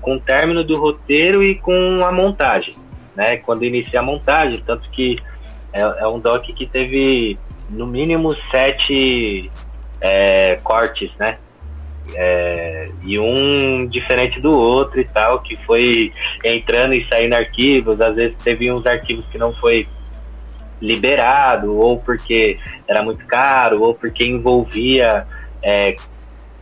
com 0.00 0.16
o 0.16 0.20
término 0.20 0.64
do 0.64 0.78
roteiro 0.78 1.42
e 1.42 1.56
com 1.56 2.02
a 2.04 2.10
montagem, 2.10 2.74
né? 3.14 3.36
Quando 3.36 3.64
inicia 3.64 4.00
a 4.00 4.02
montagem, 4.02 4.62
tanto 4.66 4.88
que 4.90 5.18
é, 5.72 5.80
é 5.80 6.08
um 6.08 6.18
doc 6.18 6.44
que 6.44 6.66
teve 6.66 7.38
no 7.68 7.86
mínimo 7.86 8.34
sete 8.50 9.50
é, 10.00 10.56
cortes, 10.62 11.10
né? 11.18 11.38
É, 12.14 12.88
e 13.02 13.18
um 13.18 13.86
diferente 13.86 14.40
do 14.40 14.50
outro 14.50 14.98
e 14.98 15.04
tal, 15.04 15.40
que 15.40 15.56
foi 15.66 16.12
entrando 16.42 16.94
e 16.94 17.06
saindo 17.08 17.34
arquivos, 17.34 18.00
às 18.00 18.16
vezes 18.16 18.36
teve 18.42 18.72
uns 18.72 18.86
arquivos 18.86 19.26
que 19.30 19.36
não 19.36 19.52
foi 19.54 19.86
liberado, 20.80 21.76
ou 21.76 21.98
porque 21.98 22.58
era 22.86 23.02
muito 23.02 23.26
caro, 23.26 23.82
ou 23.82 23.94
porque 23.94 24.24
envolvia 24.24 25.26
é, 25.62 25.96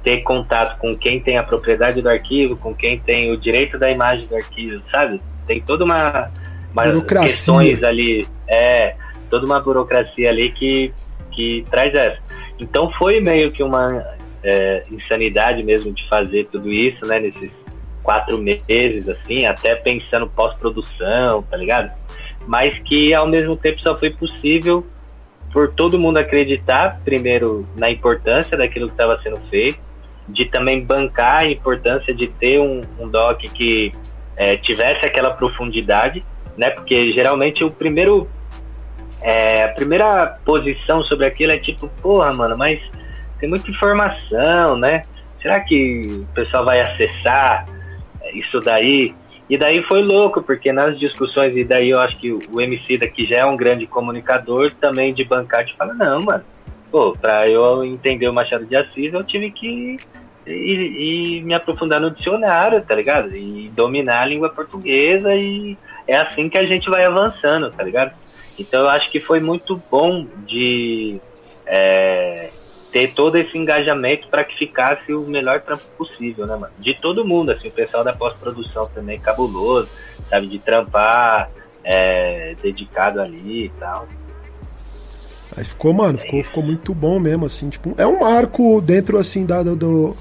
ter 0.02 0.22
contato 0.22 0.78
com 0.78 0.96
quem 0.96 1.20
tem 1.20 1.36
a 1.36 1.42
propriedade 1.42 2.00
do 2.00 2.08
arquivo, 2.08 2.56
com 2.56 2.74
quem 2.74 2.98
tem 2.98 3.30
o 3.30 3.36
direito 3.36 3.78
da 3.78 3.90
imagem 3.90 4.26
do 4.26 4.36
arquivo, 4.36 4.82
sabe? 4.90 5.20
Tem 5.46 5.60
toda 5.60 5.84
uma, 5.84 6.30
uma 6.72 7.04
questões 7.04 7.82
ali, 7.82 8.26
é, 8.48 8.96
toda 9.30 9.46
uma 9.46 9.60
burocracia 9.60 10.28
ali 10.28 10.50
que, 10.52 10.92
que 11.32 11.64
traz 11.70 11.94
essa. 11.94 12.20
Então 12.58 12.90
foi 12.92 13.20
meio 13.20 13.52
que 13.52 13.62
uma 13.62 14.04
é, 14.42 14.84
insanidade 14.90 15.62
mesmo 15.62 15.92
de 15.92 16.08
fazer 16.08 16.48
tudo 16.50 16.72
isso, 16.72 17.04
né? 17.06 17.18
Nesses 17.18 17.50
quatro 18.02 18.38
meses, 18.38 19.08
assim, 19.08 19.44
até 19.46 19.74
pensando 19.74 20.28
pós-produção, 20.28 21.42
tá 21.42 21.56
ligado? 21.56 21.90
mas 22.46 22.78
que 22.84 23.12
ao 23.12 23.26
mesmo 23.26 23.56
tempo 23.56 23.80
só 23.80 23.98
foi 23.98 24.10
possível 24.10 24.86
por 25.52 25.72
todo 25.72 25.98
mundo 25.98 26.18
acreditar, 26.18 27.00
primeiro, 27.04 27.66
na 27.76 27.90
importância 27.90 28.56
daquilo 28.56 28.88
que 28.88 28.94
estava 28.94 29.20
sendo 29.22 29.38
feito, 29.48 29.78
de 30.28 30.44
também 30.46 30.84
bancar 30.84 31.38
a 31.38 31.50
importância 31.50 32.14
de 32.14 32.26
ter 32.26 32.60
um, 32.60 32.82
um 32.98 33.08
doc 33.08 33.40
que 33.40 33.92
é, 34.36 34.56
tivesse 34.56 35.04
aquela 35.06 35.30
profundidade, 35.30 36.24
né? 36.56 36.70
Porque 36.70 37.12
geralmente 37.12 37.64
o 37.64 37.70
primeiro 37.70 38.28
é, 39.20 39.64
a 39.64 39.68
primeira 39.68 40.38
posição 40.44 41.02
sobre 41.02 41.26
aquilo 41.26 41.52
é 41.52 41.58
tipo, 41.58 41.88
porra, 42.02 42.32
mano, 42.32 42.56
mas 42.56 42.80
tem 43.38 43.48
muita 43.48 43.70
informação, 43.70 44.76
né? 44.78 45.02
Será 45.42 45.60
que 45.60 46.06
o 46.10 46.34
pessoal 46.34 46.64
vai 46.64 46.80
acessar 46.80 47.66
isso 48.34 48.60
daí? 48.60 49.14
E 49.48 49.56
daí 49.56 49.82
foi 49.84 50.02
louco, 50.02 50.42
porque 50.42 50.72
nas 50.72 50.98
discussões, 50.98 51.56
e 51.56 51.64
daí 51.64 51.90
eu 51.90 52.00
acho 52.00 52.18
que 52.18 52.32
o 52.32 52.60
MC 52.60 52.98
daqui 52.98 53.26
já 53.26 53.38
é 53.38 53.44
um 53.44 53.56
grande 53.56 53.86
comunicador, 53.86 54.72
também 54.80 55.14
de 55.14 55.24
bancar, 55.24 55.64
te 55.64 55.76
fala, 55.76 55.94
não, 55.94 56.20
mano, 56.20 56.42
pô, 56.90 57.12
pra 57.12 57.48
eu 57.48 57.84
entender 57.84 58.28
o 58.28 58.32
Machado 58.32 58.66
de 58.66 58.76
Assis, 58.76 59.12
eu 59.12 59.22
tive 59.22 59.52
que 59.52 59.96
ir, 60.46 61.42
me 61.44 61.54
aprofundar 61.54 62.00
no 62.00 62.10
dicionário, 62.10 62.82
tá 62.82 62.94
ligado? 62.96 63.36
E 63.36 63.70
dominar 63.74 64.22
a 64.22 64.26
língua 64.26 64.48
portuguesa, 64.48 65.32
e 65.34 65.78
é 66.08 66.16
assim 66.16 66.48
que 66.48 66.58
a 66.58 66.66
gente 66.66 66.90
vai 66.90 67.04
avançando, 67.04 67.70
tá 67.70 67.84
ligado? 67.84 68.12
Então 68.58 68.82
eu 68.82 68.88
acho 68.88 69.10
que 69.10 69.20
foi 69.20 69.40
muito 69.40 69.80
bom 69.90 70.26
de... 70.46 71.20
É, 71.66 72.50
ter 72.96 73.12
todo 73.12 73.36
esse 73.36 73.58
engajamento 73.58 74.26
para 74.28 74.42
que 74.42 74.56
ficasse 74.56 75.12
o 75.12 75.20
melhor 75.22 75.60
trampo 75.60 75.84
possível, 75.98 76.46
né, 76.46 76.56
mano? 76.56 76.72
De 76.78 76.94
todo 76.94 77.26
mundo, 77.26 77.52
assim, 77.52 77.68
o 77.68 77.72
pessoal 77.72 78.02
da 78.02 78.14
pós-produção 78.14 78.86
também 78.86 79.18
cabuloso, 79.18 79.90
sabe? 80.30 80.46
De 80.46 80.58
trampar 80.58 81.50
é, 81.84 82.54
dedicado 82.62 83.20
ali 83.20 83.66
e 83.66 83.68
tal. 83.78 84.08
Aí 85.54 85.62
ficou, 85.62 85.92
mano, 85.92 86.18
ficou, 86.18 86.42
ficou 86.42 86.62
muito 86.62 86.94
bom 86.94 87.18
mesmo, 87.18 87.44
assim, 87.44 87.68
tipo, 87.68 87.94
é 87.98 88.06
um 88.06 88.20
marco 88.20 88.80
dentro, 88.80 89.18
assim, 89.18 89.44
da, 89.44 89.62
do, 89.62 89.76
do, 89.76 90.16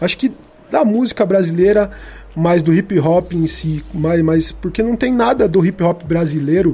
Acho 0.00 0.18
que 0.18 0.32
da 0.68 0.84
música 0.84 1.24
brasileira, 1.24 1.92
mais 2.36 2.62
do 2.62 2.74
hip 2.74 2.98
hop 2.98 3.32
em 3.32 3.46
si, 3.46 3.84
mais, 3.94 4.20
mais. 4.20 4.50
Porque 4.50 4.82
não 4.82 4.96
tem 4.96 5.12
nada 5.12 5.48
do 5.48 5.64
hip 5.64 5.80
hop 5.82 6.02
brasileiro 6.02 6.72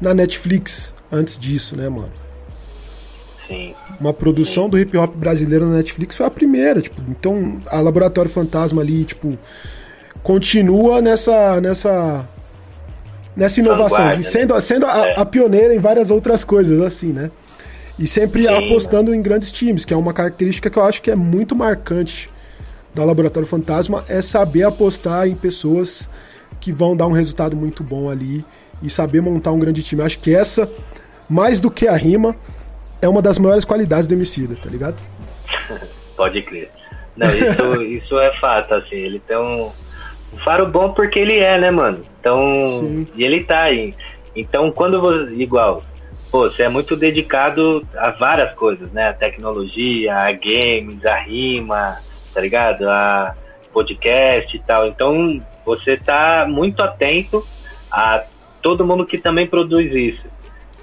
na 0.00 0.14
Netflix 0.14 0.94
antes 1.10 1.38
disso, 1.38 1.76
né, 1.76 1.88
mano? 1.88 2.10
Sim. 3.46 3.74
Uma 4.00 4.12
produção 4.12 4.64
Sim. 4.64 4.70
do 4.70 4.78
hip 4.78 4.96
hop 4.96 5.14
brasileiro 5.14 5.66
na 5.66 5.76
Netflix 5.76 6.16
foi 6.16 6.26
a 6.26 6.30
primeira, 6.30 6.80
tipo, 6.80 7.00
então 7.08 7.58
a 7.66 7.80
Laboratório 7.80 8.30
Fantasma 8.30 8.82
ali, 8.82 9.04
tipo, 9.04 9.38
continua 10.22 11.00
nessa 11.00 11.60
nessa 11.60 12.26
nessa 13.36 13.60
inovação, 13.60 14.16
de, 14.16 14.24
sendo, 14.24 14.54
né? 14.54 14.60
sendo 14.60 14.86
a, 14.86 15.06
é. 15.06 15.20
a, 15.20 15.24
pioneira 15.24 15.74
em 15.74 15.78
várias 15.78 16.10
outras 16.10 16.42
coisas 16.42 16.80
assim, 16.80 17.12
né? 17.12 17.30
E 17.98 18.06
sempre 18.06 18.42
Sim, 18.42 18.48
apostando 18.48 19.14
em 19.14 19.22
grandes 19.22 19.52
times, 19.52 19.84
que 19.84 19.94
é 19.94 19.96
uma 19.96 20.12
característica 20.12 20.68
que 20.68 20.78
eu 20.78 20.84
acho 20.84 21.00
que 21.00 21.10
é 21.10 21.14
muito 21.14 21.54
marcante 21.54 22.28
da 22.94 23.04
Laboratório 23.04 23.48
Fantasma, 23.48 24.04
é 24.08 24.20
saber 24.20 24.64
apostar 24.64 25.28
em 25.28 25.34
pessoas 25.34 26.10
que 26.60 26.72
vão 26.72 26.96
dar 26.96 27.06
um 27.06 27.12
resultado 27.12 27.56
muito 27.56 27.84
bom 27.84 28.10
ali 28.10 28.44
e 28.82 28.90
saber 28.90 29.20
montar 29.20 29.52
um 29.52 29.58
grande 29.58 29.82
time. 29.82 30.02
Eu 30.02 30.06
acho 30.06 30.18
que 30.18 30.34
essa, 30.34 30.70
mais 31.28 31.60
do 31.60 31.70
que 31.70 31.88
a 31.88 31.96
rima, 31.96 32.34
é 33.00 33.08
uma 33.08 33.22
das 33.22 33.38
maiores 33.38 33.64
qualidades 33.64 34.06
do 34.06 34.14
Emicida, 34.14 34.56
tá 34.56 34.68
ligado? 34.68 34.96
Pode 36.16 36.42
crer. 36.42 36.70
Não, 37.16 37.28
isso, 37.28 37.82
isso 37.82 38.18
é 38.18 38.34
fato, 38.38 38.74
assim, 38.74 38.96
ele 38.96 39.18
tem 39.18 39.36
um, 39.36 39.70
um 40.34 40.38
faro 40.44 40.66
bom 40.68 40.92
porque 40.92 41.18
ele 41.18 41.38
é, 41.38 41.58
né, 41.58 41.70
mano? 41.70 42.00
Então, 42.20 42.38
Sim. 42.80 43.06
e 43.16 43.24
ele 43.24 43.44
tá 43.44 43.62
aí. 43.62 43.94
Então, 44.34 44.70
quando 44.70 45.00
você, 45.00 45.32
igual, 45.34 45.82
pô, 46.30 46.48
você 46.50 46.64
é 46.64 46.68
muito 46.68 46.94
dedicado 46.94 47.82
a 47.96 48.10
várias 48.10 48.54
coisas, 48.54 48.90
né? 48.92 49.08
A 49.08 49.12
tecnologia, 49.14 50.14
a 50.14 50.32
games, 50.32 51.04
a 51.04 51.22
rima, 51.22 51.96
tá 52.34 52.40
ligado? 52.40 52.88
A 52.88 53.34
podcast 53.72 54.56
e 54.56 54.60
tal. 54.60 54.88
Então, 54.88 55.42
você 55.64 55.96
tá 55.96 56.46
muito 56.48 56.82
atento 56.82 57.46
a 57.90 58.20
todo 58.66 58.84
mundo 58.84 59.06
que 59.06 59.16
também 59.16 59.46
produz 59.46 59.94
isso. 59.94 60.26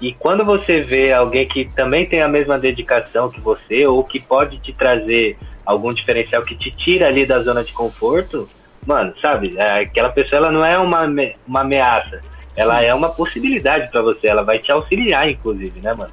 E 0.00 0.14
quando 0.14 0.42
você 0.42 0.80
vê 0.80 1.12
alguém 1.12 1.46
que 1.46 1.70
também 1.70 2.06
tem 2.06 2.22
a 2.22 2.28
mesma 2.28 2.58
dedicação 2.58 3.28
que 3.28 3.38
você, 3.42 3.86
ou 3.86 4.02
que 4.02 4.26
pode 4.26 4.58
te 4.60 4.72
trazer 4.72 5.36
algum 5.66 5.92
diferencial 5.92 6.42
que 6.42 6.56
te 6.56 6.70
tira 6.70 7.08
ali 7.08 7.26
da 7.26 7.40
zona 7.40 7.62
de 7.62 7.74
conforto, 7.74 8.46
mano, 8.86 9.12
sabe? 9.20 9.54
É, 9.58 9.82
aquela 9.82 10.08
pessoa 10.08 10.38
ela 10.38 10.50
não 10.50 10.64
é 10.64 10.78
uma, 10.78 11.02
uma 11.46 11.60
ameaça, 11.60 12.22
ela 12.56 12.80
Sim. 12.80 12.86
é 12.86 12.94
uma 12.94 13.10
possibilidade 13.10 13.90
para 13.90 14.00
você, 14.00 14.28
ela 14.28 14.42
vai 14.42 14.58
te 14.58 14.72
auxiliar, 14.72 15.28
inclusive, 15.28 15.78
né, 15.82 15.92
mano? 15.92 16.12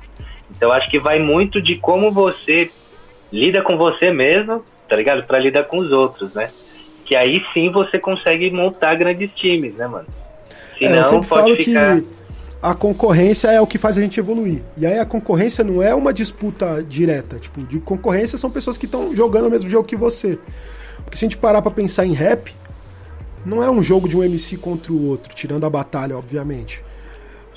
Então 0.54 0.74
acho 0.74 0.90
que 0.90 1.00
vai 1.00 1.20
muito 1.20 1.62
de 1.62 1.78
como 1.78 2.12
você 2.12 2.70
lida 3.32 3.62
com 3.62 3.78
você 3.78 4.12
mesmo, 4.12 4.62
tá 4.90 4.98
ligado? 4.98 5.24
Para 5.24 5.40
lidar 5.40 5.64
com 5.64 5.78
os 5.78 5.90
outros, 5.90 6.36
né? 6.36 6.50
Que 7.06 7.16
aí 7.16 7.42
sim 7.54 7.72
você 7.72 7.98
consegue 7.98 8.52
montar 8.52 8.96
grandes 8.96 9.32
times, 9.36 9.74
né, 9.76 9.88
mano? 9.88 10.08
Senão 10.82 11.20
é, 11.20 11.26
pode 11.26 11.64
ficar. 11.64 12.02
Que 12.02 12.08
a 12.62 12.76
concorrência 12.76 13.48
é 13.50 13.60
o 13.60 13.66
que 13.66 13.80
faz 13.80 13.98
a 13.98 14.02
gente 14.02 14.20
evoluir. 14.20 14.62
E 14.78 14.86
aí 14.86 15.00
a 15.00 15.06
concorrência 15.06 15.64
não 15.64 15.82
é 15.82 15.96
uma 15.96 16.14
disputa 16.14 16.84
direta. 16.84 17.40
Tipo, 17.40 17.64
de 17.64 17.80
concorrência 17.80 18.38
são 18.38 18.52
pessoas 18.52 18.78
que 18.78 18.86
estão 18.86 19.16
jogando 19.16 19.48
o 19.48 19.50
mesmo 19.50 19.70
jogo 19.70 19.88
que 19.88 19.96
você. 19.96 20.38
Porque 21.04 21.18
se 21.18 21.26
a 21.26 21.28
gente 21.28 21.38
parar 21.38 21.62
pra 21.64 21.72
pensar 21.72 22.06
em 22.06 22.14
rap, 22.14 22.54
não 23.44 23.64
é 23.64 23.72
um 23.72 23.82
jogo 23.82 24.08
de 24.08 24.16
um 24.16 24.24
MC 24.24 24.58
contra 24.58 24.94
o 24.94 25.08
outro, 25.08 25.34
tirando 25.34 25.66
a 25.66 25.70
batalha, 25.70 26.16
obviamente. 26.16 26.84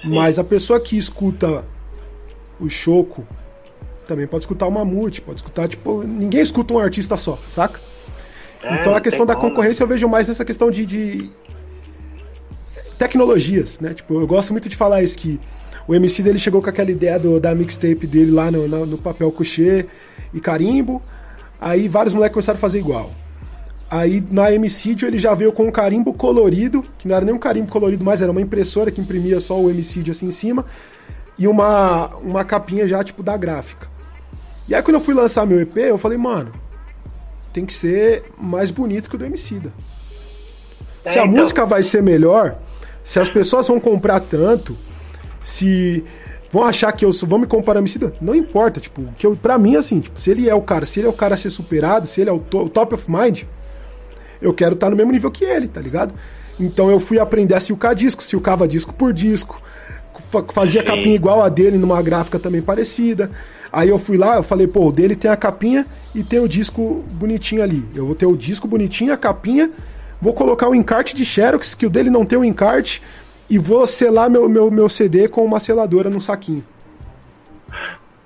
Sim. 0.00 0.14
Mas 0.14 0.38
a 0.38 0.44
pessoa 0.44 0.80
que 0.80 0.96
escuta 0.96 1.62
o 2.58 2.70
Choco 2.70 3.26
também 4.06 4.26
pode 4.26 4.44
escutar 4.44 4.66
o 4.66 4.70
Mamute, 4.70 5.20
pode 5.20 5.38
escutar, 5.38 5.68
tipo, 5.68 6.02
ninguém 6.02 6.40
escuta 6.40 6.74
um 6.74 6.78
artista 6.78 7.16
só, 7.16 7.38
saca? 7.54 7.80
É, 8.62 8.80
então 8.80 8.94
a 8.94 9.00
questão 9.00 9.26
da 9.26 9.36
concorrência 9.36 9.82
eu 9.82 9.86
vejo 9.86 10.08
mais 10.08 10.28
nessa 10.28 10.44
questão 10.44 10.70
de, 10.70 10.86
de 10.86 11.30
tecnologias, 13.04 13.80
né? 13.80 13.92
Tipo, 13.92 14.20
eu 14.20 14.26
gosto 14.26 14.52
muito 14.52 14.68
de 14.68 14.76
falar 14.76 15.02
isso, 15.02 15.18
que 15.18 15.38
o 15.86 15.94
MC 15.94 16.22
dele 16.22 16.38
chegou 16.38 16.62
com 16.62 16.70
aquela 16.70 16.90
ideia 16.90 17.18
do, 17.18 17.38
da 17.38 17.54
mixtape 17.54 18.06
dele 18.06 18.30
lá 18.30 18.50
no, 18.50 18.66
no, 18.66 18.86
no 18.86 18.98
papel 18.98 19.30
couché 19.30 19.86
e 20.32 20.40
carimbo, 20.40 21.02
aí 21.60 21.86
vários 21.86 22.14
moleques 22.14 22.34
começaram 22.34 22.56
a 22.56 22.60
fazer 22.60 22.78
igual. 22.78 23.10
Aí 23.90 24.24
na 24.30 24.50
Emicídio 24.50 25.06
ele 25.06 25.18
já 25.18 25.34
veio 25.34 25.52
com 25.52 25.66
um 25.66 25.70
carimbo 25.70 26.14
colorido, 26.14 26.82
que 26.96 27.06
não 27.06 27.14
era 27.14 27.24
nem 27.24 27.34
um 27.34 27.38
carimbo 27.38 27.70
colorido 27.70 28.02
mais, 28.02 28.22
era 28.22 28.32
uma 28.32 28.40
impressora 28.40 28.90
que 28.90 29.00
imprimia 29.00 29.38
só 29.38 29.60
o 29.60 29.70
Emicídio 29.70 30.12
assim 30.12 30.26
em 30.26 30.32
cima, 30.32 30.64
e 31.38 31.46
uma, 31.46 32.08
uma 32.16 32.42
capinha 32.42 32.88
já 32.88 33.04
tipo 33.04 33.22
da 33.22 33.36
gráfica. 33.36 33.88
E 34.66 34.74
aí 34.74 34.82
quando 34.82 34.94
eu 34.94 35.00
fui 35.00 35.12
lançar 35.12 35.46
meu 35.46 35.60
EP, 35.60 35.76
eu 35.76 35.98
falei, 35.98 36.16
mano, 36.16 36.50
tem 37.52 37.66
que 37.66 37.74
ser 37.74 38.22
mais 38.38 38.70
bonito 38.70 39.10
que 39.10 39.16
o 39.16 39.18
do 39.18 39.26
Emicida. 39.26 39.70
É, 41.04 41.12
se 41.12 41.18
a 41.18 41.26
então... 41.26 41.36
música 41.36 41.66
vai 41.66 41.82
ser 41.82 42.02
melhor, 42.02 42.58
se 43.04 43.20
as 43.20 43.28
pessoas 43.28 43.68
vão 43.68 43.78
comprar 43.78 44.18
tanto, 44.18 44.76
se 45.44 46.02
vão 46.50 46.64
achar 46.64 46.90
que 46.92 47.04
eu 47.04 47.12
sou, 47.12 47.28
vão 47.28 47.38
me 47.38 47.46
comparar 47.46 47.78
a 47.78 47.82
Emicida, 47.82 48.12
não 48.20 48.34
importa, 48.34 48.80
tipo, 48.80 49.04
que 49.16 49.26
eu, 49.26 49.36
pra 49.36 49.58
mim, 49.58 49.76
assim, 49.76 50.00
tipo, 50.00 50.18
se 50.18 50.30
ele 50.30 50.48
é 50.48 50.54
o 50.54 50.62
cara, 50.62 50.86
se 50.86 51.00
ele 51.00 51.06
é 51.06 51.10
o 51.10 51.14
cara 51.14 51.34
a 51.34 51.38
ser 51.38 51.50
superado, 51.50 52.06
se 52.06 52.20
ele 52.20 52.30
é 52.30 52.32
o, 52.32 52.38
to, 52.38 52.64
o 52.64 52.68
top 52.68 52.94
of 52.94 53.10
mind, 53.10 53.42
eu 54.40 54.54
quero 54.54 54.74
estar 54.74 54.86
tá 54.86 54.90
no 54.90 54.96
mesmo 54.96 55.12
nível 55.12 55.30
que 55.30 55.44
ele, 55.44 55.68
tá 55.68 55.80
ligado? 55.80 56.14
Então 56.58 56.90
eu 56.90 56.98
fui 57.00 57.18
aprender 57.18 57.54
a 57.54 57.60
silcar 57.60 57.94
disco, 57.94 58.22
silcava 58.22 58.66
disco 58.66 58.94
por 58.94 59.12
disco, 59.12 59.60
fazia 60.52 60.80
Sim. 60.80 60.86
capinha 60.86 61.14
igual 61.14 61.42
a 61.42 61.48
dele 61.48 61.76
numa 61.76 62.00
gráfica 62.02 62.38
também 62.38 62.62
parecida. 62.62 63.30
Aí 63.72 63.88
eu 63.88 63.98
fui 63.98 64.16
lá, 64.16 64.36
eu 64.36 64.42
falei, 64.42 64.68
pô, 64.68 64.86
o 64.86 64.92
dele 64.92 65.16
tem 65.16 65.30
a 65.30 65.36
capinha 65.36 65.84
e 66.14 66.22
tem 66.22 66.38
o 66.38 66.48
disco 66.48 67.02
bonitinho 67.10 67.62
ali. 67.62 67.84
Eu 67.94 68.06
vou 68.06 68.14
ter 68.14 68.26
o 68.26 68.36
disco 68.36 68.68
bonitinho, 68.68 69.12
a 69.12 69.16
capinha, 69.16 69.70
vou 70.24 70.32
colocar 70.32 70.70
o 70.70 70.74
encarte 70.74 71.14
de 71.14 71.22
Xerox, 71.22 71.74
que 71.74 71.84
o 71.84 71.90
dele 71.90 72.08
não 72.08 72.24
tem 72.24 72.38
o 72.38 72.44
encarte, 72.44 73.02
e 73.48 73.58
vou 73.58 73.86
selar 73.86 74.30
meu, 74.30 74.48
meu, 74.48 74.70
meu 74.70 74.88
CD 74.88 75.28
com 75.28 75.44
uma 75.44 75.60
seladora 75.60 76.08
no 76.08 76.18
saquinho. 76.18 76.64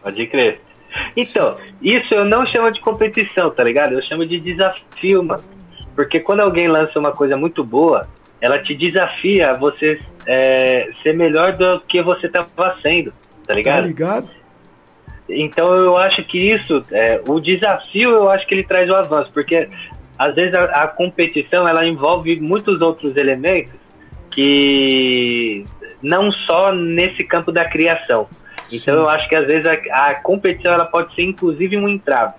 Pode 0.01 0.25
crer. 0.29 0.61
Então, 1.17 1.57
isso 1.83 2.15
eu 2.15 2.25
não 2.25 2.47
chamo 2.47 2.71
de 2.71 2.81
competição, 2.81 3.51
tá 3.51 3.65
ligado? 3.65 3.95
Eu 3.95 4.03
chamo 4.03 4.25
de 4.25 4.39
desafio, 4.39 5.25
mano. 5.25 5.43
Porque 5.97 6.21
quando 6.21 6.39
alguém 6.39 6.69
lança 6.69 6.97
uma 7.01 7.11
coisa 7.11 7.37
muito 7.37 7.65
boa, 7.65 8.07
ela 8.41 8.63
te 8.63 8.77
desafia 8.77 9.51
a 9.51 9.55
você 9.55 9.99
é, 10.25 10.89
ser 11.03 11.17
melhor 11.17 11.57
do 11.57 11.81
que 11.81 12.01
você 12.01 12.29
estava 12.29 12.77
sendo, 12.81 13.13
tá 13.45 13.55
ligado? 13.55 13.83
Tá 13.83 13.89
ligado? 13.89 14.29
Então 15.29 15.75
eu 15.75 15.97
acho 15.97 16.23
que 16.25 16.39
isso, 16.39 16.81
é, 16.93 17.21
o 17.27 17.41
desafio, 17.41 18.11
eu 18.11 18.31
acho 18.31 18.47
que 18.47 18.55
ele 18.55 18.65
traz 18.65 18.89
o 18.89 18.95
avanço, 18.95 19.33
porque 19.33 19.69
às 20.19 20.35
vezes 20.35 20.55
a, 20.55 20.65
a 20.83 20.89
competição 20.89 21.67
ela 21.67 21.87
envolve 21.87 22.41
muitos 22.41 22.81
outros 22.81 23.17
elementos 23.17 23.73
que 24.31 25.65
não 26.03 26.31
só 26.33 26.73
nesse 26.73 27.25
campo 27.25 27.53
da 27.53 27.65
criação. 27.65 28.29
Então 28.73 28.95
Sim. 28.95 29.01
eu 29.01 29.09
acho 29.09 29.29
que 29.29 29.37
às 29.37 29.47
vezes 29.47 29.67
a, 29.67 30.11
a 30.11 30.15
competição 30.17 30.73
ela 30.73 30.85
pode 30.85 31.15
ser 31.15 31.23
inclusive 31.23 31.77
um 31.77 31.89
entrave. 31.89 32.35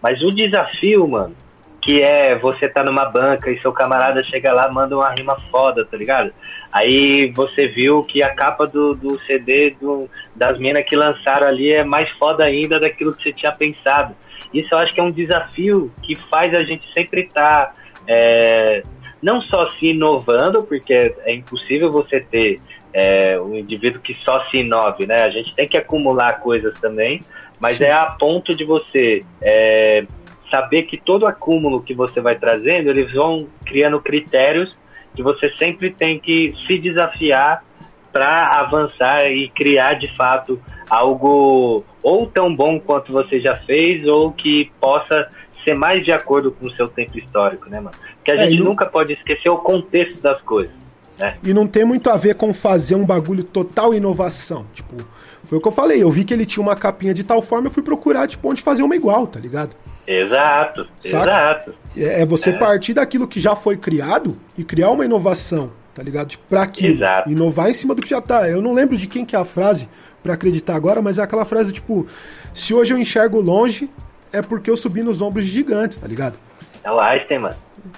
Mas 0.00 0.20
o 0.22 0.28
desafio, 0.28 1.06
mano, 1.06 1.34
que 1.80 2.00
é 2.00 2.36
você 2.38 2.68
tá 2.68 2.84
numa 2.84 3.04
banca 3.06 3.50
e 3.50 3.60
seu 3.60 3.72
camarada 3.72 4.22
chega 4.22 4.52
lá 4.52 4.70
manda 4.70 4.96
uma 4.96 5.10
rima 5.10 5.36
foda, 5.50 5.84
tá 5.84 5.96
ligado? 5.96 6.32
Aí 6.72 7.30
você 7.32 7.66
viu 7.66 8.02
que 8.02 8.22
a 8.22 8.34
capa 8.34 8.66
do, 8.66 8.94
do 8.94 9.20
CD 9.26 9.70
do, 9.80 10.08
das 10.34 10.58
minas 10.58 10.84
que 10.84 10.96
lançaram 10.96 11.46
ali 11.46 11.72
é 11.72 11.84
mais 11.84 12.08
foda 12.12 12.44
ainda 12.44 12.78
daquilo 12.78 13.14
que 13.14 13.22
você 13.22 13.32
tinha 13.32 13.52
pensado. 13.52 14.14
Isso 14.52 14.68
eu 14.72 14.78
acho 14.78 14.92
que 14.92 15.00
é 15.00 15.02
um 15.02 15.10
desafio 15.10 15.92
que 16.02 16.14
faz 16.14 16.54
a 16.54 16.62
gente 16.62 16.84
sempre 16.92 17.22
estar 17.22 17.66
tá, 17.66 17.72
é, 18.06 18.82
não 19.22 19.40
só 19.42 19.70
se 19.70 19.86
inovando, 19.86 20.62
porque 20.62 21.14
é 21.24 21.34
impossível 21.34 21.90
você 21.90 22.20
ter 22.20 22.60
é, 22.92 23.40
um 23.40 23.54
indivíduo 23.54 24.00
que 24.00 24.14
só 24.24 24.44
se 24.50 24.58
inove, 24.58 25.06
né? 25.06 25.22
A 25.22 25.30
gente 25.30 25.54
tem 25.54 25.66
que 25.66 25.76
acumular 25.76 26.40
coisas 26.40 26.78
também, 26.80 27.20
mas 27.58 27.76
Sim. 27.76 27.84
é 27.84 27.92
a 27.92 28.06
ponto 28.06 28.54
de 28.54 28.64
você 28.64 29.20
é, 29.40 30.04
saber 30.50 30.82
que 30.82 30.98
todo 30.98 31.26
acúmulo 31.26 31.82
que 31.82 31.94
você 31.94 32.20
vai 32.20 32.34
trazendo, 32.34 32.90
eles 32.90 33.12
vão 33.12 33.48
criando 33.64 34.00
critérios 34.00 34.76
que 35.14 35.22
você 35.22 35.50
sempre 35.58 35.90
tem 35.90 36.18
que 36.18 36.54
se 36.66 36.78
desafiar 36.78 37.64
para 38.12 38.60
avançar 38.60 39.30
e 39.30 39.48
criar 39.48 39.94
de 39.94 40.14
fato 40.16 40.60
algo 40.92 41.82
ou 42.02 42.26
tão 42.26 42.54
bom 42.54 42.78
quanto 42.78 43.12
você 43.12 43.40
já 43.40 43.56
fez 43.56 44.06
ou 44.06 44.30
que 44.30 44.70
possa 44.78 45.26
ser 45.64 45.74
mais 45.74 46.04
de 46.04 46.12
acordo 46.12 46.52
com 46.52 46.66
o 46.66 46.70
seu 46.72 46.86
tempo 46.86 47.18
histórico, 47.18 47.70
né, 47.70 47.80
mano? 47.80 47.96
Porque 48.16 48.30
a 48.30 48.34
é, 48.34 48.46
gente 48.46 48.58
não... 48.58 48.66
nunca 48.66 48.84
pode 48.84 49.14
esquecer 49.14 49.48
o 49.48 49.56
contexto 49.56 50.20
das 50.20 50.42
coisas. 50.42 50.72
Né? 51.18 51.38
E 51.42 51.54
não 51.54 51.66
tem 51.66 51.82
muito 51.82 52.10
a 52.10 52.16
ver 52.18 52.34
com 52.34 52.52
fazer 52.52 52.94
um 52.94 53.06
bagulho 53.06 53.42
total 53.42 53.94
inovação. 53.94 54.66
Tipo, 54.74 54.96
foi 55.44 55.56
o 55.56 55.60
que 55.62 55.68
eu 55.68 55.72
falei, 55.72 56.02
eu 56.02 56.10
vi 56.10 56.24
que 56.24 56.34
ele 56.34 56.44
tinha 56.44 56.62
uma 56.62 56.76
capinha 56.76 57.14
de 57.14 57.24
tal 57.24 57.40
forma, 57.40 57.68
eu 57.68 57.70
fui 57.70 57.82
procurar, 57.82 58.28
tipo, 58.28 58.46
onde 58.50 58.60
fazer 58.60 58.82
uma 58.82 58.94
igual, 58.94 59.26
tá 59.26 59.40
ligado? 59.40 59.74
Exato, 60.06 60.86
Saca? 61.00 61.24
exato. 61.24 61.74
É, 61.96 62.22
é 62.22 62.26
você 62.26 62.50
é. 62.50 62.58
partir 62.58 62.92
daquilo 62.92 63.26
que 63.26 63.40
já 63.40 63.56
foi 63.56 63.78
criado 63.78 64.36
e 64.58 64.64
criar 64.64 64.90
uma 64.90 65.06
inovação, 65.06 65.70
tá 65.94 66.02
ligado? 66.02 66.28
Tipo, 66.28 66.44
pra 66.48 66.62
aquilo. 66.62 66.96
Exato. 66.96 67.30
Inovar 67.30 67.70
em 67.70 67.74
cima 67.74 67.94
do 67.94 68.02
que 68.02 68.10
já 68.10 68.20
tá. 68.20 68.46
Eu 68.46 68.60
não 68.60 68.74
lembro 68.74 68.96
de 68.96 69.06
quem 69.06 69.24
que 69.24 69.34
é 69.34 69.38
a 69.38 69.44
frase 69.44 69.88
para 70.22 70.34
acreditar 70.34 70.76
agora, 70.76 71.02
mas 71.02 71.18
é 71.18 71.22
aquela 71.22 71.44
frase 71.44 71.72
tipo: 71.72 72.06
se 72.54 72.72
hoje 72.74 72.94
eu 72.94 72.98
enxergo 72.98 73.40
longe, 73.40 73.90
é 74.32 74.40
porque 74.40 74.70
eu 74.70 74.76
subi 74.76 75.02
nos 75.02 75.20
ombros 75.20 75.44
de 75.44 75.52
gigantes, 75.52 75.98
tá 75.98 76.06
ligado? 76.06 76.36
É 76.84 76.90
o 76.90 76.98
Einstein, 76.98 77.38
mano. 77.38 77.56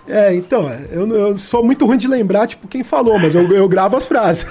É, 0.08 0.34
então, 0.34 0.70
eu, 0.90 1.06
eu 1.12 1.38
sou 1.38 1.62
muito 1.62 1.84
ruim 1.86 1.98
de 1.98 2.08
lembrar, 2.08 2.46
tipo, 2.46 2.66
quem 2.66 2.82
falou, 2.82 3.18
mas 3.18 3.34
eu, 3.34 3.46
eu 3.52 3.68
gravo 3.68 3.96
as 3.96 4.06
frases. 4.06 4.44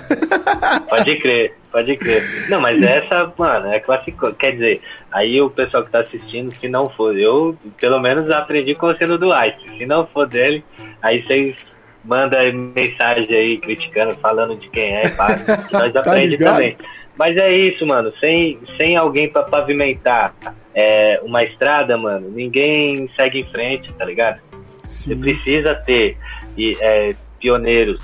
Pode 0.89 1.17
crer, 1.17 1.55
pode 1.71 1.97
crer. 1.97 2.21
Não, 2.49 2.61
mas 2.61 2.81
essa, 2.81 3.31
mano, 3.37 3.67
é 3.73 3.79
clássico. 3.79 4.31
Quer 4.33 4.51
dizer, 4.51 4.81
aí 5.11 5.41
o 5.41 5.49
pessoal 5.49 5.83
que 5.83 5.91
tá 5.91 6.01
assistindo, 6.01 6.53
se 6.53 6.67
não 6.67 6.87
for, 6.89 7.17
eu 7.17 7.57
pelo 7.79 7.99
menos 7.99 8.29
aprendi 8.29 8.75
com 8.75 8.87
você 8.87 9.05
no 9.05 9.17
do 9.17 9.33
Einstein. 9.33 9.77
Se 9.77 9.85
não 9.85 10.05
for 10.07 10.27
dele, 10.27 10.63
aí 11.01 11.23
vocês 11.23 11.55
mandam 12.03 12.39
mensagem 12.75 13.35
aí 13.35 13.57
criticando, 13.57 14.13
falando 14.19 14.55
de 14.55 14.69
quem 14.69 14.95
é, 14.97 15.09
pá, 15.09 15.29
nós 15.71 15.93
tá 15.93 15.99
aprendemos 15.99 16.43
também. 16.43 16.77
Mas 17.17 17.37
é 17.37 17.51
isso, 17.51 17.85
mano. 17.85 18.11
Sem, 18.19 18.59
sem 18.77 18.95
alguém 18.95 19.29
para 19.29 19.43
pavimentar 19.43 20.33
é, 20.73 21.19
uma 21.23 21.43
estrada, 21.43 21.97
mano, 21.97 22.29
ninguém 22.29 23.09
segue 23.15 23.39
em 23.39 23.51
frente, 23.51 23.93
tá 23.93 24.05
ligado? 24.05 24.39
Sim. 24.87 25.09
Você 25.09 25.15
precisa 25.15 25.75
ter 25.75 26.17
e, 26.57 26.75
é, 26.81 27.15
pioneiros 27.39 28.01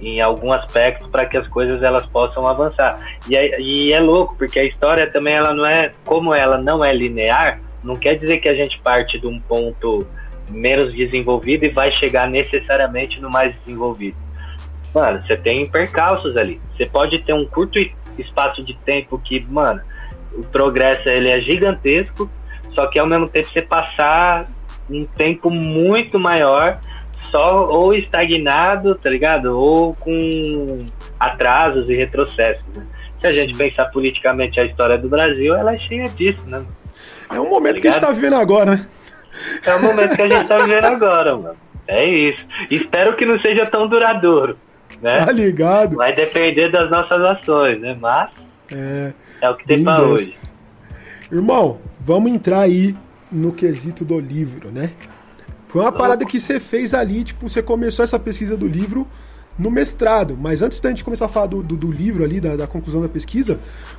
em 0.00 0.20
algum 0.20 0.52
aspecto 0.52 1.08
para 1.08 1.24
que 1.26 1.36
as 1.36 1.48
coisas 1.48 1.82
elas 1.82 2.06
possam 2.06 2.46
avançar. 2.46 2.98
E 3.28 3.36
é, 3.36 3.60
e 3.60 3.92
é 3.92 4.00
louco, 4.00 4.36
porque 4.36 4.58
a 4.58 4.64
história 4.64 5.10
também 5.10 5.34
ela 5.34 5.54
não 5.54 5.66
é, 5.66 5.92
como 6.04 6.34
ela 6.34 6.58
não 6.58 6.84
é 6.84 6.92
linear, 6.92 7.60
não 7.82 7.96
quer 7.96 8.18
dizer 8.18 8.38
que 8.38 8.48
a 8.48 8.54
gente 8.54 8.78
parte 8.80 9.18
de 9.18 9.26
um 9.26 9.40
ponto 9.40 10.06
menos 10.48 10.92
desenvolvido 10.94 11.64
e 11.64 11.70
vai 11.70 11.90
chegar 11.92 12.28
necessariamente 12.28 13.20
no 13.20 13.30
mais 13.30 13.54
desenvolvido. 13.56 14.16
Mano, 14.94 15.22
você 15.26 15.36
tem 15.36 15.68
percalços 15.68 16.36
ali. 16.36 16.60
Você 16.76 16.86
pode 16.86 17.18
ter 17.18 17.32
um 17.32 17.46
curto 17.46 17.78
espaço 18.22 18.62
de 18.64 18.74
tempo 18.84 19.18
que, 19.18 19.40
mano, 19.48 19.80
o 20.32 20.42
progresso 20.44 21.08
ele 21.08 21.30
é 21.30 21.40
gigantesco, 21.40 22.30
só 22.74 22.86
que 22.88 22.98
ao 22.98 23.06
mesmo 23.06 23.28
tempo 23.28 23.48
você 23.48 23.62
passar 23.62 24.48
um 24.88 25.04
tempo 25.04 25.50
muito 25.50 26.18
maior 26.18 26.78
só 27.30 27.66
ou 27.68 27.94
estagnado, 27.94 28.94
tá 28.94 29.10
ligado? 29.10 29.58
Ou 29.58 29.94
com 29.94 30.86
atrasos 31.18 31.88
e 31.88 31.94
retrocessos. 31.94 32.64
Né? 32.74 32.86
Se 33.20 33.26
a 33.26 33.32
gente 33.32 33.56
pensar 33.56 33.86
politicamente 33.86 34.60
a 34.60 34.64
história 34.64 34.98
do 34.98 35.08
Brasil, 35.08 35.54
ela 35.54 35.74
é 35.74 35.78
cheia 35.78 36.08
disso, 36.08 36.42
né? 36.46 36.64
É 37.30 37.40
um 37.40 37.48
momento 37.48 37.76
tá 37.76 37.80
que 37.80 37.88
a 37.88 37.90
gente 37.92 38.00
tá 38.00 38.12
vivendo 38.12 38.36
agora, 38.36 38.76
né? 38.76 38.86
É 39.64 39.74
o 39.74 39.82
momento 39.82 40.14
que 40.14 40.22
a 40.22 40.28
gente 40.28 40.46
tá 40.46 40.58
vivendo 40.58 40.84
agora, 40.84 41.36
mano. 41.36 41.56
É 41.88 42.04
isso. 42.04 42.46
Espero 42.70 43.16
que 43.16 43.24
não 43.24 43.38
seja 43.40 43.64
tão 43.66 43.88
duradouro. 43.88 44.58
Né? 45.00 45.24
Tá 45.24 45.32
ligado? 45.32 45.96
Vai 45.96 46.14
depender 46.14 46.70
das 46.70 46.90
nossas 46.90 47.20
ações, 47.20 47.80
né? 47.80 47.96
Mas 48.00 48.30
é, 48.72 49.12
é 49.40 49.50
o 49.50 49.56
que 49.56 49.66
tem 49.66 49.82
pra 49.84 50.02
hoje. 50.02 50.34
Irmão, 51.30 51.78
vamos 52.00 52.32
entrar 52.32 52.60
aí 52.60 52.96
no 53.30 53.52
quesito 53.52 54.04
do 54.04 54.18
livro, 54.18 54.70
né? 54.70 54.90
Foi 55.66 55.82
uma 55.82 55.92
parada 55.92 56.24
que 56.24 56.40
você 56.40 56.60
fez 56.60 56.94
ali, 56.94 57.24
tipo, 57.24 57.48
você 57.48 57.60
começou 57.62 58.04
essa 58.04 58.18
pesquisa 58.18 58.56
do 58.56 58.66
livro 58.66 59.06
no 59.58 59.70
mestrado. 59.70 60.36
Mas 60.38 60.62
antes 60.62 60.80
da 60.80 60.88
gente 60.88 61.04
começar 61.04 61.26
a 61.26 61.28
falar 61.28 61.46
do, 61.46 61.62
do, 61.62 61.76
do 61.76 61.90
livro 61.90 62.24
ali, 62.24 62.40
da, 62.40 62.56
da, 62.56 62.66
conclusão 62.66 63.00
da 63.00 63.08
pesquisa, 63.08 63.58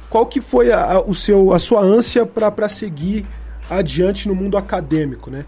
qual 0.10 0.26
que 0.26 0.40
foi 0.42 0.72
a, 0.72 0.94
a 0.94 1.02
o 1.02 1.14
seu, 1.14 1.54
a 1.54 1.60
sua 1.60 1.82
ânsia 1.82 2.26
para 2.26 2.70
seguir 2.70 3.26
adiante 3.70 4.28
no 4.28 4.36
mundo 4.36 4.58
acadêmico, 4.58 5.30
né? 5.30 5.46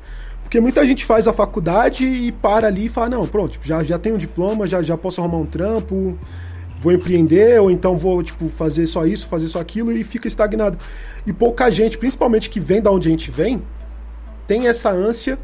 Porque 0.49 0.59
muita 0.59 0.83
gente 0.83 1.05
faz 1.05 1.27
a 1.27 1.31
faculdade 1.31 2.03
e 2.03 2.31
para 2.31 2.65
ali 2.65 2.87
e 2.87 2.89
fala, 2.89 3.09
não, 3.09 3.27
pronto, 3.27 3.51
tipo, 3.51 3.67
já, 3.67 3.83
já 3.83 3.99
tenho 3.99 4.15
um 4.15 4.17
diploma, 4.17 4.65
já, 4.65 4.81
já 4.81 4.97
posso 4.97 5.21
arrumar 5.21 5.37
um 5.37 5.45
trampo, 5.45 6.17
vou 6.81 6.91
empreender, 6.91 7.61
ou 7.61 7.69
então 7.69 7.99
vou, 7.99 8.23
tipo, 8.23 8.49
fazer 8.49 8.87
só 8.87 9.05
isso, 9.05 9.27
fazer 9.27 9.47
só 9.47 9.59
aquilo, 9.59 9.91
e 9.91 10.03
fica 10.03 10.27
estagnado. 10.27 10.75
E 11.23 11.31
pouca 11.31 11.69
gente, 11.69 11.99
principalmente 11.99 12.49
que 12.49 12.59
vem 12.59 12.81
da 12.81 12.89
onde 12.89 13.07
a 13.07 13.11
gente 13.11 13.29
vem, 13.29 13.61
tem 14.47 14.67
essa 14.67 14.89
ânsia 14.89 15.37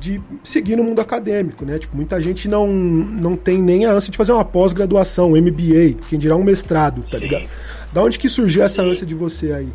de 0.00 0.20
seguir 0.42 0.74
no 0.74 0.82
mundo 0.82 1.00
acadêmico, 1.00 1.64
né? 1.64 1.78
Tipo, 1.78 1.94
muita 1.94 2.20
gente 2.20 2.48
não, 2.48 2.66
não 2.66 3.36
tem 3.36 3.62
nem 3.62 3.86
a 3.86 3.92
ânsia 3.92 4.10
de 4.10 4.18
fazer 4.18 4.32
uma 4.32 4.44
pós-graduação, 4.44 5.34
um 5.34 5.40
MBA, 5.40 6.02
quem 6.08 6.18
dirá 6.18 6.34
um 6.34 6.42
mestrado, 6.42 7.04
tá 7.08 7.18
ligado? 7.18 7.46
Da 7.92 8.02
onde 8.02 8.18
que 8.18 8.28
surgiu 8.28 8.64
essa 8.64 8.82
ânsia 8.82 9.06
de 9.06 9.14
você 9.14 9.52
aí? 9.52 9.68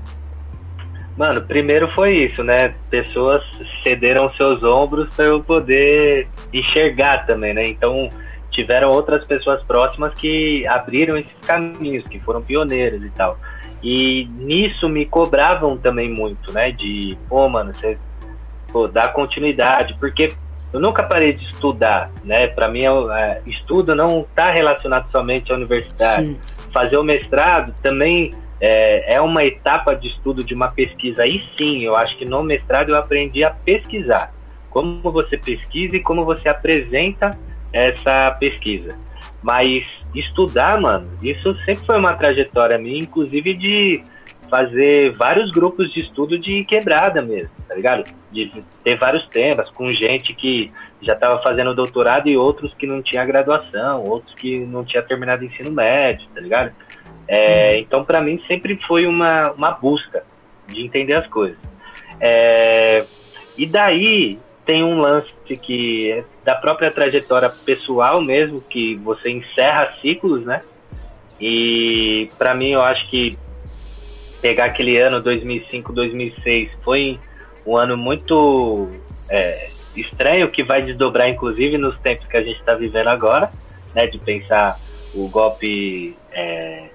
Mano, 1.18 1.42
primeiro 1.42 1.90
foi 1.94 2.16
isso, 2.16 2.44
né? 2.44 2.74
Pessoas 2.90 3.44
cederam 3.84 4.32
seus 4.36 4.64
ombros 4.64 5.14
para 5.16 5.26
eu 5.26 5.44
poder 5.44 6.28
enxergar 6.54 7.26
também, 7.26 7.54
né? 7.54 7.68
Então, 7.68 8.10
tiveram 8.52 8.90
outras 8.90 9.24
pessoas 9.26 9.62
próximas 9.64 10.14
que 10.14 10.66
abriram 10.68 11.18
esses 11.18 11.34
caminhos, 11.46 12.08
que 12.08 12.20
foram 12.20 12.42
pioneiros 12.42 13.04
e 13.04 13.10
tal. 13.12 13.38
E 13.82 14.26
nisso 14.38 14.90
me 14.90 15.06
cobravam 15.06 15.78
também 15.78 16.10
muito, 16.10 16.52
né? 16.52 16.72
De, 16.72 17.18
pô, 17.28 17.48
mano, 17.48 17.74
você 17.74 17.98
pô, 18.72 18.88
dar 18.88 19.14
continuidade, 19.14 19.96
porque 20.00 20.34
eu 20.72 20.80
nunca 20.80 21.04
parei 21.04 21.34
de 21.34 21.44
estudar, 21.46 22.12
né? 22.24 22.48
Para 22.48 22.68
mim, 22.68 22.84
é, 22.84 23.42
estudo 23.46 23.96
não 23.96 24.22
está 24.22 24.52
relacionado 24.52 25.10
somente 25.12 25.52
à 25.52 25.56
universidade. 25.56 26.28
Sim. 26.28 26.40
Fazer 26.72 26.98
o 26.98 27.04
mestrado 27.04 27.74
também 27.82 28.36
é, 28.62 29.16
é 29.16 29.22
uma 29.22 29.44
etapa 29.44 29.96
de 29.96 30.08
estudo 30.08 30.44
de 30.44 30.54
uma 30.54 30.70
pesquisa. 30.70 31.24
Aí 31.24 31.44
sim, 31.58 31.84
eu 31.84 31.96
acho 31.96 32.18
que 32.18 32.26
no 32.26 32.44
mestrado 32.44 32.90
eu 32.90 32.98
aprendi 32.98 33.44
a 33.44 33.52
pesquisar. 33.52 34.34
Como 34.70 35.12
você 35.12 35.38
pesquisa 35.38 35.96
e 35.96 36.02
como 36.02 36.26
você 36.26 36.48
apresenta 36.50 37.38
essa 37.72 38.32
pesquisa. 38.32 38.96
Mas 39.42 39.84
estudar, 40.14 40.80
mano, 40.80 41.10
isso 41.22 41.56
sempre 41.66 41.86
foi 41.86 41.98
uma 41.98 42.14
trajetória 42.14 42.78
minha, 42.78 43.00
inclusive 43.00 43.54
de 43.54 44.04
fazer 44.50 45.12
vários 45.16 45.52
grupos 45.52 45.94
de 45.94 46.02
estudo 46.02 46.38
de 46.38 46.64
quebrada 46.66 47.22
mesmo, 47.22 47.52
tá 47.68 47.76
ligado? 47.76 48.04
De 48.32 48.52
ter 48.84 48.98
vários 48.98 49.28
temas 49.28 49.70
com 49.70 49.92
gente 49.94 50.34
que 50.34 50.72
já 51.02 51.14
estava 51.14 51.42
fazendo 51.42 51.76
doutorado 51.76 52.28
e 52.28 52.36
outros 52.36 52.74
que 52.74 52.88
não 52.88 53.02
tinha 53.02 53.24
graduação, 53.26 54.04
outros 54.04 54.34
que 54.36 54.60
não 54.60 54.84
tinha 54.84 55.04
terminado 55.04 55.46
ensino 55.46 55.72
médio, 55.72 56.28
tá 56.34 56.42
ligado? 56.42 56.74
É, 57.32 57.78
então, 57.78 58.04
para 58.04 58.24
mim, 58.24 58.42
sempre 58.48 58.76
foi 58.88 59.06
uma, 59.06 59.52
uma 59.52 59.70
busca 59.70 60.24
de 60.68 60.84
entender 60.84 61.14
as 61.14 61.28
coisas. 61.28 61.60
É, 62.20 63.06
e 63.56 63.68
daí 63.68 64.40
tem 64.66 64.84
um 64.84 65.00
lance 65.00 65.30
que 65.62 66.12
é 66.12 66.24
da 66.44 66.56
própria 66.56 66.90
trajetória 66.90 67.50
pessoal 67.50 68.20
mesmo, 68.20 68.62
que 68.62 68.96
você 68.96 69.30
encerra 69.30 69.94
ciclos, 70.02 70.44
né? 70.44 70.64
E 71.40 72.28
para 72.38 72.56
mim, 72.56 72.72
eu 72.72 72.82
acho 72.82 73.08
que 73.10 73.38
pegar 74.42 74.66
aquele 74.66 74.98
ano 74.98 75.22
2005, 75.22 75.94
2006 75.94 76.80
foi 76.84 77.20
um 77.66 77.78
ano 77.78 77.96
muito 77.96 78.90
é, 79.30 79.70
estranho 79.96 80.50
que 80.50 80.64
vai 80.64 80.82
desdobrar 80.82 81.30
inclusive 81.30 81.78
nos 81.78 81.98
tempos 82.00 82.26
que 82.26 82.38
a 82.38 82.42
gente 82.42 82.60
está 82.60 82.74
vivendo 82.74 83.08
agora, 83.08 83.52
né? 83.94 84.08
De 84.08 84.18
pensar 84.18 84.80
o 85.14 85.28
golpe 85.30 86.16
é, 86.32 86.90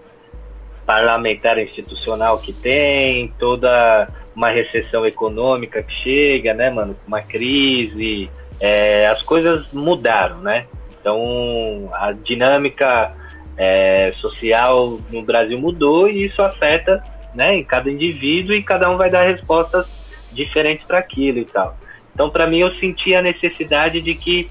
parlamentar 0.87 1.59
institucional 1.59 2.39
que 2.39 2.53
tem, 2.53 3.33
toda 3.39 4.07
uma 4.35 4.51
recessão 4.51 5.07
econômica 5.07 5.83
que 5.83 5.93
chega, 6.03 6.53
né, 6.53 6.71
mano? 6.71 6.97
Uma 7.07 7.21
crise, 7.23 8.31
é, 8.61 9.07
as 9.07 9.23
coisas 9.23 9.73
mudaram, 9.73 10.39
né? 10.39 10.67
Então 11.01 11.91
a 11.93 12.13
dinâmica 12.13 13.15
é, 13.57 14.11
social 14.13 14.99
no 15.11 15.23
Brasil 15.23 15.59
mudou 15.59 16.09
e 16.09 16.27
isso 16.27 16.43
afeta 16.43 17.03
né, 17.35 17.55
em 17.55 17.65
cada 17.65 17.91
indivíduo 17.91 18.55
e 18.55 18.63
cada 18.63 18.91
um 18.91 18.97
vai 18.97 19.11
dar 19.11 19.25
respostas 19.25 19.87
diferentes 20.33 20.85
para 20.85 20.99
aquilo 20.99 21.39
e 21.39 21.45
tal. 21.45 21.77
Então, 22.13 22.31
para 22.31 22.49
mim, 22.49 22.61
eu 22.61 22.73
senti 22.77 23.15
a 23.15 23.21
necessidade 23.21 24.01
de 24.01 24.15
que 24.15 24.49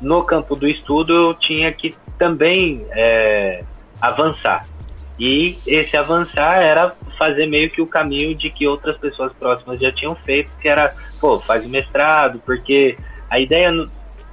no 0.00 0.24
campo 0.24 0.56
do 0.56 0.66
estudo 0.66 1.12
eu 1.12 1.34
tinha 1.34 1.70
que 1.72 1.94
também 2.18 2.84
é, 2.96 3.60
avançar. 4.00 4.66
E 5.18 5.58
esse 5.66 5.96
avançar 5.96 6.62
era 6.62 6.94
fazer 7.18 7.46
meio 7.46 7.68
que 7.68 7.80
o 7.80 7.86
caminho 7.86 8.34
de 8.34 8.50
que 8.50 8.66
outras 8.66 8.96
pessoas 8.96 9.32
próximas 9.34 9.78
já 9.78 9.92
tinham 9.92 10.14
feito, 10.24 10.50
que 10.60 10.68
era, 10.68 10.92
pô, 11.20 11.38
faz 11.38 11.66
mestrado, 11.66 12.40
porque 12.44 12.96
a 13.28 13.38
ideia, 13.38 13.70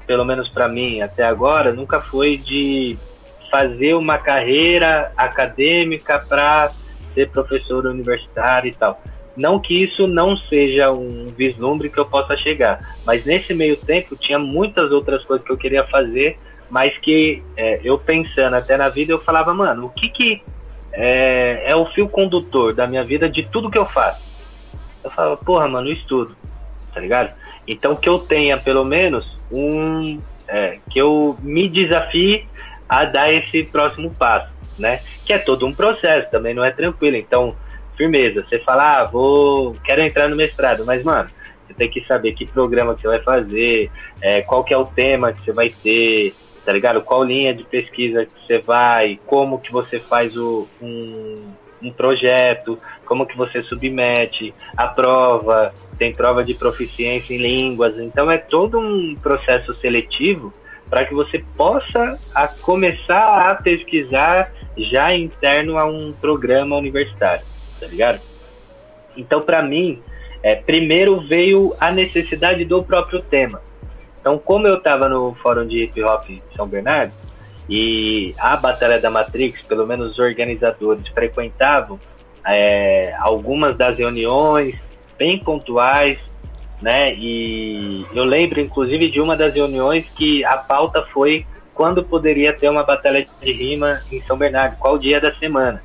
pelo 0.08 0.26
menos 0.26 0.50
para 0.50 0.68
mim 0.68 1.02
até 1.02 1.24
agora, 1.24 1.72
nunca 1.72 2.00
foi 2.00 2.38
de 2.38 2.98
fazer 3.52 3.96
uma 3.96 4.18
carreira 4.18 5.12
acadêmica 5.18 6.20
para 6.28 6.72
ser 7.14 7.30
professor 7.30 7.86
universitário 7.86 8.70
e 8.70 8.74
tal. 8.74 9.02
Não 9.36 9.60
que 9.60 9.84
isso 9.84 10.08
não 10.08 10.36
seja 10.36 10.92
um 10.92 11.26
vislumbre 11.26 11.90
que 11.90 11.98
eu 11.98 12.06
possa 12.06 12.36
chegar, 12.38 12.80
mas 13.06 13.26
nesse 13.26 13.54
meio 13.54 13.78
tempo 13.78 14.16
tinha 14.16 14.38
muitas 14.38 14.92
outras 14.92 15.24
coisas 15.24 15.46
que 15.46 15.52
eu 15.52 15.58
queria 15.58 15.86
fazer, 15.88 16.36
mas 16.70 16.98
que 16.98 17.42
é, 17.56 17.80
eu 17.84 17.98
pensando 17.98 18.56
até 18.56 18.76
na 18.76 18.90
vida 18.90 19.14
eu 19.14 19.20
falava, 19.20 19.54
mano, 19.54 19.86
o 19.86 19.90
que 19.90 20.10
que 20.10 20.42
é, 21.00 21.72
é 21.72 21.76
o 21.76 21.86
fio 21.86 22.08
condutor 22.08 22.74
da 22.74 22.86
minha 22.86 23.04
vida 23.04 23.30
de 23.30 23.44
tudo 23.44 23.70
que 23.70 23.78
eu 23.78 23.86
faço? 23.86 24.22
Eu 25.04 25.10
falava, 25.10 25.38
porra, 25.38 25.68
mano, 25.68 25.88
eu 25.88 25.94
estudo, 25.94 26.36
tá 26.94 27.00
ligado? 27.00 27.34
Então 27.68 27.96
que 27.96 28.08
eu 28.08 28.20
tenha 28.20 28.58
pelo 28.58 28.84
menos 28.84 29.26
um. 29.52 30.18
É, 30.48 30.80
que 30.90 31.00
eu 31.00 31.38
me 31.42 31.70
desafie 31.70 32.48
a 32.88 33.06
dar 33.06 33.32
esse 33.32 33.64
próximo 33.66 34.12
passo 34.16 34.52
né? 34.80 35.02
Que 35.26 35.34
é 35.34 35.38
todo 35.38 35.66
um 35.68 35.74
processo, 35.74 36.32
também 36.32 36.54
não 36.54 36.64
é 36.64 36.72
tranquilo. 36.72 37.18
Então, 37.18 37.56
firmeza. 37.96 38.46
Você 38.48 38.60
fala, 38.60 39.02
ah, 39.02 39.04
vou, 39.04 39.74
quero 39.84 40.02
entrar 40.02 40.28
no 40.30 40.36
mestrado, 40.36 40.86
mas, 40.86 41.04
mano, 41.04 41.30
você 41.68 41.74
tem 41.74 41.90
que 41.90 42.06
saber 42.08 42.34
que 42.34 42.50
programa 42.50 42.96
que 42.96 43.02
você 43.02 43.08
vai 43.08 43.20
fazer, 43.20 43.92
é, 44.22 44.42
qual 44.42 44.64
que 44.64 44.74
é 44.74 44.78
o 44.78 44.86
tema 44.86 45.34
que 45.34 45.44
você 45.44 45.52
vai 45.52 45.70
ter, 45.70 46.34
tá 46.70 46.74
ligado? 46.74 47.02
Qual 47.02 47.24
linha 47.24 47.52
de 47.52 47.64
pesquisa 47.64 48.28
que 48.28 48.46
você 48.46 48.60
vai, 48.60 49.20
como 49.26 49.58
que 49.58 49.72
você 49.72 50.00
faz 50.00 50.38
o, 50.38 50.68
um, 50.80 51.48
um 51.82 51.92
projeto, 51.92 52.78
como 53.08 53.26
que 53.26 53.36
você 53.36 53.64
submete 53.64 54.54
a 54.78 54.86
prova, 54.86 55.74
tem 55.98 56.14
prova 56.14 56.44
de 56.44 56.54
proficiência 56.54 57.34
em 57.34 57.38
línguas, 57.40 57.98
então 57.98 58.30
é 58.30 58.38
todo 58.38 58.78
um 58.78 59.16
processo 59.16 59.74
seletivo 59.82 60.52
para 60.88 61.06
que 61.06 61.16
você 61.16 61.44
possa 61.58 62.20
a 62.36 62.48
começar 62.48 63.50
a 63.50 63.56
pesquisar 63.56 64.54
já 64.78 65.12
interno 65.12 65.76
a 65.76 65.86
um 65.86 66.14
programa 66.14 66.78
universitário, 66.78 67.42
tá 67.80 67.88
ligado? 67.88 68.22
Então, 69.18 69.42
para 69.42 69.64
mim, 69.64 70.04
é, 70.44 70.54
primeiro 70.54 71.28
veio 71.28 71.74
a 71.80 71.92
necessidade 71.92 72.64
do 72.64 72.84
próprio 72.84 73.24
tema. 73.24 73.60
Então, 74.20 74.38
como 74.38 74.68
eu 74.68 74.78
estava 74.78 75.08
no 75.08 75.34
fórum 75.36 75.66
de 75.66 75.84
hip 75.84 76.04
hop 76.04 76.24
São 76.56 76.68
Bernardo 76.68 77.14
e 77.70 78.34
a 78.38 78.58
Batalha 78.58 79.00
da 79.00 79.10
Matrix, 79.10 79.66
pelo 79.66 79.86
menos 79.86 80.12
os 80.12 80.20
organizadores 80.20 81.08
frequentavam 81.10 81.98
é, 82.46 83.14
algumas 83.20 83.78
das 83.78 83.98
reuniões 83.98 84.80
bem 85.18 85.38
pontuais, 85.40 86.18
né? 86.82 87.12
E 87.14 88.06
eu 88.14 88.24
lembro, 88.24 88.60
inclusive, 88.60 89.12
de 89.12 89.22
uma 89.22 89.36
das 89.36 89.54
reuniões 89.54 90.06
que 90.16 90.44
a 90.46 90.58
pauta 90.58 91.06
foi 91.14 91.46
quando 91.76 92.04
poderia 92.04 92.54
ter 92.54 92.70
uma 92.70 92.84
batalha 92.84 93.24
de 93.24 93.52
rima 93.52 94.02
em 94.12 94.22
São 94.24 94.38
Bernardo, 94.38 94.78
qual 94.78 94.98
dia 94.98 95.20
da 95.22 95.32
semana, 95.32 95.80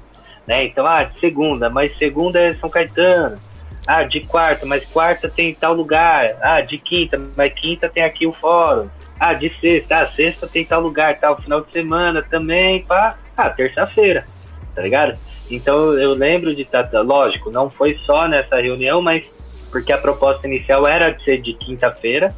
né? 0.47 0.65
Então, 0.65 0.87
ah, 0.87 1.09
segunda, 1.21 1.69
mas 1.69 1.97
segunda 1.99 2.41
é 2.41 2.53
São 2.55 2.69
Caetano. 2.69 3.39
Ah, 3.87 4.03
de 4.03 4.21
quarta, 4.27 4.65
mas 4.65 4.85
quarta 4.87 5.29
tem 5.29 5.55
tal 5.55 5.75
lugar. 5.75 6.37
Ah, 6.41 6.61
de 6.61 6.79
quinta, 6.79 7.21
mas 7.37 7.53
quinta 7.55 7.89
tem 7.89 8.03
aqui 8.03 8.27
o 8.27 8.33
fórum. 8.33 8.89
Ah, 9.21 9.35
de 9.35 9.51
sexta, 9.61 9.99
ah, 9.99 10.07
sexta 10.07 10.47
tem 10.47 10.65
tal 10.65 10.81
lugar, 10.81 11.19
tal 11.21 11.41
final 11.41 11.61
de 11.61 11.73
semana 11.73 12.23
também, 12.23 12.83
pá. 12.85 13.19
Ah, 13.37 13.51
terça-feira, 13.51 14.25
tá 14.75 14.83
ligado? 14.83 15.17
Então 15.51 15.99
eu 15.99 16.15
lembro 16.15 16.55
de 16.55 16.63
estar, 16.63 16.85
tá, 16.85 17.01
lógico, 17.03 17.51
não 17.51 17.69
foi 17.69 17.99
só 18.07 18.27
nessa 18.27 18.57
reunião, 18.57 19.03
mas 19.03 19.69
porque 19.71 19.93
a 19.93 19.99
proposta 19.99 20.47
inicial 20.47 20.87
era 20.87 21.11
de 21.11 21.23
ser 21.25 21.41
de 21.41 21.53
quinta-feira, 21.55 22.35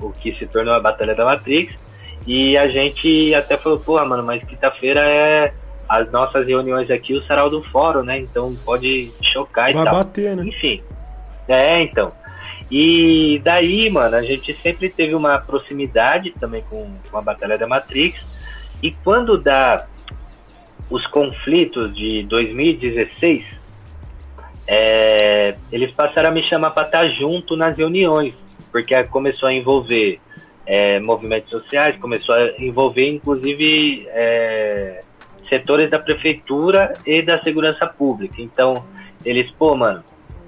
o 0.00 0.10
que 0.10 0.34
se 0.34 0.46
tornou 0.46 0.74
a 0.74 0.80
Batalha 0.80 1.14
da 1.14 1.24
Matrix, 1.24 1.74
e 2.26 2.56
a 2.58 2.68
gente 2.68 3.34
até 3.34 3.56
falou, 3.56 3.78
porra, 3.80 4.04
mano, 4.04 4.22
mas 4.22 4.44
quinta-feira 4.44 5.00
é 5.00 5.54
as 5.92 6.10
nossas 6.10 6.46
reuniões 6.48 6.90
aqui, 6.90 7.12
o 7.12 7.22
sarau 7.26 7.50
do 7.50 7.62
fórum, 7.64 8.02
né? 8.02 8.18
Então 8.18 8.54
pode 8.64 9.12
chocar 9.34 9.68
e 9.68 9.74
Vai 9.74 9.84
tal. 9.84 9.94
bater, 9.96 10.34
né? 10.34 10.42
Enfim. 10.46 10.82
É, 11.46 11.82
então. 11.82 12.08
E 12.70 13.38
daí, 13.44 13.90
mano, 13.90 14.16
a 14.16 14.22
gente 14.22 14.58
sempre 14.62 14.88
teve 14.88 15.14
uma 15.14 15.38
proximidade 15.38 16.32
também 16.40 16.64
com, 16.70 16.90
com 17.10 17.18
a 17.18 17.20
Batalha 17.20 17.58
da 17.58 17.66
Matrix. 17.66 18.26
E 18.82 18.90
quando 19.04 19.36
dá 19.36 19.86
os 20.88 21.06
conflitos 21.08 21.94
de 21.94 22.22
2016, 22.22 23.44
é, 24.66 25.54
eles 25.70 25.92
passaram 25.92 26.30
a 26.30 26.32
me 26.32 26.42
chamar 26.48 26.70
para 26.70 26.86
estar 26.86 27.06
junto 27.10 27.54
nas 27.54 27.76
reuniões, 27.76 28.32
porque 28.70 28.94
começou 29.04 29.50
a 29.50 29.52
envolver 29.52 30.18
é, 30.64 30.98
movimentos 31.00 31.50
sociais, 31.50 31.96
começou 31.96 32.34
a 32.34 32.54
envolver 32.58 33.06
inclusive 33.06 34.06
é, 34.08 35.00
setores 35.52 35.90
da 35.90 35.98
prefeitura 35.98 36.94
e 37.06 37.20
da 37.20 37.42
segurança 37.42 37.86
pública. 37.86 38.36
Então, 38.38 38.86
eles, 39.22 39.50
pô, 39.50 39.76
mano, 39.76 40.02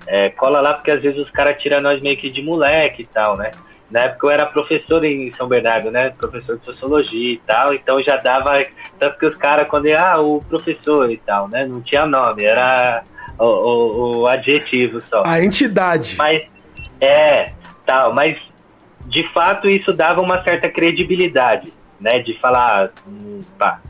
é, 0.07 0.31
cola 0.31 0.61
lá 0.63 0.73
porque 0.73 0.91
às 0.91 1.03
vezes 1.03 1.19
os 1.19 1.31
caras 1.31 1.61
tiram 1.61 1.81
nós 1.81 2.01
meio 2.01 2.17
que 2.17 2.31
de 2.31 2.43
moleque 2.43 3.03
e 3.03 3.07
tal, 3.07 3.37
né? 3.37 3.51
Na 3.91 4.01
época 4.01 4.27
eu 4.27 4.31
era 4.31 4.47
professor 4.47 5.05
em 5.05 5.33
São 5.35 5.47
Bernardo, 5.47 5.91
né? 5.91 6.11
Professor 6.17 6.59
de 6.59 6.65
sociologia 6.65 7.35
e 7.35 7.41
tal, 7.47 7.75
então 7.75 8.03
já 8.03 8.17
dava. 8.17 8.65
Tanto 8.99 9.19
que 9.19 9.27
os 9.27 9.35
caras, 9.35 9.69
quando 9.69 9.87
ia, 9.87 10.01
ah, 10.01 10.21
o 10.21 10.41
professor 10.41 11.11
e 11.11 11.19
tal, 11.19 11.49
né? 11.49 11.67
Não 11.67 11.83
tinha 11.83 12.07
nome, 12.07 12.45
era 12.45 13.05
o, 13.39 13.45
o, 13.45 14.17
o 14.21 14.27
adjetivo 14.27 15.03
só. 15.03 15.23
A 15.27 15.43
entidade. 15.43 16.17
Mas, 16.17 16.47
é, 16.99 17.53
tal, 17.85 18.15
mas 18.15 18.39
de 19.07 19.23
fato 19.33 19.69
isso 19.69 19.93
dava 19.93 20.23
uma 20.23 20.43
certa 20.43 20.69
credibilidade, 20.69 21.71
né? 22.01 22.21
De 22.21 22.33
falar, 22.39 22.91
hum, 23.07 23.41
pá. 23.59 23.81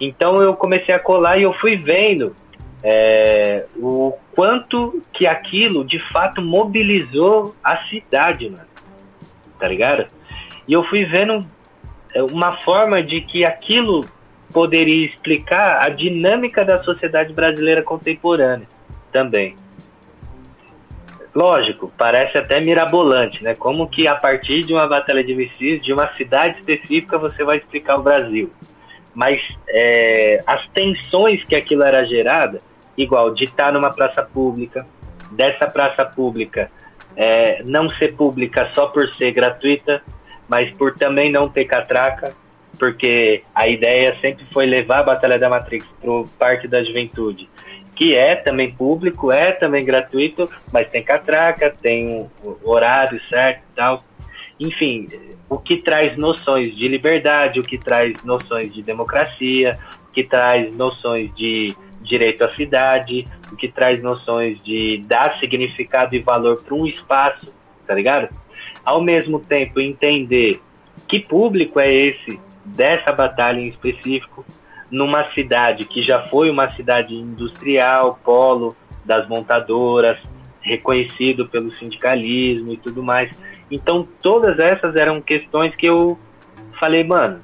Então 0.00 0.42
eu 0.42 0.54
comecei 0.54 0.94
a 0.94 0.98
colar 0.98 1.38
e 1.38 1.44
eu 1.44 1.52
fui 1.54 1.76
vendo 1.76 2.34
é, 2.82 3.64
o 3.76 4.12
quanto 4.34 5.02
que 5.12 5.26
aquilo 5.26 5.84
de 5.84 5.98
fato 6.12 6.42
mobilizou 6.42 7.54
a 7.62 7.86
cidade, 7.86 8.50
mano. 8.50 8.68
Tá 9.58 9.68
ligado? 9.68 10.06
E 10.68 10.72
eu 10.72 10.84
fui 10.84 11.04
vendo 11.04 11.40
é, 12.14 12.22
uma 12.22 12.56
forma 12.64 13.02
de 13.02 13.20
que 13.20 13.44
aquilo 13.44 14.04
poderia 14.52 15.06
explicar 15.06 15.82
a 15.82 15.88
dinâmica 15.88 16.64
da 16.64 16.82
sociedade 16.82 17.32
brasileira 17.32 17.82
contemporânea 17.82 18.66
também. 19.10 19.56
Lógico, 21.34 21.92
parece 21.98 22.38
até 22.38 22.60
mirabolante, 22.60 23.42
né? 23.42 23.56
Como 23.56 23.88
que 23.88 24.06
a 24.06 24.14
partir 24.14 24.64
de 24.64 24.72
uma 24.72 24.86
batalha 24.86 25.24
de 25.24 25.34
mísseis, 25.34 25.82
de 25.82 25.92
uma 25.92 26.08
cidade 26.16 26.60
específica, 26.60 27.18
você 27.18 27.42
vai 27.42 27.56
explicar 27.56 27.98
o 27.98 28.02
Brasil. 28.02 28.52
Mas 29.14 29.40
é, 29.68 30.42
as 30.46 30.66
tensões 30.68 31.44
que 31.44 31.54
aquilo 31.54 31.82
era 31.82 32.04
gerada, 32.04 32.58
igual 32.96 33.32
de 33.32 33.44
estar 33.44 33.72
numa 33.72 33.90
praça 33.90 34.22
pública, 34.22 34.86
dessa 35.30 35.66
praça 35.66 36.04
pública 36.04 36.70
é, 37.16 37.62
não 37.64 37.88
ser 37.90 38.14
pública 38.16 38.70
só 38.74 38.86
por 38.86 39.08
ser 39.16 39.32
gratuita, 39.32 40.02
mas 40.48 40.70
por 40.76 40.94
também 40.94 41.30
não 41.30 41.48
ter 41.48 41.64
catraca, 41.64 42.34
porque 42.78 43.42
a 43.54 43.68
ideia 43.68 44.16
sempre 44.20 44.44
foi 44.52 44.66
levar 44.66 45.00
a 45.00 45.04
Batalha 45.04 45.38
da 45.38 45.48
Matrix 45.48 45.86
para 46.00 46.10
o 46.10 46.28
Parque 46.38 46.66
da 46.66 46.82
Juventude 46.82 47.48
que 47.94 48.14
é 48.14 48.34
também 48.34 48.74
público, 48.74 49.30
é 49.30 49.52
também 49.52 49.84
gratuito, 49.84 50.50
mas 50.72 50.88
tem 50.88 51.02
catraca, 51.02 51.70
tem 51.70 52.28
o 52.42 52.70
horário 52.70 53.20
certo 53.28 53.60
e 53.60 53.76
tal. 53.76 54.02
Enfim, 54.58 55.06
o 55.48 55.58
que 55.58 55.78
traz 55.78 56.16
noções 56.16 56.74
de 56.76 56.86
liberdade, 56.86 57.58
o 57.58 57.64
que 57.64 57.78
traz 57.78 58.14
noções 58.22 58.72
de 58.72 58.82
democracia, 58.82 59.78
o 60.08 60.12
que 60.12 60.24
traz 60.24 60.74
noções 60.76 61.34
de 61.34 61.74
direito 62.02 62.44
à 62.44 62.54
cidade, 62.54 63.24
o 63.50 63.56
que 63.56 63.68
traz 63.68 64.02
noções 64.02 64.62
de 64.62 65.02
dar 65.06 65.38
significado 65.40 66.14
e 66.14 66.20
valor 66.20 66.62
para 66.62 66.74
um 66.74 66.86
espaço, 66.86 67.52
tá 67.86 67.94
ligado? 67.94 68.28
Ao 68.84 69.02
mesmo 69.02 69.40
tempo, 69.40 69.80
entender 69.80 70.60
que 71.08 71.18
público 71.18 71.80
é 71.80 71.92
esse 71.92 72.38
dessa 72.64 73.12
batalha 73.12 73.60
em 73.60 73.68
específico, 73.68 74.44
numa 74.90 75.32
cidade 75.32 75.84
que 75.86 76.02
já 76.02 76.26
foi 76.28 76.50
uma 76.50 76.70
cidade 76.72 77.14
industrial, 77.14 78.18
polo 78.22 78.76
das 79.04 79.26
montadoras, 79.28 80.18
reconhecido 80.60 81.46
pelo 81.48 81.72
sindicalismo 81.72 82.72
e 82.72 82.76
tudo 82.76 83.02
mais. 83.02 83.30
Então, 83.74 84.06
todas 84.22 84.58
essas 84.58 84.94
eram 84.94 85.20
questões 85.20 85.74
que 85.74 85.86
eu 85.86 86.16
falei, 86.78 87.02
mano, 87.02 87.40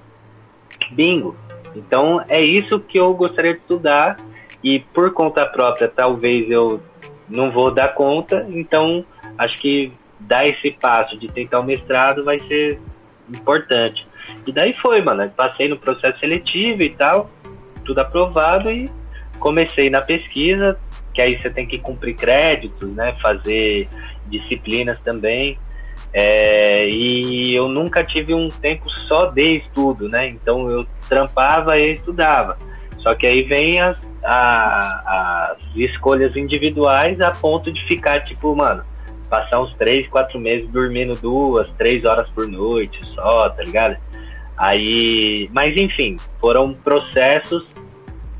bingo. 0.92 1.36
Então, 1.74 2.24
é 2.28 2.40
isso 2.40 2.78
que 2.78 2.98
eu 2.98 3.12
gostaria 3.14 3.54
de 3.54 3.58
estudar 3.58 4.16
e 4.62 4.78
por 4.94 5.12
conta 5.12 5.44
própria, 5.44 5.88
talvez 5.88 6.48
eu 6.48 6.80
não 7.28 7.50
vou 7.50 7.72
dar 7.72 7.94
conta, 7.94 8.46
então 8.50 9.04
acho 9.38 9.60
que 9.60 9.92
dar 10.20 10.46
esse 10.46 10.70
passo 10.72 11.18
de 11.18 11.28
tentar 11.28 11.60
o 11.60 11.64
mestrado 11.64 12.24
vai 12.24 12.38
ser 12.40 12.78
importante. 13.28 14.06
E 14.46 14.52
daí 14.52 14.72
foi, 14.74 15.00
mano. 15.00 15.28
Passei 15.36 15.68
no 15.68 15.78
processo 15.78 16.18
seletivo 16.20 16.82
e 16.82 16.90
tal 16.90 17.28
tudo 17.84 17.98
aprovado 17.98 18.70
e 18.70 18.88
comecei 19.40 19.90
na 19.90 20.00
pesquisa, 20.00 20.78
que 21.12 21.20
aí 21.20 21.40
você 21.40 21.50
tem 21.50 21.66
que 21.66 21.78
cumprir 21.78 22.14
créditos, 22.14 22.88
né, 22.94 23.16
fazer 23.20 23.88
disciplinas 24.26 25.00
também. 25.00 25.58
É, 26.12 26.88
e 26.88 27.54
eu 27.54 27.68
nunca 27.68 28.04
tive 28.04 28.34
um 28.34 28.48
tempo 28.48 28.88
só 29.08 29.26
de 29.26 29.58
estudo, 29.58 30.08
né? 30.08 30.28
Então 30.28 30.68
eu 30.68 30.86
trampava 31.08 31.78
e 31.78 31.94
estudava. 31.94 32.58
Só 32.98 33.14
que 33.14 33.26
aí 33.26 33.42
vem 33.42 33.80
as, 33.80 33.96
a, 34.24 35.52
as 35.52 35.76
escolhas 35.76 36.36
individuais 36.36 37.20
a 37.20 37.30
ponto 37.30 37.72
de 37.72 37.82
ficar 37.86 38.24
tipo, 38.24 38.54
mano, 38.54 38.82
passar 39.28 39.60
uns 39.60 39.72
três, 39.76 40.08
quatro 40.08 40.38
meses 40.38 40.68
dormindo 40.68 41.14
duas, 41.14 41.68
três 41.78 42.04
horas 42.04 42.28
por 42.30 42.48
noite 42.48 42.98
só, 43.14 43.48
tá 43.48 43.62
ligado? 43.62 43.96
Aí, 44.56 45.48
mas 45.52 45.74
enfim, 45.80 46.16
foram 46.40 46.74
processos 46.74 47.64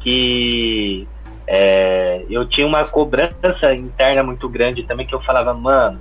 que 0.01 1.07
é, 1.47 2.25
eu 2.29 2.47
tinha 2.47 2.67
uma 2.67 2.85
cobrança 2.85 3.75
interna 3.75 4.23
muito 4.23 4.49
grande 4.49 4.83
também 4.83 5.07
que 5.07 5.15
eu 5.15 5.23
falava, 5.23 5.55
mano, 5.55 6.01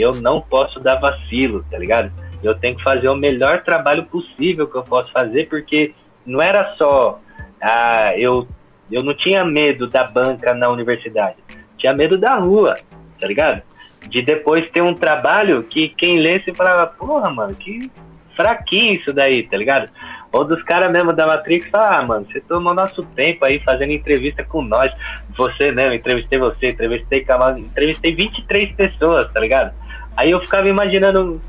eu 0.00 0.12
não 0.14 0.40
posso 0.40 0.80
dar 0.80 0.96
vacilo, 0.96 1.64
tá 1.70 1.78
ligado? 1.78 2.12
Eu 2.42 2.54
tenho 2.54 2.76
que 2.76 2.82
fazer 2.82 3.08
o 3.08 3.16
melhor 3.16 3.62
trabalho 3.62 4.04
possível 4.04 4.66
que 4.66 4.76
eu 4.76 4.82
posso 4.82 5.12
fazer, 5.12 5.48
porque 5.48 5.94
não 6.24 6.40
era 6.40 6.74
só 6.76 7.20
ah, 7.60 8.12
eu 8.16 8.46
eu 8.90 9.04
não 9.04 9.14
tinha 9.14 9.44
medo 9.44 9.86
da 9.88 10.04
banca 10.04 10.52
na 10.52 10.68
universidade, 10.68 11.36
tinha 11.78 11.92
medo 11.92 12.18
da 12.18 12.34
rua, 12.36 12.74
tá 13.20 13.26
ligado? 13.26 13.62
De 14.08 14.20
depois 14.22 14.68
ter 14.70 14.82
um 14.82 14.94
trabalho 14.94 15.62
que 15.62 15.90
quem 15.90 16.18
lê 16.18 16.40
se 16.40 16.52
falava, 16.52 16.86
porra, 16.88 17.30
mano, 17.30 17.54
que 17.54 17.88
fraquinho 18.36 18.94
isso 18.94 19.12
daí, 19.12 19.44
tá 19.44 19.56
ligado? 19.56 19.90
Ou 20.32 20.44
dos 20.44 20.62
caras 20.62 20.90
mesmo 20.92 21.12
da 21.12 21.26
Matrix 21.26 21.68
falar, 21.68 21.98
ah, 21.98 22.02
mano, 22.02 22.26
você 22.30 22.40
tomou 22.40 22.72
nosso 22.72 23.02
tempo 23.02 23.44
aí 23.44 23.58
fazendo 23.60 23.92
entrevista 23.92 24.44
com 24.44 24.62
nós. 24.62 24.90
Você 25.36 25.72
mesmo, 25.72 25.94
entrevistei 25.94 26.38
você, 26.38 26.70
entrevistei 26.70 27.26
entrevistei 27.58 28.14
23 28.14 28.72
pessoas, 28.72 29.30
tá 29.32 29.40
ligado? 29.40 29.72
Aí 30.20 30.32
eu 30.32 30.40
ficava 30.40 30.68
imaginando 30.68 31.40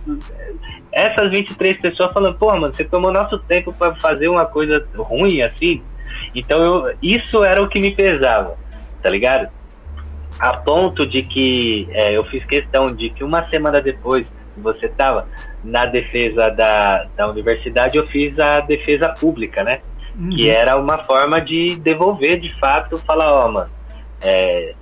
essas 0.93 1.30
23 1.30 1.82
pessoas 1.82 2.13
falando, 2.13 2.38
pô, 2.38 2.47
mano, 2.57 2.74
você 2.74 2.86
tomou 2.86 3.11
nosso 3.11 3.38
tempo 3.39 3.74
para 3.74 3.95
fazer 3.95 4.30
uma 4.30 4.45
coisa 4.45 4.88
ruim 4.95 5.41
assim. 5.41 5.82
Então 6.34 6.63
eu, 6.63 6.95
isso 7.03 7.43
era 7.43 7.61
o 7.61 7.67
que 7.67 7.82
me 7.82 7.93
pesava, 7.93 8.55
tá 9.03 9.09
ligado? 9.09 9.49
A 10.39 10.55
ponto 10.55 11.05
de 11.05 11.22
que 11.24 11.86
é, 11.91 12.15
eu 12.15 12.24
fiz 12.24 12.45
questão 12.45 12.95
de 12.95 13.09
que 13.09 13.26
uma 13.26 13.45
semana 13.49 13.82
depois 13.82 14.26
você 14.55 14.86
estava 14.86 15.28
na 15.61 15.86
defesa 15.86 16.49
da, 16.49 17.07
da 17.17 17.30
universidade, 17.30 17.97
eu 17.97 18.07
fiz 18.07 18.39
a 18.39 18.61
defesa 18.61 19.09
pública, 19.09 19.65
né? 19.65 19.82
Uhum. 20.17 20.30
Que 20.30 20.49
era 20.49 20.78
uma 20.78 20.99
forma 20.99 21.41
de 21.41 21.76
devolver, 21.76 22.39
de 22.39 22.57
fato, 22.57 22.97
falar, 22.99 23.34
ó, 23.34 23.45
oh, 23.47 23.51
mano, 23.51 23.69
é, 24.22 24.76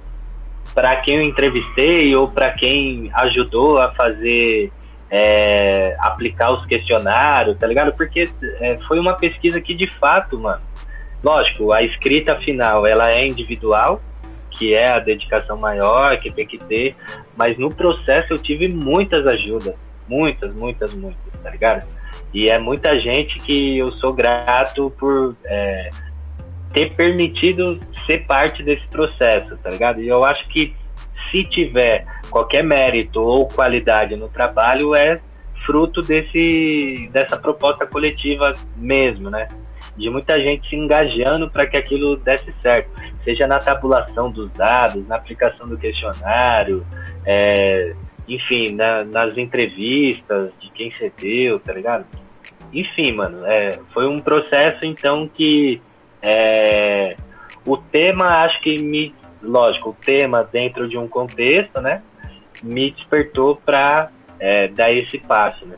para 0.73 0.95
quem 0.97 1.17
eu 1.17 1.21
entrevistei 1.23 2.15
ou 2.15 2.27
para 2.27 2.51
quem 2.51 3.09
ajudou 3.13 3.77
a 3.77 3.91
fazer, 3.91 4.71
é, 5.09 5.95
aplicar 5.99 6.51
os 6.51 6.65
questionários, 6.65 7.57
tá 7.57 7.67
ligado? 7.67 7.93
Porque 7.93 8.29
é, 8.59 8.77
foi 8.87 8.99
uma 8.99 9.13
pesquisa 9.13 9.59
que, 9.59 9.73
de 9.73 9.87
fato, 9.99 10.37
mano, 10.37 10.61
lógico, 11.23 11.71
a 11.71 11.81
escrita 11.81 12.35
final, 12.37 12.85
ela 12.85 13.11
é 13.11 13.25
individual, 13.25 14.01
que 14.51 14.73
é 14.73 14.89
a 14.89 14.99
dedicação 14.99 15.57
maior 15.57 16.17
que 16.19 16.31
tem 16.31 16.45
que 16.45 16.57
ter, 16.57 16.95
mas 17.35 17.57
no 17.57 17.73
processo 17.73 18.33
eu 18.33 18.39
tive 18.39 18.67
muitas 18.67 19.25
ajudas, 19.25 19.75
muitas, 20.07 20.53
muitas, 20.53 20.93
muitas, 20.93 21.41
tá 21.41 21.49
ligado? 21.49 21.87
E 22.33 22.49
é 22.49 22.57
muita 22.57 22.99
gente 22.99 23.39
que 23.39 23.77
eu 23.77 23.91
sou 23.93 24.13
grato 24.13 24.91
por 24.99 25.35
é, 25.45 25.89
ter 26.73 26.93
permitido 26.95 27.79
ser 28.05 28.25
parte 28.25 28.63
desse 28.63 28.85
processo, 28.87 29.57
tá 29.57 29.69
ligado? 29.69 30.01
E 30.01 30.07
eu 30.07 30.23
acho 30.23 30.47
que 30.49 30.73
se 31.31 31.43
tiver 31.45 32.05
qualquer 32.29 32.63
mérito 32.63 33.21
ou 33.21 33.47
qualidade 33.47 34.15
no 34.15 34.29
trabalho 34.29 34.95
é 34.95 35.19
fruto 35.65 36.01
desse 36.01 37.09
dessa 37.11 37.37
proposta 37.37 37.85
coletiva 37.85 38.53
mesmo, 38.75 39.29
né? 39.29 39.47
De 39.95 40.09
muita 40.09 40.39
gente 40.39 40.67
se 40.69 40.75
engajando 40.75 41.49
para 41.49 41.67
que 41.67 41.77
aquilo 41.77 42.17
desse 42.17 42.53
certo 42.61 42.89
seja 43.23 43.45
na 43.45 43.59
tabulação 43.59 44.31
dos 44.31 44.51
dados, 44.53 45.07
na 45.07 45.15
aplicação 45.15 45.67
do 45.67 45.77
questionário, 45.77 46.85
é, 47.25 47.93
enfim, 48.27 48.73
na, 48.73 49.03
nas 49.03 49.37
entrevistas 49.37 50.51
de 50.59 50.71
quem 50.71 50.91
cedeu, 50.93 51.59
tá 51.59 51.73
ligado? 51.73 52.05
Enfim, 52.73 53.11
mano, 53.13 53.45
é, 53.45 53.71
foi 53.93 54.07
um 54.07 54.19
processo 54.19 54.85
então 54.85 55.27
que 55.27 55.81
é, 56.21 57.15
o 57.65 57.77
tema, 57.77 58.43
acho 58.43 58.61
que 58.61 58.81
me, 58.81 59.13
lógico, 59.41 59.89
o 59.89 59.93
tema 59.93 60.47
dentro 60.51 60.87
de 60.87 60.97
um 60.97 61.07
contexto, 61.07 61.79
né, 61.81 62.01
me 62.63 62.91
despertou 62.91 63.55
para 63.55 64.09
é, 64.39 64.67
dar 64.67 64.91
esse 64.91 65.17
passo, 65.17 65.65
né? 65.65 65.75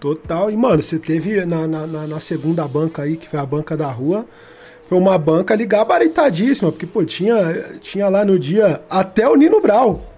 Total. 0.00 0.50
E, 0.50 0.56
mano, 0.56 0.82
você 0.82 0.98
teve 0.98 1.44
na, 1.44 1.66
na, 1.66 1.86
na, 1.86 2.20
segunda 2.20 2.66
banca 2.66 3.02
aí, 3.02 3.16
que 3.16 3.28
foi 3.28 3.38
a 3.38 3.46
banca 3.46 3.76
da 3.76 3.88
rua, 3.88 4.26
foi 4.88 4.98
uma 4.98 5.16
banca 5.16 5.54
ali 5.54 5.64
gabaritadíssima, 5.64 6.72
porque, 6.72 6.86
pô, 6.86 7.04
tinha, 7.04 7.78
tinha 7.80 8.08
lá 8.08 8.24
no 8.24 8.36
dia 8.38 8.82
até 8.90 9.28
o 9.28 9.36
Nino 9.36 9.60
Brau. 9.60 10.12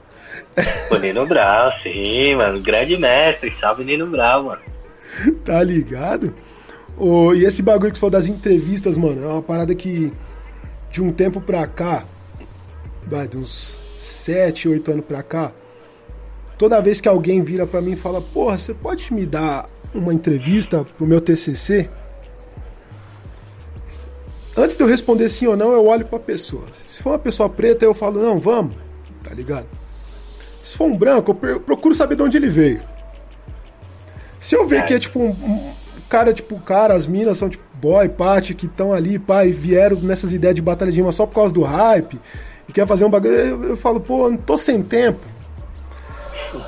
O 0.90 0.96
Nino 0.96 1.26
Brau, 1.26 1.70
sim, 1.82 2.34
mano. 2.34 2.60
Grande 2.60 2.96
mestre, 2.96 3.54
salve 3.60 3.84
Nino 3.84 4.06
Brau, 4.06 4.44
mano. 4.44 4.62
Tá 5.44 5.62
ligado? 5.62 6.32
Oh, 6.96 7.34
e 7.34 7.44
esse 7.44 7.62
bagulho 7.62 7.90
que 7.90 7.96
você 7.96 8.00
falou 8.00 8.12
das 8.12 8.26
entrevistas, 8.26 8.96
mano, 8.96 9.24
é 9.24 9.28
uma 9.28 9.42
parada 9.42 9.74
que 9.74 10.12
de 10.90 11.02
um 11.02 11.12
tempo 11.12 11.40
pra 11.40 11.66
cá, 11.66 12.04
vai, 13.08 13.26
de 13.26 13.36
uns 13.36 13.78
7, 13.98 14.68
8 14.68 14.92
anos 14.92 15.04
pra 15.04 15.22
cá, 15.22 15.52
toda 16.56 16.80
vez 16.80 17.00
que 17.00 17.08
alguém 17.08 17.42
vira 17.42 17.66
pra 17.66 17.80
mim 17.80 17.92
e 17.92 17.96
fala, 17.96 18.20
porra, 18.20 18.58
você 18.58 18.72
pode 18.72 19.12
me 19.12 19.26
dar 19.26 19.66
uma 19.92 20.14
entrevista 20.14 20.84
pro 20.96 21.06
meu 21.06 21.20
TCC? 21.20 21.88
antes 24.56 24.76
de 24.76 24.82
eu 24.82 24.86
responder 24.86 25.28
sim 25.28 25.46
ou 25.46 25.56
não, 25.56 25.72
eu 25.72 25.84
olho 25.86 26.06
pra 26.06 26.18
pessoa. 26.18 26.64
Se 26.86 27.02
for 27.02 27.10
uma 27.10 27.18
pessoa 27.18 27.48
preta, 27.48 27.84
eu 27.84 27.94
falo, 27.94 28.22
não, 28.22 28.36
vamos, 28.36 28.76
tá 29.22 29.34
ligado? 29.34 29.66
Se 30.62 30.76
for 30.76 30.84
um 30.84 30.96
branco, 30.96 31.36
eu 31.42 31.60
procuro 31.60 31.94
saber 31.94 32.14
de 32.14 32.22
onde 32.22 32.36
ele 32.36 32.48
veio. 32.48 32.80
Se 34.40 34.54
eu 34.56 34.66
ver 34.66 34.80
é. 34.80 34.82
que 34.82 34.94
é 34.94 34.98
tipo 34.98 35.18
um, 35.20 35.30
um, 35.30 35.72
cara, 36.09 36.32
tipo, 36.32 36.59
cara, 36.60 36.94
as 36.94 37.06
minas 37.06 37.39
são 37.39 37.48
tipo 37.48 37.64
boy, 37.85 38.09
Paty, 38.09 38.55
que 38.55 38.64
estão 38.64 38.93
ali, 38.93 39.18
pai, 39.18 39.51
vieram 39.51 39.98
nessas 39.98 40.32
ideias 40.32 40.55
de 40.55 40.62
batalha 40.62 40.90
de 40.90 40.97
rima 40.97 41.12
só 41.12 41.26
por 41.26 41.35
causa 41.35 41.52
do 41.52 41.62
hype, 41.62 42.18
e 42.66 42.72
quer 42.72 42.86
fazer 42.86 43.05
um 43.05 43.10
bagulho, 43.10 43.35
eu, 43.35 43.64
eu 43.70 43.76
falo, 43.76 44.01
pô, 44.01 44.31
não 44.31 44.39
tô 44.39 44.56
sem 44.56 44.82
tempo. 44.82 45.20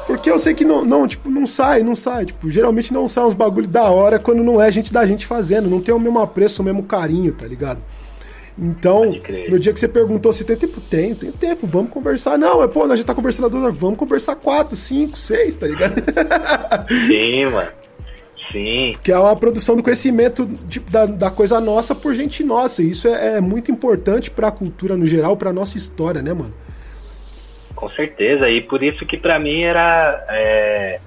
Porque 0.07 0.31
eu 0.31 0.39
sei 0.39 0.53
que 0.53 0.65
não, 0.65 0.85
não, 0.85 1.07
tipo, 1.07 1.31
não 1.31 1.47
sai, 1.47 1.83
não 1.83 1.95
sai. 1.95 2.27
Tipo, 2.27 2.51
geralmente 2.51 2.93
não 2.93 3.09
sai 3.09 3.25
uns 3.25 3.35
bagulho 3.35 3.69
da 3.69 3.85
hora 3.85 4.19
quando 4.19 4.43
não 4.43 4.61
é 4.61 4.71
gente 4.71 4.93
da 4.93 5.07
gente 5.07 5.27
fazendo. 5.27 5.71
Não 5.71 5.81
tem 5.81 5.95
o 5.95 5.99
mesmo 5.99 6.19
apreço, 6.19 6.61
o 6.61 6.65
mesmo 6.65 6.83
carinho, 6.83 7.33
tá 7.33 7.47
ligado? 7.47 7.81
Então, 8.59 9.15
no 9.49 9.59
dia 9.59 9.73
que 9.73 9.79
você 9.79 9.87
perguntou 9.87 10.33
se 10.33 10.43
tem 10.45 10.57
tempo, 10.57 10.81
tem, 10.81 11.15
tem 11.15 11.31
tempo, 11.31 11.67
vamos 11.67 11.91
conversar. 11.91 12.37
Não, 12.37 12.63
é, 12.63 12.69
pô, 12.69 12.87
nós 12.87 12.99
já 12.99 13.05
tá 13.05 13.15
conversando 13.15 13.51
duas 13.51 13.77
vamos 13.77 13.99
conversar 13.99 14.35
quatro, 14.37 14.77
cinco, 14.77 15.17
seis, 15.17 15.55
tá 15.55 15.67
ligado? 15.67 15.95
Sim, 17.07 17.47
mano. 17.47 17.69
Sim. 18.53 18.97
Que 19.03 19.13
é 19.13 19.19
uma 19.19 19.35
produção 19.37 19.77
do 19.77 19.83
conhecimento 19.83 20.47
de, 20.47 20.81
da, 20.81 21.07
da, 21.07 21.31
coisa 21.31 21.61
nossa 21.61 21.95
por 21.95 22.15
gente 22.15 22.45
nossa. 22.45 22.83
E 22.83 22.91
isso 22.91 23.09
é, 23.09 23.37
é 23.37 23.41
muito 23.41 23.71
importante 23.71 24.31
para 24.31 24.49
a 24.49 24.53
cultura 24.53 24.97
no 24.97 25.07
geral, 25.07 25.37
para 25.37 25.53
nossa 25.53 25.77
história, 25.77 26.23
né, 26.23 26.33
mano? 26.33 26.51
Com 27.75 27.89
certeza. 27.89 28.49
E 28.49 28.63
por 28.63 28.83
isso 28.83 29.05
que 29.05 29.17
para 29.17 29.39
mim 29.39 29.63
era 29.63 30.25
é, 30.31 31.01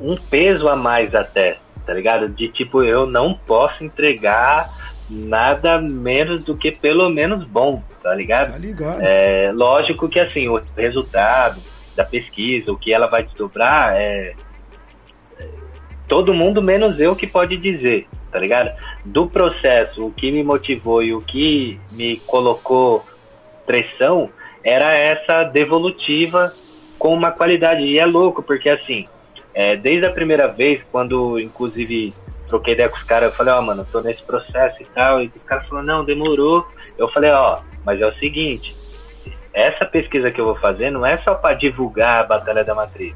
um 0.00 0.16
peso 0.16 0.68
a 0.68 0.76
mais 0.76 1.14
até, 1.14 1.58
tá 1.84 1.92
ligado? 1.92 2.28
De 2.28 2.48
tipo, 2.48 2.82
eu 2.82 3.06
não 3.06 3.34
posso 3.34 3.84
entregar 3.84 4.70
nada 5.10 5.80
menos 5.80 6.42
do 6.42 6.56
que 6.56 6.70
pelo 6.70 7.08
menos 7.08 7.44
bom, 7.44 7.82
tá 8.02 8.14
ligado? 8.14 8.52
Tá 8.52 8.58
ligado. 8.58 9.00
É, 9.00 9.50
lógico 9.52 10.08
que 10.08 10.20
assim, 10.20 10.48
o 10.48 10.60
resultado 10.76 11.60
da 11.96 12.04
pesquisa, 12.04 12.70
o 12.70 12.78
que 12.78 12.92
ela 12.92 13.06
vai 13.06 13.24
desdobrar, 13.24 13.94
é, 13.96 14.34
todo 16.08 16.34
mundo 16.34 16.62
menos 16.62 16.98
eu 16.98 17.14
que 17.14 17.26
pode 17.26 17.56
dizer, 17.56 18.08
tá 18.32 18.38
ligado? 18.38 18.74
Do 19.04 19.28
processo, 19.28 20.06
o 20.06 20.10
que 20.10 20.32
me 20.32 20.42
motivou 20.42 21.02
e 21.02 21.14
o 21.14 21.20
que 21.20 21.78
me 21.92 22.16
colocou 22.20 23.04
pressão 23.66 24.30
era 24.64 24.92
essa 24.94 25.44
devolutiva 25.44 26.52
com 26.98 27.12
uma 27.12 27.30
qualidade. 27.30 27.82
E 27.82 27.98
é 27.98 28.06
louco, 28.06 28.42
porque 28.42 28.70
assim, 28.70 29.06
é, 29.54 29.76
desde 29.76 30.06
a 30.06 30.12
primeira 30.12 30.48
vez, 30.48 30.82
quando 30.90 31.38
inclusive 31.38 32.14
troquei 32.48 32.72
ideia 32.72 32.88
com 32.88 32.96
os 32.96 33.02
caras, 33.02 33.30
eu 33.30 33.36
falei, 33.36 33.52
ó, 33.52 33.58
oh, 33.58 33.62
mano, 33.62 33.86
tô 33.92 34.00
nesse 34.00 34.22
processo 34.22 34.80
e 34.80 34.86
tal, 34.86 35.22
e 35.22 35.26
o 35.26 35.40
cara 35.40 35.62
falou, 35.64 35.84
não, 35.84 36.02
demorou. 36.02 36.66
Eu 36.96 37.08
falei, 37.10 37.30
ó, 37.30 37.58
oh, 37.58 37.62
mas 37.84 38.00
é 38.00 38.06
o 38.06 38.14
seguinte, 38.14 38.74
essa 39.52 39.84
pesquisa 39.84 40.30
que 40.30 40.40
eu 40.40 40.46
vou 40.46 40.56
fazer 40.56 40.90
não 40.90 41.04
é 41.04 41.18
só 41.18 41.34
para 41.34 41.54
divulgar 41.54 42.20
a 42.20 42.24
Batalha 42.24 42.64
da 42.64 42.74
Matriz. 42.74 43.14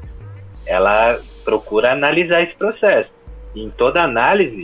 Ela 0.65 1.19
procura 1.43 1.91
analisar 1.91 2.41
esse 2.43 2.55
processo. 2.55 3.09
E 3.55 3.63
em 3.63 3.69
toda 3.69 4.01
análise 4.01 4.63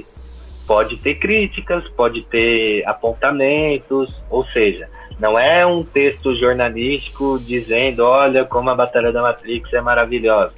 pode 0.66 0.98
ter 0.98 1.16
críticas, 1.16 1.88
pode 1.90 2.26
ter 2.28 2.88
apontamentos, 2.88 4.16
ou 4.30 4.44
seja, 4.46 4.88
não 5.20 5.38
é 5.38 5.66
um 5.66 5.84
texto 5.84 6.36
jornalístico 6.36 7.40
dizendo, 7.40 8.06
olha 8.06 8.46
como 8.46 8.70
a 8.70 8.76
Batalha 8.76 9.12
da 9.12 9.22
Matrix 9.22 9.74
é 9.74 9.82
maravilhosa, 9.82 10.54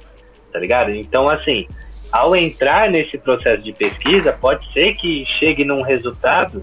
tá 0.52 0.58
ligado? 0.58 0.90
Então, 0.90 1.30
assim, 1.30 1.66
ao 2.12 2.36
entrar 2.36 2.90
nesse 2.90 3.16
processo 3.16 3.62
de 3.62 3.72
pesquisa, 3.72 4.32
pode 4.34 4.70
ser 4.74 4.92
que 4.92 5.24
chegue 5.38 5.64
num 5.64 5.80
resultado 5.80 6.62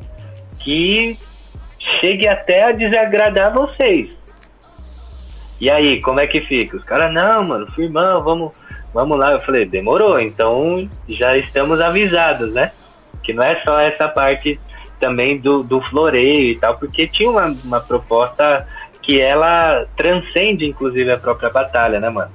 que 0.60 1.18
chegue 2.00 2.28
até 2.28 2.66
a 2.66 2.72
desagradar 2.72 3.52
vocês. 3.52 4.16
E 5.60 5.70
aí, 5.70 6.00
como 6.02 6.20
é 6.20 6.28
que 6.28 6.42
fica? 6.42 6.78
Os 6.78 6.86
caras, 6.86 7.12
não, 7.12 7.44
mano, 7.44 7.70
firmão, 7.72 8.24
vamos 8.24 8.52
vamos 8.94 9.18
lá. 9.18 9.32
Eu 9.32 9.40
falei, 9.40 9.66
demorou, 9.66 10.20
então 10.20 10.90
já 11.08 11.38
estamos 11.38 11.80
avisados, 11.80 12.52
né? 12.54 12.72
Que 13.24 13.34
não 13.34 13.44
é 13.44 13.62
só 13.64 13.80
essa 13.80 14.08
parte 14.08 14.60
também 15.00 15.40
do, 15.40 15.64
do 15.64 15.82
floreio 15.82 16.52
e 16.52 16.58
tal, 16.58 16.78
porque 16.78 17.08
tinha 17.08 17.30
uma, 17.30 17.56
uma 17.64 17.80
proposta 17.80 18.68
que 19.02 19.20
ela 19.20 19.86
transcende, 19.96 20.66
inclusive, 20.66 21.12
a 21.12 21.18
própria 21.18 21.50
batalha, 21.50 22.00
né, 22.00 22.10
mano? 22.10 22.32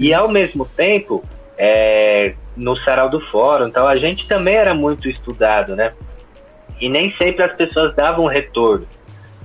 E 0.00 0.12
ao 0.12 0.28
mesmo 0.28 0.66
tempo, 0.66 1.22
é, 1.56 2.34
no 2.56 2.76
Sarau 2.78 3.08
do 3.08 3.20
Fórum, 3.28 3.66
então 3.66 3.86
a 3.86 3.96
gente 3.96 4.26
também 4.28 4.54
era 4.54 4.74
muito 4.74 5.08
estudado, 5.08 5.74
né? 5.74 5.92
E 6.80 6.88
nem 6.88 7.14
sempre 7.16 7.44
as 7.44 7.56
pessoas 7.56 7.94
davam 7.94 8.26
retorno, 8.26 8.86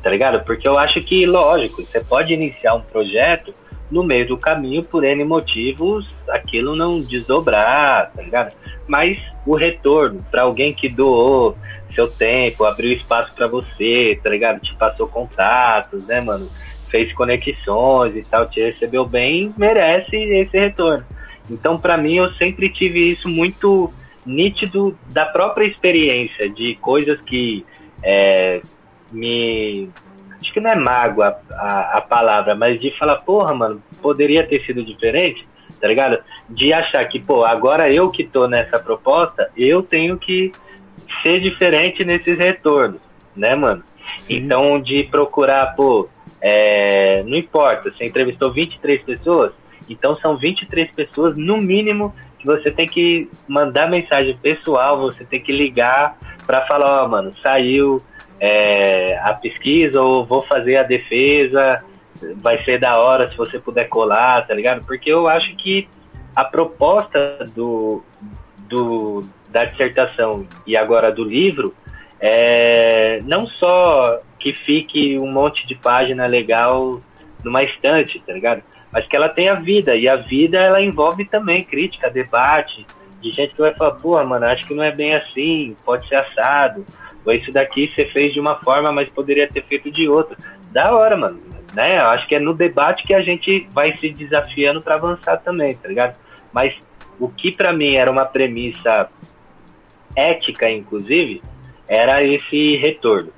tá 0.01 0.09
ligado? 0.09 0.43
Porque 0.43 0.67
eu 0.67 0.77
acho 0.77 0.99
que, 1.01 1.25
lógico, 1.25 1.83
você 1.83 2.01
pode 2.01 2.33
iniciar 2.33 2.75
um 2.75 2.81
projeto 2.81 3.53
no 3.93 4.03
meio 4.03 4.27
do 4.27 4.37
caminho, 4.37 4.83
por 4.83 5.03
N 5.03 5.23
motivos, 5.23 6.07
aquilo 6.29 6.75
não 6.75 6.99
desdobrar, 6.99 8.11
tá 8.11 8.23
ligado? 8.23 8.55
Mas 8.87 9.21
o 9.45 9.55
retorno 9.55 10.19
para 10.31 10.43
alguém 10.43 10.73
que 10.73 10.89
doou 10.89 11.53
seu 11.93 12.09
tempo, 12.09 12.65
abriu 12.65 12.91
espaço 12.91 13.33
para 13.35 13.47
você, 13.47 14.19
tá 14.23 14.31
ligado? 14.31 14.59
Te 14.59 14.75
passou 14.75 15.07
contatos, 15.07 16.07
né, 16.07 16.19
mano? 16.21 16.49
Fez 16.89 17.13
conexões 17.13 18.15
e 18.15 18.23
tal, 18.23 18.49
te 18.49 18.61
recebeu 18.61 19.05
bem, 19.05 19.53
merece 19.57 20.15
esse 20.15 20.57
retorno. 20.57 21.05
Então, 21.49 21.77
para 21.77 21.95
mim, 21.95 22.15
eu 22.15 22.31
sempre 22.31 22.69
tive 22.69 23.11
isso 23.11 23.29
muito 23.29 23.93
nítido 24.25 24.97
da 25.11 25.25
própria 25.25 25.67
experiência, 25.67 26.49
de 26.49 26.75
coisas 26.75 27.21
que 27.21 27.63
é, 28.01 28.61
me 29.11 29.89
acho 30.43 30.53
que 30.53 30.59
não 30.59 30.69
é 30.69 30.75
mágoa 30.75 31.37
a, 31.53 31.97
a, 31.97 32.01
palavra, 32.01 32.53
mas 32.53 32.79
de 32.79 32.91
falar, 32.97 33.15
porra, 33.17 33.53
mano, 33.53 33.81
poderia 34.01 34.45
ter 34.45 34.59
sido 34.65 34.83
diferente, 34.83 35.47
tá 35.79 35.87
ligado? 35.87 36.19
De 36.49 36.73
achar 36.73 37.03
que, 37.05 37.19
pô, 37.19 37.45
agora 37.45 37.91
eu 37.91 38.09
que 38.09 38.25
tô 38.25 38.47
nessa 38.47 38.77
proposta, 38.77 39.49
eu 39.55 39.81
tenho 39.81 40.17
que 40.17 40.51
ser 41.21 41.39
diferente 41.39 42.03
nesses 42.03 42.37
retornos, 42.37 42.99
né, 43.35 43.55
mano? 43.55 43.83
Sim. 44.17 44.35
Então, 44.35 44.79
de 44.79 45.03
procurar, 45.03 45.75
pô, 45.75 46.09
é, 46.41 47.23
não 47.23 47.37
importa, 47.37 47.89
você 47.89 48.05
entrevistou 48.05 48.51
23 48.51 49.01
pessoas, 49.03 49.53
então 49.89 50.17
são 50.17 50.37
23 50.37 50.91
pessoas, 50.91 51.37
no 51.37 51.57
mínimo, 51.57 52.13
que 52.37 52.45
você 52.45 52.69
tem 52.69 52.85
que 52.85 53.29
mandar 53.47 53.89
mensagem 53.89 54.37
pessoal, 54.37 54.99
você 54.99 55.23
tem 55.23 55.41
que 55.41 55.53
ligar 55.53 56.17
para 56.45 56.65
falar, 56.67 57.01
ó, 57.01 57.05
oh, 57.05 57.07
mano, 57.07 57.31
saiu 57.41 58.01
é, 58.45 59.17
a 59.19 59.33
pesquisa 59.35 60.01
ou 60.01 60.25
vou 60.25 60.41
fazer 60.41 60.75
a 60.75 60.83
defesa, 60.83 61.81
vai 62.41 62.61
ser 62.63 62.77
da 62.77 62.99
hora 62.99 63.29
se 63.29 63.37
você 63.37 63.57
puder 63.57 63.85
colar, 63.85 64.45
tá 64.45 64.53
ligado? 64.53 64.85
Porque 64.85 65.09
eu 65.09 65.29
acho 65.29 65.55
que 65.55 65.87
a 66.35 66.43
proposta 66.43 67.39
do, 67.55 68.03
do 68.67 69.21
da 69.49 69.63
dissertação 69.63 70.45
e 70.67 70.75
agora 70.75 71.09
do 71.09 71.23
livro 71.23 71.73
é 72.19 73.19
não 73.23 73.45
só 73.45 74.19
que 74.37 74.51
fique 74.51 75.17
um 75.17 75.31
monte 75.31 75.65
de 75.65 75.75
página 75.75 76.25
legal 76.25 76.99
numa 77.45 77.63
estante, 77.63 78.21
tá 78.27 78.33
ligado? 78.33 78.61
Mas 78.91 79.07
que 79.07 79.15
ela 79.15 79.29
tenha 79.29 79.55
vida, 79.55 79.95
e 79.95 80.09
a 80.09 80.17
vida 80.17 80.59
ela 80.59 80.81
envolve 80.81 81.23
também 81.23 81.63
crítica, 81.63 82.09
debate, 82.09 82.85
de 83.21 83.31
gente 83.31 83.53
que 83.53 83.61
vai 83.61 83.73
falar, 83.73 83.91
pô, 83.91 84.21
mano, 84.25 84.45
acho 84.47 84.65
que 84.65 84.73
não 84.73 84.83
é 84.83 84.91
bem 84.91 85.15
assim, 85.15 85.77
pode 85.85 86.05
ser 86.09 86.15
assado, 86.15 86.85
ou 87.25 87.33
isso 87.33 87.51
daqui 87.51 87.91
você 87.93 88.05
fez 88.07 88.33
de 88.33 88.39
uma 88.39 88.55
forma, 88.55 88.91
mas 88.91 89.11
poderia 89.11 89.47
ter 89.47 89.63
feito 89.63 89.89
de 89.91 90.07
outra. 90.07 90.37
Da 90.71 90.93
hora, 90.93 91.15
mano. 91.15 91.39
Né? 91.73 91.97
Eu 91.97 92.07
acho 92.07 92.27
que 92.27 92.35
é 92.35 92.39
no 92.39 92.53
debate 92.53 93.03
que 93.03 93.13
a 93.13 93.21
gente 93.21 93.67
vai 93.71 93.93
se 93.93 94.09
desafiando 94.09 94.81
para 94.81 94.95
avançar 94.95 95.37
também, 95.37 95.75
tá 95.75 95.87
ligado? 95.87 96.17
Mas 96.51 96.75
o 97.19 97.27
que 97.29 97.51
para 97.51 97.73
mim 97.73 97.95
era 97.95 98.11
uma 98.11 98.25
premissa 98.25 99.09
ética, 100.15 100.69
inclusive, 100.69 101.41
era 101.87 102.23
esse 102.23 102.75
retorno. 102.77 103.31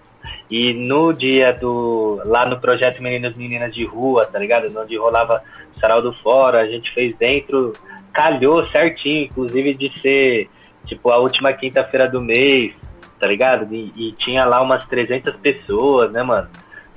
E 0.49 0.73
no 0.73 1.11
dia 1.11 1.53
do. 1.53 2.21
lá 2.25 2.45
no 2.45 2.59
projeto 2.59 3.01
Meninas 3.01 3.35
Meninas 3.35 3.73
de 3.73 3.85
Rua, 3.85 4.25
tá 4.25 4.37
ligado? 4.37 4.71
Onde 4.77 4.97
rolava 4.97 5.41
Sarau 5.79 6.01
do 6.01 6.13
Fora, 6.13 6.61
a 6.61 6.67
gente 6.67 6.93
fez 6.93 7.17
dentro, 7.17 7.73
calhou 8.13 8.65
certinho, 8.67 9.25
inclusive 9.25 9.73
de 9.73 9.99
ser 9.99 10.49
tipo 10.85 11.09
a 11.09 11.17
última 11.17 11.51
quinta-feira 11.51 12.07
do 12.07 12.21
mês, 12.21 12.73
tá 13.19 13.27
ligado? 13.27 13.73
E, 13.73 13.91
e, 13.95 14.11
tinha 14.13 14.45
lá 14.45 14.61
umas 14.61 14.85
300 14.85 15.35
pessoas, 15.37 16.11
né, 16.11 16.23
mano? 16.23 16.47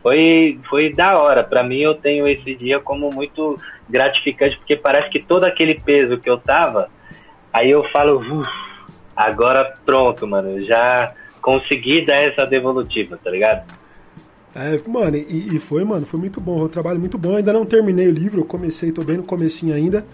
Foi, 0.03 0.59
foi 0.69 0.93
da 0.93 1.19
hora. 1.19 1.43
Pra 1.43 1.62
mim, 1.62 1.81
eu 1.81 1.95
tenho 1.95 2.27
esse 2.27 2.55
dia 2.55 2.81
como 2.81 3.11
muito 3.11 3.57
gratificante, 3.89 4.57
porque 4.59 4.77
parece 4.77 5.11
que 5.11 5.20
todo 5.20 5.45
aquele 5.45 5.74
peso 5.81 6.19
que 6.19 6.28
eu 6.28 6.39
tava, 6.39 6.89
aí 7.53 7.70
eu 7.70 7.85
falo, 7.90 8.20
agora 9.16 9.74
pronto, 9.85 10.27
mano, 10.27 10.62
já 10.62 11.12
consegui 11.40 12.05
dar 12.05 12.16
essa 12.16 12.47
devolutiva, 12.47 13.19
tá 13.23 13.31
ligado? 13.31 13.78
É, 14.55 14.81
mano, 14.89 15.16
e, 15.16 15.57
e, 15.57 15.59
foi, 15.59 15.85
mano, 15.85 16.05
foi 16.05 16.19
muito 16.19 16.40
bom. 16.40 16.62
O 16.62 16.69
trabalho 16.69 16.99
muito 16.99 17.19
bom. 17.19 17.36
ainda 17.36 17.53
não 17.53 17.65
terminei 17.65 18.09
o 18.09 18.12
livro, 18.12 18.40
eu 18.40 18.45
comecei, 18.45 18.90
tô 18.90 19.03
bem 19.03 19.16
no 19.16 19.23
comecinho 19.23 19.74
ainda. 19.74 20.05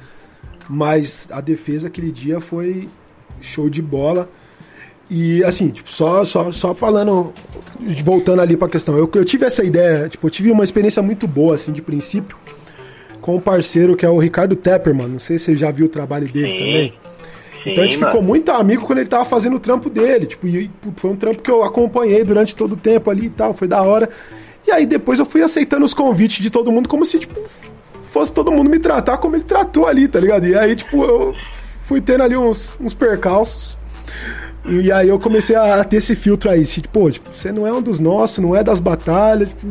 Mas 0.68 1.28
a 1.30 1.40
defesa 1.40 1.88
aquele 1.88 2.10
dia 2.10 2.40
foi 2.40 2.88
show 3.40 3.68
de 3.68 3.80
bola. 3.82 4.28
E 5.10 5.44
assim, 5.44 5.68
tipo, 5.68 5.90
só, 5.90 6.24
só, 6.24 6.50
só 6.50 6.74
falando, 6.74 7.32
voltando 8.02 8.40
ali 8.40 8.56
pra 8.56 8.68
questão, 8.68 8.96
eu, 8.96 9.10
eu 9.14 9.24
tive 9.24 9.44
essa 9.44 9.62
ideia, 9.62 10.08
tipo, 10.08 10.26
eu 10.26 10.30
tive 10.30 10.50
uma 10.50 10.64
experiência 10.64 11.02
muito 11.02 11.26
boa, 11.28 11.54
assim, 11.54 11.72
de 11.72 11.82
princípio, 11.82 12.36
com 13.20 13.36
um 13.36 13.40
parceiro 13.40 13.96
que 13.96 14.06
é 14.06 14.08
o 14.08 14.18
Ricardo 14.18 14.56
Tepperman, 14.56 15.08
não 15.08 15.18
sei 15.18 15.38
se 15.38 15.46
você 15.46 15.56
já 15.56 15.70
viu 15.70 15.86
o 15.86 15.88
trabalho 15.88 16.30
dele 16.30 16.52
Sim. 16.52 16.58
também. 16.58 16.94
Sim, 17.52 17.70
então 17.70 17.82
a 17.82 17.86
gente 17.86 17.98
mano. 17.98 18.12
ficou 18.12 18.26
muito 18.26 18.50
amigo 18.50 18.86
quando 18.86 18.98
ele 18.98 19.08
tava 19.08 19.24
fazendo 19.24 19.56
o 19.56 19.60
trampo 19.60 19.90
dele, 19.90 20.26
tipo, 20.26 20.46
e 20.46 20.70
foi 20.96 21.10
um 21.10 21.16
trampo 21.16 21.42
que 21.42 21.50
eu 21.50 21.62
acompanhei 21.62 22.24
durante 22.24 22.56
todo 22.56 22.72
o 22.72 22.76
tempo 22.76 23.10
ali 23.10 23.26
e 23.26 23.30
tal, 23.30 23.52
foi 23.54 23.68
da 23.68 23.82
hora. 23.82 24.08
E 24.66 24.70
aí 24.70 24.86
depois 24.86 25.18
eu 25.18 25.26
fui 25.26 25.42
aceitando 25.42 25.84
os 25.84 25.92
convites 25.92 26.42
de 26.42 26.48
todo 26.48 26.72
mundo 26.72 26.88
como 26.88 27.04
se, 27.04 27.18
tipo, 27.18 27.38
fosse 28.14 28.32
todo 28.32 28.52
mundo 28.52 28.70
me 28.70 28.78
tratar 28.78 29.18
como 29.18 29.36
ele 29.36 29.44
tratou 29.44 29.86
ali, 29.86 30.06
tá 30.08 30.20
ligado? 30.20 30.46
E 30.46 30.56
aí, 30.56 30.76
tipo, 30.76 31.04
eu 31.04 31.34
fui 31.82 32.00
tendo 32.00 32.22
ali 32.22 32.36
uns, 32.36 32.76
uns 32.80 32.94
percalços. 32.94 33.76
E 34.66 34.90
aí 34.90 35.08
eu 35.08 35.18
comecei 35.18 35.54
a 35.56 35.84
ter 35.84 35.98
esse 35.98 36.16
filtro 36.16 36.50
aí, 36.50 36.62
assim, 36.62 36.80
tipo, 36.80 37.00
pô, 37.00 37.10
tipo, 37.10 37.28
você 37.30 37.52
não 37.52 37.66
é 37.66 37.72
um 37.72 37.82
dos 37.82 38.00
nossos, 38.00 38.38
não 38.38 38.56
é 38.56 38.64
das 38.64 38.80
batalhas, 38.80 39.50
tipo, 39.50 39.66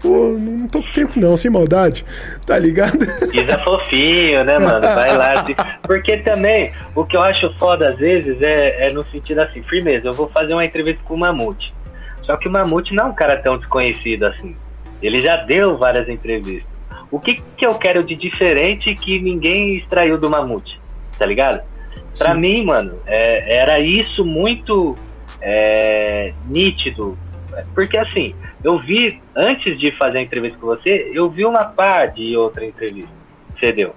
pô, 0.00 0.36
não 0.38 0.66
tô 0.66 0.82
com 0.82 0.92
tempo 0.92 1.20
não, 1.20 1.36
sem 1.36 1.50
maldade, 1.50 2.04
tá 2.46 2.58
ligado? 2.58 3.04
Isa 3.34 3.58
fofinho, 3.58 4.42
né, 4.44 4.58
mano? 4.58 4.80
Vai 4.80 5.16
lá. 5.16 5.44
Porque 5.82 6.16
também, 6.18 6.72
o 6.94 7.04
que 7.04 7.16
eu 7.16 7.22
acho 7.22 7.52
foda 7.58 7.90
às 7.90 7.98
vezes 7.98 8.40
é, 8.40 8.88
é 8.88 8.92
no 8.92 9.04
sentido 9.10 9.40
assim, 9.40 9.62
firmeza, 9.62 10.08
eu 10.08 10.12
vou 10.14 10.28
fazer 10.30 10.54
uma 10.54 10.64
entrevista 10.64 11.02
com 11.04 11.14
o 11.14 11.18
Mamute. 11.18 11.72
Só 12.22 12.36
que 12.36 12.48
o 12.48 12.50
Mamute 12.50 12.94
não 12.94 13.06
é 13.06 13.08
um 13.08 13.14
cara 13.14 13.36
tão 13.36 13.58
desconhecido 13.58 14.24
assim. 14.24 14.56
Ele 15.02 15.20
já 15.20 15.36
deu 15.36 15.76
várias 15.76 16.08
entrevistas. 16.08 16.68
O 17.10 17.18
que, 17.18 17.42
que 17.56 17.66
eu 17.66 17.74
quero 17.74 18.04
de 18.04 18.14
diferente 18.14 18.94
que 18.94 19.20
ninguém 19.20 19.76
extraiu 19.76 20.16
do 20.16 20.30
Mamute? 20.30 20.80
Tá 21.18 21.26
ligado? 21.26 21.60
Pra 22.18 22.34
mim, 22.34 22.64
mano, 22.64 22.98
é, 23.06 23.56
era 23.56 23.80
isso 23.80 24.24
muito 24.24 24.96
é, 25.40 26.32
nítido. 26.46 27.16
Porque 27.74 27.98
assim, 27.98 28.34
eu 28.62 28.78
vi, 28.78 29.20
antes 29.34 29.78
de 29.78 29.90
fazer 29.92 30.18
a 30.18 30.22
entrevista 30.22 30.58
com 30.58 30.66
você, 30.66 31.10
eu 31.14 31.28
vi 31.28 31.44
uma 31.44 31.64
par 31.64 32.12
de 32.12 32.36
outra 32.36 32.64
entrevista 32.64 33.10
que 33.54 33.60
você 33.60 33.72
deu. 33.72 33.94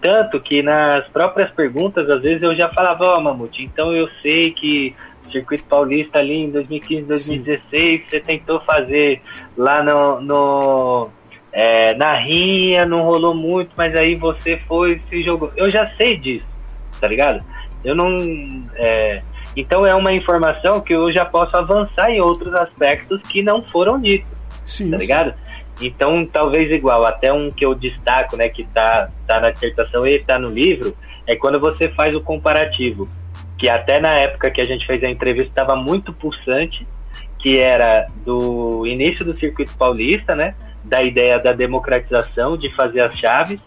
Tanto 0.00 0.40
que 0.40 0.62
nas 0.62 1.06
próprias 1.08 1.50
perguntas, 1.52 2.08
às 2.10 2.22
vezes 2.22 2.42
eu 2.42 2.56
já 2.56 2.68
falava, 2.70 3.04
ó, 3.04 3.16
oh, 3.16 3.20
Mamute, 3.20 3.62
então 3.62 3.92
eu 3.92 4.08
sei 4.20 4.50
que 4.50 4.94
Circuito 5.32 5.64
Paulista 5.64 6.18
ali 6.18 6.34
em 6.34 6.50
2015, 6.50 7.04
2016, 7.04 7.70
Sim. 7.70 8.02
você 8.06 8.20
tentou 8.20 8.60
fazer 8.60 9.22
lá 9.56 9.82
no, 9.82 10.20
no 10.20 11.10
é, 11.52 11.94
na 11.94 12.14
rinha, 12.14 12.84
não 12.84 13.02
rolou 13.02 13.34
muito, 13.34 13.70
mas 13.76 13.94
aí 13.96 14.14
você 14.14 14.58
foi 14.68 15.00
se 15.08 15.22
jogou. 15.22 15.50
Eu 15.56 15.68
já 15.68 15.88
sei 15.96 16.16
disso, 16.16 16.46
tá 17.02 17.08
ligado? 17.08 17.44
Eu 17.84 17.96
não. 17.96 18.16
É, 18.76 19.22
então 19.56 19.84
é 19.84 19.92
uma 19.92 20.12
informação 20.12 20.80
que 20.80 20.94
eu 20.94 21.12
já 21.12 21.24
posso 21.24 21.56
avançar 21.56 22.08
em 22.10 22.20
outros 22.20 22.54
aspectos 22.54 23.20
que 23.22 23.42
não 23.42 23.60
foram 23.64 24.00
ditos, 24.00 24.30
sim, 24.64 24.88
tá 24.88 24.96
ligado? 24.96 25.34
Então, 25.80 26.24
talvez 26.32 26.70
igual, 26.70 27.04
até 27.04 27.32
um 27.32 27.50
que 27.50 27.66
eu 27.66 27.74
destaco, 27.74 28.36
né, 28.36 28.48
que 28.48 28.62
tá, 28.68 29.08
tá 29.26 29.40
na 29.40 29.50
dissertação 29.50 30.06
e 30.06 30.22
tá 30.22 30.38
no 30.38 30.48
livro, 30.48 30.94
é 31.26 31.34
quando 31.34 31.58
você 31.58 31.88
faz 31.88 32.14
o 32.14 32.20
comparativo 32.20 33.08
que 33.58 33.68
até 33.68 34.00
na 34.00 34.10
época 34.10 34.50
que 34.50 34.60
a 34.60 34.64
gente 34.64 34.86
fez 34.86 35.02
a 35.02 35.08
entrevista 35.08 35.50
estava 35.50 35.76
muito 35.76 36.12
pulsante, 36.12 36.86
que 37.38 37.58
era 37.58 38.08
do 38.24 38.86
início 38.86 39.24
do 39.24 39.38
circuito 39.38 39.76
paulista, 39.76 40.34
né? 40.34 40.54
Da 40.84 41.02
ideia 41.02 41.38
da 41.38 41.52
democratização, 41.52 42.56
de 42.56 42.74
fazer 42.74 43.00
as 43.00 43.16
chaves, 43.18 43.60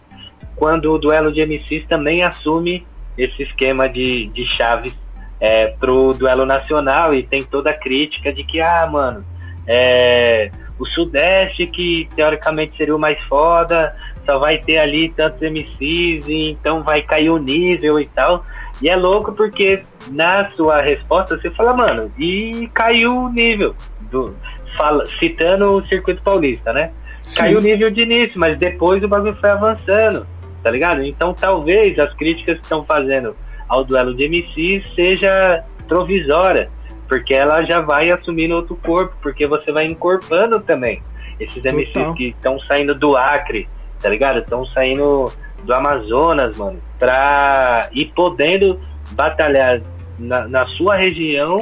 quando 0.54 0.92
o 0.92 0.98
duelo 0.98 1.32
de 1.32 1.40
MCs 1.40 1.86
também 1.86 2.22
assume 2.22 2.86
esse 3.16 3.42
esquema 3.42 3.88
de, 3.88 4.30
de 4.34 4.44
chaves 4.56 4.94
é, 5.40 5.68
pro 5.68 6.12
duelo 6.14 6.46
nacional 6.46 7.14
e 7.14 7.22
tem 7.22 7.42
toda 7.42 7.70
a 7.70 7.78
crítica 7.78 8.32
de 8.32 8.44
que, 8.44 8.60
ah, 8.60 8.86
mano, 8.86 9.24
é, 9.66 10.50
o 10.78 10.86
Sudeste, 10.86 11.66
que 11.66 12.08
teoricamente 12.14 12.76
seria 12.76 12.94
o 12.94 12.98
mais 12.98 13.20
foda, 13.24 13.94
só 14.24 14.38
vai 14.38 14.58
ter 14.58 14.78
ali 14.78 15.08
tantos 15.10 15.40
MCs, 15.40 16.28
e 16.28 16.50
então 16.50 16.82
vai 16.82 17.02
cair 17.02 17.30
o 17.30 17.38
nível 17.38 17.98
e 17.98 18.06
tal. 18.08 18.44
E 18.82 18.88
é 18.88 18.96
louco 18.96 19.32
porque 19.32 19.82
na 20.10 20.50
sua 20.50 20.82
resposta 20.82 21.38
você 21.38 21.50
fala, 21.50 21.74
mano, 21.74 22.12
e 22.18 22.68
caiu 22.74 23.16
o 23.16 23.28
nível 23.28 23.74
do 24.10 24.34
fala, 24.76 25.06
citando 25.18 25.72
o 25.72 25.86
circuito 25.86 26.22
paulista, 26.22 26.72
né? 26.72 26.90
Sim. 27.22 27.38
Caiu 27.38 27.58
o 27.58 27.62
nível 27.62 27.90
de 27.90 28.02
início, 28.02 28.38
mas 28.38 28.58
depois 28.58 29.02
o 29.02 29.08
bagulho 29.08 29.36
foi 29.40 29.50
avançando, 29.50 30.26
tá 30.66 30.72
ligado? 30.72 31.04
Então 31.04 31.32
talvez 31.32 31.96
as 31.96 32.12
críticas 32.14 32.56
que 32.56 32.62
estão 32.64 32.84
fazendo 32.84 33.36
ao 33.68 33.84
duelo 33.84 34.12
de 34.16 34.24
MC 34.24 34.82
seja 34.96 35.62
provisória, 35.86 36.68
porque 37.06 37.32
ela 37.32 37.62
já 37.62 37.80
vai 37.80 38.10
assumindo 38.10 38.56
outro 38.56 38.74
corpo, 38.74 39.14
porque 39.22 39.46
você 39.46 39.70
vai 39.70 39.86
encorpando 39.86 40.58
também 40.58 41.00
esses 41.38 41.62
Total. 41.62 41.72
MCs 41.72 42.16
que 42.16 42.28
estão 42.30 42.58
saindo 42.62 42.96
do 42.96 43.16
Acre, 43.16 43.68
tá 44.02 44.08
ligado? 44.08 44.40
Estão 44.40 44.66
saindo 44.66 45.32
do 45.62 45.72
Amazonas, 45.72 46.56
mano, 46.56 46.80
pra 46.98 47.88
ir 47.92 48.06
podendo 48.06 48.80
batalhar 49.12 49.80
na, 50.18 50.48
na 50.48 50.66
sua 50.70 50.96
região 50.96 51.60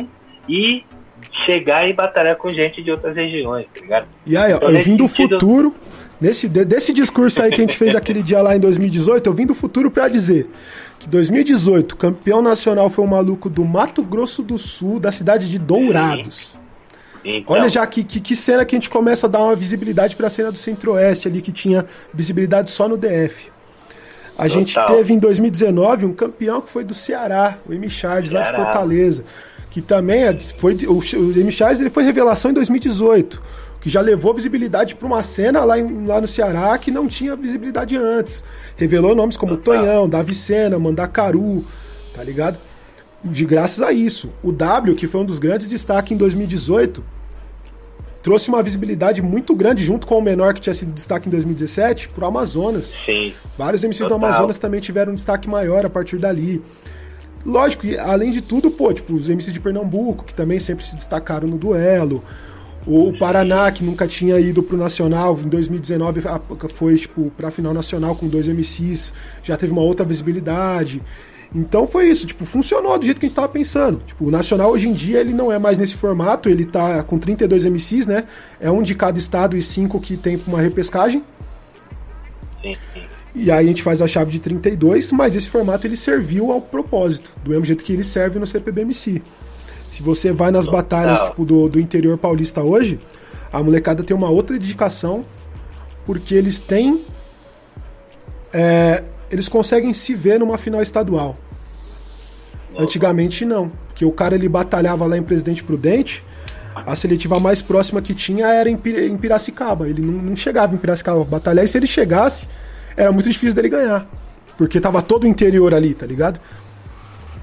e 0.49 0.83
chegar 1.45 1.87
e 1.87 1.93
batalhar 1.93 2.37
com 2.37 2.49
gente 2.49 2.83
de 2.83 2.91
outras 2.91 3.15
regiões, 3.15 3.67
tá 3.67 3.81
ligado? 3.83 4.07
E 4.27 4.35
aí, 4.35 4.53
então, 4.53 4.71
eu 4.71 4.83
vim 4.83 4.97
do 4.97 5.07
sentido... 5.09 5.39
futuro, 5.39 5.75
nesse, 6.25 6.49
desse 6.49 6.93
discurso 6.95 7.43
aí 7.43 7.51
que 7.51 7.61
a 7.61 7.65
gente 7.65 7.77
fez 7.77 7.95
aquele 7.95 8.23
dia 8.23 8.41
lá 8.41 8.57
em 8.57 8.61
2018, 8.61 9.29
eu 9.29 9.35
vim 9.35 9.45
do 9.45 9.55
futuro 9.55 9.91
para 9.91 10.09
dizer 10.09 10.49
que 10.99 11.07
2018, 11.07 11.97
campeão 11.97 12.41
nacional 12.41 12.89
foi 12.89 13.05
um 13.05 13.09
maluco 13.09 13.51
do 13.51 13.63
Mato 13.63 14.03
Grosso 14.03 14.43
do 14.43 14.57
Sul, 14.57 14.99
da 14.99 15.13
cidade 15.13 15.51
de 15.51 15.59
Dourados. 15.59 16.57
Então... 17.23 17.55
Olha 17.55 17.69
já 17.69 17.87
que, 17.87 18.03
que, 18.03 18.21
que, 18.21 18.35
cena 18.35 18.65
que 18.65 18.75
a 18.75 18.79
gente 18.79 18.89
começa 18.89 19.27
a 19.27 19.31
dar 19.31 19.41
uma 19.41 19.55
visibilidade 19.55 20.17
para 20.17 20.29
a 20.29 20.31
cena 20.31 20.51
do 20.51 20.57
Centro-Oeste 20.57 21.29
ali, 21.29 21.43
que 21.43 21.53
tinha 21.53 21.85
visibilidade 22.13 22.71
só 22.71 22.89
no 22.89 22.97
DF. 22.97 23.53
A 24.37 24.45
Total. 24.45 24.49
gente 24.49 24.75
teve 24.87 25.13
em 25.13 25.19
2019 25.19 26.07
um 26.07 26.13
campeão 26.15 26.61
que 26.61 26.71
foi 26.71 26.85
do 26.85 26.95
Ceará, 26.95 27.59
o 27.67 27.73
M. 27.73 27.89
Charles, 27.89 28.31
Ceará. 28.31 28.47
lá 28.47 28.51
de 28.51 28.57
Fortaleza. 28.57 29.25
Que 29.71 29.81
também 29.81 30.25
é, 30.25 30.39
foi. 30.41 30.75
O, 30.87 30.99
o 30.99 31.39
M. 31.39 31.53
Charles 31.53 31.81
ele 31.81 31.91
foi 31.91 32.03
revelação 32.03 32.51
em 32.51 32.55
2018. 32.55 33.43
Que 33.85 33.91
já 33.91 34.01
levou 34.01 34.33
visibilidade 34.33 34.95
para 34.95 35.07
uma 35.07 35.23
cena 35.23 35.63
lá, 35.63 35.79
em, 35.79 36.07
lá 36.07 36.19
no 36.19 36.27
Ceará 36.27 36.79
que 36.79 36.91
não 36.91 37.07
tinha 37.07 37.37
visibilidade 37.37 37.99
antes. 37.99 38.43
Revelou 38.79 39.15
nomes 39.15 39.37
como 39.37 39.59
Total. 39.59 39.83
Tonhão, 39.83 40.09
Davi 40.09 40.35
Sena, 40.35 40.79
Mandacaru, 40.79 41.63
tá 42.15 42.25
ligado? 42.25 42.59
De 43.23 43.45
graças 43.45 43.83
a 43.83 43.93
isso. 43.93 44.33
O 44.43 44.51
W, 44.51 44.97
que 44.97 45.07
foi 45.07 45.21
um 45.21 45.25
dos 45.27 45.39
grandes 45.39 45.69
destaques 45.69 46.13
em 46.13 46.17
2018, 46.17 47.05
trouxe 48.23 48.49
uma 48.49 48.63
visibilidade 48.63 49.21
muito 49.21 49.55
grande 49.55 49.85
junto 49.85 50.07
com 50.07 50.17
o 50.17 50.23
menor 50.23 50.55
que 50.55 50.63
tinha 50.63 50.73
sido 50.73 50.95
destaque 50.95 51.29
em 51.29 51.31
2017 51.31 52.09
pro 52.09 52.25
Amazonas. 52.25 52.95
Sim. 53.05 53.35
Vários 53.59 53.85
MCs 53.85 53.99
Total. 53.99 54.19
do 54.19 54.25
Amazonas 54.25 54.59
também 54.59 54.81
tiveram 54.81 55.13
um 55.13 55.15
destaque 55.15 55.47
maior 55.47 55.85
a 55.85 55.91
partir 55.91 56.19
dali. 56.19 56.63
Lógico, 57.45 57.85
e 57.85 57.99
além 57.99 58.33
de 58.33 58.41
tudo, 58.41 58.71
pô, 58.71 58.95
tipo, 58.95 59.15
os 59.15 59.29
MCs 59.29 59.53
de 59.53 59.61
Pernambuco, 59.61 60.25
que 60.25 60.35
também 60.35 60.59
sempre 60.59 60.87
se 60.87 60.97
destacaram 60.97 61.47
no 61.47 61.59
duelo. 61.59 62.25
O 62.87 63.13
Paraná, 63.19 63.71
que 63.73 63.83
nunca 63.83 64.07
tinha 64.07 64.39
ido 64.39 64.63
pro 64.63 64.77
Nacional, 64.77 65.39
em 65.43 65.49
2019 65.49 66.23
foi, 66.75 66.97
tipo, 66.97 67.31
pra 67.31 67.51
final 67.51 67.73
nacional 67.73 68.15
com 68.15 68.27
dois 68.27 68.47
MCs, 68.47 69.13
já 69.43 69.57
teve 69.57 69.73
uma 69.73 69.81
outra 69.81 70.05
visibilidade. 70.05 71.01
Então 71.55 71.87
foi 71.87 72.09
isso, 72.09 72.27
tipo, 72.27 72.45
funcionou 72.45 72.99
do 72.99 73.05
jeito 73.05 73.21
que 73.21 73.27
a 73.27 73.29
gente 73.29 73.37
tava 73.37 73.49
pensando. 73.49 74.03
Tipo, 74.05 74.27
o 74.27 74.31
Nacional 74.31 74.71
hoje 74.71 74.89
em 74.89 74.93
dia 74.93 75.21
ele 75.21 75.33
não 75.33 75.53
é 75.53 75.59
mais 75.59 75.79
nesse 75.79 75.95
formato, 75.95 76.49
ele 76.49 76.67
tá 76.67 77.03
com 77.05 77.17
32 77.17 77.65
MCs, 77.65 78.07
né? 78.07 78.25
É 78.61 78.71
um 78.71 78.83
de 78.83 78.95
cada 78.95 79.19
estado 79.19 79.57
e 79.57 79.63
cinco 79.63 80.01
que 80.01 80.17
tem 80.17 80.39
uma 80.47 80.61
repescagem. 80.61 81.23
Sim. 82.61 82.77
E 83.37 83.51
aí 83.51 83.65
a 83.65 83.69
gente 83.69 83.83
faz 83.83 84.03
a 84.03 84.09
chave 84.09 84.31
de 84.31 84.41
32, 84.41 85.11
mas 85.13 85.35
esse 85.35 85.49
formato 85.49 85.87
ele 85.87 85.97
serviu 85.97 86.53
ao 86.53 86.61
propósito, 86.61 87.31
do 87.43 87.51
mesmo 87.51 87.65
jeito 87.65 87.85
que 87.85 87.93
ele 87.93 88.05
serve 88.05 88.39
no 88.39 88.47
CPBMC. 88.47 89.23
Se 89.95 90.03
você 90.03 90.33
vai 90.33 90.51
nas 90.51 90.67
batalhas 90.67 91.21
tipo, 91.29 91.45
do, 91.45 91.69
do 91.69 91.79
interior 91.79 92.19
paulista 92.19 92.61
hoje, 92.61 92.99
a 93.53 93.63
molecada 93.63 94.03
tem 94.03 94.17
uma 94.17 94.29
outra 94.29 94.59
dedicação, 94.59 95.25
porque 96.05 96.35
eles 96.35 96.59
têm. 96.59 97.07
É, 98.53 99.05
eles 99.31 99.49
conseguem 99.49 99.93
se 99.93 100.13
ver 100.13 100.41
numa 100.41 100.59
final 100.59 100.83
estadual. 100.83 101.37
Antigamente 102.77 103.45
não, 103.45 103.69
porque 103.87 104.05
o 104.05 104.11
cara 104.11 104.35
ele 104.35 104.49
batalhava 104.49 105.07
lá 105.07 105.17
em 105.17 105.23
Presidente 105.23 105.63
Prudente, 105.63 106.25
a 106.75 106.97
seletiva 106.97 107.39
mais 107.39 107.63
próxima 107.63 108.03
que 108.03 108.15
tinha 108.15 108.49
era 108.49 108.69
em, 108.69 108.77
Piracicaba. 108.77 109.89
Ele 109.89 110.03
não, 110.03 110.21
não 110.21 110.35
chegava 110.35 110.75
em 110.75 110.79
Piracicaba 110.79 111.23
batalhar, 111.23 111.65
e 111.65 111.69
se 111.69 111.79
ele 111.79 111.87
chegasse, 111.87 112.49
era 112.97 113.13
muito 113.13 113.31
difícil 113.31 113.55
dele 113.55 113.69
ganhar. 113.69 114.09
Porque 114.59 114.81
tava 114.81 115.01
todo 115.01 115.23
o 115.23 115.29
interior 115.29 115.73
ali, 115.73 115.95
tá 115.95 116.05
ligado? 116.05 116.41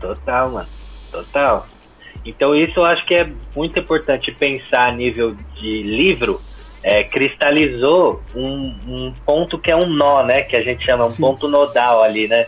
Total, 0.02 0.52
mano. 0.52 0.68
Total. 1.14 1.64
Então 2.26 2.56
isso 2.56 2.80
eu 2.80 2.86
acho 2.86 3.06
que 3.06 3.16
é 3.16 3.30
muito 3.56 3.80
importante 3.80 4.32
pensar 4.32 4.90
a 4.90 4.92
nível 4.92 5.36
de 5.56 5.84
livro, 5.84 6.40
é, 6.84 7.04
cristalizou 7.04 8.22
um, 8.36 8.76
um, 8.88 9.14
ponto 9.26 9.58
que 9.58 9.72
é 9.72 9.76
um 9.76 9.88
nó, 9.88 10.24
né? 10.24 10.44
Que 10.44 10.56
a 10.56 10.62
gente 10.62 10.86
chama 10.86 11.06
um 11.06 11.10
Sim. 11.10 11.22
ponto 11.22 11.48
nodal 11.48 12.04
ali, 12.04 12.28
né? 12.28 12.48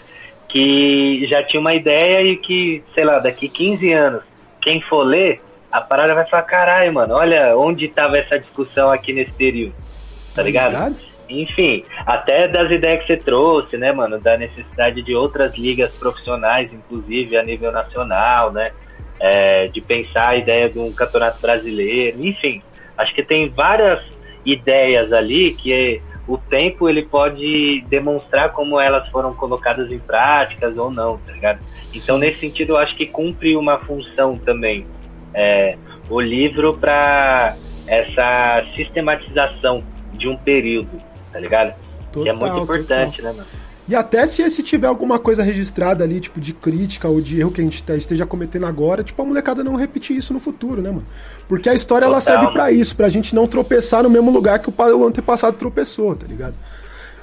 Que 0.49 1.27
já 1.29 1.43
tinha 1.43 1.59
uma 1.59 1.73
ideia 1.73 2.21
e 2.21 2.37
que, 2.37 2.83
sei 2.93 3.03
lá, 3.03 3.19
daqui 3.19 3.49
15 3.49 3.91
anos 3.91 4.23
quem 4.63 4.81
for 4.81 5.03
ler, 5.03 5.41
a 5.71 5.81
parada 5.81 6.15
vai 6.15 6.25
falar, 6.27 6.43
caralho, 6.43 6.93
mano, 6.93 7.15
olha 7.15 7.55
onde 7.57 7.87
tava 7.89 8.17
essa 8.17 8.39
discussão 8.39 8.89
aqui 8.89 9.13
nesse 9.13 9.33
período. 9.33 9.73
Tá, 9.73 10.35
tá 10.35 10.43
ligado? 10.43 10.71
ligado? 10.71 10.95
Enfim, 11.29 11.81
até 12.05 12.47
das 12.47 12.71
ideias 12.71 13.01
que 13.01 13.07
você 13.07 13.17
trouxe, 13.17 13.77
né, 13.77 13.91
mano? 13.91 14.19
Da 14.19 14.37
necessidade 14.37 15.01
de 15.01 15.15
outras 15.15 15.57
ligas 15.57 15.95
profissionais, 15.95 16.71
inclusive 16.71 17.37
a 17.37 17.43
nível 17.43 17.71
nacional, 17.71 18.51
né? 18.51 18.71
É, 19.19 19.67
de 19.67 19.79
pensar 19.79 20.29
a 20.29 20.35
ideia 20.35 20.67
de 20.67 20.79
um 20.79 20.91
campeonato 20.91 21.39
brasileiro, 21.39 22.25
enfim. 22.25 22.61
Acho 22.97 23.13
que 23.13 23.23
tem 23.23 23.49
várias 23.49 24.03
ideias 24.45 25.13
ali 25.13 25.53
que 25.53 26.01
o 26.27 26.37
tempo 26.37 26.89
ele 26.89 27.03
pode 27.03 27.81
demonstrar 27.89 28.51
como 28.51 28.79
elas 28.79 29.07
foram 29.09 29.33
colocadas 29.33 29.91
em 29.91 29.99
práticas 29.99 30.77
ou 30.77 30.89
não, 30.89 31.17
tá 31.17 31.33
ligado? 31.33 31.63
Então, 31.93 32.17
nesse 32.17 32.39
sentido, 32.39 32.73
eu 32.73 32.77
acho 32.77 32.95
que 32.95 33.05
cumpre 33.05 33.55
uma 33.55 33.79
função 33.79 34.33
também 34.33 34.85
é, 35.33 35.77
o 36.09 36.19
livro 36.21 36.77
para 36.77 37.55
essa 37.87 38.63
sistematização 38.75 39.83
de 40.13 40.27
um 40.27 40.37
período, 40.37 40.91
tá 41.31 41.39
ligado? 41.39 41.73
Total, 42.11 42.23
que 42.23 42.29
é 42.29 42.33
muito 42.33 42.57
importante, 42.59 43.17
total. 43.17 43.33
né, 43.33 43.39
mano? 43.39 43.62
E 43.87 43.95
até 43.95 44.25
se, 44.25 44.49
se 44.49 44.63
tiver 44.63 44.87
alguma 44.87 45.19
coisa 45.19 45.43
registrada 45.43 46.03
ali, 46.03 46.21
tipo, 46.21 46.39
de 46.39 46.53
crítica 46.53 47.07
ou 47.07 47.19
de 47.19 47.39
erro 47.39 47.51
que 47.51 47.59
a 47.59 47.63
gente 47.63 47.83
tá, 47.83 47.95
esteja 47.95 48.25
cometendo 48.25 48.65
agora, 48.65 49.03
tipo, 49.03 49.21
a 49.21 49.25
molecada 49.25 49.63
não 49.63 49.75
repetir 49.75 50.15
isso 50.15 50.33
no 50.33 50.39
futuro, 50.39 50.81
né, 50.81 50.89
mano? 50.89 51.03
Porque 51.49 51.69
a 51.69 51.73
história, 51.73 52.07
Total, 52.07 52.13
ela 52.13 52.21
serve 52.21 52.53
para 52.53 52.71
isso, 52.71 52.95
pra 52.95 53.09
gente 53.09 53.35
não 53.35 53.45
tropeçar 53.45 54.03
no 54.03 54.09
mesmo 54.09 54.31
lugar 54.31 54.59
que 54.59 54.69
o, 54.69 54.73
o 54.77 55.05
antepassado 55.05 55.57
tropeçou, 55.57 56.15
tá 56.15 56.25
ligado? 56.25 56.55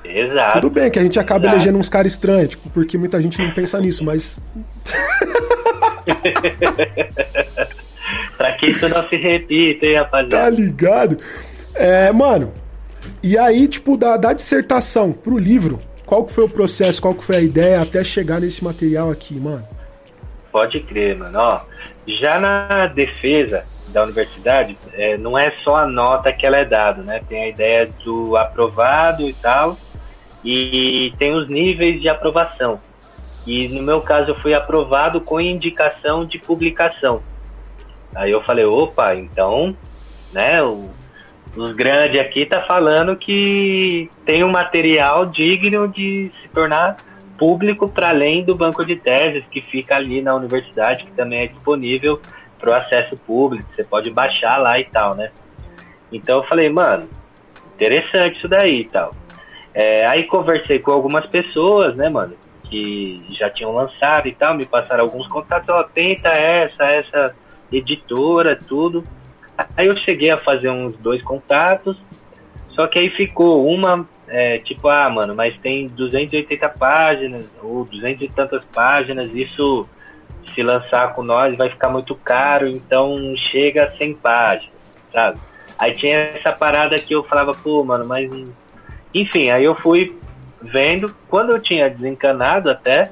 Exato. 0.04 0.60
Tudo 0.60 0.70
bem 0.70 0.90
que 0.90 0.98
a 0.98 1.02
gente 1.02 1.18
acaba 1.18 1.46
exato. 1.46 1.56
elegendo 1.56 1.78
uns 1.78 1.88
caras 1.88 2.12
estranhos, 2.12 2.50
tipo, 2.50 2.68
porque 2.70 2.98
muita 2.98 3.20
gente 3.22 3.38
não 3.38 3.52
pensa 3.52 3.80
nisso, 3.80 4.04
mas... 4.04 4.38
pra 8.36 8.52
que 8.52 8.70
isso 8.70 8.88
não 8.88 9.08
se 9.08 9.16
repita, 9.16 9.86
hein, 9.86 9.96
rapaziada? 9.96 10.36
Tá 10.36 10.50
ligado? 10.50 11.16
É, 11.74 12.12
mano, 12.12 12.52
e 13.22 13.38
aí, 13.38 13.68
tipo, 13.68 13.96
da, 13.96 14.16
da 14.16 14.32
dissertação 14.32 15.12
pro 15.12 15.38
livro, 15.38 15.78
qual 16.10 16.24
que 16.24 16.32
foi 16.32 16.42
o 16.42 16.48
processo, 16.48 17.00
qual 17.00 17.14
que 17.14 17.22
foi 17.22 17.36
a 17.36 17.40
ideia 17.40 17.80
até 17.80 18.02
chegar 18.02 18.40
nesse 18.40 18.64
material 18.64 19.12
aqui, 19.12 19.38
mano? 19.38 19.64
Pode 20.50 20.80
crer, 20.80 21.16
mano. 21.16 21.38
Ó, 21.38 21.60
já 22.04 22.40
na 22.40 22.88
defesa 22.88 23.64
da 23.90 24.02
universidade, 24.02 24.76
é, 24.92 25.16
não 25.16 25.38
é 25.38 25.52
só 25.62 25.76
a 25.76 25.86
nota 25.86 26.32
que 26.32 26.44
ela 26.44 26.56
é 26.56 26.64
dada, 26.64 27.04
né? 27.04 27.20
Tem 27.28 27.44
a 27.44 27.48
ideia 27.48 27.88
do 28.04 28.36
aprovado 28.36 29.22
e 29.22 29.32
tal, 29.34 29.76
e 30.44 31.12
tem 31.16 31.32
os 31.32 31.48
níveis 31.48 32.02
de 32.02 32.08
aprovação. 32.08 32.80
E 33.46 33.68
no 33.68 33.80
meu 33.80 34.00
caso 34.00 34.30
eu 34.30 34.38
fui 34.40 34.52
aprovado 34.52 35.20
com 35.20 35.40
indicação 35.40 36.26
de 36.26 36.40
publicação. 36.40 37.22
Aí 38.16 38.32
eu 38.32 38.42
falei, 38.42 38.64
opa, 38.64 39.14
então, 39.14 39.76
né, 40.32 40.60
o 40.60 40.90
os 41.56 41.72
grandes 41.72 42.20
aqui 42.20 42.46
tá 42.46 42.62
falando 42.62 43.16
que 43.16 44.08
tem 44.24 44.44
um 44.44 44.50
material 44.50 45.26
digno 45.26 45.88
de 45.88 46.30
se 46.40 46.48
tornar 46.48 46.96
público 47.38 47.90
para 47.90 48.10
além 48.10 48.44
do 48.44 48.54
banco 48.54 48.84
de 48.84 48.96
teses 48.96 49.44
que 49.50 49.62
fica 49.62 49.96
ali 49.96 50.20
na 50.20 50.34
universidade, 50.34 51.04
que 51.04 51.12
também 51.12 51.44
é 51.44 51.46
disponível 51.46 52.20
para 52.58 52.70
o 52.70 52.74
acesso 52.74 53.16
público, 53.26 53.66
você 53.74 53.82
pode 53.82 54.10
baixar 54.10 54.58
lá 54.58 54.78
e 54.78 54.84
tal, 54.84 55.16
né? 55.16 55.30
Então 56.12 56.38
eu 56.38 56.44
falei, 56.44 56.68
mano, 56.68 57.08
interessante 57.74 58.36
isso 58.36 58.46
daí 58.46 58.80
e 58.80 58.84
tal. 58.84 59.10
É, 59.72 60.06
aí 60.06 60.24
conversei 60.24 60.78
com 60.78 60.92
algumas 60.92 61.26
pessoas, 61.26 61.96
né, 61.96 62.08
mano, 62.08 62.36
que 62.64 63.24
já 63.30 63.48
tinham 63.48 63.72
lançado 63.72 64.28
e 64.28 64.34
tal, 64.34 64.54
me 64.54 64.66
passaram 64.66 65.04
alguns 65.04 65.26
contatos, 65.28 65.68
ó, 65.70 65.82
tenta 65.82 66.28
essa, 66.28 66.84
essa 66.84 67.34
editora, 67.72 68.58
tudo. 68.68 69.02
Aí 69.76 69.86
eu 69.86 69.96
cheguei 69.98 70.30
a 70.30 70.38
fazer 70.38 70.70
uns 70.70 70.96
dois 70.98 71.22
contatos, 71.22 71.96
só 72.70 72.86
que 72.86 72.98
aí 72.98 73.10
ficou 73.10 73.66
uma, 73.66 74.08
é, 74.28 74.58
tipo, 74.58 74.88
ah, 74.88 75.08
mano, 75.10 75.34
mas 75.34 75.56
tem 75.58 75.86
280 75.86 76.68
páginas, 76.70 77.50
ou 77.62 77.84
200 77.84 78.22
e 78.22 78.28
tantas 78.28 78.64
páginas, 78.66 79.30
isso 79.34 79.86
se 80.54 80.62
lançar 80.62 81.14
com 81.14 81.22
nós 81.22 81.56
vai 81.56 81.68
ficar 81.68 81.88
muito 81.88 82.14
caro, 82.14 82.68
então 82.68 83.16
chega 83.50 83.84
a 83.84 83.96
100 83.96 84.14
páginas, 84.14 84.74
sabe? 85.12 85.38
Aí 85.78 85.94
tinha 85.94 86.18
essa 86.18 86.52
parada 86.52 86.98
que 86.98 87.14
eu 87.14 87.24
falava, 87.24 87.54
pô, 87.54 87.82
mano, 87.82 88.04
mas. 88.06 88.30
Enfim, 89.14 89.50
aí 89.50 89.64
eu 89.64 89.74
fui 89.74 90.14
vendo, 90.60 91.14
quando 91.26 91.50
eu 91.50 91.62
tinha 91.62 91.88
desencanado 91.88 92.70
até, 92.70 93.10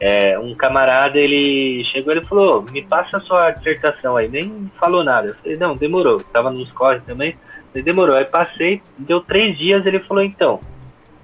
é, 0.00 0.38
um 0.38 0.54
camarada, 0.54 1.18
ele 1.18 1.84
chegou 1.92 2.14
e 2.14 2.24
falou, 2.24 2.64
me 2.70 2.82
passa 2.82 3.16
a 3.16 3.20
sua 3.20 3.50
dissertação 3.50 4.16
aí, 4.16 4.28
nem 4.28 4.70
falou 4.78 5.02
nada. 5.02 5.28
Eu 5.28 5.34
falei, 5.34 5.56
não, 5.58 5.74
demorou, 5.74 6.20
tava 6.32 6.50
nos 6.50 6.70
corres 6.72 7.02
também, 7.04 7.34
falei, 7.68 7.82
demorou. 7.82 8.16
Aí 8.16 8.24
passei, 8.24 8.80
deu 8.96 9.20
três 9.20 9.56
dias, 9.56 9.84
ele 9.84 10.00
falou, 10.00 10.22
então, 10.22 10.60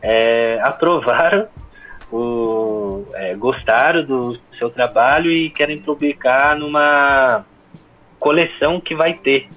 é, 0.02 0.60
aprovaram, 0.62 1.48
o, 2.10 3.06
é, 3.14 3.34
gostaram 3.34 4.04
do 4.04 4.38
seu 4.58 4.68
trabalho 4.68 5.32
e 5.32 5.50
querem 5.50 5.78
publicar 5.78 6.56
numa 6.56 7.44
coleção 8.18 8.80
que 8.80 8.94
vai 8.94 9.14
ter 9.14 9.48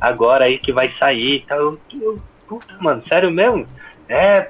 agora 0.00 0.44
aí, 0.44 0.58
que 0.58 0.72
vai 0.72 0.92
sair 0.98 1.36
e 1.36 1.40
tal. 1.40 1.58
Eu, 1.58 1.80
eu, 2.00 2.16
puta, 2.46 2.74
mano, 2.80 3.02
sério 3.08 3.32
mesmo? 3.32 3.66
É, 4.08 4.46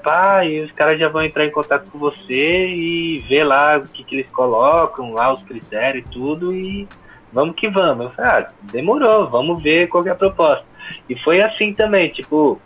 e 0.46 0.60
os 0.60 0.72
caras 0.72 0.98
já 0.98 1.08
vão 1.08 1.22
entrar 1.22 1.44
em 1.44 1.50
contato 1.50 1.90
com 1.90 1.98
você 1.98 2.68
e 2.68 3.18
ver 3.28 3.44
lá 3.44 3.78
o 3.78 3.82
que, 3.82 4.02
que 4.02 4.16
eles 4.16 4.32
colocam, 4.32 5.12
lá 5.12 5.32
os 5.32 5.42
critérios 5.42 6.04
e 6.06 6.10
tudo, 6.10 6.52
e 6.52 6.88
vamos 7.32 7.54
que 7.54 7.68
vamos. 7.68 8.06
Eu 8.06 8.12
falei, 8.12 8.30
ah, 8.30 8.48
demorou, 8.62 9.28
vamos 9.28 9.62
ver 9.62 9.86
qual 9.88 10.04
é 10.06 10.10
a 10.10 10.14
proposta. 10.14 10.64
E 11.08 11.16
foi 11.20 11.40
assim 11.40 11.72
também, 11.72 12.08
tipo, 12.10 12.60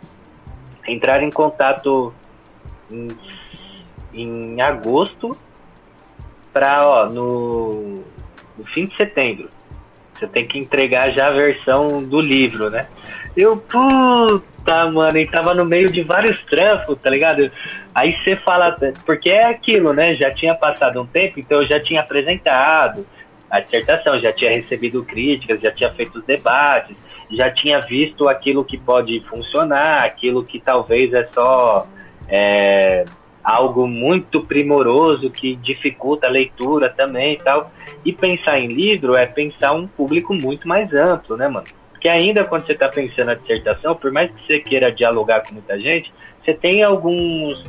entrar 0.87 1.21
em 1.21 1.29
contato 1.29 2.13
em, 2.91 3.07
em 4.13 4.61
agosto 4.61 5.37
para, 6.51 6.87
ó, 6.87 7.05
no, 7.07 7.95
no 8.57 8.65
fim 8.73 8.85
de 8.85 8.95
setembro. 8.95 9.49
Você 10.13 10.27
tem 10.27 10.45
que 10.45 10.57
entregar 10.57 11.11
já 11.11 11.27
a 11.27 11.31
versão 11.31 12.03
do 12.03 12.19
livro, 12.19 12.69
né? 12.69 12.89
Eu, 13.39 13.55
puta, 13.55 14.91
mano, 14.91 15.17
e 15.17 15.25
tava 15.25 15.53
no 15.53 15.63
meio 15.63 15.89
de 15.89 16.03
vários 16.03 16.43
trampos, 16.43 16.99
tá 16.99 17.09
ligado? 17.09 17.49
Aí 17.95 18.11
você 18.11 18.35
fala, 18.35 18.75
porque 19.05 19.29
é 19.29 19.45
aquilo, 19.45 19.93
né? 19.93 20.13
Já 20.15 20.29
tinha 20.29 20.53
passado 20.55 21.01
um 21.01 21.05
tempo, 21.05 21.39
então 21.39 21.59
eu 21.59 21.65
já 21.65 21.79
tinha 21.79 22.01
apresentado 22.01 23.07
a 23.49 23.61
dissertação, 23.61 24.19
já 24.19 24.33
tinha 24.33 24.51
recebido 24.51 25.05
críticas, 25.05 25.61
já 25.61 25.71
tinha 25.71 25.89
feito 25.93 26.19
os 26.19 26.25
debates, 26.25 26.97
já 27.31 27.49
tinha 27.49 27.79
visto 27.79 28.27
aquilo 28.27 28.65
que 28.65 28.77
pode 28.77 29.21
funcionar, 29.21 30.03
aquilo 30.03 30.43
que 30.43 30.59
talvez 30.59 31.13
é 31.13 31.25
só 31.33 31.87
é, 32.27 33.05
algo 33.41 33.87
muito 33.87 34.41
primoroso 34.41 35.29
que 35.29 35.55
dificulta 35.55 36.27
a 36.27 36.29
leitura 36.29 36.89
também 36.89 37.35
e 37.35 37.37
tal. 37.37 37.71
E 38.03 38.11
pensar 38.11 38.59
em 38.59 38.67
livro 38.67 39.15
é 39.15 39.25
pensar 39.25 39.71
um 39.71 39.87
público 39.87 40.33
muito 40.33 40.67
mais 40.67 40.93
amplo, 40.93 41.37
né, 41.37 41.47
mano? 41.47 41.67
Porque 41.99 42.07
ainda 42.07 42.45
quando 42.45 42.65
você 42.65 42.71
está 42.71 42.87
pensando 42.87 43.25
na 43.25 43.33
dissertação, 43.33 43.93
por 43.93 44.09
mais 44.09 44.31
que 44.31 44.47
você 44.47 44.59
queira 44.61 44.89
dialogar 44.89 45.41
com 45.41 45.55
muita 45.55 45.77
gente, 45.77 46.09
você 46.41 46.53
tem 46.53 46.81
alguns 46.81 47.61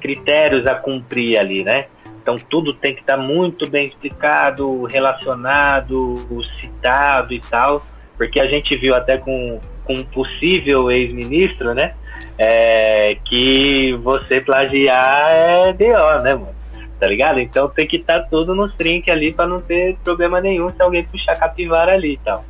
critérios 0.00 0.66
a 0.66 0.74
cumprir 0.74 1.38
ali, 1.38 1.62
né? 1.62 1.86
Então 2.20 2.34
tudo 2.50 2.74
tem 2.74 2.96
que 2.96 3.02
estar 3.02 3.16
tá 3.16 3.22
muito 3.22 3.70
bem 3.70 3.86
explicado, 3.86 4.82
relacionado, 4.86 6.16
citado 6.60 7.32
e 7.32 7.38
tal, 7.38 7.86
porque 8.16 8.40
a 8.40 8.48
gente 8.48 8.74
viu 8.74 8.92
até 8.92 9.18
com, 9.18 9.60
com 9.84 9.92
um 9.92 10.04
possível 10.04 10.90
ex-ministro, 10.90 11.72
né? 11.72 11.94
É, 12.36 13.16
que 13.24 13.92
você 14.02 14.40
plagiar 14.40 15.30
é 15.30 15.72
D.O., 15.74 16.22
né, 16.22 16.34
mano? 16.34 16.56
Tá 16.98 17.06
ligado? 17.06 17.38
Então 17.38 17.68
tem 17.68 17.86
que 17.86 17.98
estar 17.98 18.18
tá 18.18 18.26
tudo 18.28 18.52
nos 18.52 18.74
trinques 18.74 19.14
ali 19.14 19.32
para 19.32 19.46
não 19.46 19.60
ter 19.60 19.96
problema 20.02 20.40
nenhum 20.40 20.70
se 20.70 20.82
alguém 20.82 21.04
puxar 21.04 21.36
capivara 21.36 21.92
ali 21.92 22.14
e 22.14 22.18
tal. 22.18 22.44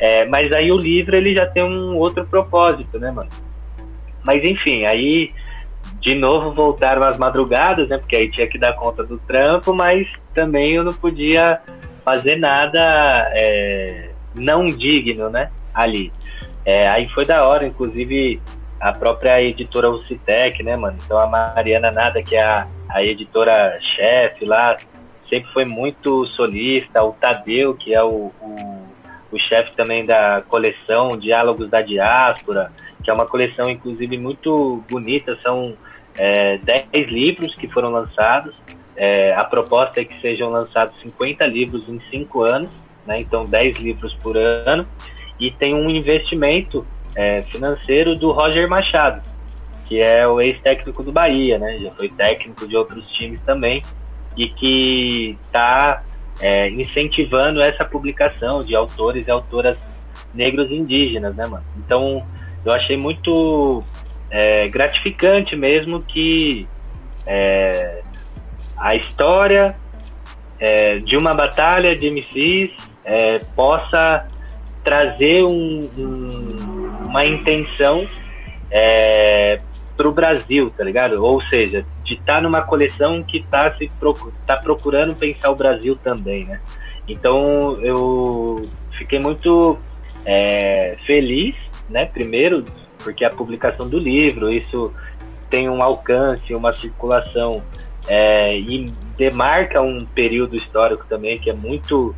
É, 0.00 0.24
mas 0.24 0.50
aí 0.52 0.72
o 0.72 0.78
livro 0.78 1.14
ele 1.14 1.34
já 1.34 1.46
tem 1.46 1.62
um 1.62 1.94
outro 1.98 2.26
propósito, 2.26 2.98
né, 2.98 3.10
mano? 3.10 3.28
Mas 4.24 4.42
enfim, 4.42 4.86
aí 4.86 5.30
de 6.00 6.14
novo 6.14 6.54
voltaram 6.54 7.06
as 7.06 7.18
madrugadas, 7.18 7.86
né? 7.90 7.98
Porque 7.98 8.16
aí 8.16 8.30
tinha 8.30 8.46
que 8.46 8.58
dar 8.58 8.72
conta 8.72 9.04
do 9.04 9.18
trampo, 9.18 9.74
mas 9.74 10.08
também 10.34 10.72
eu 10.72 10.82
não 10.84 10.94
podia 10.94 11.60
fazer 12.02 12.36
nada 12.36 12.80
é, 13.34 14.08
não 14.34 14.64
digno, 14.64 15.28
né? 15.28 15.50
Ali. 15.74 16.10
É, 16.64 16.88
aí 16.88 17.06
foi 17.10 17.26
da 17.26 17.46
hora, 17.46 17.66
inclusive 17.66 18.40
a 18.80 18.94
própria 18.94 19.42
editora 19.42 19.90
Ucitec, 19.90 20.62
né, 20.62 20.76
mano? 20.76 20.96
Então 21.04 21.18
a 21.18 21.26
Mariana 21.26 21.90
Nada, 21.90 22.22
que 22.22 22.36
é 22.36 22.42
a, 22.42 22.66
a 22.88 23.04
editora-chefe 23.04 24.46
lá, 24.46 24.78
sempre 25.28 25.52
foi 25.52 25.66
muito 25.66 26.24
solista. 26.28 27.02
O 27.02 27.12
Tadeu, 27.12 27.74
que 27.74 27.94
é 27.94 28.02
o, 28.02 28.32
o 28.40 28.79
o 29.32 29.38
chefe 29.38 29.72
também 29.76 30.04
da 30.04 30.42
coleção 30.42 31.10
Diálogos 31.16 31.68
da 31.70 31.80
Diáspora, 31.80 32.72
que 33.02 33.10
é 33.10 33.14
uma 33.14 33.26
coleção, 33.26 33.70
inclusive, 33.70 34.18
muito 34.18 34.82
bonita. 34.90 35.38
São 35.42 35.74
é, 36.18 36.58
10 36.58 37.08
livros 37.08 37.54
que 37.54 37.68
foram 37.68 37.90
lançados. 37.90 38.54
É, 38.96 39.34
a 39.34 39.44
proposta 39.44 40.00
é 40.00 40.04
que 40.04 40.20
sejam 40.20 40.50
lançados 40.50 40.94
50 41.00 41.46
livros 41.46 41.88
em 41.88 42.00
5 42.10 42.42
anos, 42.42 42.70
né? 43.06 43.20
Então 43.20 43.46
10 43.46 43.78
livros 43.78 44.14
por 44.16 44.36
ano 44.36 44.86
e 45.38 45.50
tem 45.50 45.74
um 45.74 45.88
investimento 45.88 46.86
é, 47.14 47.42
financeiro 47.44 48.14
do 48.14 48.30
Roger 48.30 48.68
Machado, 48.68 49.22
que 49.86 50.00
é 50.00 50.26
o 50.28 50.40
ex-técnico 50.40 51.02
do 51.02 51.10
Bahia, 51.10 51.58
né? 51.58 51.78
Já 51.78 51.90
foi 51.92 52.10
técnico 52.10 52.68
de 52.68 52.76
outros 52.76 53.06
times 53.12 53.40
também 53.46 53.82
e 54.36 54.48
que 54.48 55.38
está 55.46 56.02
é, 56.40 56.70
incentivando 56.70 57.60
essa 57.60 57.84
publicação 57.84 58.64
de 58.64 58.74
autores 58.74 59.26
e 59.26 59.30
autoras 59.30 59.76
negros 60.34 60.70
e 60.70 60.74
indígenas, 60.74 61.34
né, 61.36 61.46
mano? 61.46 61.64
Então 61.78 62.24
eu 62.64 62.72
achei 62.72 62.96
muito 62.96 63.82
é, 64.30 64.68
gratificante 64.68 65.56
mesmo 65.56 66.02
que 66.02 66.66
é, 67.26 68.02
a 68.76 68.94
história 68.94 69.76
é, 70.58 70.98
de 70.98 71.16
uma 71.16 71.34
batalha 71.34 71.96
de 71.96 72.10
MCs 72.10 72.70
é, 73.04 73.38
possa 73.54 74.26
trazer 74.84 75.44
um, 75.44 75.88
um, 75.96 77.06
uma 77.06 77.24
intenção 77.24 78.06
é, 78.70 79.60
para 79.96 80.08
o 80.08 80.12
Brasil, 80.12 80.72
tá 80.76 80.84
ligado? 80.84 81.22
Ou 81.22 81.42
seja, 81.42 81.84
de 82.10 82.14
estar 82.14 82.34
tá 82.34 82.40
numa 82.40 82.62
coleção 82.62 83.22
que 83.22 83.38
está 83.38 83.72
se 83.76 83.88
tá 84.44 84.56
procurando 84.56 85.14
pensar 85.14 85.50
o 85.50 85.54
Brasil 85.54 85.96
também, 86.02 86.44
né? 86.44 86.60
Então 87.06 87.78
eu 87.80 88.68
fiquei 88.98 89.20
muito 89.20 89.78
é, 90.26 90.96
feliz, 91.06 91.54
né? 91.88 92.06
Primeiro 92.06 92.64
porque 93.02 93.24
a 93.24 93.30
publicação 93.30 93.88
do 93.88 93.98
livro 93.98 94.50
isso 94.50 94.92
tem 95.48 95.68
um 95.68 95.82
alcance, 95.82 96.52
uma 96.52 96.74
circulação 96.74 97.62
é, 98.08 98.58
e 98.58 98.92
demarca 99.16 99.80
um 99.80 100.04
período 100.04 100.56
histórico 100.56 101.06
também 101.08 101.38
que 101.38 101.48
é 101.48 101.54
muito 101.54 102.14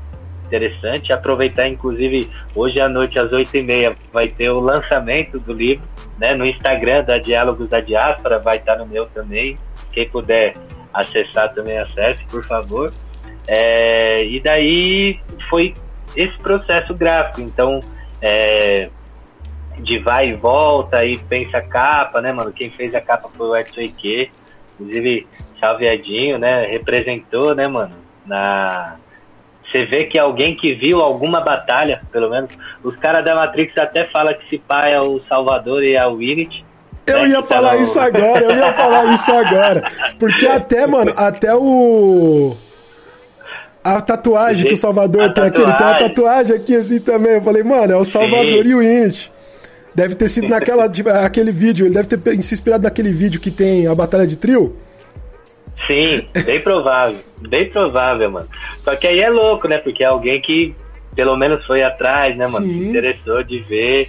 interessante. 0.47 1.13
Aproveitar, 1.13 1.69
inclusive, 1.69 2.31
hoje 2.55 2.81
à 2.81 2.89
noite, 2.89 3.19
às 3.19 3.31
oito 3.33 3.55
e 3.57 3.63
meia, 3.63 3.95
vai 4.13 4.29
ter 4.29 4.51
o 4.51 4.61
lançamento 4.61 5.39
do 5.39 5.53
livro, 5.53 5.85
né? 6.19 6.35
No 6.35 6.47
Instagram 6.47 7.05
da 7.05 7.17
Diálogos 7.17 7.69
da 7.69 7.81
Diáspora, 7.81 8.39
vai 8.39 8.57
estar 8.57 8.77
no 8.77 8.87
meu 8.87 9.07
também. 9.07 9.59
Quem 9.93 10.09
puder 10.09 10.55
acessar 10.93 11.53
também 11.55 11.79
acesse, 11.79 12.25
por 12.31 12.45
favor. 12.47 12.93
É, 13.47 14.25
e 14.25 14.41
daí 14.41 15.21
foi 15.49 15.75
esse 16.17 16.37
processo 16.39 16.95
gráfico. 16.95 17.41
Então, 17.41 17.81
é, 18.21 18.89
de 19.79 19.99
vai 19.99 20.29
e 20.29 20.35
volta 20.35 21.05
e 21.05 21.19
pensa 21.19 21.59
a 21.59 21.63
capa, 21.63 22.21
né, 22.21 22.33
mano? 22.33 22.53
Quem 22.53 22.71
fez 22.71 22.95
a 22.95 23.01
capa 23.01 23.29
foi 23.37 23.47
o 23.49 23.57
Edson 23.57 23.81
Ike. 23.81 24.31
Inclusive, 24.79 25.27
Salve 25.61 25.87
Edinho, 25.87 26.39
né? 26.39 26.67
Representou, 26.67 27.55
né, 27.55 27.67
mano? 27.69 27.95
Na, 28.27 28.97
você 29.73 29.87
vê 29.87 30.05
que 30.05 30.19
alguém 30.19 30.55
que 30.55 30.75
viu 30.75 31.01
alguma 31.01 31.41
batalha, 31.41 32.03
pelo 32.13 32.29
menos, 32.29 32.57
os 32.85 32.95
caras 32.97 33.25
da 33.25 33.35
Matrix 33.35 33.77
até 33.79 34.05
falam 34.05 34.35
que 34.35 34.45
esse 34.45 34.59
pai 34.59 34.93
é 34.93 35.01
o 35.01 35.21
Salvador 35.29 35.83
e 35.83 35.95
é 35.95 36.07
o. 36.07 36.19
Eu 37.07 37.27
ia 37.27 37.43
falar 37.43 37.77
isso 37.77 37.99
agora, 37.99 38.45
eu 38.45 38.57
ia 38.57 38.73
falar 38.75 39.13
isso 39.13 39.33
agora. 39.33 39.91
Porque 40.19 40.47
até, 40.47 40.87
mano, 40.87 41.13
até 41.17 41.55
o. 41.55 42.55
A 43.83 44.01
tatuagem 44.01 44.69
que 44.69 44.75
o 44.75 44.77
Salvador 44.77 45.33
tem 45.35 45.45
aqui, 45.45 45.61
ele 45.61 45.73
tem 45.73 45.87
uma 45.87 45.99
tatuagem 45.99 46.55
aqui 46.55 46.77
assim 46.77 47.01
também. 47.01 47.33
Eu 47.35 47.43
falei, 47.43 47.65
mano, 47.65 47.93
é 47.93 47.97
o 47.97 48.05
Salvador 48.05 48.63
Sim. 48.63 48.69
e 48.69 48.75
o 48.75 48.79
Winit. 48.79 49.33
Deve 49.95 50.15
ter 50.15 50.29
sido 50.29 50.49
naquela, 50.49 50.91
aquele 51.25 51.53
vídeo, 51.53 51.87
ele 51.87 51.95
deve 51.95 52.17
ter 52.17 52.43
se 52.43 52.55
inspirado 52.55 52.85
naquele 52.85 53.11
vídeo 53.11 53.41
que 53.41 53.51
tem 53.51 53.87
a 53.87 53.95
Batalha 53.95 54.27
de 54.27 54.37
Trio. 54.37 54.77
Sim, 55.87 56.27
bem 56.45 56.61
provável. 56.61 57.19
Bem 57.41 57.69
provável, 57.69 58.31
mano. 58.31 58.47
Só 58.79 58.95
que 58.95 59.07
aí 59.07 59.21
é 59.21 59.29
louco, 59.29 59.67
né? 59.67 59.79
Porque 59.79 60.05
é 60.05 60.07
alguém 60.07 60.41
que 60.41 60.75
pelo 61.15 61.37
menos 61.37 61.65
foi 61.67 61.83
atrás, 61.83 62.37
né, 62.37 62.47
mano? 62.47 62.67
Sim. 62.67 62.79
Se 62.79 62.89
interessou 62.89 63.43
de 63.43 63.59
ver. 63.61 64.09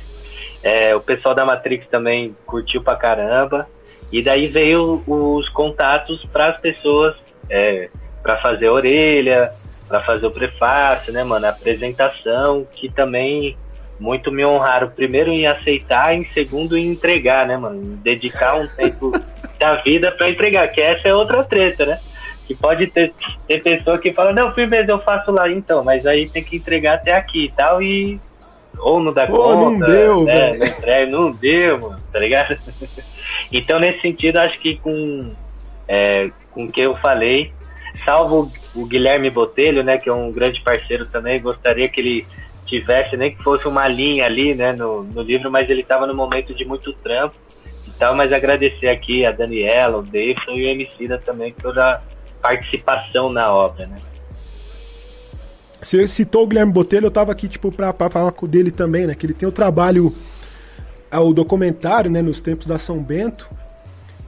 É, 0.64 0.96
o 0.96 1.02
pessoal 1.02 1.36
da 1.36 1.46
Matrix 1.46 1.86
também 1.88 2.36
curtiu 2.46 2.82
pra 2.82 2.96
caramba. 2.96 3.68
E 4.12 4.24
daí 4.24 4.48
veio 4.48 5.04
os 5.06 5.50
contatos 5.50 6.24
para 6.32 6.52
as 6.52 6.62
pessoas 6.62 7.16
é, 7.50 7.90
para 8.22 8.38
fazer 8.38 8.68
a 8.68 8.72
orelha, 8.72 9.52
para 9.88 10.00
fazer 10.00 10.26
o 10.26 10.32
prefácio, 10.32 11.12
né, 11.12 11.24
mano? 11.24 11.46
A 11.46 11.50
apresentação, 11.50 12.66
que 12.72 12.90
também 12.90 13.58
muito 14.00 14.32
me 14.32 14.46
honraram. 14.46 14.90
Primeiro 14.90 15.30
em 15.30 15.46
aceitar, 15.46 16.14
em 16.16 16.24
segundo 16.24 16.78
em 16.78 16.88
entregar, 16.88 17.46
né, 17.46 17.58
mano? 17.58 17.82
Dedicar 17.98 18.56
um 18.56 18.68
tempo 18.68 19.12
da 19.60 19.76
vida 19.82 20.12
para 20.12 20.30
entregar, 20.30 20.68
que 20.70 20.82
essa 20.82 21.10
é 21.10 21.14
outra 21.14 21.44
treta, 21.44 21.86
né? 21.86 22.00
Que 22.48 22.56
pode 22.56 22.88
ter, 22.88 23.14
ter 23.48 23.62
pessoa 23.62 23.98
que 23.98 24.14
fala, 24.14 24.34
não, 24.34 24.54
firmeza, 24.54 24.92
eu 24.92 25.00
faço 25.00 25.32
lá 25.32 25.50
então, 25.50 25.84
mas 25.84 26.06
aí 26.06 26.28
tem 26.28 26.44
que 26.44 26.58
entregar 26.58 26.96
até 26.96 27.14
aqui 27.14 27.46
e 27.46 27.52
tal, 27.52 27.82
e 27.82 28.20
ou 28.80 29.00
não 29.00 29.14
dá 29.14 29.28
Pô, 29.28 29.38
conta, 29.38 29.56
não 29.56 29.80
deu, 29.80 30.24
né? 30.24 30.54
Não, 30.54 30.66
entrega, 30.66 31.12
não 31.12 31.32
deu, 31.32 31.80
mano, 31.80 31.98
tá 32.12 32.20
ligado? 32.20 32.56
então, 33.52 33.80
nesse 33.80 34.02
sentido, 34.02 34.38
acho 34.38 34.60
que 34.60 34.78
com, 34.78 35.32
é, 35.88 36.30
com 36.52 36.66
o 36.66 36.72
que 36.72 36.82
eu 36.82 36.94
falei, 36.98 37.54
salvo 38.04 38.52
o 38.76 38.86
Guilherme 38.86 39.30
Botelho, 39.30 39.84
né, 39.84 39.98
que 39.98 40.10
é 40.10 40.14
um 40.14 40.32
grande 40.32 40.62
parceiro 40.62 41.06
também, 41.06 41.42
gostaria 41.42 41.88
que 41.88 42.02
ele 42.02 42.26
tivesse, 42.66 43.16
nem 43.16 43.36
que 43.36 43.44
fosse 43.44 43.68
uma 43.68 43.88
linha 43.88 44.26
ali, 44.26 44.56
né, 44.56 44.74
no, 44.78 45.04
no 45.04 45.22
livro, 45.22 45.52
mas 45.52 45.70
ele 45.70 45.82
estava 45.82 46.08
no 46.08 46.16
momento 46.16 46.54
de 46.56 46.66
muito 46.66 46.92
trampo 46.94 47.38
tal, 48.04 48.16
mas 48.16 48.34
agradecer 48.34 48.90
aqui 48.90 49.26
a 49.26 49.32
Daniela, 49.32 49.98
o 49.98 50.02
Davidson 50.02 50.52
e 50.52 50.66
o 50.66 50.70
Emicida 50.70 51.18
também 51.18 51.54
pela 51.54 52.02
participação 52.42 53.32
na 53.32 53.52
obra, 53.54 53.86
né? 53.86 53.96
Você 55.84 56.08
citou 56.08 56.44
o 56.44 56.48
Guilherme 56.48 56.72
Botelho, 56.72 57.08
eu 57.08 57.12
tava 57.12 57.32
aqui, 57.32 57.48
tipo, 57.48 57.72
pra, 57.72 57.94
pra 57.94 58.10
falar 58.10 58.32
com 58.32 58.48
dele 58.48 58.72
também, 58.72 59.06
né? 59.06 59.16
Que 59.16 59.26
ele 59.26 59.34
tem 59.34 59.48
o 59.48 59.52
trabalho, 59.52 60.14
é, 61.12 61.18
o 61.18 61.34
documentário, 61.34 62.10
né? 62.10 62.22
Nos 62.22 62.42
tempos 62.42 62.68
da 62.68 62.78
São 62.78 63.02
Bento, 63.02 63.48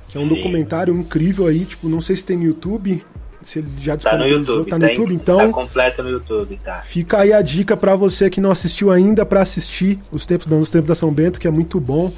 que 0.10 0.18
é 0.18 0.22
um 0.22 0.28
Sim. 0.28 0.36
documentário 0.36 0.96
incrível 0.96 1.48
aí, 1.48 1.66
tipo, 1.66 1.88
não 1.88 2.02
sei 2.02 2.16
se 2.16 2.26
tem 2.26 2.38
no 2.38 2.44
YouTube, 2.44 3.02
se 3.46 3.60
ele 3.60 3.70
já 3.78 3.96
disponibilizou, 3.96 4.44
tá 4.44 4.48
no 4.48 4.58
YouTube, 4.58 4.70
tá 4.70 4.78
no 4.80 4.86
YouTube, 4.88 5.14
então. 5.14 5.38
Tá 5.38 5.50
completo 5.50 6.04
no 6.04 6.10
YouTube, 6.10 6.60
tá. 6.64 6.82
Fica 6.82 7.20
aí 7.20 7.32
a 7.32 7.42
dica 7.42 7.78
para 7.78 7.96
você 7.96 8.30
que 8.30 8.42
não 8.42 8.50
assistiu 8.50 8.92
ainda 8.92 9.26
para 9.26 9.42
assistir 9.42 10.00
os 10.12 10.26
tempos, 10.26 10.52
os 10.52 10.70
tempos 10.72 10.88
da 10.88 10.96
São 10.96 11.12
Bento, 11.12 11.40
que 11.40 11.48
é 11.48 11.52
muito 11.52 11.80
bom. 11.80 12.12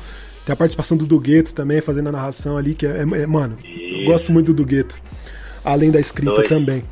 Tem 0.46 0.54
a 0.54 0.56
participação 0.56 0.96
do 0.96 1.06
Dugueto 1.06 1.54
também, 1.54 1.82
fazendo 1.82 2.08
a 2.08 2.12
narração 2.14 2.56
ali, 2.58 2.74
que 2.74 2.88
é, 2.88 3.00
é, 3.00 3.02
é 3.02 3.28
mano, 3.28 3.58
eu 3.66 4.06
gosto 4.06 4.32
muito 4.32 4.48
do 4.48 4.64
Dugueto. 4.64 4.96
Além 5.66 5.92
da 5.92 6.00
escrita 6.00 6.32
Dois. 6.32 6.48
também. 6.48 6.84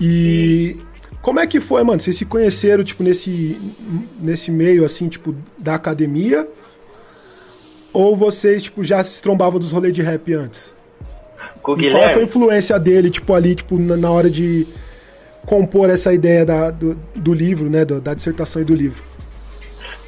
E 0.00 0.78
como 1.22 1.38
é 1.38 1.46
que 1.46 1.60
foi, 1.60 1.84
mano? 1.84 2.00
Vocês 2.00 2.16
se 2.16 2.26
conheceram, 2.26 2.82
tipo, 2.82 3.02
nesse, 3.02 3.58
nesse 4.20 4.50
meio, 4.50 4.84
assim, 4.84 5.08
tipo, 5.08 5.34
da 5.56 5.76
academia? 5.76 6.46
Ou 7.92 8.16
vocês, 8.16 8.64
tipo, 8.64 8.82
já 8.82 9.02
se 9.04 9.22
trombavam 9.22 9.60
dos 9.60 9.70
rolês 9.70 9.94
de 9.94 10.02
rap 10.02 10.34
antes? 10.34 10.74
Com 11.62 11.80
e 11.80 11.90
qual 11.90 12.10
foi 12.10 12.22
a 12.22 12.24
influência 12.24 12.78
dele, 12.78 13.08
tipo, 13.08 13.32
ali, 13.32 13.54
tipo, 13.54 13.78
na, 13.78 13.96
na 13.96 14.10
hora 14.10 14.28
de 14.28 14.66
compor 15.46 15.88
essa 15.90 16.12
ideia 16.12 16.44
da, 16.44 16.70
do, 16.72 16.94
do 17.14 17.32
livro, 17.32 17.70
né? 17.70 17.84
Da, 17.84 18.00
da 18.00 18.14
dissertação 18.14 18.60
e 18.60 18.64
do 18.64 18.74
livro? 18.74 19.02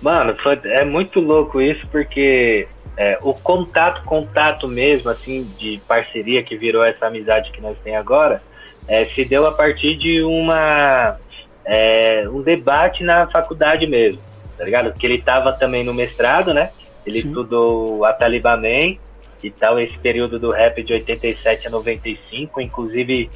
Mano, 0.03 0.36
foi, 0.43 0.59
é 0.65 0.85
muito 0.85 1.20
louco 1.20 1.61
isso, 1.62 1.86
porque 1.93 2.66
é, 2.97 3.19
o 3.23 3.32
contato, 3.32 4.03
contato 4.05 4.66
mesmo, 4.66 5.11
assim, 5.11 5.49
de 5.59 5.81
parceria 5.86 6.43
que 6.43 6.57
virou 6.57 6.85
essa 6.85 7.07
amizade 7.07 7.53
que 7.53 7.61
nós 7.61 7.77
temos 7.85 8.01
agora, 8.01 8.43
é, 8.89 9.05
se 9.06 9.24
deu 9.24 9.47
a 9.47 9.52
partir 9.52 9.97
de 9.97 10.23
uma 10.23 11.16
é, 11.65 12.28
um 12.28 12.39
debate 12.39 13.02
na 13.02 13.27
faculdade 13.28 13.86
mesmo, 13.86 14.20
tá 14.56 14.65
ligado? 14.65 14.90
Porque 14.93 15.06
ele 15.06 15.16
estava 15.16 15.52
também 15.52 15.85
no 15.85 15.94
mestrado, 15.94 16.52
né? 16.52 16.70
Ele 17.06 17.20
Sim. 17.20 17.28
estudou 17.28 18.05
a 18.05 18.12
Talibaman 18.12 18.97
e 19.43 19.51
tal, 19.51 19.78
esse 19.78 19.98
período 19.98 20.39
do 20.39 20.51
rap 20.51 20.82
de 20.82 20.93
87 20.93 21.66
a 21.66 21.70
95, 21.70 22.61
inclusive 22.61 23.28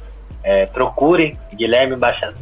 é, 0.43 0.65
procurem 0.65 1.37
Guilherme 1.53 1.95
Machado, 1.95 2.35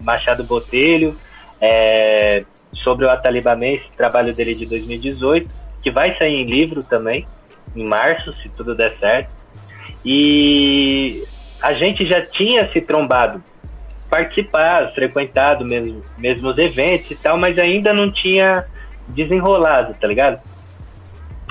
Machado 0.00 0.44
Botelho, 0.44 1.16
é, 1.60 2.44
sobre 2.82 3.04
o 3.04 3.10
Atalibamento, 3.10 3.82
esse 3.82 3.96
trabalho 3.96 4.34
dele 4.34 4.54
de 4.54 4.66
2018, 4.66 5.50
que 5.82 5.90
vai 5.90 6.14
sair 6.14 6.34
em 6.34 6.44
livro 6.44 6.82
também, 6.82 7.26
em 7.74 7.86
março, 7.86 8.32
se 8.42 8.48
tudo 8.48 8.74
der 8.74 8.96
certo. 8.98 9.30
E 10.04 11.24
a 11.62 11.72
gente 11.72 12.06
já 12.08 12.24
tinha 12.24 12.70
se 12.72 12.80
trombado, 12.80 13.42
participado, 14.08 14.94
frequentado 14.94 15.64
mesmo, 15.64 16.00
mesmo 16.18 16.48
os 16.48 16.58
eventos 16.58 17.10
e 17.10 17.16
tal, 17.16 17.38
mas 17.38 17.58
ainda 17.58 17.92
não 17.92 18.10
tinha 18.10 18.64
desenrolado, 19.08 19.98
tá 19.98 20.06
ligado? 20.06 20.40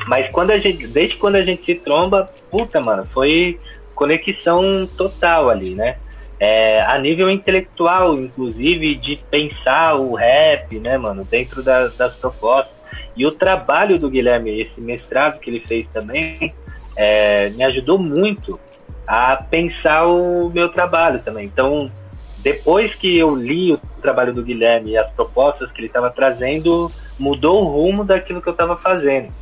Mas 0.07 0.31
quando 0.31 0.51
a 0.51 0.57
gente, 0.57 0.87
desde 0.87 1.17
quando 1.17 1.35
a 1.35 1.43
gente 1.43 1.65
se 1.65 1.75
tromba, 1.75 2.29
puta, 2.51 2.79
mano, 2.79 3.05
foi 3.13 3.59
conexão 3.95 4.87
total 4.97 5.49
ali, 5.49 5.73
né? 5.73 5.97
é, 6.39 6.81
a 6.81 6.99
nível 6.99 7.29
intelectual, 7.29 8.13
inclusive, 8.15 8.95
de 8.95 9.17
pensar 9.29 9.95
o 9.95 10.13
rap, 10.15 10.77
né, 10.79 10.97
mano, 10.97 11.23
dentro 11.23 11.63
das, 11.63 11.95
propostas. 12.15 12.73
E 13.15 13.25
o 13.25 13.31
trabalho 13.31 13.97
do 13.97 14.09
Guilherme, 14.09 14.59
esse 14.59 14.81
mestrado 14.81 15.39
que 15.39 15.49
ele 15.49 15.61
fez 15.65 15.87
também, 15.93 16.51
é, 16.97 17.49
me 17.51 17.63
ajudou 17.63 17.97
muito 17.97 18.59
a 19.07 19.37
pensar 19.37 20.07
o 20.07 20.49
meu 20.49 20.69
trabalho 20.69 21.19
também. 21.19 21.45
Então, 21.45 21.91
depois 22.39 22.93
que 22.95 23.17
eu 23.17 23.31
li 23.31 23.73
o 23.73 23.77
trabalho 24.01 24.33
do 24.33 24.43
Guilherme 24.43 24.91
e 24.91 24.97
as 24.97 25.11
propostas 25.11 25.71
que 25.71 25.79
ele 25.79 25.87
estava 25.87 26.09
trazendo, 26.09 26.91
mudou 27.17 27.63
o 27.63 27.67
rumo 27.67 28.03
daquilo 28.03 28.41
que 28.41 28.49
eu 28.49 28.53
estava 28.53 28.77
fazendo. 28.77 29.33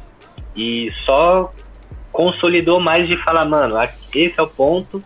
E 0.56 0.90
só 1.06 1.52
consolidou 2.12 2.80
mais 2.80 3.08
de 3.08 3.18
falar, 3.18 3.46
mano, 3.46 3.76
esse 4.14 4.40
é 4.40 4.44
o 4.44 4.48
ponto. 4.48 5.02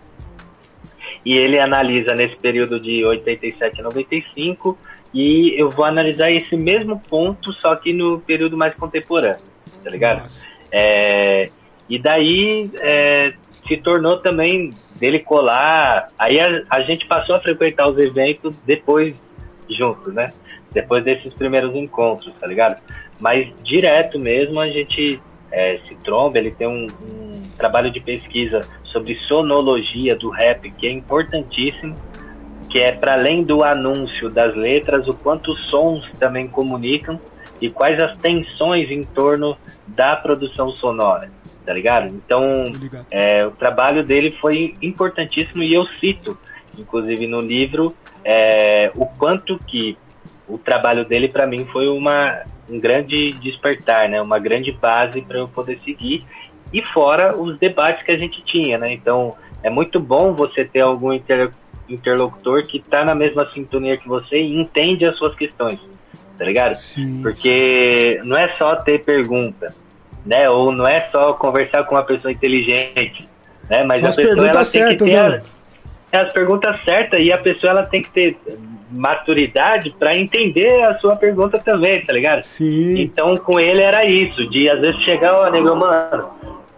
E 1.25 1.35
ele 1.35 1.59
analisa 1.59 2.13
nesse 2.13 2.35
período 2.37 2.79
de 2.79 3.03
87 3.05 3.81
a 3.81 3.83
95 3.83 4.77
e 5.13 5.59
eu 5.59 5.69
vou 5.69 5.85
analisar 5.85 6.31
esse 6.31 6.55
mesmo 6.55 6.99
ponto, 7.09 7.51
só 7.53 7.75
que 7.75 7.91
no 7.91 8.19
período 8.19 8.57
mais 8.57 8.75
contemporâneo, 8.75 9.41
tá 9.83 9.89
ligado? 9.89 10.27
É, 10.71 11.49
e 11.89 11.97
daí 11.97 12.69
é, 12.79 13.33
se 13.67 13.77
tornou 13.77 14.17
também 14.17 14.73
dele 14.95 15.19
colar. 15.19 16.07
Aí 16.17 16.39
a, 16.39 16.63
a, 16.69 16.81
gente 16.81 17.05
passou 17.07 17.35
a 17.35 17.39
frequentar 17.39 17.87
os 17.89 17.97
eventos 17.97 18.55
depois 18.65 19.15
juntos, 19.69 20.13
né? 20.13 20.31
Depois 20.71 21.03
desses 21.03 21.33
primeiros 21.33 21.75
encontros, 21.75 22.33
tá 22.39 22.47
ligado? 22.47 22.77
Mas 23.19 23.51
direto 23.63 24.19
mesmo 24.19 24.59
a 24.59 24.67
gente 24.67 25.21
é, 25.51 25.79
se 25.87 25.95
tromba, 26.03 26.37
ele 26.37 26.51
tem 26.51 26.67
um, 26.67 26.87
um 26.87 27.49
trabalho 27.57 27.91
de 27.91 27.99
pesquisa 28.01 28.61
sobre 28.85 29.15
sonologia 29.27 30.15
do 30.15 30.29
rap 30.29 30.69
que 30.71 30.87
é 30.87 30.91
importantíssimo 30.91 31.95
que 32.69 32.79
é 32.79 32.91
para 32.91 33.13
além 33.13 33.43
do 33.43 33.63
anúncio 33.63 34.29
das 34.29 34.55
letras, 34.55 35.07
o 35.07 35.13
quanto 35.13 35.51
os 35.51 35.69
sons 35.69 36.03
também 36.19 36.47
comunicam 36.47 37.19
e 37.61 37.69
quais 37.69 37.99
as 37.99 38.15
tensões 38.17 38.89
em 38.91 39.03
torno 39.03 39.57
da 39.87 40.15
produção 40.15 40.71
sonora, 40.73 41.31
tá 41.67 41.73
ligado? 41.73 42.15
Então, 42.15 42.71
é, 43.11 43.45
o 43.45 43.51
trabalho 43.51 44.01
dele 44.01 44.31
foi 44.39 44.73
importantíssimo 44.81 45.61
e 45.61 45.73
eu 45.73 45.85
cito, 45.99 46.37
inclusive 46.79 47.27
no 47.27 47.41
livro, 47.41 47.93
é, 48.23 48.89
o 48.95 49.05
quanto 49.05 49.59
que 49.59 49.97
o 50.47 50.57
trabalho 50.57 51.03
dele 51.03 51.27
para 51.27 51.45
mim 51.45 51.65
foi 51.65 51.89
uma 51.89 52.43
um 52.69 52.79
grande 52.79 53.31
despertar, 53.41 54.07
né? 54.09 54.21
Uma 54.21 54.39
grande 54.39 54.71
base 54.71 55.21
para 55.21 55.39
eu 55.39 55.47
poder 55.47 55.77
seguir 55.79 56.23
e 56.71 56.81
fora 56.81 57.35
os 57.35 57.57
debates 57.57 58.03
que 58.03 58.11
a 58.11 58.17
gente 58.17 58.41
tinha, 58.43 58.77
né? 58.77 58.93
Então, 58.93 59.35
é 59.61 59.69
muito 59.69 59.99
bom 59.99 60.33
você 60.33 60.63
ter 60.63 60.81
algum 60.81 61.11
inter 61.11 61.51
interlocutor 61.89 62.65
que 62.65 62.77
está 62.77 63.03
na 63.05 63.15
mesma 63.15 63.49
sintonia 63.51 63.95
que 63.95 64.07
você 64.07 64.37
e 64.37 64.59
entende 64.59 65.05
as 65.05 65.17
suas 65.17 65.33
questões, 65.35 65.79
tá 66.37 66.43
ligado? 66.43 66.75
Sim. 66.75 67.21
Porque 67.21 68.19
não 68.25 68.37
é 68.37 68.57
só 68.57 68.75
ter 68.75 69.03
pergunta, 69.05 69.73
né? 70.25 70.49
Ou 70.49 70.71
não 70.71 70.87
é 70.87 71.09
só 71.11 71.33
conversar 71.33 71.83
com 71.85 71.95
uma 71.95 72.03
pessoa 72.03 72.31
inteligente, 72.31 73.27
né? 73.69 73.83
Mas 73.83 73.99
São 73.99 74.09
a 74.09 74.15
pessoa 74.15 74.47
ela 74.47 74.65
tem 74.65 74.87
que 74.89 75.05
ter 75.05 75.29
né? 75.29 75.41
as 76.11 76.33
perguntas 76.33 76.83
certas 76.83 77.21
e 77.21 77.31
a 77.31 77.37
pessoa 77.37 77.71
ela 77.71 77.85
tem 77.85 78.01
que 78.01 78.09
ter 78.09 78.37
maturidade 78.89 79.93
para 79.99 80.15
entender 80.15 80.81
a 80.83 80.97
sua 80.99 81.15
pergunta 81.15 81.59
também, 81.59 82.01
tá 82.03 82.13
ligado? 82.13 82.41
Sim. 82.43 83.01
Então 83.01 83.35
com 83.37 83.59
ele 83.59 83.81
era 83.81 84.05
isso, 84.05 84.49
de 84.49 84.69
às 84.69 84.79
vezes 84.79 85.01
chegar, 85.03 85.33
ó, 85.33 85.49
nego, 85.49 85.75
mano, 85.75 86.29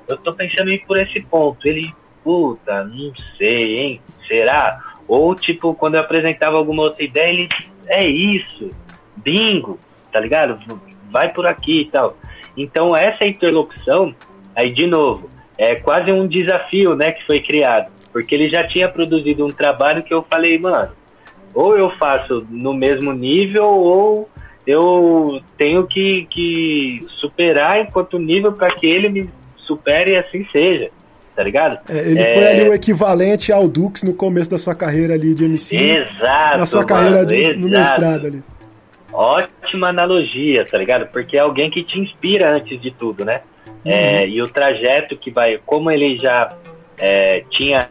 eu 0.09 0.17
tô 0.17 0.33
pensando 0.33 0.71
em 0.71 0.75
ir 0.75 0.85
por 0.85 0.97
esse 0.97 1.21
ponto. 1.21 1.65
Ele, 1.67 1.93
puta, 2.23 2.83
não 2.83 3.13
sei, 3.37 3.79
hein? 3.79 4.01
Será? 4.27 4.77
Ou, 5.07 5.33
tipo, 5.35 5.73
quando 5.75 5.95
eu 5.95 6.01
apresentava 6.01 6.57
alguma 6.57 6.83
outra 6.83 7.03
ideia, 7.03 7.29
ele, 7.29 7.49
é 7.87 8.05
isso, 8.05 8.69
bingo, 9.17 9.79
tá 10.11 10.19
ligado? 10.19 10.59
Vai 11.11 11.31
por 11.31 11.47
aqui 11.47 11.81
e 11.81 11.85
tal. 11.85 12.17
Então, 12.61 12.95
essa 12.95 13.25
interlocução, 13.27 14.13
aí, 14.55 14.71
de 14.71 14.87
novo, 14.87 15.29
é 15.57 15.75
quase 15.75 16.11
um 16.11 16.27
desafio, 16.27 16.95
né, 16.95 17.11
que 17.11 17.25
foi 17.25 17.41
criado. 17.41 17.91
Porque 18.11 18.33
ele 18.35 18.49
já 18.49 18.67
tinha 18.67 18.89
produzido 18.89 19.45
um 19.45 19.51
trabalho 19.51 20.03
que 20.03 20.13
eu 20.13 20.25
falei, 20.29 20.57
mano, 20.59 20.91
ou 21.53 21.77
eu 21.77 21.89
faço 21.91 22.45
no 22.49 22.73
mesmo 22.73 23.11
nível, 23.13 23.65
ou 23.65 24.29
eu 24.65 25.41
tenho 25.57 25.85
que, 25.87 26.27
que 26.29 26.99
superar 27.19 27.79
enquanto 27.79 28.19
nível 28.19 28.51
para 28.51 28.75
que 28.75 28.87
ele 28.87 29.09
me 29.09 29.29
supere 29.57 30.11
e 30.11 30.17
assim 30.17 30.45
seja 30.51 30.89
tá 31.39 31.43
ligado? 31.43 31.79
É, 31.87 31.99
ele 31.99 32.19
é... 32.19 32.33
foi 32.33 32.47
ali 32.47 32.69
o 32.69 32.73
equivalente 32.73 33.49
ao 33.53 33.65
Dux 33.65 34.03
no 34.03 34.13
começo 34.13 34.49
da 34.49 34.57
sua 34.57 34.75
carreira 34.75 35.13
ali 35.13 35.33
de 35.33 35.45
MC. 35.45 35.77
Exato. 35.77 36.57
Na 36.57 36.65
sua 36.65 36.81
mano, 36.81 36.87
carreira 36.87 37.25
de, 37.25 37.55
no 37.55 37.69
mestrado 37.69 38.27
ali. 38.27 38.43
Ótima 39.11 39.89
analogia, 39.89 40.65
tá 40.65 40.77
ligado? 40.77 41.07
Porque 41.07 41.37
é 41.37 41.41
alguém 41.41 41.69
que 41.69 41.83
te 41.83 41.99
inspira 41.99 42.55
antes 42.55 42.79
de 42.81 42.91
tudo, 42.91 43.25
né? 43.25 43.41
Uhum. 43.85 43.91
É, 43.91 44.27
e 44.27 44.41
o 44.41 44.45
trajeto 44.45 45.17
que 45.17 45.31
vai, 45.31 45.59
como 45.65 45.89
ele 45.89 46.17
já 46.17 46.55
é, 46.97 47.43
tinha 47.49 47.89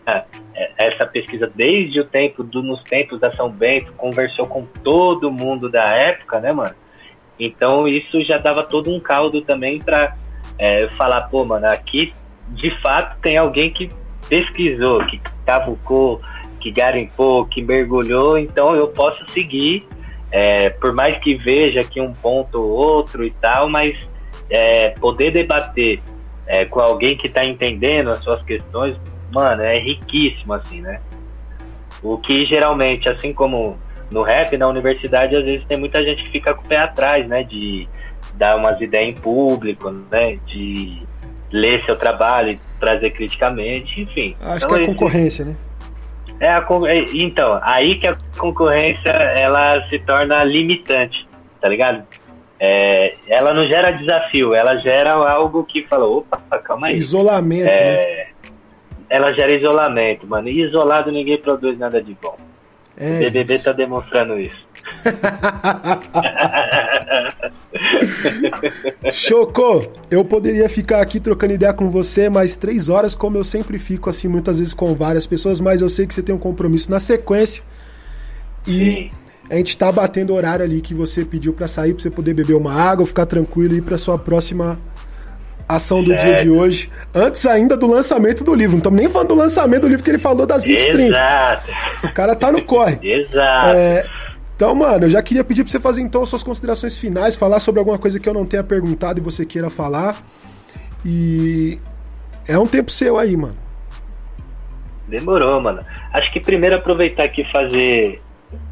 é, 0.55 0.71
essa 0.77 1.07
pesquisa 1.07 1.51
desde 1.55 2.01
o 2.01 2.05
tempo, 2.05 2.43
do, 2.45 2.63
nos 2.63 2.83
tempos 2.85 3.19
da 3.21 3.33
São 3.35 3.51
Bento, 3.51 3.93
conversou 3.97 4.47
com 4.47 4.65
todo 4.85 5.31
mundo 5.31 5.69
da 5.69 5.85
época, 5.95 6.41
né, 6.41 6.53
mano? 6.53 6.75
Então 7.39 7.87
isso 7.87 8.23
já 8.25 8.39
dava 8.39 8.65
todo 8.65 8.91
um 8.91 9.01
caldo 9.01 9.41
também 9.43 9.79
pra 9.79 10.17
é, 10.59 10.89
falar, 10.97 11.23
pô, 11.23 11.45
mano, 11.45 11.67
aqui 11.67 12.13
de 12.49 12.71
fato 12.81 13.19
tem 13.21 13.37
alguém 13.37 13.71
que 13.71 13.91
pesquisou, 14.29 15.05
que 15.07 15.21
cavucou, 15.47 16.21
que 16.61 16.71
garimpou, 16.71 17.47
que 17.47 17.63
mergulhou, 17.63 18.37
então 18.37 18.75
eu 18.75 18.89
posso 18.89 19.25
seguir, 19.31 19.87
é, 20.31 20.71
por 20.71 20.93
mais 20.93 21.19
que 21.23 21.35
veja 21.35 21.81
aqui 21.81 22.01
um 22.01 22.13
ponto 22.13 22.61
ou 22.61 22.69
outro 22.69 23.25
e 23.25 23.31
tal, 23.31 23.69
mas 23.69 23.97
é, 24.51 24.91
poder 24.91 25.31
debater 25.31 26.01
é, 26.47 26.65
com 26.65 26.81
alguém 26.81 27.17
que 27.17 27.27
está 27.27 27.45
entendendo 27.45 28.11
as 28.11 28.23
suas 28.23 28.43
questões, 28.43 28.97
mano, 29.31 29.63
é 29.63 29.79
riquíssimo, 29.79 30.55
assim, 30.55 30.81
né? 30.81 31.01
O 32.03 32.19
que 32.19 32.47
geralmente, 32.47 33.09
assim 33.09 33.33
como 33.33 33.79
no 34.11 34.23
rap, 34.23 34.57
na 34.57 34.69
universidade, 34.69 35.37
às 35.37 35.45
vezes 35.45 35.67
tem 35.67 35.79
muita 35.79 36.03
gente 36.03 36.23
que 36.25 36.31
fica 36.31 36.55
com 36.55 36.65
o 36.65 36.69
pé 36.69 36.79
atrás, 36.79 37.27
né? 37.27 37.43
De 37.43 37.89
dar 38.35 38.57
umas 38.57 38.81
ideias 38.81 39.17
em 39.17 39.21
público, 39.21 39.91
né? 40.11 40.39
De 40.47 41.03
ler 41.51 41.85
seu 41.85 41.97
trabalho, 41.97 42.59
trazer 42.79 43.11
criticamente, 43.11 44.01
enfim. 44.01 44.37
Acho 44.41 44.67
então, 44.67 44.77
que 44.77 44.81
é 44.81 44.85
a 44.85 44.87
concorrência, 44.87 45.45
né? 45.45 45.57
É 46.41 46.49
a, 46.49 46.65
é, 46.87 47.05
então, 47.15 47.59
aí 47.63 47.99
que 47.99 48.07
a 48.07 48.17
concorrência 48.37 49.11
ela 49.11 49.89
se 49.89 49.99
torna 50.01 50.45
limitante, 50.45 51.27
tá 51.61 51.69
ligado? 51.69 52.05
É, 52.61 53.15
ela 53.29 53.55
não 53.55 53.63
gera 53.65 53.93
desafio, 53.93 54.55
ela 54.55 54.77
gera 54.77 55.13
algo 55.13 55.65
que 55.65 55.87
fala, 55.87 56.07
opa, 56.07 56.39
calma 56.59 56.89
aí. 56.89 56.97
Isolamento, 56.97 57.69
é, 57.69 58.27
né? 58.27 58.51
Ela 59.11 59.33
gera 59.33 59.53
isolamento, 59.53 60.27
mano. 60.27 60.49
E 60.49 60.63
isolado 60.63 61.11
ninguém 61.11 61.39
produz 61.39 61.79
nada 61.79 62.03
de 62.03 62.17
bom. 62.21 62.37
É 63.01 63.17
o 63.17 63.19
BBB 63.21 63.55
isso. 63.55 63.65
tá 63.65 63.73
demonstrando 63.73 64.41
isso. 64.41 64.57
Choco, 69.13 69.87
eu 70.11 70.25
poderia 70.25 70.69
ficar 70.69 71.01
aqui 71.01 71.21
trocando 71.21 71.53
ideia 71.53 71.73
com 71.73 71.91
você 71.91 72.29
mais 72.29 72.57
três 72.57 72.89
horas, 72.89 73.15
como 73.15 73.37
eu 73.37 73.45
sempre 73.45 73.79
fico, 73.79 74.11
assim, 74.11 74.27
muitas 74.27 74.59
vezes 74.59 74.75
com 74.75 74.97
várias 74.97 75.29
pessoas, 75.29 75.61
mas 75.61 75.81
eu 75.81 75.89
sei 75.89 76.09
que 76.09 76.15
você 76.15 76.23
tem 76.23 76.35
um 76.35 76.39
compromisso 76.39 76.91
na 76.91 76.99
sequência. 76.99 77.63
E 78.67 78.73
Sim. 78.73 79.11
a 79.49 79.55
gente 79.55 79.79
tá 79.79 79.93
batendo 79.93 80.31
o 80.31 80.37
horário 80.37 80.65
ali 80.65 80.81
que 80.81 80.93
você 80.93 81.25
pediu 81.25 81.53
para 81.53 81.69
sair, 81.69 81.95
pra 81.95 82.03
você 82.03 82.11
poder 82.11 82.35
beber 82.35 82.55
uma 82.55 82.75
água, 82.75 83.07
ficar 83.07 83.27
tranquilo 83.27 83.75
e 83.75 83.79
ir 83.79 83.83
pra 83.83 83.97
sua 83.97 84.19
próxima 84.19 84.77
ação 85.69 86.03
do 86.03 86.17
dia 86.17 86.43
de 86.43 86.49
hoje, 86.49 86.91
antes 87.15 87.45
ainda 87.45 87.77
do 87.77 87.87
lançamento 87.87 88.43
do 88.43 88.55
livro. 88.55 88.73
Não 88.73 88.79
estamos 88.79 88.99
nem 88.99 89.09
falando 89.09 89.29
do 89.29 89.35
lançamento 89.35 89.83
do 89.83 89.89
livro 89.89 90.03
que 90.03 90.11
ele 90.11 90.19
falou 90.19 90.47
das 90.47 90.65
20 90.65 90.89
Exato. 90.89 91.71
O 92.05 92.13
cara 92.13 92.35
tá 92.35 92.51
no 92.51 92.63
corre. 92.63 92.99
Exato. 93.07 93.77
É, 93.77 94.07
então, 94.57 94.75
mano, 94.75 95.05
eu 95.05 95.11
já 95.11 95.23
queria 95.23 95.45
pedir 95.45 95.63
pra 95.63 95.71
você 95.71 95.79
fazer 95.79 96.01
então 96.01 96.25
suas 96.27 96.43
considerações 96.43 96.99
finais, 96.99 97.37
falar 97.37 97.61
sobre 97.61 97.79
alguma 97.79 97.99
coisa 97.99 98.19
que 98.19 98.29
eu 98.29 98.35
não 98.35 98.47
tenha 98.47 98.65
perguntado 98.65 99.21
e 99.21 99.23
você 99.23 99.45
queira 99.45 99.69
falar. 99.69 100.17
E 101.05 101.79
é 102.47 102.59
um 102.59 102.67
tempo 102.67 102.91
seu 102.91 103.19
aí, 103.19 103.37
mano. 103.37 103.57
Demorou, 105.07 105.61
mano. 105.61 105.85
Acho 106.13 106.33
que 106.33 106.41
primeiro 106.41 106.77
aproveitar 106.77 107.25
aqui 107.25 107.43
e 107.43 107.53
fazer 107.53 108.21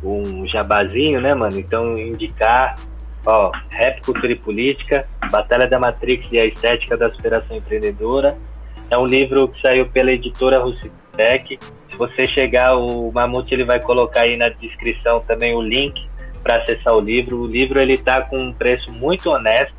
um 0.03 0.47
jabazinho, 0.49 1.21
né, 1.21 1.35
mano? 1.35 1.59
Então 1.59 1.99
indicar, 1.99 2.79
ó, 3.25 3.53
Rap, 3.69 4.03
Cultura 4.03 4.33
e 4.33 4.37
Política, 4.37 5.07
Batalha 5.31 5.69
da 5.69 5.79
Matrix 5.79 6.27
e 6.31 6.39
a 6.39 6.47
Estética 6.47 6.97
da 6.97 7.11
Superação 7.13 7.57
Empreendedora. 7.57 8.37
É 8.91 8.97
um 8.97 9.07
livro 9.07 9.49
que 9.49 9.61
saiu 9.61 9.87
pela 9.87 10.13
editora 10.13 10.59
Russitec 10.59 11.59
se 11.97 11.99
você 11.99 12.29
chegar, 12.29 12.77
o 12.77 13.11
Mamute 13.11 13.55
ele 13.55 13.65
vai 13.65 13.81
colocar 13.81 14.21
aí 14.21 14.37
na 14.37 14.51
descrição 14.51 15.21
também 15.21 15.55
o 15.55 15.63
link 15.63 16.07
para 16.43 16.57
acessar 16.57 16.95
o 16.95 17.01
livro. 17.01 17.39
O 17.39 17.47
livro 17.47 17.81
ele 17.81 17.95
está 17.95 18.21
com 18.21 18.39
um 18.39 18.53
preço 18.53 18.93
muito 18.93 19.31
honesto, 19.31 19.75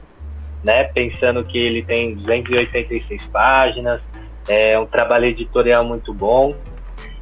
né? 0.63 0.85
Pensando 0.85 1.43
que 1.43 1.57
ele 1.57 1.83
tem 1.83 2.15
286 2.15 3.27
páginas, 3.27 4.01
é 4.49 4.79
um 4.79 4.87
trabalho 4.87 5.25
editorial 5.25 5.85
muito 5.85 6.11
bom 6.11 6.55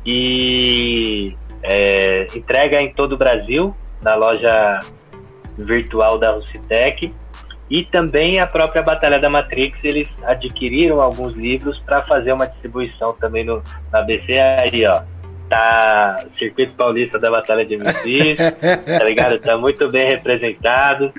e 0.05 1.35
é, 1.61 2.27
entrega 2.33 2.81
em 2.81 2.93
todo 2.93 3.13
o 3.13 3.17
Brasil 3.17 3.75
na 4.01 4.15
loja 4.15 4.79
virtual 5.57 6.17
da 6.17 6.31
Rucitec 6.31 7.13
e 7.69 7.83
também 7.83 8.39
a 8.39 8.45
própria 8.45 8.83
Batalha 8.83 9.19
da 9.19 9.29
Matrix, 9.29 9.79
eles 9.83 10.07
adquiriram 10.23 11.01
alguns 11.01 11.33
livros 11.33 11.79
para 11.79 12.03
fazer 12.03 12.31
uma 12.31 12.45
distribuição 12.45 13.13
também 13.13 13.43
no, 13.43 13.61
na 13.91 14.01
BC. 14.01 14.37
Aí, 14.37 14.85
ó, 14.85 15.01
tá 15.49 16.23
Circuito 16.37 16.73
Paulista 16.73 17.17
da 17.17 17.31
Batalha 17.31 17.65
de 17.65 17.77
MCs, 17.77 18.37
tá 18.99 19.03
ligado? 19.03 19.39
Tá 19.39 19.57
muito 19.57 19.89
bem 19.89 20.07
representado. 20.07 21.11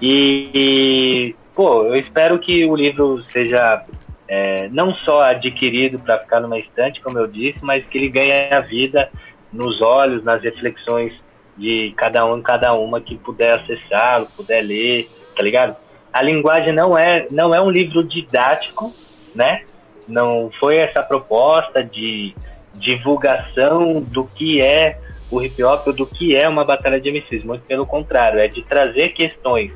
E, 0.00 0.50
e 0.54 1.36
pô, 1.54 1.84
eu 1.84 1.96
espero 1.96 2.38
que 2.38 2.64
o 2.64 2.74
livro 2.74 3.22
seja 3.28 3.84
é, 4.26 4.68
não 4.70 4.94
só 4.94 5.22
adquirido 5.22 5.98
para 5.98 6.18
ficar 6.18 6.40
numa 6.40 6.58
estante, 6.58 7.02
como 7.02 7.18
eu 7.18 7.26
disse, 7.26 7.58
mas 7.60 7.86
que 7.86 7.98
ele 7.98 8.08
ganhe 8.08 8.32
a 8.50 8.60
vida 8.60 9.10
nos 9.52 9.82
olhos, 9.82 10.24
nas 10.24 10.42
reflexões 10.42 11.12
de 11.56 11.92
cada 11.98 12.24
um, 12.24 12.40
cada 12.40 12.72
uma 12.72 12.98
que 12.98 13.14
puder 13.16 13.60
acessá-lo, 13.60 14.26
puder 14.34 14.62
ler, 14.62 15.08
tá 15.36 15.42
ligado? 15.42 15.76
A 16.12 16.22
linguagem 16.22 16.72
não 16.72 16.96
é, 16.96 17.26
não 17.30 17.54
é 17.54 17.60
um 17.60 17.70
livro 17.70 18.04
didático, 18.04 18.92
né? 19.34 19.62
Não 20.06 20.50
foi 20.60 20.76
essa 20.76 21.02
proposta 21.02 21.82
de 21.82 22.34
divulgação 22.74 24.00
do 24.00 24.24
que 24.24 24.60
é 24.60 24.98
o 25.30 25.42
hip 25.42 25.62
hop 25.62 25.86
ou 25.86 25.92
do 25.92 26.06
que 26.06 26.36
é 26.36 26.48
uma 26.48 26.64
batalha 26.64 27.00
de 27.00 27.10
MCs, 27.10 27.44
muito 27.44 27.66
pelo 27.66 27.86
contrário, 27.86 28.38
é 28.38 28.46
de 28.46 28.62
trazer 28.62 29.10
questões 29.10 29.72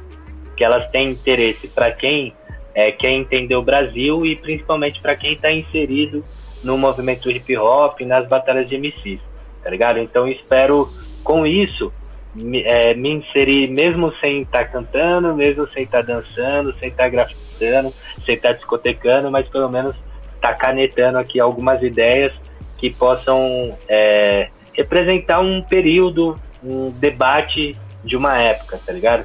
que 0.56 0.64
elas 0.64 0.90
têm 0.90 1.10
interesse 1.10 1.68
para 1.68 1.92
quem 1.92 2.34
é, 2.74 2.92
quer 2.92 3.12
entender 3.12 3.56
o 3.56 3.62
Brasil 3.62 4.24
e 4.26 4.36
principalmente 4.36 5.00
para 5.00 5.16
quem 5.16 5.32
está 5.32 5.50
inserido 5.50 6.22
no 6.62 6.76
movimento 6.76 7.30
hip 7.30 7.56
hop, 7.56 8.00
nas 8.02 8.28
batalhas 8.28 8.68
de 8.68 8.76
MCs, 8.76 9.20
tá 9.62 9.70
ligado? 9.70 9.98
Então 9.98 10.28
espero 10.28 10.88
com 11.24 11.46
isso 11.46 11.92
me, 12.40 12.62
é, 12.62 12.94
me 12.94 13.10
inserir 13.10 13.68
mesmo 13.68 14.10
sem 14.18 14.40
estar 14.40 14.64
tá 14.64 14.64
cantando, 14.66 15.34
mesmo 15.34 15.68
sem 15.72 15.84
estar 15.84 16.04
tá 16.04 16.14
dançando, 16.14 16.74
sem 16.78 16.88
estar 16.88 17.04
tá 17.04 17.08
grafitando, 17.08 17.94
sem 18.24 18.34
estar 18.34 18.50
tá 18.50 18.56
discotecando, 18.56 19.30
mas 19.30 19.48
pelo 19.48 19.70
menos 19.70 19.96
estar 20.34 20.52
tá 20.52 20.54
canetando 20.54 21.18
aqui 21.18 21.40
algumas 21.40 21.82
ideias 21.82 22.32
que 22.78 22.90
possam 22.90 23.76
é, 23.88 24.48
representar 24.74 25.40
um 25.40 25.62
período, 25.62 26.34
um 26.62 26.90
debate 26.90 27.72
de 28.04 28.16
uma 28.16 28.38
época, 28.38 28.78
tá 28.84 28.92
ligado? 28.92 29.24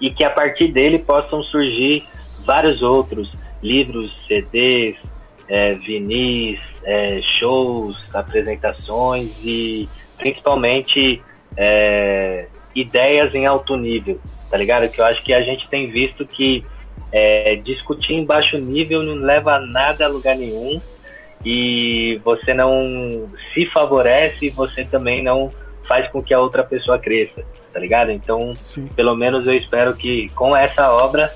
E 0.00 0.12
que 0.12 0.24
a 0.24 0.30
partir 0.30 0.68
dele 0.72 0.98
possam 0.98 1.42
surgir 1.42 2.02
vários 2.44 2.82
outros 2.82 3.30
livros, 3.62 4.14
CDs, 4.26 4.96
é, 5.48 5.72
vinis, 5.72 6.58
é, 6.84 7.20
shows, 7.38 7.96
apresentações 8.14 9.30
e 9.42 9.88
principalmente 10.16 11.16
é, 11.58 12.46
ideias 12.74 13.34
em 13.34 13.44
alto 13.44 13.76
nível, 13.76 14.20
tá 14.48 14.56
ligado? 14.56 14.88
Que 14.88 15.00
eu 15.00 15.04
acho 15.04 15.22
que 15.24 15.34
a 15.34 15.42
gente 15.42 15.68
tem 15.68 15.90
visto 15.90 16.24
que 16.24 16.62
é, 17.10 17.56
discutir 17.56 18.12
em 18.14 18.24
baixo 18.24 18.56
nível 18.56 19.02
não 19.02 19.16
leva 19.16 19.56
a 19.56 19.60
nada 19.60 20.04
a 20.04 20.08
lugar 20.08 20.36
nenhum 20.36 20.80
e 21.44 22.20
você 22.24 22.54
não 22.54 23.26
se 23.52 23.68
favorece 23.70 24.46
e 24.46 24.50
você 24.50 24.84
também 24.84 25.22
não 25.22 25.48
faz 25.86 26.06
com 26.10 26.22
que 26.22 26.32
a 26.32 26.38
outra 26.38 26.62
pessoa 26.62 26.98
cresça, 26.98 27.44
tá 27.72 27.80
ligado? 27.80 28.12
Então, 28.12 28.54
Sim. 28.54 28.86
pelo 28.94 29.16
menos 29.16 29.46
eu 29.46 29.54
espero 29.54 29.96
que 29.96 30.28
com 30.30 30.56
essa 30.56 30.92
obra 30.92 31.32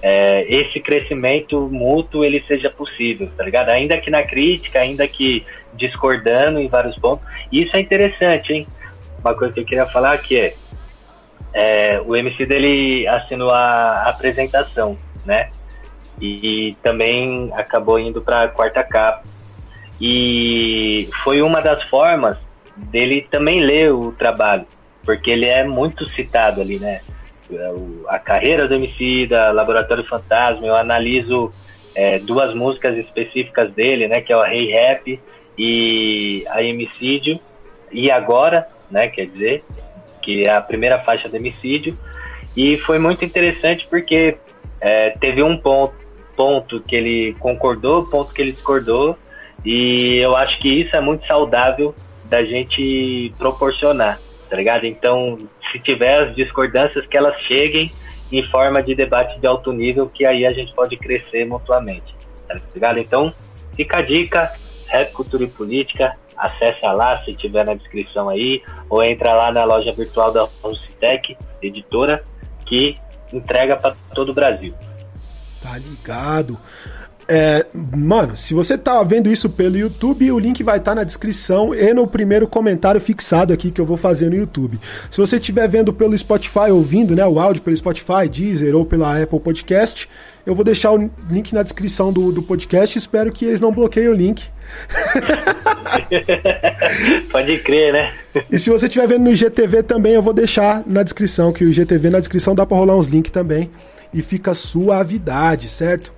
é, 0.00 0.44
esse 0.48 0.80
crescimento 0.80 1.68
mútuo 1.68 2.24
ele 2.24 2.42
seja 2.46 2.70
possível, 2.70 3.28
tá 3.36 3.44
ligado? 3.44 3.70
Ainda 3.70 3.98
que 3.98 4.10
na 4.10 4.22
crítica, 4.22 4.80
ainda 4.80 5.06
que 5.08 5.42
discordando 5.74 6.60
em 6.60 6.68
vários 6.68 6.96
pontos. 6.96 7.26
Isso 7.52 7.76
é 7.76 7.80
interessante, 7.80 8.52
hein? 8.52 8.66
Uma 9.26 9.34
coisa 9.34 9.54
que 9.54 9.60
eu 9.60 9.64
queria 9.64 9.86
falar 9.86 10.12
aqui 10.12 10.38
é, 10.38 10.54
é 11.52 12.00
o 12.00 12.14
MC 12.14 12.46
dele 12.46 13.08
assinou 13.08 13.50
a 13.50 14.04
apresentação, 14.08 14.96
né? 15.24 15.48
E, 16.22 16.76
também 16.80 17.50
acabou 17.54 17.98
indo 17.98 18.22
para 18.22 18.44
a 18.44 18.48
quarta 18.48 18.84
capa. 18.84 19.24
E 20.00 21.08
foi 21.24 21.42
uma 21.42 21.60
das 21.60 21.82
formas 21.84 22.38
dele 22.76 23.26
também 23.28 23.58
ler 23.58 23.92
o 23.92 24.12
trabalho, 24.12 24.64
porque 25.04 25.32
ele 25.32 25.46
é 25.46 25.64
muito 25.64 26.06
citado 26.06 26.60
ali, 26.60 26.78
né? 26.78 27.00
A 28.06 28.20
carreira 28.20 28.68
do 28.68 28.74
MC, 28.74 29.26
da 29.26 29.50
Laboratório 29.50 30.04
Fantasma, 30.04 30.64
eu 30.64 30.76
analiso 30.76 31.50
é, 31.96 32.20
duas 32.20 32.54
músicas 32.54 32.96
específicas 32.96 33.72
dele, 33.72 34.06
né? 34.06 34.20
Que 34.20 34.32
é 34.32 34.36
o 34.36 34.42
Rei 34.42 34.72
hey 34.72 34.72
Rap 34.72 35.20
e 35.58 36.44
a 36.48 36.62
Emicídio, 36.62 37.40
e 37.90 38.08
agora, 38.08 38.68
né? 38.90 39.08
Quer 39.08 39.26
dizer, 39.26 39.64
que 40.22 40.42
é 40.42 40.52
a 40.52 40.60
primeira 40.60 40.98
faixa 40.98 41.28
do 41.28 41.36
Emicídio. 41.36 41.96
E 42.56 42.76
foi 42.78 42.98
muito 42.98 43.24
interessante 43.24 43.86
porque 43.88 44.36
é, 44.80 45.10
teve 45.10 45.42
um 45.42 45.56
ponto, 45.56 45.94
ponto 46.34 46.80
que 46.80 46.96
ele 46.96 47.34
concordou, 47.38 48.08
ponto 48.10 48.34
que 48.34 48.42
ele 48.42 48.52
discordou, 48.52 49.16
e 49.64 50.18
eu 50.20 50.36
acho 50.36 50.58
que 50.58 50.68
isso 50.68 50.96
é 50.96 51.00
muito 51.00 51.26
saudável 51.26 51.94
da 52.24 52.42
gente 52.42 53.30
proporcionar, 53.38 54.20
tá 54.50 54.56
ligado? 54.56 54.84
Então, 54.84 55.38
se 55.70 55.78
tiver 55.80 56.24
as 56.24 56.34
discordâncias, 56.34 57.06
que 57.06 57.16
elas 57.16 57.40
cheguem 57.42 57.90
em 58.32 58.42
forma 58.50 58.82
de 58.82 58.94
debate 58.94 59.38
de 59.38 59.46
alto 59.46 59.72
nível, 59.72 60.08
que 60.08 60.26
aí 60.26 60.44
a 60.44 60.52
gente 60.52 60.74
pode 60.74 60.96
crescer 60.96 61.44
mutuamente, 61.44 62.14
tá 62.48 62.60
ligado? 62.74 62.98
Então, 62.98 63.32
fica 63.74 63.98
a 63.98 64.02
dica, 64.02 64.52
Rap 64.88 65.12
Cultura 65.12 65.44
e 65.44 65.48
Política, 65.48 66.16
acessa 66.36 66.92
lá 66.92 67.22
se 67.24 67.32
tiver 67.32 67.64
na 67.66 67.74
descrição 67.74 68.28
aí, 68.28 68.62
ou 68.88 69.02
entra 69.02 69.34
lá 69.34 69.52
na 69.52 69.64
loja 69.64 69.92
virtual 69.92 70.32
da 70.32 70.48
Rucitec, 70.62 71.36
editora, 71.62 72.22
que 72.66 72.94
entrega 73.32 73.76
para 73.76 73.94
todo 74.14 74.30
o 74.30 74.34
Brasil. 74.34 74.74
Tá 75.62 75.78
ligado? 75.78 76.58
É, 77.28 77.66
mano, 77.96 78.36
se 78.36 78.54
você 78.54 78.78
tá 78.78 79.02
vendo 79.02 79.30
isso 79.30 79.50
pelo 79.50 79.76
YouTube, 79.76 80.30
o 80.30 80.38
link 80.38 80.62
vai 80.62 80.78
estar 80.78 80.92
tá 80.92 80.94
na 80.94 81.04
descrição 81.04 81.74
e 81.74 81.92
no 81.92 82.06
primeiro 82.06 82.46
comentário 82.46 83.00
fixado 83.00 83.52
aqui 83.52 83.72
que 83.72 83.80
eu 83.80 83.86
vou 83.86 83.96
fazer 83.96 84.30
no 84.30 84.36
YouTube. 84.36 84.78
Se 85.10 85.18
você 85.18 85.36
estiver 85.36 85.68
vendo 85.68 85.92
pelo 85.92 86.16
Spotify, 86.16 86.70
ouvindo 86.70 87.16
né, 87.16 87.26
o 87.26 87.40
áudio 87.40 87.62
pelo 87.62 87.76
Spotify, 87.76 88.28
Deezer 88.30 88.76
ou 88.76 88.86
pela 88.86 89.20
Apple 89.20 89.40
Podcast, 89.40 90.08
eu 90.46 90.54
vou 90.54 90.64
deixar 90.64 90.92
o 90.92 91.10
link 91.28 91.52
na 91.52 91.64
descrição 91.64 92.12
do, 92.12 92.30
do 92.30 92.40
podcast. 92.40 92.96
Espero 92.96 93.32
que 93.32 93.44
eles 93.44 93.60
não 93.60 93.72
bloqueiem 93.72 94.08
o 94.08 94.14
link. 94.14 94.44
Pode 97.32 97.58
crer, 97.58 97.92
né? 97.92 98.14
E 98.50 98.56
se 98.56 98.70
você 98.70 98.86
estiver 98.86 99.08
vendo 99.08 99.24
no 99.24 99.32
IGTV 99.32 99.82
também, 99.82 100.12
eu 100.12 100.22
vou 100.22 100.32
deixar 100.32 100.84
na 100.86 101.02
descrição, 101.02 101.52
que 101.52 101.64
o 101.64 101.70
IGTV 101.70 102.10
na 102.10 102.20
descrição 102.20 102.54
dá 102.54 102.64
para 102.64 102.76
rolar 102.76 102.96
uns 102.96 103.08
links 103.08 103.32
também. 103.32 103.68
E 104.14 104.22
fica 104.22 104.54
suavidade, 104.54 105.68
certo? 105.68 106.12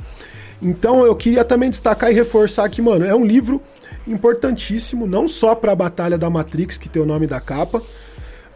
Então 0.60 1.04
eu 1.04 1.14
queria 1.14 1.44
também 1.44 1.70
destacar 1.70 2.10
e 2.10 2.14
reforçar 2.14 2.68
que, 2.68 2.82
mano, 2.82 3.04
é 3.04 3.14
um 3.14 3.24
livro 3.24 3.62
importantíssimo, 4.06 5.06
não 5.06 5.28
só 5.28 5.54
para 5.54 5.72
a 5.72 5.76
Batalha 5.76 6.18
da 6.18 6.28
Matrix, 6.30 6.78
que 6.78 6.88
tem 6.88 7.00
o 7.00 7.06
nome 7.06 7.26
da 7.26 7.40
capa, 7.40 7.82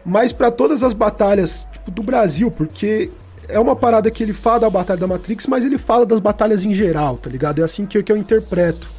mas 0.05 0.33
para 0.33 0.51
todas 0.51 0.83
as 0.83 0.93
batalhas 0.93 1.65
tipo, 1.71 1.91
do 1.91 2.03
Brasil, 2.03 2.51
porque 2.51 3.09
é 3.47 3.59
uma 3.59 3.75
parada 3.75 4.09
que 4.09 4.23
ele 4.23 4.33
fala 4.33 4.61
da 4.61 4.69
Batalha 4.69 4.99
da 4.99 5.07
Matrix, 5.07 5.47
mas 5.47 5.63
ele 5.63 5.77
fala 5.77 6.05
das 6.05 6.19
batalhas 6.19 6.65
em 6.65 6.73
geral, 6.73 7.17
tá 7.17 7.29
ligado? 7.29 7.61
É 7.61 7.63
assim 7.63 7.85
que, 7.85 8.01
que 8.01 8.11
eu 8.11 8.17
interpreto. 8.17 8.91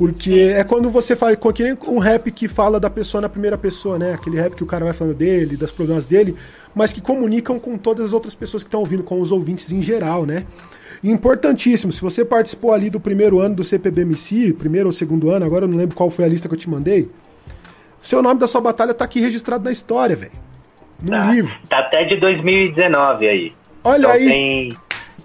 Porque 0.00 0.54
é 0.56 0.64
quando 0.64 0.88
você 0.88 1.14
fala, 1.14 1.36
com 1.36 1.50
aquele 1.50 1.76
um 1.86 1.98
rap 1.98 2.30
que 2.30 2.48
fala 2.48 2.80
da 2.80 2.88
pessoa 2.88 3.20
na 3.20 3.28
primeira 3.28 3.58
pessoa, 3.58 3.98
né? 3.98 4.14
Aquele 4.14 4.40
rap 4.40 4.54
que 4.54 4.64
o 4.64 4.66
cara 4.66 4.82
vai 4.82 4.94
falando 4.94 5.14
dele, 5.14 5.58
das 5.58 5.70
problemas 5.70 6.06
dele, 6.06 6.34
mas 6.74 6.90
que 6.90 7.02
comunicam 7.02 7.60
com 7.60 7.76
todas 7.76 8.06
as 8.06 8.12
outras 8.14 8.34
pessoas 8.34 8.62
que 8.62 8.68
estão 8.68 8.80
ouvindo, 8.80 9.02
com 9.02 9.20
os 9.20 9.30
ouvintes 9.30 9.70
em 9.70 9.82
geral, 9.82 10.24
né? 10.24 10.46
Importantíssimo, 11.04 11.92
se 11.92 12.00
você 12.00 12.24
participou 12.24 12.72
ali 12.72 12.88
do 12.88 12.98
primeiro 12.98 13.40
ano 13.40 13.56
do 13.56 13.62
CPBMC, 13.62 14.54
primeiro 14.54 14.86
ou 14.86 14.92
segundo 14.94 15.30
ano, 15.30 15.44
agora 15.44 15.66
eu 15.66 15.68
não 15.68 15.76
lembro 15.76 15.94
qual 15.94 16.08
foi 16.08 16.24
a 16.24 16.28
lista 16.28 16.48
que 16.48 16.54
eu 16.54 16.58
te 16.58 16.70
mandei, 16.70 17.06
seu 18.00 18.22
nome 18.22 18.40
da 18.40 18.46
sua 18.46 18.62
batalha 18.62 18.94
tá 18.94 19.04
aqui 19.04 19.20
registrado 19.20 19.62
na 19.64 19.70
história, 19.70 20.16
velho. 20.16 20.32
No 21.02 21.10
tá, 21.10 21.30
livro. 21.30 21.54
Tá 21.68 21.80
até 21.80 22.04
de 22.04 22.16
2019 22.16 23.28
aí. 23.28 23.52
Olha 23.84 23.98
então 23.98 24.10
aí. 24.12 24.26
Tem 24.26 24.76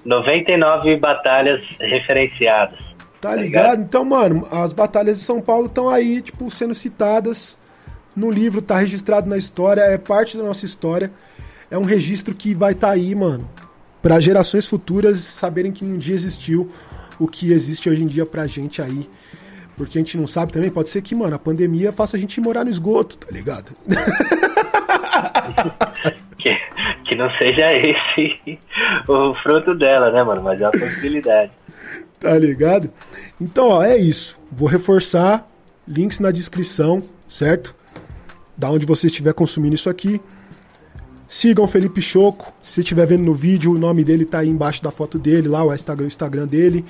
99 0.03 0.97
batalhas 0.97 1.61
referenciadas. 1.79 2.94
Tá, 3.25 3.31
tá 3.31 3.41
ligado? 3.41 3.63
ligado? 3.63 3.81
Então, 3.81 4.05
mano, 4.05 4.47
as 4.51 4.71
batalhas 4.71 5.17
de 5.17 5.23
São 5.23 5.41
Paulo 5.41 5.65
estão 5.65 5.89
aí, 5.89 6.21
tipo, 6.21 6.49
sendo 6.51 6.75
citadas 6.75 7.57
no 8.15 8.29
livro, 8.29 8.61
tá 8.61 8.77
registrado 8.77 9.27
na 9.27 9.37
história, 9.37 9.81
é 9.81 9.97
parte 9.97 10.37
da 10.37 10.43
nossa 10.43 10.65
história. 10.65 11.11
É 11.69 11.77
um 11.77 11.83
registro 11.83 12.35
que 12.35 12.53
vai 12.53 12.73
estar 12.73 12.87
tá 12.87 12.93
aí, 12.93 13.15
mano, 13.15 13.49
para 14.01 14.19
gerações 14.19 14.67
futuras 14.67 15.19
saberem 15.19 15.71
que 15.71 15.83
um 15.83 15.97
dia 15.97 16.13
existiu 16.13 16.69
o 17.19 17.27
que 17.27 17.51
existe 17.51 17.89
hoje 17.89 18.03
em 18.03 18.07
dia 18.07 18.25
pra 18.25 18.45
gente 18.45 18.81
aí. 18.81 19.09
Porque 19.75 19.97
a 19.97 20.01
gente 20.01 20.17
não 20.17 20.27
sabe 20.27 20.53
também, 20.53 20.69
pode 20.69 20.89
ser 20.89 21.01
que, 21.01 21.15
mano, 21.15 21.35
a 21.35 21.39
pandemia 21.39 21.91
faça 21.91 22.15
a 22.15 22.19
gente 22.19 22.39
morar 22.39 22.63
no 22.63 22.69
esgoto, 22.69 23.17
tá 23.17 23.27
ligado? 23.31 23.71
que, 26.37 26.55
que 27.03 27.15
não 27.15 27.29
seja 27.37 27.73
esse 27.73 28.59
o 29.07 29.33
fruto 29.35 29.75
dela, 29.75 30.11
né, 30.11 30.23
mano? 30.23 30.43
Mas 30.43 30.61
é 30.61 30.65
uma 30.65 30.71
possibilidade. 30.71 31.51
Tá 32.19 32.37
ligado? 32.37 32.89
Então, 33.39 33.69
ó, 33.69 33.83
é 33.83 33.97
isso. 33.97 34.39
Vou 34.51 34.67
reforçar. 34.67 35.47
Links 35.87 36.19
na 36.19 36.31
descrição, 36.31 37.03
certo? 37.29 37.75
Da 38.57 38.69
onde 38.69 38.85
você 38.85 39.07
estiver 39.07 39.33
consumindo 39.33 39.75
isso 39.75 39.89
aqui. 39.89 40.19
Sigam 41.27 41.67
Felipe 41.67 42.01
Choco. 42.01 42.51
Se 42.61 42.81
estiver 42.81 43.05
vendo 43.05 43.23
no 43.23 43.33
vídeo, 43.33 43.73
o 43.73 43.77
nome 43.77 44.03
dele 44.03 44.25
tá 44.25 44.39
aí 44.39 44.49
embaixo 44.49 44.81
da 44.81 44.91
foto 44.91 45.19
dele, 45.19 45.47
lá, 45.47 45.63
o 45.63 45.73
Instagram, 45.73 46.05
o 46.05 46.07
Instagram 46.07 46.47
dele. 46.47 46.85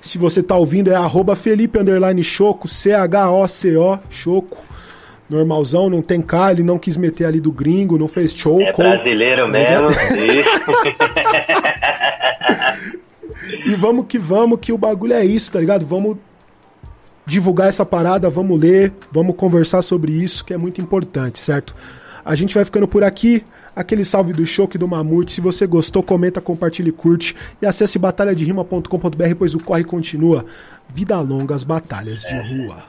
Se 0.00 0.18
você 0.18 0.42
tá 0.42 0.56
ouvindo, 0.56 0.90
é 0.90 0.94
arroba 0.94 1.36
Felipe 1.36 1.78
Underline 1.78 2.22
Choco, 2.22 2.68
C-H-O-C-O, 2.68 3.98
Choco. 4.10 4.58
Normalzão, 5.28 5.88
não 5.88 6.02
tem 6.02 6.20
K, 6.20 6.52
ele 6.52 6.62
não 6.62 6.78
quis 6.78 6.98
meter 6.98 7.24
ali 7.24 7.40
do 7.40 7.50
gringo, 7.50 7.98
não 7.98 8.06
fez 8.06 8.34
choco. 8.34 8.60
É 8.60 8.72
brasileiro 8.72 9.48
mesmo. 9.48 9.88
e 13.66 13.74
vamos 13.74 14.06
que 14.06 14.18
vamos, 14.18 14.58
que 14.60 14.72
o 14.72 14.78
bagulho 14.78 15.12
é 15.12 15.24
isso, 15.24 15.50
tá 15.52 15.60
ligado? 15.60 15.86
Vamos 15.86 16.16
divulgar 17.26 17.68
essa 17.68 17.84
parada, 17.84 18.28
vamos 18.28 18.60
ler, 18.60 18.92
vamos 19.10 19.36
conversar 19.36 19.82
sobre 19.82 20.12
isso, 20.12 20.44
que 20.44 20.52
é 20.52 20.56
muito 20.56 20.80
importante, 20.80 21.38
certo? 21.38 21.74
A 22.24 22.34
gente 22.34 22.54
vai 22.54 22.64
ficando 22.64 22.88
por 22.88 23.04
aqui. 23.04 23.44
Aquele 23.76 24.04
salve 24.04 24.32
do 24.32 24.46
Choque 24.46 24.78
do 24.78 24.86
Mamute. 24.86 25.32
Se 25.32 25.40
você 25.40 25.66
gostou, 25.66 26.00
comenta, 26.00 26.40
compartilhe, 26.40 26.92
curte. 26.92 27.34
E 27.60 27.66
acesse 27.66 27.98
batalhaderima.com.br, 27.98 29.34
pois 29.36 29.54
o 29.54 29.58
corre 29.58 29.82
continua. 29.82 30.46
Vida 30.94 31.20
longa, 31.20 31.56
as 31.56 31.64
batalhas 31.64 32.20
de 32.20 32.34
rua. 32.34 32.84